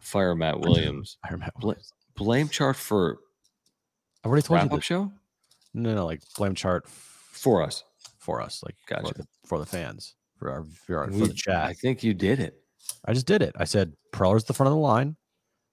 Fire 0.00 0.34
Matt 0.34 0.60
Williams. 0.60 1.18
I 1.24 1.32
remember. 1.32 1.52
Bla- 1.60 1.74
blame 2.14 2.48
chart 2.48 2.76
for 2.76 3.18
I've 4.24 4.30
already 4.30 4.42
told 4.46 4.62
you 4.62 4.68
this. 4.70 4.84
show? 4.84 5.12
No, 5.74 5.94
no, 5.94 6.06
like 6.06 6.22
blame 6.36 6.54
chart 6.54 6.88
For 6.88 7.62
us. 7.62 7.84
for 8.18 8.40
us, 8.40 8.62
like 8.64 8.76
for 8.88 9.12
the, 9.12 9.26
for 9.44 9.58
the 9.58 9.66
fans, 9.66 10.14
for 10.38 10.50
our 10.50 10.64
for, 10.86 10.98
our, 10.98 11.10
for 11.10 11.18
We- 11.18 11.28
the 11.28 11.34
chat. 11.34 11.64
I 11.66 11.74
think 11.74 12.02
you 12.02 12.14
did 12.14 12.40
it. 12.40 12.58
I 13.04 13.12
just 13.12 13.26
did 13.26 13.42
it. 13.42 13.54
I 13.58 13.64
said 13.64 13.92
Preller's 14.12 14.44
the 14.44 14.54
front 14.54 14.68
of 14.68 14.74
the 14.74 14.80
line, 14.80 15.16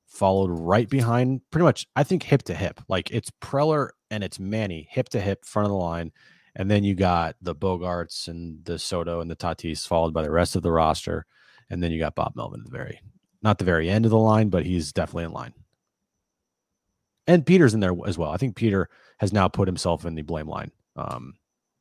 followed 0.08 0.50
right 0.50 0.90
behind, 0.90 1.42
pretty 1.52 1.64
much. 1.64 1.88
I 1.96 2.04
think 2.04 2.24
hip 2.24 2.44
to 2.44 2.54
hip, 2.56 2.82
like 2.90 3.10
it's 3.12 3.32
Preller 3.42 3.90
and 4.14 4.24
it's 4.24 4.40
Manny, 4.40 4.88
hip 4.92 5.10
to 5.10 5.20
hip, 5.20 5.44
front 5.44 5.66
of 5.66 5.72
the 5.72 5.78
line, 5.78 6.12
and 6.56 6.70
then 6.70 6.84
you 6.84 6.94
got 6.94 7.36
the 7.42 7.56
Bogaerts 7.56 8.28
and 8.28 8.64
the 8.64 8.78
Soto 8.78 9.22
and 9.22 9.30
the 9.30 9.36
Tatis, 9.36 9.88
followed 9.88 10.14
by 10.14 10.22
the 10.22 10.32
rest 10.32 10.56
of 10.56 10.62
the 10.62 10.72
roster, 10.72 11.26
and 11.70 11.82
then 11.82 11.92
you 11.92 11.98
got 11.98 12.16
Bob 12.16 12.36
Melvin 12.36 12.62
at 12.62 12.66
the 12.66 12.78
very, 12.78 13.02
not 13.42 13.58
the 13.58 13.66
very 13.66 13.90
end 13.90 14.06
of 14.06 14.12
the 14.12 14.18
line, 14.18 14.50
but 14.50 14.66
he's 14.66 14.94
definitely 14.94 15.24
in 15.24 15.32
line. 15.32 15.54
And 17.26 17.46
Peter's 17.46 17.74
in 17.74 17.80
there 17.80 17.96
as 18.06 18.18
well. 18.18 18.30
I 18.30 18.38
think 18.38 18.56
Peter 18.56 18.88
has 19.18 19.34
now 19.34 19.48
put 19.48 19.68
himself 19.68 20.06
in 20.06 20.14
the 20.14 20.22
blame 20.22 20.48
line. 20.48 20.72
Um, 20.96 21.34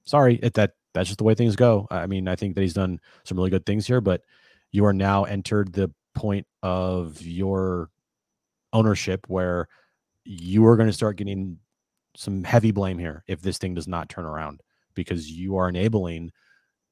sorry, 0.04 0.36
it, 0.42 0.54
that 0.54 0.72
that's 0.94 1.08
just 1.08 1.18
the 1.18 1.24
way 1.24 1.34
things 1.34 1.56
go. 1.56 1.86
I 1.90 2.06
mean, 2.06 2.28
I 2.28 2.36
think 2.36 2.54
that 2.54 2.62
he's 2.62 2.74
done 2.74 3.00
some 3.24 3.36
really 3.36 3.50
good 3.50 3.66
things 3.66 3.86
here, 3.86 4.00
but 4.00 4.22
you 4.70 4.86
are 4.86 4.92
now 4.92 5.24
entered 5.24 5.72
the 5.72 5.90
point 6.14 6.46
of 6.62 7.20
your 7.20 7.90
ownership 8.72 9.26
where 9.28 9.68
you 10.24 10.64
are 10.66 10.76
going 10.76 10.88
to 10.88 10.92
start 10.94 11.16
getting 11.16 11.58
some 12.16 12.44
heavy 12.44 12.70
blame 12.70 12.98
here 12.98 13.24
if 13.26 13.40
this 13.40 13.58
thing 13.58 13.74
does 13.74 13.88
not 13.88 14.08
turn 14.08 14.24
around 14.24 14.60
because 14.94 15.30
you 15.30 15.56
are 15.56 15.68
enabling 15.68 16.30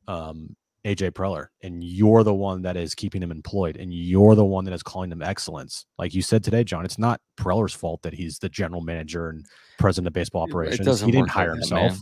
um, 0.09 0.57
AJ 0.85 1.11
Preller 1.13 1.49
and 1.63 1.85
you're 1.85 2.25
the 2.25 2.35
one 2.35 2.63
that 2.63 2.77
is 2.77 2.95
keeping 2.95 3.23
him 3.23 3.31
employed 3.31 3.77
and 3.77 3.93
you're 3.93 4.35
the 4.35 4.45
one 4.45 4.65
that 4.65 4.73
is 4.73 4.83
calling 4.83 5.13
him 5.13 5.23
excellence. 5.23 5.85
Like 5.99 6.15
you 6.15 6.23
said 6.23 6.43
today, 6.43 6.65
John, 6.65 6.85
it's 6.85 6.99
not 6.99 7.21
Preller's 7.37 7.75
fault 7.75 8.03
that 8.03 8.15
he's 8.15 8.39
the 8.39 8.49
general 8.49 8.81
manager 8.81 9.29
and 9.29 9.45
president 9.79 10.09
of 10.09 10.13
baseball 10.15 10.43
operations. 10.43 11.01
He 11.01 11.07
didn't 11.07 11.21
work 11.21 11.29
like 11.29 11.35
hire 11.35 11.51
that, 11.51 11.57
himself. 11.57 11.99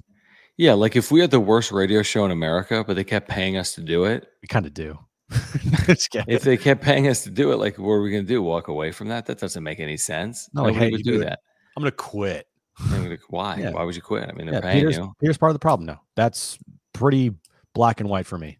Yeah, 0.56 0.72
like 0.72 0.96
if 0.96 1.10
we 1.10 1.20
had 1.20 1.30
the 1.30 1.40
worst 1.40 1.70
radio 1.70 2.02
show 2.02 2.24
in 2.24 2.30
America, 2.30 2.84
but 2.84 2.96
they 2.96 3.04
kept 3.04 3.28
paying 3.28 3.56
us 3.56 3.74
to 3.74 3.80
do 3.80 4.04
it, 4.04 4.28
We 4.42 4.48
kind 4.48 4.66
of 4.66 4.74
do. 4.74 4.98
If 5.88 6.42
they 6.42 6.56
kept 6.56 6.82
paying 6.82 7.08
us 7.08 7.22
to 7.24 7.30
do 7.30 7.52
it, 7.52 7.56
like 7.56 7.78
what 7.78 7.92
are 7.92 8.02
we 8.02 8.10
going 8.10 8.24
to 8.24 8.28
do? 8.28 8.42
Walk 8.42 8.68
away 8.68 8.92
from 8.92 9.08
that? 9.08 9.26
That 9.26 9.38
doesn't 9.38 9.62
make 9.62 9.80
any 9.80 9.96
sense. 9.96 10.48
No, 10.52 10.64
like, 10.64 10.74
hey, 10.74 10.90
would 10.90 11.02
do 11.02 11.12
do 11.12 11.22
it. 11.22 11.24
that. 11.24 11.40
I'm 11.76 11.82
going 11.82 11.92
to 11.92 11.96
quit. 11.96 12.47
I 12.80 12.98
mean, 12.98 13.10
like, 13.10 13.20
why? 13.28 13.56
Yeah. 13.56 13.70
Why 13.70 13.82
would 13.82 13.96
you 13.96 14.02
quit? 14.02 14.28
I 14.28 14.32
mean, 14.32 14.46
they're 14.46 14.56
Yeah, 14.56 14.60
paying 14.60 14.76
Peter's, 14.78 14.96
you. 14.96 15.12
Peter's 15.20 15.38
part 15.38 15.50
of 15.50 15.55
the 15.55 15.60
problem 15.60 15.86
now. 15.86 16.00
That's 16.16 16.59
pretty 16.92 17.34
black 17.74 18.00
and 18.00 18.09
white 18.09 18.26
for 18.26 18.38
me. 18.38 18.59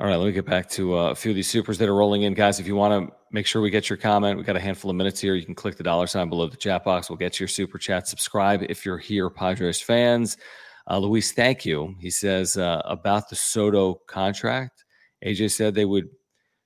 All 0.00 0.06
right, 0.06 0.14
let 0.14 0.26
me 0.26 0.32
get 0.32 0.46
back 0.46 0.68
to 0.70 0.96
uh, 0.96 1.10
a 1.10 1.14
few 1.14 1.32
of 1.32 1.34
these 1.34 1.50
supers 1.50 1.76
that 1.78 1.88
are 1.88 1.94
rolling 1.94 2.22
in, 2.22 2.32
guys. 2.32 2.60
If 2.60 2.68
you 2.68 2.76
want 2.76 3.08
to 3.08 3.12
make 3.32 3.46
sure 3.46 3.60
we 3.60 3.70
get 3.70 3.90
your 3.90 3.96
comment, 3.96 4.38
we 4.38 4.44
got 4.44 4.54
a 4.54 4.60
handful 4.60 4.90
of 4.90 4.96
minutes 4.96 5.20
here. 5.20 5.34
You 5.34 5.44
can 5.44 5.56
click 5.56 5.76
the 5.76 5.82
dollar 5.82 6.06
sign 6.06 6.28
below 6.28 6.46
the 6.46 6.56
chat 6.56 6.84
box. 6.84 7.10
We'll 7.10 7.16
get 7.16 7.32
to 7.32 7.40
your 7.40 7.48
super 7.48 7.78
chat. 7.78 8.06
Subscribe 8.06 8.62
if 8.68 8.86
you're 8.86 8.98
here, 8.98 9.28
Padres 9.28 9.80
fans. 9.80 10.36
Uh, 10.88 10.98
Luis, 10.98 11.32
thank 11.32 11.66
you. 11.66 11.96
He 11.98 12.10
says 12.10 12.56
uh, 12.56 12.80
about 12.84 13.28
the 13.28 13.34
Soto 13.34 14.00
contract. 14.06 14.84
AJ 15.24 15.50
said 15.50 15.74
they 15.74 15.84
would 15.84 16.08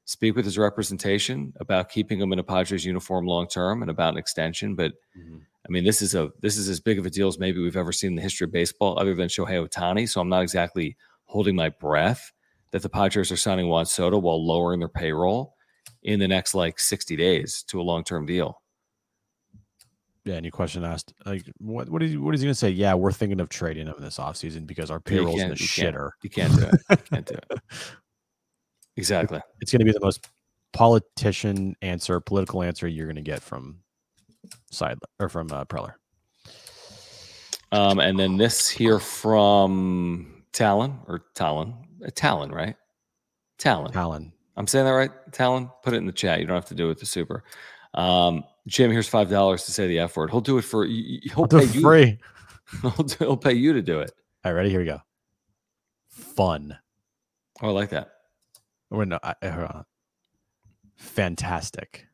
speak 0.05 0.37
with 0.37 0.45
his 0.45 0.59
representation 0.59 1.55
about 1.59 1.89
keeping 1.89 2.21
him 2.21 2.35
in 2.35 2.39
a 2.39 2.45
Padres 2.45 2.85
uniform 2.85 3.25
long 3.25 3.49
term 3.49 3.83
and 3.83 3.91
about 3.91 4.13
an 4.13 4.19
extension. 4.19 4.75
But 4.75 4.93
mm-hmm. 5.19 5.39
I 5.67 5.71
mean, 5.71 5.85
this 5.85 6.03
is 6.03 6.15
a 6.15 6.31
this 6.41 6.57
is 6.57 6.69
as 6.69 6.81
big 6.81 6.99
of 6.99 7.07
a 7.07 7.11
deal 7.11 7.29
as 7.29 7.39
maybe 7.39 7.61
we've 7.61 7.77
ever 7.77 7.93
seen 7.93 8.13
in 8.13 8.17
the 8.17 8.23
history 8.23 8.45
of 8.47 8.53
baseball, 8.53 8.99
other 8.99 9.15
than 9.15 9.29
Shohei 9.29 9.67
Ohtani. 9.67 10.09
So 10.09 10.21
I'm 10.21 10.29
not 10.29 10.43
exactly 10.43 10.97
holding 11.25 11.55
my 11.55 11.69
breath 11.69 12.33
that 12.73 12.83
the 12.83 12.89
Padres 12.89 13.31
are 13.31 13.37
signing 13.37 13.69
Juan 13.69 13.87
Soto 13.87 14.19
while 14.19 14.45
lowering 14.45 14.81
their 14.81 14.89
payroll 14.89 15.55
in 16.03 16.19
the 16.19 16.29
next 16.29 16.55
like 16.55 16.81
60 16.81 17.17
days 17.17 17.63
to 17.69 17.81
a 17.81 17.83
long 17.83 18.03
term 18.03 18.27
deal. 18.27 18.61
Yeah, 20.25 20.35
any 20.35 20.51
question 20.51 20.85
asked, 20.85 21.13
like, 21.27 21.43
what 21.59 21.89
what 21.89 22.03
is 22.03 22.17
what 22.17 22.35
is 22.35 22.41
he 22.41 22.47
gonna 22.47 22.55
say? 22.55 22.71
Yeah, 22.71 22.95
we're 22.95 23.13
thinking 23.13 23.41
of 23.41 23.49
trading 23.49 23.89
him 23.89 23.95
this 23.99 24.19
offseason 24.19 24.67
because 24.67 24.91
our 24.91 25.01
payroll's 25.01 25.41
in 25.41 25.49
the 25.49 25.57
shitter. 25.57 26.11
You 26.23 26.31
can't 26.31 26.57
do 26.57 26.63
it. 26.63 26.81
You 26.91 26.97
can't 27.11 27.27
do 27.27 27.35
it. 27.35 27.61
Exactly. 28.97 29.41
It's 29.61 29.73
gonna 29.73 29.85
be 29.85 29.93
the 29.93 30.01
most 30.01 30.29
politician 30.73 31.75
answer, 31.83 32.21
political 32.21 32.63
answer 32.63 32.87
you're 32.87 33.09
gonna 33.09 33.21
get 33.21 33.43
from 33.43 33.79
side 34.71 34.99
or 35.19 35.29
from 35.29 35.51
uh, 35.53 35.65
Preller. 35.65 35.95
Um, 37.73 38.01
and 38.01 38.19
then 38.19 38.37
this 38.37 38.69
here 38.69 38.99
from 38.99 40.45
Talon 40.53 40.99
or 41.07 41.25
Talon, 41.35 41.75
Talon, 42.15 42.51
right? 42.51 42.77
Talon. 43.59 43.93
Talon. 43.93 44.33
I'm 44.57 44.67
saying 44.67 44.85
that 44.85 44.91
right? 44.91 45.11
Talon. 45.33 45.71
Put 45.83 45.95
it 45.95 45.99
in 45.99 46.07
the 46.07 46.13
chat. 46.13 46.41
You 46.41 46.47
don't 46.47 46.57
have 46.57 46.67
to 46.67 46.75
do 46.75 46.87
it 46.87 46.89
with 46.89 47.01
the 47.01 47.07
super. 47.07 47.45
Um, 47.95 48.45
Jim, 48.67 48.91
here's 48.91 49.09
five 49.09 49.31
dollars 49.31 49.65
to 49.65 49.73
say 49.73 49.87
the 49.87 50.01
F 50.01 50.17
word. 50.17 50.31
He'll 50.31 50.41
do 50.41 50.59
it 50.59 50.63
for. 50.63 50.85
He'll 50.85 51.47
pay 51.47 51.65
you. 51.65 51.81
Free. 51.81 52.19
He'll, 52.83 53.07
he'll 53.19 53.37
pay 53.37 53.53
you 53.53 53.73
to 53.75 53.83
do 53.83 54.01
it. 54.01 54.13
All 54.45 54.53
right, 54.53 54.57
ready? 54.57 54.71
Here 54.71 54.81
we 54.81 54.87
go. 54.87 55.01
Fun. 56.09 56.79
Oh, 57.61 57.69
I 57.69 57.71
like 57.71 57.91
that. 57.91 58.13
Or 58.91 59.05
no, 59.05 59.19
I, 59.23 59.35
uh, 59.43 59.83
fantastic. 60.97 62.07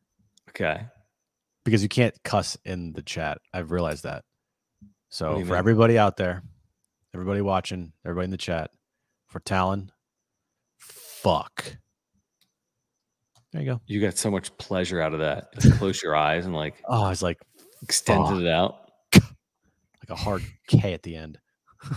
Okay. 0.49 0.85
Because 1.69 1.83
you 1.83 1.89
can't 1.89 2.15
cuss 2.23 2.57
in 2.65 2.93
the 2.93 3.03
chat. 3.03 3.37
I've 3.53 3.69
realized 3.69 4.03
that. 4.03 4.23
So 5.09 5.33
for 5.33 5.39
mean? 5.39 5.53
everybody 5.53 5.99
out 5.99 6.17
there, 6.17 6.41
everybody 7.13 7.41
watching, 7.41 7.93
everybody 8.03 8.25
in 8.25 8.31
the 8.31 8.37
chat, 8.37 8.71
for 9.27 9.39
Talon. 9.39 9.91
Fuck. 10.79 11.77
There 13.51 13.61
you 13.61 13.67
go. 13.67 13.81
You 13.85 14.01
got 14.01 14.17
so 14.17 14.31
much 14.31 14.55
pleasure 14.57 14.99
out 14.99 15.13
of 15.13 15.19
that. 15.19 15.49
You 15.63 15.71
close 15.73 16.01
your 16.01 16.15
eyes 16.15 16.47
and 16.47 16.55
like 16.55 16.81
oh, 16.87 17.03
I 17.03 17.09
was 17.09 17.21
like 17.21 17.37
extended 17.83 18.27
fuck. 18.27 18.41
it 18.41 18.47
out 18.47 18.91
like 19.13 20.09
a 20.09 20.15
hard 20.15 20.43
K 20.67 20.93
at 20.93 21.03
the 21.03 21.15
end. 21.15 21.37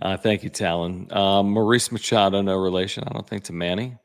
uh, 0.00 0.16
thank 0.16 0.44
you, 0.44 0.50
Talon. 0.50 1.12
Um, 1.12 1.50
Maurice 1.50 1.90
Machado, 1.90 2.40
no 2.40 2.56
relation, 2.56 3.02
I 3.04 3.12
don't 3.12 3.26
think, 3.26 3.42
to 3.44 3.52
Manny. 3.52 3.96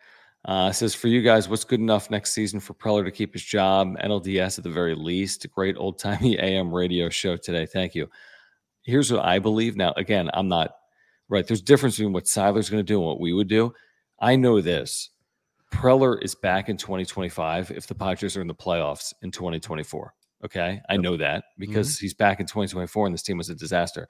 Uh, 0.46 0.72
says 0.72 0.96
for 0.96 1.08
you 1.08 1.22
guys, 1.22 1.48
what's 1.48 1.64
good 1.64 1.80
enough 1.80 2.10
next 2.10 2.32
season 2.32 2.60
for 2.60 2.74
Preller 2.74 3.04
to 3.04 3.12
keep 3.12 3.34
his 3.34 3.44
job? 3.44 3.96
NLDS 4.04 4.58
at 4.58 4.64
the 4.64 4.70
very 4.70 4.96
least. 4.96 5.46
Great 5.52 5.78
old 5.78 6.00
timey 6.00 6.40
AM 6.40 6.74
radio 6.74 7.10
show 7.10 7.38
today. 7.38 7.66
Thank 7.66 7.94
you. 7.94 8.10
Here's 8.82 9.12
what 9.12 9.24
I 9.24 9.38
believe. 9.38 9.78
Now, 9.78 9.94
again, 9.98 10.30
I'm 10.34 10.48
not 10.48 10.72
right? 11.32 11.48
There's 11.48 11.62
difference 11.62 11.96
between 11.96 12.14
what 12.14 12.26
Seidler's 12.26 12.70
going 12.70 12.84
to 12.84 12.88
do 12.88 12.98
and 12.98 13.08
what 13.08 13.20
we 13.20 13.34
would 13.34 13.48
do. 13.48 13.74
I 14.20 14.36
know 14.36 14.62
this. 14.62 15.10
Preller 15.74 16.22
is 16.22 16.36
back 16.36 16.68
in 16.68 16.76
2025 16.76 17.72
if 17.72 17.88
the 17.88 17.96
Padres 17.96 18.36
are 18.36 18.42
in 18.42 18.48
the 18.48 18.54
playoffs 18.54 19.14
in 19.22 19.32
2024. 19.32 20.14
Okay. 20.44 20.82
I 20.90 20.98
know 20.98 21.16
that 21.18 21.46
because 21.58 21.96
mm-hmm. 21.96 22.04
he's 22.04 22.14
back 22.14 22.42
in 22.42 22.46
2024 22.46 23.06
and 23.06 23.14
this 23.14 23.24
team 23.24 23.38
was 23.38 23.50
a 23.50 23.56
disaster. 23.56 24.08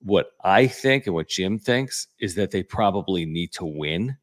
What 0.00 0.32
I 0.44 0.66
think 0.66 1.06
and 1.06 1.14
what 1.14 1.28
Jim 1.28 1.58
thinks 1.58 2.08
is 2.20 2.34
that 2.34 2.50
they 2.50 2.62
probably 2.62 3.24
need 3.24 3.52
to 3.52 3.64
win 3.64 4.18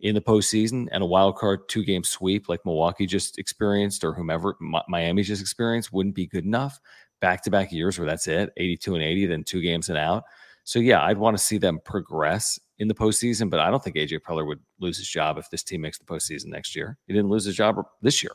in 0.00 0.14
the 0.14 0.20
postseason 0.20 0.88
and 0.92 1.02
a 1.02 1.06
wild 1.06 1.36
card 1.36 1.60
two 1.68 1.84
game 1.84 2.04
sweep 2.04 2.48
like 2.48 2.64
Milwaukee 2.64 3.06
just 3.06 3.38
experienced 3.38 4.04
or 4.04 4.12
whomever 4.12 4.56
Miami 4.88 5.22
just 5.22 5.40
experienced 5.40 5.92
wouldn't 5.92 6.14
be 6.14 6.26
good 6.26 6.44
enough. 6.44 6.80
Back 7.20 7.42
to 7.44 7.50
back 7.50 7.72
years 7.72 7.98
where 7.98 8.06
that's 8.06 8.28
it 8.28 8.50
82 8.56 8.94
and 8.94 9.04
80, 9.04 9.26
then 9.26 9.44
two 9.44 9.62
games 9.62 9.88
and 9.88 9.98
out. 9.98 10.24
So 10.64 10.78
yeah, 10.78 11.02
I'd 11.02 11.18
want 11.18 11.36
to 11.36 11.42
see 11.42 11.58
them 11.58 11.78
progress 11.84 12.58
in 12.78 12.88
the 12.88 12.94
postseason, 12.94 13.50
but 13.50 13.60
I 13.60 13.70
don't 13.70 13.82
think 13.82 13.96
AJ 13.96 14.20
Preller 14.20 14.46
would 14.46 14.60
lose 14.80 14.98
his 14.98 15.08
job 15.08 15.38
if 15.38 15.48
this 15.50 15.62
team 15.62 15.82
makes 15.82 15.98
the 15.98 16.04
postseason 16.04 16.46
next 16.46 16.74
year. 16.74 16.98
He 17.06 17.12
didn't 17.12 17.28
lose 17.28 17.44
his 17.44 17.54
job 17.54 17.76
this 18.02 18.22
year. 18.22 18.32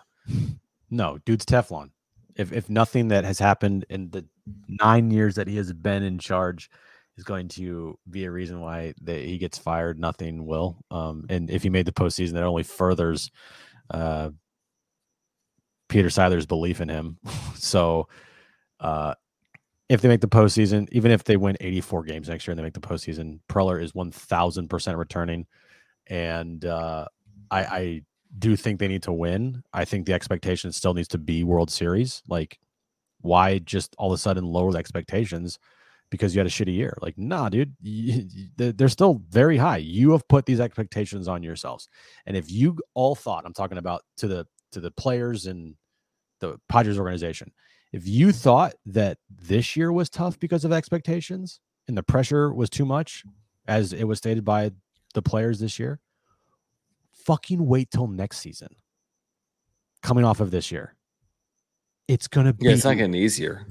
No, 0.89 1.19
dude's 1.25 1.45
Teflon. 1.45 1.91
If 2.35 2.53
if 2.53 2.69
nothing 2.69 3.09
that 3.09 3.25
has 3.25 3.37
happened 3.37 3.85
in 3.89 4.11
the 4.11 4.25
nine 4.67 5.11
years 5.11 5.35
that 5.35 5.47
he 5.47 5.57
has 5.57 5.73
been 5.73 6.03
in 6.03 6.19
charge 6.19 6.69
is 7.19 7.25
going 7.25 7.49
to 7.49 7.99
be 8.09 8.23
a 8.23 8.31
reason 8.31 8.61
why 8.61 8.93
they, 9.01 9.25
he 9.25 9.37
gets 9.37 9.57
fired, 9.57 9.99
nothing 9.99 10.45
will. 10.45 10.77
Um, 10.89 11.25
and 11.29 11.49
if 11.49 11.63
he 11.63 11.69
made 11.69 11.85
the 11.85 11.91
postseason, 11.91 12.33
that 12.33 12.43
only 12.43 12.63
furthers 12.63 13.29
uh, 13.91 14.29
Peter 15.89 16.07
Seidler's 16.07 16.45
belief 16.45 16.79
in 16.79 16.87
him. 16.87 17.17
so 17.55 18.07
uh, 18.79 19.15
if 19.89 19.99
they 19.99 20.07
make 20.07 20.21
the 20.21 20.27
postseason, 20.27 20.87
even 20.93 21.11
if 21.11 21.25
they 21.25 21.35
win 21.35 21.57
84 21.59 22.03
games 22.03 22.29
next 22.29 22.47
year 22.47 22.53
and 22.53 22.59
they 22.59 22.63
make 22.63 22.73
the 22.73 22.79
postseason, 22.79 23.41
Preller 23.49 23.83
is 23.83 23.91
1000% 23.91 24.97
returning. 24.97 25.45
And 26.07 26.63
uh, 26.63 27.05
I, 27.51 27.59
I 27.59 28.01
do 28.37 28.55
think 28.55 28.79
they 28.79 28.87
need 28.87 29.03
to 29.03 29.11
win. 29.11 29.61
I 29.73 29.83
think 29.83 30.05
the 30.05 30.13
expectation 30.13 30.71
still 30.71 30.93
needs 30.93 31.09
to 31.09 31.17
be 31.17 31.43
World 31.43 31.69
Series. 31.69 32.23
Like, 32.29 32.59
why 33.21 33.59
just 33.59 33.93
all 33.97 34.13
of 34.13 34.15
a 34.15 34.17
sudden 34.17 34.45
lower 34.45 34.71
the 34.71 34.77
expectations 34.77 35.59
because 36.09 36.33
you 36.33 36.39
had 36.39 36.47
a 36.47 36.49
shitty 36.49 36.73
year? 36.73 36.97
Like, 37.01 37.17
nah, 37.17 37.49
dude, 37.49 37.75
you, 37.81 38.27
they're 38.57 38.89
still 38.89 39.21
very 39.29 39.57
high. 39.57 39.77
You 39.77 40.11
have 40.11 40.27
put 40.27 40.45
these 40.45 40.59
expectations 40.59 41.27
on 41.27 41.43
yourselves. 41.43 41.87
And 42.25 42.35
if 42.35 42.51
you 42.51 42.77
all 42.93 43.15
thought, 43.15 43.45
I'm 43.45 43.53
talking 43.53 43.77
about 43.77 44.03
to 44.17 44.27
the 44.27 44.47
to 44.71 44.79
the 44.79 44.91
players 44.91 45.45
and 45.45 45.75
the 46.39 46.59
Padres 46.69 46.99
organization, 46.99 47.51
if 47.91 48.07
you 48.07 48.31
thought 48.31 48.73
that 48.85 49.17
this 49.29 49.75
year 49.75 49.91
was 49.91 50.09
tough 50.09 50.39
because 50.39 50.65
of 50.65 50.71
expectations 50.71 51.59
and 51.87 51.97
the 51.97 52.03
pressure 52.03 52.53
was 52.53 52.69
too 52.69 52.85
much, 52.85 53.23
as 53.67 53.93
it 53.93 54.03
was 54.03 54.17
stated 54.19 54.45
by 54.45 54.71
the 55.13 55.21
players 55.21 55.59
this 55.59 55.79
year, 55.79 55.99
fucking 57.11 57.65
wait 57.65 57.89
till 57.91 58.07
next 58.07 58.39
season. 58.39 58.69
Coming 60.01 60.23
off 60.23 60.39
of 60.39 60.49
this 60.49 60.71
year, 60.71 60.95
it's 62.07 62.27
gonna 62.27 62.53
be. 62.53 62.67
Yeah, 62.67 62.71
it's 62.71 62.85
not 62.85 62.93
getting 62.93 63.15
easier. 63.15 63.65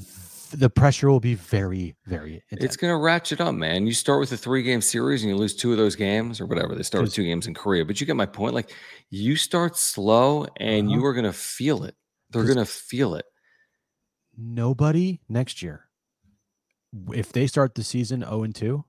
The 0.50 0.70
pressure 0.70 1.10
will 1.10 1.20
be 1.20 1.34
very, 1.34 1.94
very. 2.06 2.42
Intense. 2.50 2.64
It's 2.64 2.76
gonna 2.76 2.98
ratchet 2.98 3.40
up, 3.40 3.54
man. 3.54 3.86
You 3.86 3.92
start 3.92 4.20
with 4.20 4.32
a 4.32 4.36
three-game 4.36 4.80
series 4.80 5.22
and 5.22 5.30
you 5.30 5.36
lose 5.36 5.54
two 5.54 5.72
of 5.72 5.78
those 5.78 5.96
games, 5.96 6.40
or 6.40 6.46
whatever. 6.46 6.74
They 6.74 6.82
start 6.82 7.02
with 7.02 7.12
two 7.12 7.24
games 7.24 7.46
in 7.46 7.54
Korea, 7.54 7.84
but 7.84 8.00
you 8.00 8.06
get 8.06 8.16
my 8.16 8.26
point. 8.26 8.54
Like, 8.54 8.72
you 9.10 9.36
start 9.36 9.76
slow, 9.76 10.46
and 10.56 10.88
uh-huh. 10.88 10.96
you 10.96 11.04
are 11.04 11.14
gonna 11.14 11.32
feel 11.32 11.84
it. 11.84 11.94
They're 12.30 12.44
gonna 12.44 12.64
feel 12.64 13.14
it 13.14 13.26
nobody 14.38 15.20
next 15.28 15.62
year, 15.62 15.84
if 17.12 17.32
they 17.32 17.46
start 17.46 17.74
the 17.74 17.82
season 17.82 18.20
0 18.20 18.44
and 18.44 18.54
2, 18.54 18.84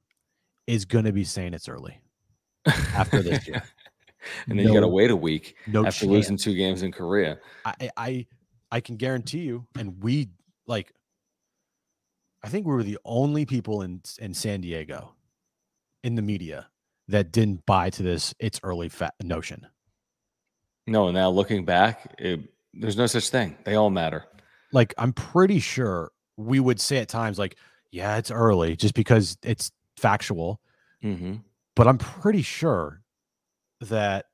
is 0.67 0.85
going 0.85 1.05
to 1.05 1.11
be 1.11 1.23
saying 1.23 1.53
it's 1.53 1.67
early 1.67 1.99
after 2.93 3.21
this 3.23 3.47
year. 3.47 3.63
and 4.47 4.57
then 4.57 4.65
no, 4.65 4.71
you 4.71 4.79
got 4.79 4.85
to 4.85 4.87
wait 4.87 5.09
a 5.09 5.15
week 5.15 5.55
no 5.67 5.85
after 5.85 6.01
chance. 6.01 6.11
losing 6.11 6.37
two 6.37 6.53
games 6.53 6.83
in 6.83 6.91
Korea. 6.91 7.39
I, 7.65 7.89
I, 7.97 8.27
I 8.71 8.79
can 8.79 8.95
guarantee 8.95 9.39
you, 9.39 9.65
and 9.77 10.01
we 10.03 10.29
like, 10.67 10.93
I 12.43 12.49
think 12.49 12.65
we 12.65 12.73
were 12.73 12.83
the 12.83 12.99
only 13.05 13.45
people 13.45 13.81
in 13.81 14.01
in 14.19 14.33
San 14.33 14.61
Diego, 14.61 15.15
in 16.03 16.15
the 16.15 16.21
media, 16.21 16.67
that 17.07 17.31
didn't 17.31 17.65
buy 17.65 17.89
to 17.91 18.03
this. 18.03 18.33
It's 18.39 18.59
early 18.63 18.89
fat 18.89 19.13
notion. 19.21 19.67
No, 20.87 21.11
now 21.11 21.29
looking 21.29 21.65
back, 21.65 22.15
it, 22.17 22.39
there's 22.73 22.97
no 22.97 23.05
such 23.05 23.29
thing. 23.29 23.57
They 23.63 23.75
all 23.75 23.89
matter 23.89 24.25
like 24.71 24.93
I'm 24.97 25.13
pretty 25.13 25.59
sure 25.59 26.11
we 26.37 26.59
would 26.59 26.79
say 26.79 26.97
at 26.97 27.09
times 27.09 27.39
like, 27.39 27.57
yeah, 27.91 28.17
it's 28.17 28.31
early 28.31 28.75
just 28.75 28.93
because 28.93 29.37
it's 29.43 29.71
factual. 29.97 30.61
Mm-hmm. 31.03 31.35
But 31.75 31.87
I'm 31.87 31.97
pretty 31.97 32.41
sure 32.41 33.01
that 33.81 34.25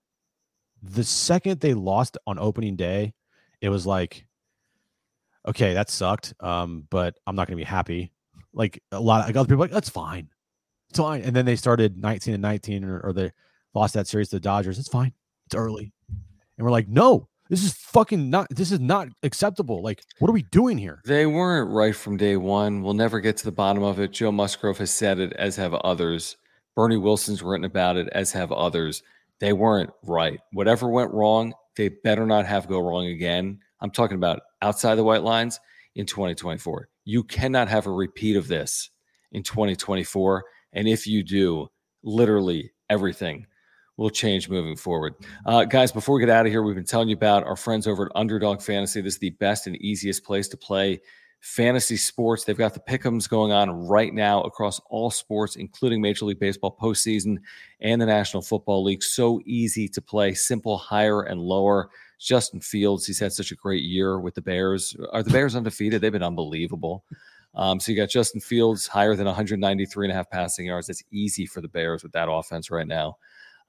the 0.82 1.04
second 1.04 1.60
they 1.60 1.74
lost 1.74 2.18
on 2.28 2.40
opening 2.40 2.76
day, 2.76 3.14
it 3.62 3.70
was 3.70 3.86
like, 3.86 4.26
okay, 5.48 5.74
that 5.74 5.90
sucked. 5.90 6.34
Um, 6.40 6.88
but 6.90 7.18
I'm 7.28 7.36
not 7.36 7.48
gonna 7.48 7.58
be 7.58 7.64
happy. 7.64 8.12
Like 8.54 8.82
a 8.92 9.00
lot 9.00 9.22
of 9.22 9.28
like 9.28 9.36
other 9.36 9.48
people 9.48 9.60
like, 9.60 9.72
that's 9.72 9.90
fine. 9.90 10.30
It's 10.90 11.00
fine. 11.00 11.22
And 11.22 11.36
then 11.36 11.46
they 11.46 11.56
started 11.56 11.98
19 11.98 12.34
and 12.34 12.42
19 12.42 12.84
or, 12.86 13.00
or 13.00 13.14
they 13.14 13.32
lost 13.74 13.94
that 13.96 14.08
series 14.08 14.30
to 14.30 14.38
the 14.38 14.40
Dodgers. 14.40 14.80
It's 14.80 14.88
fine. 14.88 15.14
It's 15.46 15.56
early. 15.56 15.92
And 16.58 16.66
we're 16.66 16.72
like, 16.72 16.88
no, 16.88 17.28
this 17.50 17.64
is 17.64 17.74
fucking 17.74 18.30
not. 18.30 18.48
This 18.50 18.72
is 18.72 18.80
not 18.80 19.10
acceptable. 19.24 19.84
Like, 19.84 20.04
what 20.20 20.30
are 20.30 20.34
we 20.34 20.44
doing 20.44 20.78
here? 20.78 21.02
They 21.06 21.26
weren't 21.26 21.70
right 21.70 21.96
from 21.96 22.18
day 22.18 22.38
one. 22.38 22.82
We'll 22.82 22.94
never 22.94 23.20
get 23.20 23.38
to 23.38 23.46
the 23.46 23.52
bottom 23.52 23.84
of 23.84 24.00
it. 24.00 24.14
Joe 24.14 24.32
Musgrove 24.32 24.78
has 24.80 24.92
said 24.92 25.20
it, 25.20 25.34
as 25.34 25.56
have 25.58 25.74
others. 25.74 26.38
Bernie 26.76 26.98
Wilson's 26.98 27.44
written 27.44 27.66
about 27.66 27.98
it, 27.98 28.10
as 28.14 28.32
have 28.32 28.52
others. 28.52 29.04
they 29.40 29.54
weren't 29.54 29.92
right. 30.04 30.40
Whatever 30.54 30.88
went 30.88 31.14
wrong, 31.14 31.54
they 31.76 31.90
better 31.90 32.26
not 32.26 32.46
have 32.46 32.68
go 32.68 32.80
wrong 32.80 33.08
again. 33.08 33.60
I'm 33.82 33.92
talking 33.92 34.16
about 34.16 34.40
outside 34.66 34.96
the 34.96 35.04
white 35.04 35.24
lines 35.24 35.60
in 35.96 36.06
2024. 36.06 36.90
You 37.06 37.24
cannot 37.24 37.68
have 37.70 37.86
a 37.86 37.92
repeat 37.92 38.36
of 38.36 38.48
this 38.48 38.90
in 39.32 39.44
2024. 39.44 40.44
And 40.74 40.88
if 40.88 41.06
you 41.06 41.24
do, 41.24 41.68
literally 42.04 42.72
everything 42.90 43.46
will 43.98 44.10
change 44.10 44.50
moving 44.50 44.76
forward. 44.76 45.14
Uh, 45.46 45.64
guys, 45.66 45.92
before 45.92 46.16
we 46.16 46.22
get 46.22 46.30
out 46.30 46.46
of 46.46 46.52
here, 46.52 46.64
we've 46.64 46.76
been 46.76 46.84
telling 46.84 47.08
you 47.08 47.16
about 47.16 47.46
our 47.46 47.56
friends 47.56 47.88
over 47.88 48.08
at 48.08 48.12
Underdog 48.16 48.62
Fantasy. 48.62 49.02
This 49.02 49.14
is 49.14 49.20
the 49.20 49.30
best 49.32 49.68
and 49.68 49.76
easiest 49.78 50.24
place 50.24 50.48
to 50.50 50.58
play 50.58 51.00
fantasy 51.40 51.96
sports. 51.96 52.44
They've 52.44 52.58
got 52.58 52.74
the 52.74 52.80
pickums 52.80 53.30
going 53.30 53.52
on 53.52 53.70
right 53.88 54.14
now 54.14 54.42
across 54.42 54.82
all 54.90 55.12
sports, 55.12 55.56
including 55.56 56.02
Major 56.02 56.26
League 56.26 56.40
Baseball 56.40 56.76
postseason 56.82 57.38
and 57.80 58.02
the 58.02 58.06
National 58.08 58.42
Football 58.42 58.84
League. 58.84 59.04
So 59.04 59.40
easy 59.46 59.88
to 59.90 60.02
play, 60.02 60.34
simple, 60.34 60.76
higher 60.76 61.22
and 61.22 61.40
lower. 61.40 61.90
Justin 62.20 62.62
Fields, 62.62 63.06
he's 63.06 63.20
had 63.20 63.34
such 63.34 63.52
a 63.52 63.56
great 63.56 63.84
year 63.84 64.20
with 64.20 64.36
the 64.36 64.42
Bears. 64.42 64.96
Are 65.12 65.24
the 65.24 65.32
Bears 65.32 65.56
undefeated? 65.56 66.02
They've 66.02 66.12
been 66.12 66.24
unbelievable. 66.24 67.04
Um, 67.56 67.80
so 67.80 67.92
you 67.92 67.98
got 67.98 68.10
Justin 68.10 68.42
Fields 68.42 68.86
higher 68.86 69.16
than 69.16 69.26
193 69.26 70.06
and 70.06 70.12
a 70.12 70.16
half 70.16 70.30
passing 70.30 70.66
yards. 70.66 70.88
That's 70.88 71.04
easy 71.12 71.46
for 71.46 71.62
the 71.62 71.68
Bears 71.68 72.04
with 72.04 72.12
that 72.12 72.30
offense 72.30 72.70
right 72.70 72.88
now. 72.88 73.18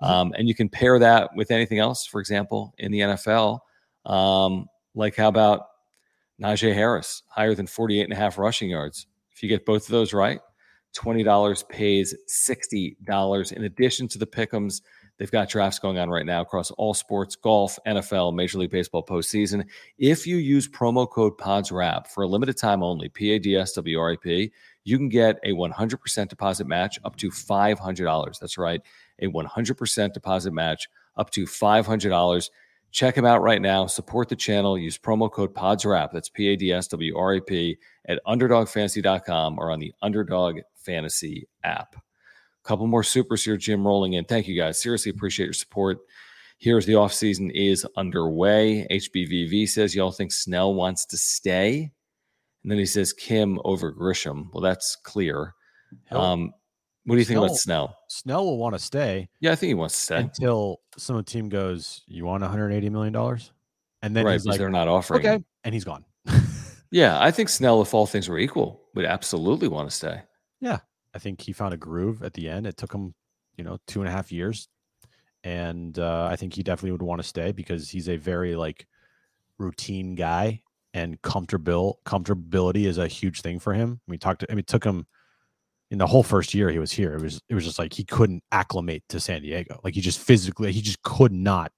Mm-hmm. 0.03 0.13
Um, 0.13 0.35
and 0.37 0.49
you 0.49 0.55
can 0.55 0.69
pair 0.69 0.99
that 0.99 1.31
with 1.35 1.51
anything 1.51 1.79
else, 1.79 2.07
for 2.07 2.21
example, 2.21 2.75
in 2.79 2.91
the 2.91 3.01
NFL. 3.01 3.61
Um, 4.05 4.67
like 4.95 5.17
how 5.17 5.29
about 5.29 5.67
Najee 6.43 6.75
Harris, 6.75 7.23
higher 7.29 7.55
than 7.55 7.67
48 7.67 8.03
and 8.03 8.13
a 8.13 8.17
half 8.17 8.39
rushing 8.39 8.71
yards? 8.71 9.07
If 9.33 9.43
you 9.43 9.49
get 9.49 9.67
both 9.67 9.85
of 9.85 9.91
those 9.93 10.13
right, 10.13 10.41
$20 10.97 11.69
pays 11.69 12.15
$60 12.29 13.53
in 13.53 13.65
addition 13.65 14.09
to 14.09 14.19
the 14.19 14.27
pickums 14.27 14.81
They've 15.19 15.31
got 15.31 15.49
drafts 15.49 15.79
going 15.79 15.99
on 15.99 16.11
right 16.11 16.27
now 16.27 16.43
across 16.43 16.71
all 16.73 16.93
sports, 16.93 17.37
golf, 17.37 17.79
NFL, 17.87 18.35
Major 18.35 18.59
League 18.59 18.71
Baseball 18.71 19.05
postseason. 19.05 19.67
If 19.99 20.27
you 20.27 20.37
use 20.37 20.69
promo 20.69 21.09
code 21.09 21.39
PADSWRAP 21.39 22.09
for 22.09 22.25
a 22.25 22.29
limited 22.29 22.59
time 22.59 22.83
only, 22.83 23.09
P 23.09 23.33
A 23.33 23.39
D 23.39 23.57
S 23.57 23.73
W 23.73 23.99
R 23.99 24.13
A 24.13 24.17
P, 24.19 24.53
you 24.85 24.99
can 24.99 25.09
get 25.09 25.39
a 25.43 25.53
100% 25.53 26.29
deposit 26.29 26.67
match 26.67 26.99
up 27.05 27.17
to 27.17 27.31
$500. 27.31 28.39
That's 28.39 28.59
right, 28.59 28.81
a 29.21 29.27
100% 29.27 30.13
deposit 30.13 30.53
match 30.53 30.89
up 31.17 31.31
to 31.31 31.45
$500. 31.45 32.51
Check 32.93 33.15
them 33.15 33.25
out 33.25 33.43
right 33.43 33.61
now. 33.61 33.87
Support 33.87 34.29
the 34.29 34.37
channel. 34.37 34.79
Use 34.79 34.97
promo 34.99 35.31
code 35.31 35.55
PADSWRAP. 35.55 36.13
That's 36.13 36.29
P 36.29 36.49
A 36.49 36.57
D 36.57 36.73
S 36.73 36.89
W 36.89 37.17
R 37.17 37.35
A 37.35 37.41
P 37.41 37.79
at 38.07 38.21
UnderdogFantasy.com 38.27 39.59
or 39.59 39.71
on 39.71 39.81
the 39.81 39.93
Underdog 40.03 40.61
Fantasy 40.75 41.49
app 41.65 41.97
couple 42.67 42.87
more 42.87 43.03
supers 43.03 43.45
here, 43.45 43.57
Jim, 43.57 43.87
rolling 43.87 44.15
in. 44.15 44.25
Thank 44.25 44.49
you 44.49 44.57
guys. 44.57 44.81
Seriously 44.81 45.11
appreciate 45.11 45.47
your 45.47 45.53
support. 45.53 45.99
Here's 46.59 46.87
the 46.87 46.95
offseason 46.95 47.51
is 47.55 47.87
underway. 47.97 48.87
HBVV 48.91 49.69
says, 49.69 49.95
Y'all 49.95 50.11
think 50.11 50.33
Snell 50.33 50.75
wants 50.75 51.05
to 51.07 51.17
stay? 51.17 51.91
And 52.63 52.71
then 52.71 52.79
he 52.79 52.87
says, 52.87 53.13
Kim 53.13 53.61
over 53.65 53.93
Grisham. 53.93 54.49
Well, 54.53 54.63
that's 54.63 54.97
clear. 54.97 55.55
Um, 56.11 56.53
what 57.05 57.15
do 57.15 57.19
you 57.19 57.25
Snell, 57.25 57.43
think 57.43 57.51
about 57.51 57.59
Snell? 57.59 57.99
Snell 58.09 58.45
will 58.45 58.59
want 58.59 58.75
to 58.75 58.81
stay. 58.81 59.29
Yeah, 59.41 59.53
I 59.53 59.55
think 59.55 59.69
he 59.69 59.75
wants 59.75 59.95
to 59.95 60.01
stay 60.01 60.17
until 60.19 60.81
some 60.97 61.23
team 61.23 61.49
goes, 61.49 62.03
You 62.07 62.25
want 62.25 62.43
180 62.43 62.91
million 62.91 63.13
dollars? 63.13 63.53
And 64.03 64.17
then 64.17 64.25
right, 64.25 64.33
he's 64.33 64.47
like, 64.47 64.59
they're 64.59 64.71
not 64.71 64.89
offering. 64.89 65.21
Okay, 65.21 65.37
him. 65.37 65.45
and 65.65 65.73
he's 65.73 65.85
gone. 65.85 66.05
yeah, 66.91 67.21
I 67.21 67.31
think 67.31 67.49
Snell, 67.49 67.81
if 67.83 67.95
all 67.95 68.07
things 68.07 68.29
were 68.29 68.39
equal, 68.39 68.83
would 68.95 69.05
absolutely 69.05 69.69
want 69.69 69.89
to 69.89 69.95
stay. 69.95 70.23
Yeah, 70.61 70.79
I 71.17 71.19
think 71.19 71.41
he 71.41 71.55
found 71.55 71.73
a 71.73 71.79
groove 71.79 72.23
at 72.23 72.35
the 72.35 72.47
end. 72.47 72.67
It 72.67 72.77
took 72.77 72.93
him, 72.93 73.15
you 73.57 73.65
know, 73.65 73.79
two 73.87 74.01
and 74.01 74.09
a 74.09 74.13
half 74.13 74.31
years, 74.31 74.69
and 75.43 75.99
uh, 75.99 76.29
I 76.31 76.37
think 76.37 76.53
he 76.53 76.63
definitely 76.63 76.93
would 76.93 77.01
want 77.01 77.23
to 77.23 77.27
stay 77.27 77.53
because 77.53 77.89
he's 77.89 78.11
a 78.11 78.17
very 78.17 78.55
like 78.55 78.87
routine 79.59 80.15
guy, 80.15 80.61
and 80.93 81.21
comfortable 81.23 82.01
comfortability 82.05 82.85
is 82.85 82.99
a 82.99 83.09
huge 83.09 83.41
thing 83.41 83.59
for 83.59 83.73
him. 83.73 84.01
We 84.07 84.19
talked. 84.19 84.41
To, 84.41 84.47
I 84.51 84.53
mean, 84.53 84.61
it 84.61 84.67
took 84.67 84.85
him 84.85 85.07
in 85.91 85.97
the 85.97 86.07
whole 86.07 86.23
first 86.23 86.53
year 86.53 86.69
he 86.69 86.79
was 86.79 86.93
here. 86.93 87.15
It 87.15 87.23
was 87.23 87.41
it 87.49 87.55
was 87.55 87.65
just 87.65 87.79
like 87.79 87.95
he 87.95 88.05
couldn't 88.05 88.43
acclimate 88.53 89.05
to 89.09 89.19
San 89.19 89.41
Diego. 89.41 89.81
Like 89.83 89.95
he 89.95 90.03
just 90.03 90.21
physically 90.21 90.71
he 90.71 90.83
just 90.83 91.03
could 91.03 91.33
not 91.33 91.73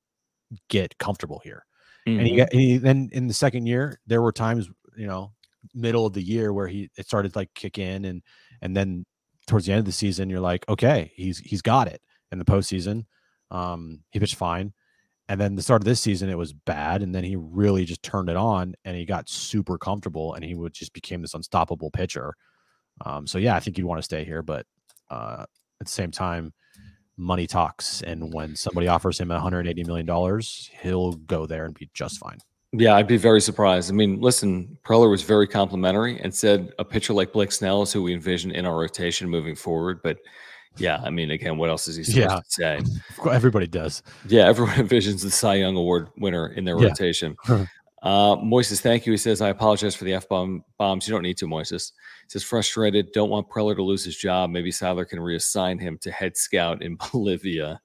get 0.68 0.98
comfortable 0.98 1.40
here. 1.44 1.64
Mm-hmm. 2.08 2.18
And 2.18 2.26
he, 2.26 2.32
mm-hmm. 2.32 2.38
got, 2.38 2.52
he 2.52 2.76
then 2.78 3.08
in 3.12 3.28
the 3.28 3.34
second 3.34 3.66
year 3.66 4.00
there 4.06 4.20
were 4.20 4.32
times 4.32 4.68
you 4.96 5.06
know 5.06 5.32
middle 5.74 6.06
of 6.06 6.12
the 6.12 6.22
year 6.22 6.52
where 6.52 6.66
he 6.66 6.90
it 6.96 7.06
started 7.06 7.36
like 7.36 7.52
kick 7.54 7.78
in 7.78 8.04
and 8.06 8.22
and 8.62 8.76
then 8.76 9.04
towards 9.48 9.66
the 9.66 9.72
end 9.72 9.80
of 9.80 9.84
the 9.86 9.92
season, 9.92 10.30
you're 10.30 10.40
like, 10.40 10.68
okay, 10.68 11.12
he's 11.16 11.38
he's 11.38 11.62
got 11.62 11.88
it. 11.88 12.00
In 12.30 12.38
the 12.38 12.44
postseason, 12.44 13.06
um, 13.50 14.00
he 14.10 14.20
pitched 14.20 14.36
fine, 14.36 14.72
and 15.28 15.40
then 15.40 15.54
the 15.56 15.62
start 15.62 15.82
of 15.82 15.86
this 15.86 16.00
season, 16.00 16.28
it 16.28 16.38
was 16.38 16.52
bad, 16.52 17.02
and 17.02 17.14
then 17.14 17.24
he 17.24 17.36
really 17.36 17.84
just 17.84 18.02
turned 18.02 18.28
it 18.28 18.36
on, 18.36 18.74
and 18.84 18.96
he 18.96 19.04
got 19.04 19.28
super 19.28 19.78
comfortable, 19.78 20.34
and 20.34 20.44
he 20.44 20.54
would 20.54 20.74
just 20.74 20.92
became 20.92 21.22
this 21.22 21.34
unstoppable 21.34 21.90
pitcher. 21.90 22.34
Um, 23.04 23.26
so 23.26 23.38
yeah, 23.38 23.56
I 23.56 23.60
think 23.60 23.78
you'd 23.78 23.86
want 23.86 23.98
to 23.98 24.04
stay 24.04 24.24
here, 24.24 24.42
but 24.42 24.66
uh, 25.10 25.44
at 25.80 25.86
the 25.86 25.92
same 25.92 26.10
time, 26.10 26.52
money 27.16 27.46
talks, 27.46 28.02
and 28.02 28.32
when 28.32 28.56
somebody 28.56 28.88
offers 28.88 29.18
him 29.18 29.28
180 29.28 29.84
million 29.84 30.06
dollars, 30.06 30.70
he'll 30.82 31.12
go 31.12 31.46
there 31.46 31.64
and 31.64 31.74
be 31.74 31.90
just 31.94 32.18
fine. 32.18 32.38
Yeah, 32.72 32.94
I'd 32.94 33.06
be 33.06 33.16
very 33.16 33.40
surprised. 33.40 33.90
I 33.90 33.94
mean, 33.94 34.20
listen, 34.20 34.76
Preller 34.84 35.10
was 35.10 35.22
very 35.22 35.46
complimentary 35.46 36.20
and 36.20 36.34
said 36.34 36.72
a 36.78 36.84
pitcher 36.84 37.14
like 37.14 37.32
Blake 37.32 37.50
Snell 37.50 37.82
is 37.82 37.92
who 37.92 38.02
we 38.02 38.12
envision 38.12 38.50
in 38.50 38.66
our 38.66 38.76
rotation 38.76 39.28
moving 39.30 39.54
forward. 39.54 40.00
But 40.02 40.18
yeah, 40.76 41.00
I 41.02 41.08
mean, 41.08 41.30
again, 41.30 41.56
what 41.56 41.70
else 41.70 41.88
is 41.88 41.96
he 41.96 42.04
supposed 42.04 42.30
yeah. 42.58 42.76
to 42.76 42.84
say? 42.84 43.30
Everybody 43.30 43.66
does. 43.66 44.02
Yeah, 44.26 44.46
everyone 44.46 44.74
envisions 44.76 45.22
the 45.22 45.30
Cy 45.30 45.54
Young 45.54 45.76
Award 45.76 46.08
winner 46.18 46.48
in 46.48 46.64
their 46.64 46.78
yeah. 46.78 46.88
rotation. 46.88 47.36
uh, 47.48 48.36
Moises, 48.36 48.80
thank 48.80 49.06
you. 49.06 49.12
He 49.12 49.18
says, 49.18 49.40
I 49.40 49.48
apologize 49.48 49.94
for 49.94 50.04
the 50.04 50.12
F 50.12 50.28
bomb 50.28 50.62
bombs. 50.76 51.08
You 51.08 51.14
don't 51.14 51.22
need 51.22 51.38
to, 51.38 51.46
Moises. 51.46 51.92
He 52.24 52.30
says, 52.32 52.44
frustrated, 52.44 53.12
don't 53.12 53.30
want 53.30 53.48
Preller 53.48 53.76
to 53.76 53.82
lose 53.82 54.04
his 54.04 54.16
job. 54.16 54.50
Maybe 54.50 54.70
Sadler 54.70 55.06
can 55.06 55.20
reassign 55.20 55.80
him 55.80 55.96
to 56.02 56.10
head 56.10 56.36
scout 56.36 56.82
in 56.82 56.98
Bolivia. 57.12 57.80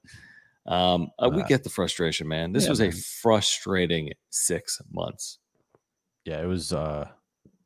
Um, 0.66 1.10
uh, 1.18 1.28
we 1.28 1.42
get 1.44 1.62
the 1.62 1.70
frustration, 1.70 2.26
man. 2.26 2.52
This 2.52 2.64
yeah, 2.64 2.70
was 2.70 2.80
man. 2.80 2.88
a 2.88 2.92
frustrating 2.92 4.12
six 4.30 4.80
months. 4.90 5.38
Yeah, 6.24 6.40
it 6.40 6.46
was. 6.46 6.72
uh 6.72 7.06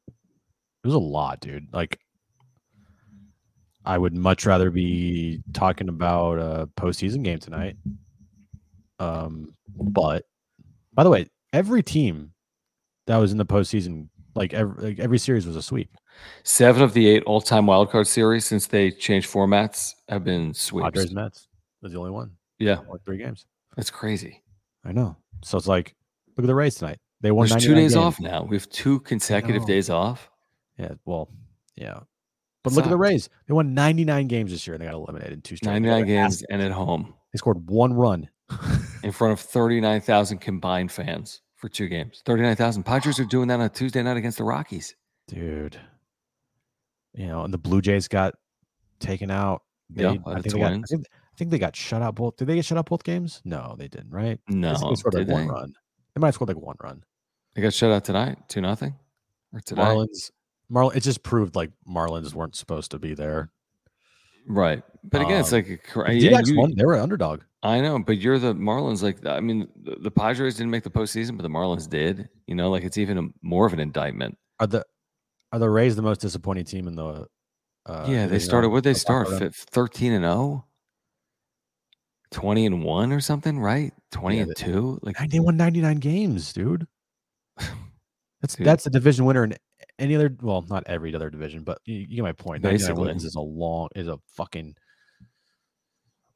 It 0.09 0.87
was 0.87 0.95
a 0.95 0.99
lot, 0.99 1.41
dude. 1.41 1.73
Like, 1.73 2.01
I 3.85 3.97
would 3.99 4.15
much 4.15 4.47
rather 4.47 4.71
be 4.71 5.43
talking 5.53 5.89
about 5.89 6.39
a 6.39 6.69
postseason 6.77 7.23
game 7.23 7.39
tonight. 7.39 7.77
Um, 8.99 9.55
but 9.77 10.25
by 10.93 11.05
the 11.05 11.11
way, 11.11 11.27
every 11.53 11.83
team 11.85 12.33
that 13.07 13.17
was 13.17 13.31
in 13.31 13.39
the 13.39 13.47
postseason, 13.47 14.09
like 14.35 14.53
every 14.55 14.89
like 14.89 14.99
every 14.99 15.19
series 15.19 15.47
was 15.47 15.55
a 15.55 15.63
sweep. 15.63 15.97
Seven 16.43 16.83
of 16.83 16.95
the 16.95 17.09
eight 17.09 17.23
all-time 17.27 17.67
wildcard 17.67 18.09
series 18.09 18.45
since 18.45 18.67
they 18.67 18.91
changed 18.91 19.31
formats 19.31 19.95
have 20.09 20.25
been 20.25 20.53
sweeps. 20.53 20.87
Padres 20.87 21.15
Mets 21.15 21.47
was 21.81 21.93
the 21.93 21.99
only 21.99 22.11
one. 22.11 22.33
Yeah, 22.59 22.79
like 22.91 23.03
three 23.05 23.19
games. 23.19 23.47
That's 23.77 23.91
crazy. 23.91 24.43
I 24.85 24.93
know. 24.93 25.17
So 25.43 25.59
it's 25.59 25.67
like, 25.69 25.95
look 26.37 26.45
at 26.45 26.47
the 26.47 26.55
Rays 26.55 26.77
tonight. 26.77 26.99
They 27.21 27.31
won. 27.31 27.49
There's 27.49 27.63
two 27.63 27.75
days 27.75 27.95
games. 27.95 27.97
off 27.97 28.21
now. 28.21 28.45
We 28.45 28.57
have 28.57 28.69
two 28.71 29.01
consecutive 29.01 29.67
days 29.67 29.91
off. 29.91 30.31
Yeah. 30.79 30.95
Well, 31.05 31.29
yeah. 31.77 32.01
But 32.65 32.73
look 32.73 32.85
at 32.85 32.91
the 32.91 32.97
Rays. 32.97 33.29
They 33.47 33.55
won 33.55 33.73
99 33.73 34.27
games 34.27 34.51
this 34.51 34.67
year 34.67 34.75
and 34.75 34.83
they 34.83 34.87
got 34.87 34.95
eliminated 34.95 35.33
in 35.33 35.43
two 35.43 35.57
straight. 35.57 35.73
99 35.73 36.07
games 36.07 36.43
and 36.51 36.61
at 36.61 36.73
home. 36.73 37.15
They 37.33 37.39
scored 37.39 37.69
one 37.71 37.93
run 37.95 38.29
in 39.03 39.13
front 39.13 39.33
of 39.33 39.41
39,000 39.41 40.39
combined 40.39 40.91
fans 40.93 41.43
for 41.57 41.69
two 41.69 41.89
games. 41.89 42.23
39,000. 42.27 42.83
Padres 42.83 43.19
are 43.21 43.25
doing 43.25 43.49
that 43.49 43.61
on 43.61 43.67
a 43.67 43.69
Tuesday 43.69 44.03
night 44.03 44.17
against 44.17 44.39
the 44.39 44.45
Rockies. 44.45 44.95
Dude. 45.29 45.79
You 47.15 47.27
know, 47.27 47.45
and 47.45 47.55
the 47.55 47.59
Blue 47.59 47.81
Jays 47.81 48.09
got 48.09 48.35
taken 49.01 49.31
out. 49.31 49.63
They, 49.91 50.03
yeah, 50.03 50.17
I 50.27 50.41
think, 50.41 50.55
got, 50.57 50.73
I 50.73 50.83
think, 50.83 51.07
think 51.39 51.51
they 51.51 51.59
got 51.59 51.77
shut 51.77 52.03
out 52.03 52.17
both. 52.17 52.37
Did 52.37 52.49
they 52.49 52.57
get 52.57 52.65
shut 52.65 52.77
out 52.77 52.87
both 52.87 53.05
games? 53.05 53.41
No, 53.45 53.77
they 53.79 53.89
didn't. 53.89 54.11
Right? 54.11 54.41
No, 54.49 54.75
they 54.75 54.95
scored 54.97 55.15
like 55.15 55.29
one 55.29 55.49
run. 55.49 55.73
They 56.15 56.21
might 56.21 56.29
have 56.29 56.35
scored 56.35 56.49
like 56.49 56.59
one 56.59 56.77
run. 56.83 57.05
They 57.55 57.63
got 57.63 57.73
shut 57.73 57.91
out 57.91 58.05
tonight, 58.05 58.39
two 58.49 58.61
nothing, 58.61 58.95
or 59.53 59.61
today. 59.61 59.83
Marlins. 59.83 60.31
Marlins. 60.71 60.97
It 60.97 61.03
just 61.03 61.23
proved 61.23 61.57
like 61.57 61.71
Marlins 61.89 62.35
weren't 62.35 62.57
supposed 62.57 62.91
to 62.91 62.99
be 62.99 63.15
there. 63.15 63.51
Right, 64.47 64.83
but 65.05 65.21
again, 65.21 65.35
um, 65.35 65.41
it's 65.41 65.53
like 65.53 65.69
a, 65.95 66.13
yeah, 66.15 66.41
you, 66.45 66.57
won. 66.57 66.75
They 66.75 66.85
were 66.85 66.97
underdog. 66.97 67.43
I 67.63 67.81
know, 67.81 67.99
but 67.99 68.19
you're 68.19 68.39
the 68.39 68.55
Marlins. 68.55 69.03
Like, 69.03 69.25
I 69.27 69.41
mean, 69.41 69.69
the, 69.83 69.97
the 70.01 70.11
Padres 70.11 70.57
didn't 70.57 70.71
make 70.71 70.85
the 70.85 70.91
postseason, 70.91 71.37
but 71.37 71.43
the 71.43 71.51
Marlins 71.51 71.89
did. 71.89 72.29
You 72.47 72.55
know, 72.55 72.71
like 72.71 72.83
it's 72.83 72.97
even 72.97 73.19
a, 73.19 73.23
more 73.43 73.67
of 73.67 73.73
an 73.75 73.81
indictment. 73.81 74.39
Are 74.59 74.67
the 74.67 74.85
are 75.53 75.59
the 75.59 75.69
Rays 75.69 75.97
the 75.97 76.03
most 76.03 76.21
disappointing 76.21 76.65
team 76.65 76.89
in 76.89 76.97
the? 76.97 77.27
Uh, 77.85 78.07
yeah, 78.09 78.27
they 78.27 78.39
started. 78.39 78.71
What 78.71 78.85
they 78.85 78.95
start? 78.95 79.29
Thirteen 79.55 80.13
and 80.13 80.25
zero. 80.25 80.65
Oh? 82.35 82.41
20 82.41 82.67
and 82.67 82.83
1 82.85 83.13
or 83.13 83.21
something, 83.21 83.59
right? 83.59 83.93
20 84.13 84.37
yeah, 84.37 84.43
and 84.43 84.57
2. 84.57 85.01
Like 85.03 85.17
they 85.31 85.41
won 85.41 85.57
99 85.57 85.97
games, 85.99 86.53
dude. 86.53 86.87
That's 88.41 88.55
dude. 88.55 88.67
that's 88.67 88.87
a 88.87 88.91
division 88.91 89.25
winner 89.25 89.45
in 89.45 89.57
any 89.99 90.15
other 90.15 90.35
well, 90.41 90.65
not 90.71 90.85
every 90.87 91.15
other 91.15 91.29
division, 91.29 91.65
but 91.65 91.79
you, 91.85 91.97
you 91.97 92.17
get 92.17 92.23
my 92.23 92.33
point. 92.33 92.63
Basically, 92.63 93.07
wins 93.07 93.25
is 93.25 93.35
a 93.35 93.41
long 93.41 93.89
is 93.97 94.07
a 94.07 94.19
fucking 94.29 94.77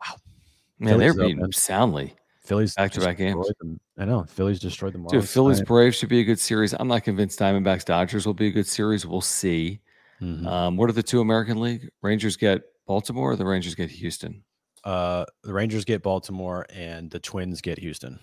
wow. 0.01 0.17
Man, 0.81 0.99
they're 0.99 1.15
Phillies 1.15 1.29
beating 1.29 1.43
man. 1.43 1.53
soundly. 1.53 2.15
Phillies 2.45 2.75
Back-to-back 2.75 3.19
games. 3.19 3.37
destroyed 3.37 3.55
them. 3.61 3.81
I 3.99 4.05
know 4.05 4.25
Phillies 4.25 4.59
destroyed 4.59 4.95
the 4.95 4.99
Marlins. 4.99 5.11
Dude, 5.11 5.29
Phillies 5.29 5.59
tonight. 5.59 5.69
Braves 5.69 5.97
should 5.97 6.09
be 6.09 6.19
a 6.19 6.25
good 6.25 6.41
series. 6.41 6.73
I'm 6.73 6.89
not 6.89 7.05
convinced 7.05 7.39
Diamondbacks 7.39 7.85
Dodgers 7.85 8.27
will 8.27 8.35
be 8.35 8.49
a 8.49 8.51
good 8.51 8.67
series. 8.67 9.07
We'll 9.07 9.21
see. 9.21 9.81
Mhm. 10.21 10.45
Um, 10.45 10.77
what 10.77 10.91
are 10.91 10.93
the 10.93 11.05
two 11.05 11.21
American 11.21 11.61
League? 11.61 11.89
Rangers 12.03 12.37
get 12.37 12.63
Baltimore 12.87 13.31
or 13.31 13.37
the 13.37 13.47
Rangers 13.47 13.77
get 13.77 13.91
Houston? 13.91 14.43
Uh, 14.85 15.25
the 15.43 15.53
Rangers 15.53 15.85
get 15.85 16.03
Baltimore 16.03 16.67
and 16.71 17.11
the 17.11 17.21
Twins 17.21 17.61
get 17.61 17.79
Houston. 17.79 18.19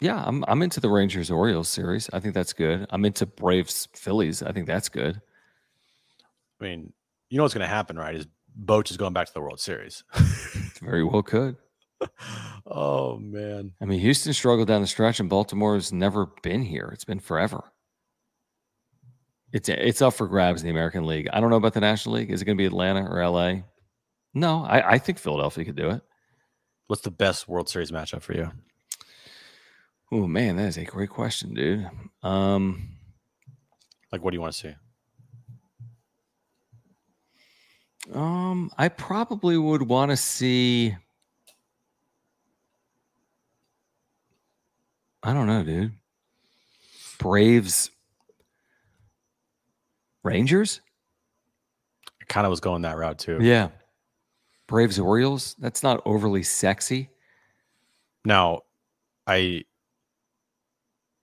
Yeah, 0.00 0.22
I'm 0.24 0.44
I'm 0.46 0.62
into 0.62 0.78
the 0.78 0.90
Rangers 0.90 1.30
Orioles 1.30 1.68
series. 1.68 2.10
I 2.12 2.20
think 2.20 2.34
that's 2.34 2.52
good. 2.52 2.86
I'm 2.90 3.04
into 3.04 3.24
Braves 3.24 3.88
Phillies. 3.94 4.42
I 4.42 4.52
think 4.52 4.66
that's 4.66 4.88
good. 4.88 5.20
I 6.60 6.64
mean, 6.64 6.92
you 7.30 7.38
know 7.38 7.44
what's 7.44 7.54
going 7.54 7.66
to 7.66 7.74
happen, 7.74 7.98
right? 7.98 8.14
Is 8.14 8.26
Boch 8.58 8.90
is 8.90 8.96
going 8.96 9.14
back 9.14 9.26
to 9.26 9.32
the 9.32 9.40
World 9.40 9.60
Series. 9.60 10.04
Very 10.82 11.04
well 11.04 11.22
could. 11.22 11.56
oh 12.66 13.16
man, 13.16 13.72
I 13.80 13.86
mean, 13.86 14.00
Houston 14.00 14.34
struggled 14.34 14.68
down 14.68 14.82
the 14.82 14.86
stretch, 14.86 15.18
and 15.18 15.30
Baltimore 15.30 15.74
has 15.74 15.92
never 15.92 16.26
been 16.42 16.62
here. 16.62 16.90
It's 16.92 17.04
been 17.04 17.20
forever. 17.20 17.64
It's 19.52 19.68
it's 19.68 20.02
up 20.02 20.14
for 20.14 20.26
grabs 20.26 20.60
in 20.62 20.66
the 20.66 20.72
American 20.72 21.06
League. 21.06 21.28
I 21.32 21.40
don't 21.40 21.50
know 21.50 21.56
about 21.56 21.72
the 21.74 21.80
National 21.80 22.16
League. 22.16 22.30
Is 22.30 22.42
it 22.42 22.44
going 22.44 22.56
to 22.58 22.60
be 22.60 22.66
Atlanta 22.66 23.06
or 23.08 23.26
LA? 23.26 23.60
No, 24.34 24.64
I, 24.64 24.92
I 24.94 24.98
think 24.98 25.18
Philadelphia 25.18 25.64
could 25.64 25.76
do 25.76 25.90
it. 25.90 26.02
what's 26.88 27.02
the 27.02 27.10
best 27.10 27.48
World 27.48 27.68
Series 27.68 27.90
matchup 27.90 28.22
for 28.22 28.34
you? 28.34 28.50
Oh 30.12 30.26
man, 30.26 30.56
that 30.56 30.66
is 30.66 30.76
a 30.76 30.84
great 30.84 31.10
question, 31.10 31.54
dude. 31.54 31.88
Um, 32.22 32.90
Like, 34.12 34.22
what 34.22 34.30
do 34.32 34.36
you 34.36 34.40
want 34.40 34.52
to 34.54 34.58
see? 34.58 34.74
um, 38.12 38.70
I 38.78 38.88
probably 38.88 39.56
would 39.58 39.82
want 39.82 40.10
to 40.10 40.16
see. 40.16 40.94
I 45.22 45.32
don't 45.34 45.46
know, 45.48 45.64
dude. 45.64 45.92
Braves, 47.18 47.90
Rangers. 50.26 50.80
I 52.20 52.24
kind 52.26 52.46
of 52.46 52.50
was 52.50 52.60
going 52.60 52.82
that 52.82 52.96
route 52.96 53.18
too. 53.18 53.38
Yeah. 53.40 53.68
Braves 54.66 54.98
Orioles. 54.98 55.54
That's 55.58 55.82
not 55.82 56.02
overly 56.04 56.42
sexy. 56.42 57.08
Now, 58.24 58.62
I 59.26 59.64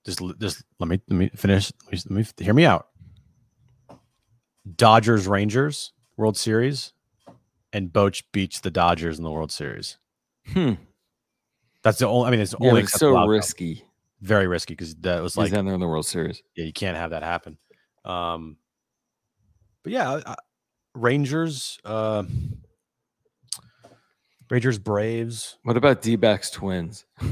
just 0.06 0.20
just 0.40 0.64
let 0.80 0.88
me 0.88 1.00
let 1.08 1.16
me 1.16 1.30
finish. 1.36 1.70
Let 1.84 1.92
me, 1.92 2.00
let 2.16 2.38
me 2.38 2.44
hear 2.44 2.54
me 2.54 2.64
out. 2.64 2.88
Dodgers 4.76 5.26
Rangers 5.26 5.92
World 6.16 6.36
Series, 6.36 6.92
and 7.72 7.92
Boch 7.92 8.22
beats 8.32 8.60
the 8.60 8.70
Dodgers 8.70 9.18
in 9.18 9.24
the 9.24 9.30
World 9.30 9.52
Series. 9.52 9.98
Hmm. 10.52 10.72
That's 11.82 11.98
the 11.98 12.06
only. 12.06 12.28
I 12.28 12.30
mean, 12.30 12.40
it's 12.40 12.52
the 12.52 12.58
Yeah, 12.60 12.68
only 12.70 12.82
it's 12.82 12.92
so 12.92 13.14
outcome. 13.16 13.28
risky. 13.30 13.84
very 14.22 14.46
risky 14.46 14.72
because 14.72 14.94
that 14.96 15.22
was 15.22 15.36
Like 15.36 15.52
down 15.52 15.66
there 15.66 15.74
in 15.74 15.80
the 15.80 15.86
World 15.88 16.06
Series. 16.06 16.42
yeah, 16.56 16.64
you 16.64 16.72
can't 16.72 16.96
have 16.96 17.10
that 17.10 17.22
happen. 17.22 17.58
Um, 18.06 18.56
but 19.84 19.92
yeah, 19.92 20.20
I, 20.26 20.34
Rangers, 20.94 21.78
uh, 21.84 22.24
Rangers 24.50 24.78
Braves. 24.78 25.56
What 25.62 25.76
about 25.76 26.02
D 26.02 26.16
backs 26.16 26.50
Twins? 26.50 27.04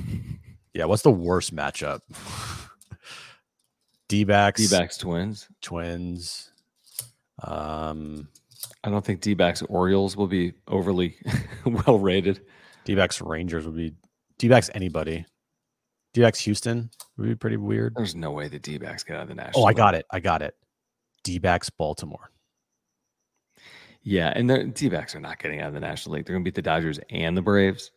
Yeah, 0.74 0.86
what's 0.86 1.02
the 1.02 1.10
worst 1.10 1.54
matchup? 1.54 2.00
D 4.08 4.24
backs, 4.24 4.60
D 4.60 4.74
backs 4.74 4.96
Twins. 4.96 5.48
Twins. 5.60 6.50
Um, 7.42 8.28
I 8.84 8.90
don't 8.90 9.04
think 9.04 9.20
D 9.20 9.34
backs 9.34 9.62
Orioles 9.62 10.16
will 10.16 10.26
be 10.26 10.54
overly 10.68 11.16
well 11.66 11.98
rated. 11.98 12.40
D 12.84 12.94
backs 12.94 13.20
Rangers 13.20 13.66
would 13.66 13.76
be 13.76 13.94
D 14.38 14.48
backs 14.48 14.70
anybody. 14.74 15.26
D 16.14 16.22
backs 16.22 16.40
Houston 16.40 16.90
would 17.16 17.26
be 17.26 17.34
pretty 17.34 17.56
weird. 17.56 17.94
There's 17.94 18.14
no 18.14 18.30
way 18.30 18.48
the 18.48 18.58
D 18.58 18.78
backs 18.78 19.02
get 19.02 19.16
out 19.16 19.24
of 19.24 19.28
the 19.28 19.34
National. 19.34 19.64
Oh, 19.64 19.66
I 19.66 19.72
got 19.74 19.94
it. 19.94 20.06
I 20.10 20.20
got 20.20 20.42
it. 20.42 20.54
D 21.22 21.38
backs 21.38 21.70
Baltimore. 21.70 22.30
Yeah, 24.04 24.32
and 24.34 24.48
the 24.50 24.64
D 24.64 24.88
backs 24.88 25.14
are 25.14 25.20
not 25.20 25.38
getting 25.40 25.60
out 25.60 25.68
of 25.68 25.74
the 25.74 25.80
National 25.80 26.16
League. 26.16 26.26
They're 26.26 26.34
going 26.34 26.44
to 26.44 26.48
beat 26.48 26.54
the 26.56 26.62
Dodgers 26.62 26.98
and 27.10 27.36
the 27.36 27.42
Braves. 27.42 27.92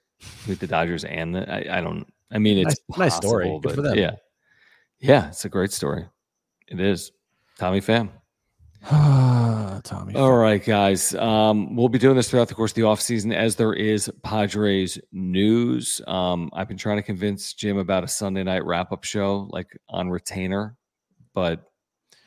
Beat 0.48 0.60
the 0.60 0.68
Dodgers 0.68 1.04
and 1.04 1.34
the. 1.36 1.52
I, 1.72 1.78
I 1.80 1.82
don't. 1.82 2.06
I 2.32 2.38
mean, 2.38 2.58
it's 2.60 2.80
Nice- 2.90 2.98
nice 2.98 3.16
story. 3.16 3.46
possible, 3.46 3.60
Good 3.62 3.76
for 3.76 3.82
them. 3.82 3.98
Yeah, 3.98 4.12
yeah, 5.00 5.28
it's 5.30 5.46
a 5.46 5.50
great 5.50 5.72
story. 5.72 6.06
It 6.68 6.80
is. 6.80 7.12
Tommy 7.58 7.82
Pham. 7.82 8.10
Tommy. 9.84 10.16
All 10.16 10.34
right, 10.38 10.64
guys. 10.64 11.16
Um, 11.16 11.76
we'll 11.76 11.90
be 11.90 11.98
doing 12.00 12.16
this 12.16 12.30
throughout 12.30 12.48
the 12.50 12.54
course 12.56 12.72
of 12.72 12.76
the 12.76 12.82
offseason 12.84 13.34
as 13.34 13.56
there 13.56 13.74
is 13.74 14.12
Padres 14.24 15.00
news. 15.12 16.02
Um, 16.08 16.50
I've 16.54 16.68
been 16.68 16.78
trying 16.78 16.98
to 16.98 17.04
convince 17.04 17.54
Jim 17.54 17.78
about 17.78 18.04
a 18.04 18.08
Sunday 18.08 18.44
night 18.44 18.64
wrap 18.66 18.92
up 18.92 19.04
show, 19.04 19.48
like 19.52 19.68
on 19.90 20.10
retainer, 20.10 20.76
but 21.34 21.72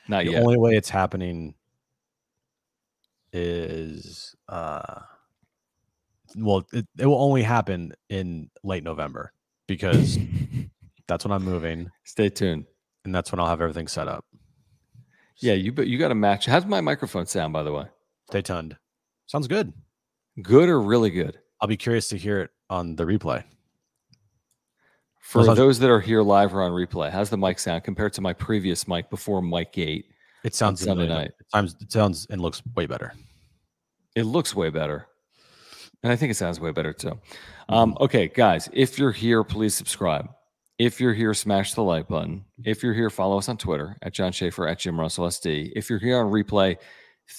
not 0.08 0.24
the 0.24 0.32
yet. 0.32 0.38
The 0.38 0.44
only 0.44 0.58
way 0.58 0.74
it's 0.76 0.90
happening 0.90 1.54
is 3.32 4.34
uh 4.48 5.00
well 6.36 6.64
it, 6.72 6.86
it 6.98 7.06
will 7.06 7.20
only 7.20 7.42
happen 7.42 7.92
in 8.08 8.50
late 8.64 8.82
november 8.84 9.32
because 9.66 10.18
that's 11.08 11.24
when 11.24 11.32
i'm 11.32 11.44
moving 11.44 11.90
Stay 12.04 12.28
tuned. 12.28 12.64
and 13.04 13.14
that's 13.14 13.30
when 13.32 13.38
i'll 13.40 13.46
have 13.46 13.60
everything 13.60 13.88
set 13.88 14.08
up 14.08 14.24
Yeah, 15.40 15.54
you 15.54 15.72
but 15.72 15.86
you 15.86 15.98
got 15.98 16.08
to 16.08 16.14
match. 16.14 16.46
How's 16.46 16.66
my 16.66 16.80
microphone 16.80 17.26
sound, 17.26 17.52
by 17.52 17.62
the 17.62 17.72
way? 17.72 17.84
stay 18.30 18.42
tuned 18.42 18.76
sounds 19.26 19.46
good 19.48 19.72
Good 20.42 20.68
or 20.68 20.80
really 20.80 21.10
good? 21.10 21.38
i'll 21.60 21.68
be 21.68 21.76
curious 21.76 22.08
to 22.10 22.16
hear 22.18 22.40
it 22.40 22.50
on 22.70 22.96
the 22.96 23.04
replay 23.04 23.42
For 25.20 25.54
those 25.54 25.78
that 25.80 25.90
are 25.90 26.00
here 26.00 26.22
live 26.22 26.54
or 26.54 26.62
on 26.62 26.72
replay, 26.72 27.10
how's 27.10 27.28
the 27.30 27.36
mic 27.38 27.58
sound 27.58 27.84
compared 27.84 28.12
to 28.14 28.20
my 28.20 28.32
previous 28.32 28.86
mic 28.88 29.10
before 29.10 29.42
Mic 29.42 29.72
Gate? 29.72 30.06
It 30.44 30.54
sounds 30.54 30.80
Sunday 30.80 31.06
million- 31.06 31.16
night. 31.16 31.30
it 31.40 31.50
sounds 31.50 31.76
it 31.80 31.92
sounds 31.92 32.26
and 32.30 32.40
looks 32.40 32.62
way 32.76 32.86
better 32.86 33.12
It 34.14 34.24
looks 34.24 34.54
way 34.54 34.70
better. 34.70 35.06
And 36.02 36.12
I 36.12 36.16
think 36.16 36.30
it 36.30 36.36
sounds 36.36 36.60
way 36.60 36.70
better 36.70 36.92
too. 36.92 37.18
Um, 37.68 37.96
okay, 38.00 38.28
guys, 38.28 38.68
if 38.72 38.98
you're 38.98 39.10
here, 39.12 39.42
please 39.42 39.74
subscribe. 39.74 40.28
If 40.78 41.00
you're 41.00 41.12
here, 41.12 41.34
smash 41.34 41.74
the 41.74 41.82
like 41.82 42.06
button. 42.06 42.44
If 42.64 42.84
you're 42.84 42.94
here, 42.94 43.10
follow 43.10 43.36
us 43.38 43.48
on 43.48 43.56
Twitter 43.56 43.96
at 44.02 44.14
John 44.14 44.30
Schaefer 44.30 44.68
at 44.68 44.78
Jim 44.78 44.98
Russell 44.98 45.26
SD. 45.26 45.72
If 45.74 45.90
you're 45.90 45.98
here 45.98 46.18
on 46.18 46.30
replay, 46.30 46.76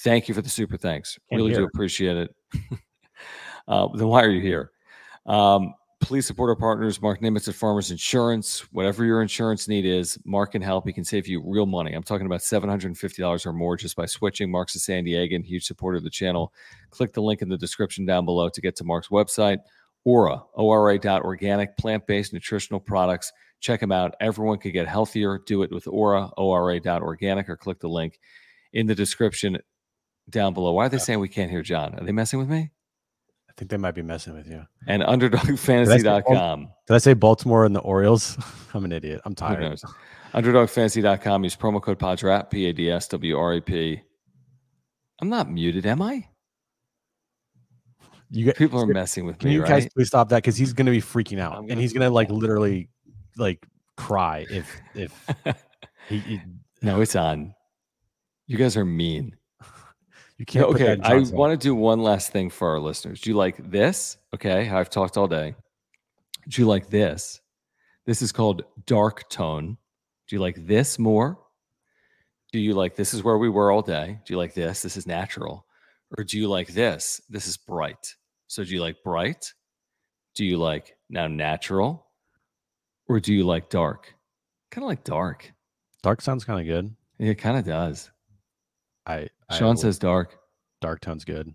thank 0.04 0.28
you 0.28 0.34
for 0.34 0.42
the 0.42 0.50
super 0.50 0.76
thanks. 0.76 1.18
Can't 1.30 1.40
really 1.40 1.54
do 1.54 1.64
appreciate 1.64 2.18
it. 2.18 2.34
uh, 3.68 3.88
then 3.94 4.08
why 4.08 4.22
are 4.22 4.30
you 4.30 4.42
here? 4.42 4.72
Um, 5.24 5.72
please 6.00 6.26
support 6.26 6.48
our 6.48 6.56
partners, 6.56 7.00
Marc 7.00 7.20
Nimetz 7.20 7.48
at 7.48 7.54
Farmers 7.54 7.90
Insurance. 7.90 8.60
Whatever 8.72 9.04
your 9.04 9.22
insurance 9.22 9.68
need 9.68 9.84
is, 9.84 10.18
Marc 10.24 10.52
can 10.52 10.62
help. 10.62 10.86
He 10.86 10.92
can 10.92 11.04
save 11.04 11.28
you 11.28 11.42
real 11.44 11.66
money. 11.66 11.92
I'm 11.92 12.02
talking 12.02 12.26
about 12.26 12.40
$750 12.40 13.46
or 13.46 13.52
more 13.52 13.76
just 13.76 13.96
by 13.96 14.06
switching. 14.06 14.50
Marc's 14.50 14.74
a 14.74 14.80
San 14.80 15.04
Diegan, 15.04 15.44
huge 15.44 15.64
supporter 15.64 15.98
of 15.98 16.04
the 16.04 16.10
channel. 16.10 16.52
Click 16.90 17.12
the 17.12 17.22
link 17.22 17.42
in 17.42 17.48
the 17.48 17.56
description 17.56 18.06
down 18.06 18.24
below 18.24 18.48
to 18.48 18.60
get 18.60 18.76
to 18.76 18.84
Marc's 18.84 19.08
website. 19.08 19.58
Ora, 20.04 20.42
ORA.organic, 20.54 21.76
plant 21.76 22.06
based 22.06 22.32
nutritional 22.32 22.80
products. 22.80 23.32
Check 23.60 23.80
them 23.80 23.92
out. 23.92 24.14
Everyone 24.20 24.58
could 24.58 24.72
get 24.72 24.88
healthier. 24.88 25.38
Do 25.46 25.62
it 25.62 25.70
with 25.70 25.86
Ora, 25.86 26.30
ORA.organic, 26.38 27.48
or 27.48 27.56
click 27.56 27.78
the 27.78 27.88
link 27.88 28.18
in 28.72 28.86
the 28.86 28.94
description 28.94 29.58
down 30.30 30.54
below. 30.54 30.72
Why 30.72 30.86
are 30.86 30.88
they 30.88 30.98
saying 30.98 31.20
we 31.20 31.28
can't 31.28 31.50
hear 31.50 31.62
John? 31.62 31.94
Are 31.98 32.04
they 32.04 32.12
messing 32.12 32.38
with 32.38 32.48
me? 32.48 32.70
Think 33.60 33.70
they 33.70 33.76
might 33.76 33.94
be 33.94 34.00
messing 34.00 34.32
with 34.32 34.46
you 34.48 34.66
And 34.86 35.02
UnderdogFantasy.com. 35.02 36.70
did 36.86 36.94
i 36.94 36.96
say 36.96 37.12
baltimore 37.12 37.66
and 37.66 37.76
the 37.76 37.80
orioles 37.80 38.38
i'm 38.74 38.86
an 38.86 38.92
idiot 38.92 39.20
i'm 39.26 39.32
Who 39.32 39.34
tired 39.34 39.60
knows? 39.60 39.84
UnderdogFantasy.com. 40.32 41.44
Use 41.44 41.56
promo 41.56 41.82
code 41.82 41.98
PADSWRAP, 41.98 42.50
P 42.50 42.66
A 42.70 42.72
D 42.72 42.90
S 42.90 43.06
W 43.08 43.36
R 43.36 43.54
A 43.54 43.60
P. 43.60 44.00
I'm 45.20 45.28
not 45.28 45.50
muted, 45.50 45.84
am 45.84 46.00
I? 46.00 46.26
you 48.30 48.44
get 48.46 48.56
People 48.56 48.80
are 48.80 48.86
messing 48.86 49.26
with 49.26 49.38
Can 49.40 49.48
me, 49.50 49.56
you 49.56 49.60
guys 49.62 49.82
right? 49.82 49.92
please 49.94 50.06
stop 50.06 50.28
that? 50.30 50.36
Because 50.36 50.56
he's 50.56 50.72
gonna 50.72 50.92
be 50.92 51.02
freaking 51.02 51.38
out, 51.40 51.68
and 51.68 51.78
he's 51.80 51.92
gonna 51.92 52.08
like 52.10 52.30
literally 52.42 52.88
like 53.36 53.66
cry 53.98 54.46
if 54.48 54.70
if 54.94 55.26
he, 56.08 56.18
he- 56.18 56.40
no, 56.80 57.00
it's 57.02 57.14
on. 57.16 57.54
You 58.46 58.56
guys 58.56 58.76
are 58.76 58.84
mean. 58.86 59.36
You 60.40 60.46
can't. 60.46 60.72
that 60.78 61.00
okay, 61.00 61.02
I 61.02 61.18
want 61.36 61.52
to 61.52 61.62
do 61.62 61.74
one 61.74 62.00
last 62.00 62.32
thing 62.32 62.48
for 62.48 62.70
our 62.70 62.80
listeners. 62.80 63.20
Do 63.20 63.28
you 63.28 63.36
like 63.36 63.58
this? 63.70 64.16
Okay, 64.34 64.70
I've 64.70 64.88
talked 64.88 65.18
all 65.18 65.28
day. 65.28 65.54
Do 66.48 66.62
you 66.62 66.66
like 66.66 66.88
this? 66.88 67.42
This 68.06 68.22
is 68.22 68.32
called 68.32 68.64
dark 68.86 69.28
tone. 69.28 69.76
Do 70.26 70.36
you 70.36 70.40
like 70.40 70.66
this 70.66 70.98
more? 70.98 71.38
Do 72.54 72.58
you 72.58 72.72
like 72.72 72.96
this 72.96 73.12
is 73.12 73.22
where 73.22 73.36
we 73.36 73.50
were 73.50 73.70
all 73.70 73.82
day? 73.82 74.18
Do 74.24 74.32
you 74.32 74.38
like 74.38 74.54
this? 74.54 74.80
This 74.80 74.96
is 74.96 75.06
natural. 75.06 75.66
Or 76.16 76.24
do 76.24 76.38
you 76.38 76.48
like 76.48 76.68
this? 76.68 77.20
This 77.28 77.46
is 77.46 77.58
bright. 77.58 78.14
So 78.46 78.64
do 78.64 78.70
you 78.70 78.80
like 78.80 78.96
bright? 79.04 79.52
Do 80.34 80.46
you 80.46 80.56
like 80.56 80.96
now 81.10 81.26
natural? 81.26 82.06
Or 83.08 83.20
do 83.20 83.34
you 83.34 83.44
like 83.44 83.68
dark? 83.68 84.14
Kind 84.70 84.84
of 84.84 84.88
like 84.88 85.04
dark. 85.04 85.52
dark 86.02 86.22
sounds 86.22 86.46
kind 86.46 86.60
of 86.60 86.66
good. 86.66 86.96
It 87.18 87.34
kind 87.34 87.58
of 87.58 87.66
does. 87.66 88.09
I, 89.10 89.28
I 89.48 89.58
Sean 89.58 89.68
will- 89.68 89.76
says 89.76 89.98
dark. 89.98 90.38
dark 90.80 91.00
tone's 91.00 91.24
good. 91.24 91.52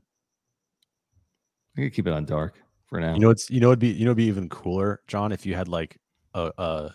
I 1.78 1.82
could 1.82 1.94
keep 1.94 2.08
it 2.08 2.14
on 2.14 2.26
dark 2.26 2.62
for 2.88 3.00
now. 3.00 3.14
You 3.14 3.20
know, 3.20 3.30
it's 3.30 3.50
you 3.50 3.60
know, 3.60 3.68
it'd 3.70 3.80
be 3.80 3.90
you 3.90 4.06
know, 4.06 4.12
it'd 4.12 4.18
be 4.18 4.26
even 4.26 4.48
cooler, 4.50 5.02
John, 5.08 5.32
if 5.32 5.46
you 5.46 5.56
had 5.56 5.68
like 5.68 5.98
a, 6.34 6.52
a 6.58 6.92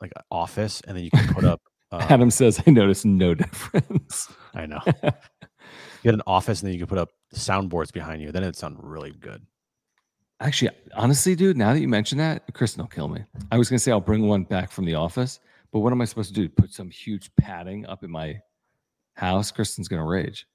like 0.00 0.12
an 0.16 0.22
office, 0.30 0.80
and 0.86 0.96
then 0.96 1.04
you 1.04 1.10
could 1.10 1.28
put 1.34 1.44
up. 1.44 1.60
Um, 1.92 2.02
Adam 2.08 2.30
says, 2.32 2.60
"I 2.66 2.72
noticed 2.72 3.06
no 3.06 3.32
difference." 3.32 4.28
I 4.56 4.66
know. 4.66 4.80
you 5.04 5.12
had 6.02 6.14
an 6.14 6.22
office, 6.26 6.60
and 6.60 6.66
then 6.66 6.74
you 6.74 6.80
could 6.80 6.88
put 6.88 6.98
up 6.98 7.10
soundboards 7.32 7.92
behind 7.92 8.20
you. 8.20 8.32
Then 8.32 8.42
it'd 8.42 8.56
sound 8.56 8.78
really 8.80 9.12
good. 9.12 9.46
Actually, 10.40 10.72
honestly, 10.96 11.36
dude, 11.36 11.56
now 11.56 11.72
that 11.72 11.78
you 11.78 11.86
mention 11.86 12.18
that, 12.18 12.52
Kristen 12.54 12.82
will 12.82 12.88
kill 12.88 13.06
me. 13.06 13.22
I 13.52 13.56
was 13.56 13.68
gonna 13.70 13.78
say 13.78 13.92
I'll 13.92 14.00
bring 14.00 14.26
one 14.26 14.42
back 14.42 14.72
from 14.72 14.84
the 14.84 14.96
office, 14.96 15.38
but 15.72 15.78
what 15.78 15.92
am 15.92 16.00
I 16.00 16.06
supposed 16.06 16.34
to 16.34 16.34
do? 16.34 16.48
Put 16.48 16.72
some 16.72 16.90
huge 16.90 17.30
padding 17.36 17.86
up 17.86 18.02
in 18.02 18.10
my 18.10 18.40
house? 19.16 19.50
Kristen's 19.50 19.88
gonna 19.88 20.04
rage. 20.06 20.46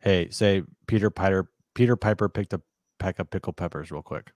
Hey, 0.00 0.28
say 0.30 0.62
Peter 0.86 1.10
Piper. 1.10 1.50
Peter 1.74 1.96
Piper 1.96 2.28
picked 2.28 2.52
a 2.52 2.60
pack 2.98 3.18
of 3.18 3.30
pickled 3.30 3.56
peppers 3.56 3.90
real 3.90 4.02
quick. 4.02 4.32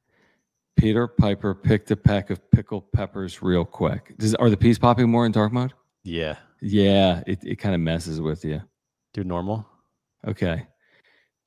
Peter 0.76 1.06
Piper 1.06 1.54
picked 1.54 1.90
a 1.90 1.96
pack 1.96 2.30
of 2.30 2.50
pickled 2.50 2.90
peppers 2.92 3.42
real 3.42 3.64
quick. 3.64 4.14
Does, 4.18 4.34
are 4.36 4.48
the 4.50 4.56
peas 4.56 4.78
popping 4.78 5.10
more 5.10 5.26
in 5.26 5.32
dark 5.32 5.52
mode? 5.52 5.72
Yeah, 6.04 6.36
Yeah, 6.62 7.22
it, 7.26 7.40
it 7.44 7.56
kind 7.56 7.74
of 7.74 7.80
messes 7.82 8.20
with 8.20 8.44
you. 8.44 8.62
do 9.12 9.22
normal. 9.24 9.66
Okay. 10.26 10.66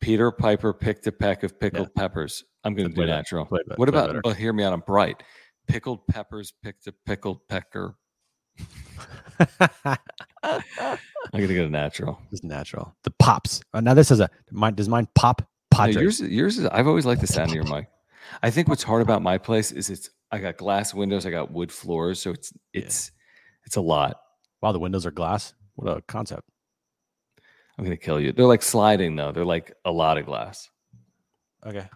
Peter 0.01 0.31
Piper 0.31 0.73
picked 0.73 1.07
a 1.07 1.11
pack 1.11 1.43
of 1.43 1.59
pickled 1.59 1.93
peppers. 1.95 2.43
I'm 2.63 2.75
going 2.75 2.89
to 2.89 2.93
do 2.95 3.05
natural. 3.05 3.45
What 3.77 3.89
about, 3.89 4.23
well, 4.23 4.33
hear 4.33 4.53
me 4.53 4.63
out. 4.63 4.73
I'm 4.73 4.81
bright. 4.81 5.23
Pickled 5.67 6.05
peppers 6.07 6.53
picked 6.61 6.85
a 6.87 6.93
pickled 7.05 7.47
pecker. 7.47 7.95
I'm 10.43 10.97
to 11.47 11.55
go 11.55 11.67
natural. 11.67 12.19
Just 12.29 12.43
natural. 12.43 12.93
The 13.03 13.11
pops. 13.11 13.61
Uh, 13.73 13.81
now 13.81 13.93
this 13.93 14.11
is 14.11 14.19
a 14.19 14.29
mine. 14.51 14.75
Does 14.75 14.89
mine 14.89 15.07
pop? 15.15 15.41
No, 15.41 15.77
Padre. 15.77 16.01
yours, 16.03 16.19
yours 16.19 16.57
is, 16.59 16.65
I've 16.67 16.87
always 16.87 17.05
liked 17.05 17.21
the 17.21 17.27
sound 17.27 17.49
of 17.49 17.55
your 17.55 17.63
mic. 17.63 17.87
I 18.43 18.49
think 18.51 18.67
what's 18.67 18.83
hard 18.83 19.01
about 19.01 19.21
my 19.23 19.37
place 19.39 19.71
is 19.71 19.89
it's, 19.89 20.09
I 20.31 20.37
got 20.39 20.57
glass 20.57 20.93
windows, 20.93 21.25
I 21.25 21.31
got 21.31 21.51
wood 21.51 21.71
floors. 21.71 22.21
So 22.21 22.31
it's, 22.31 22.53
Yeah. 22.73 22.81
it's, 22.81 23.11
it's 23.65 23.75
a 23.75 23.81
lot. 23.81 24.19
wow, 24.61 24.71
the 24.71 24.79
windows 24.79 25.05
are 25.05 25.11
glass. 25.11 25.53
What 25.75 25.97
a 25.97 26.01
concept. 26.03 26.43
I'm 27.77 27.85
to 27.85 27.97
kill 27.97 28.19
you. 28.19 28.31
They're 28.33 28.45
like 28.45 28.61
sliding 28.61 29.15
though. 29.15 29.31
They're 29.31 29.45
like 29.45 29.73
a 29.83 29.91
lot 29.91 30.17
of 30.19 30.25
glass. 30.27 30.69
Okay. 31.65 31.87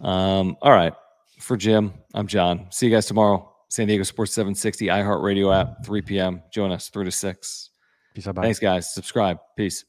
Um, 0.00 0.56
all 0.62 0.72
right. 0.72 0.94
For 1.38 1.56
Jim, 1.56 1.92
I'm 2.12 2.26
John. 2.26 2.66
See 2.70 2.86
you 2.86 2.92
guys 2.92 3.06
tomorrow. 3.06 3.49
San 3.70 3.86
Diego 3.86 4.02
Sports 4.02 4.32
760 4.32 4.86
iHeartRadio 4.86 5.54
app, 5.58 5.84
3 5.84 6.02
p.m. 6.02 6.42
Join 6.52 6.72
us 6.72 6.88
3 6.88 7.04
to 7.04 7.10
6. 7.10 7.70
Peace 8.14 8.26
out. 8.26 8.34
Bye. 8.34 8.42
Thanks, 8.42 8.58
guys. 8.58 8.92
Subscribe. 8.92 9.38
Peace. 9.56 9.84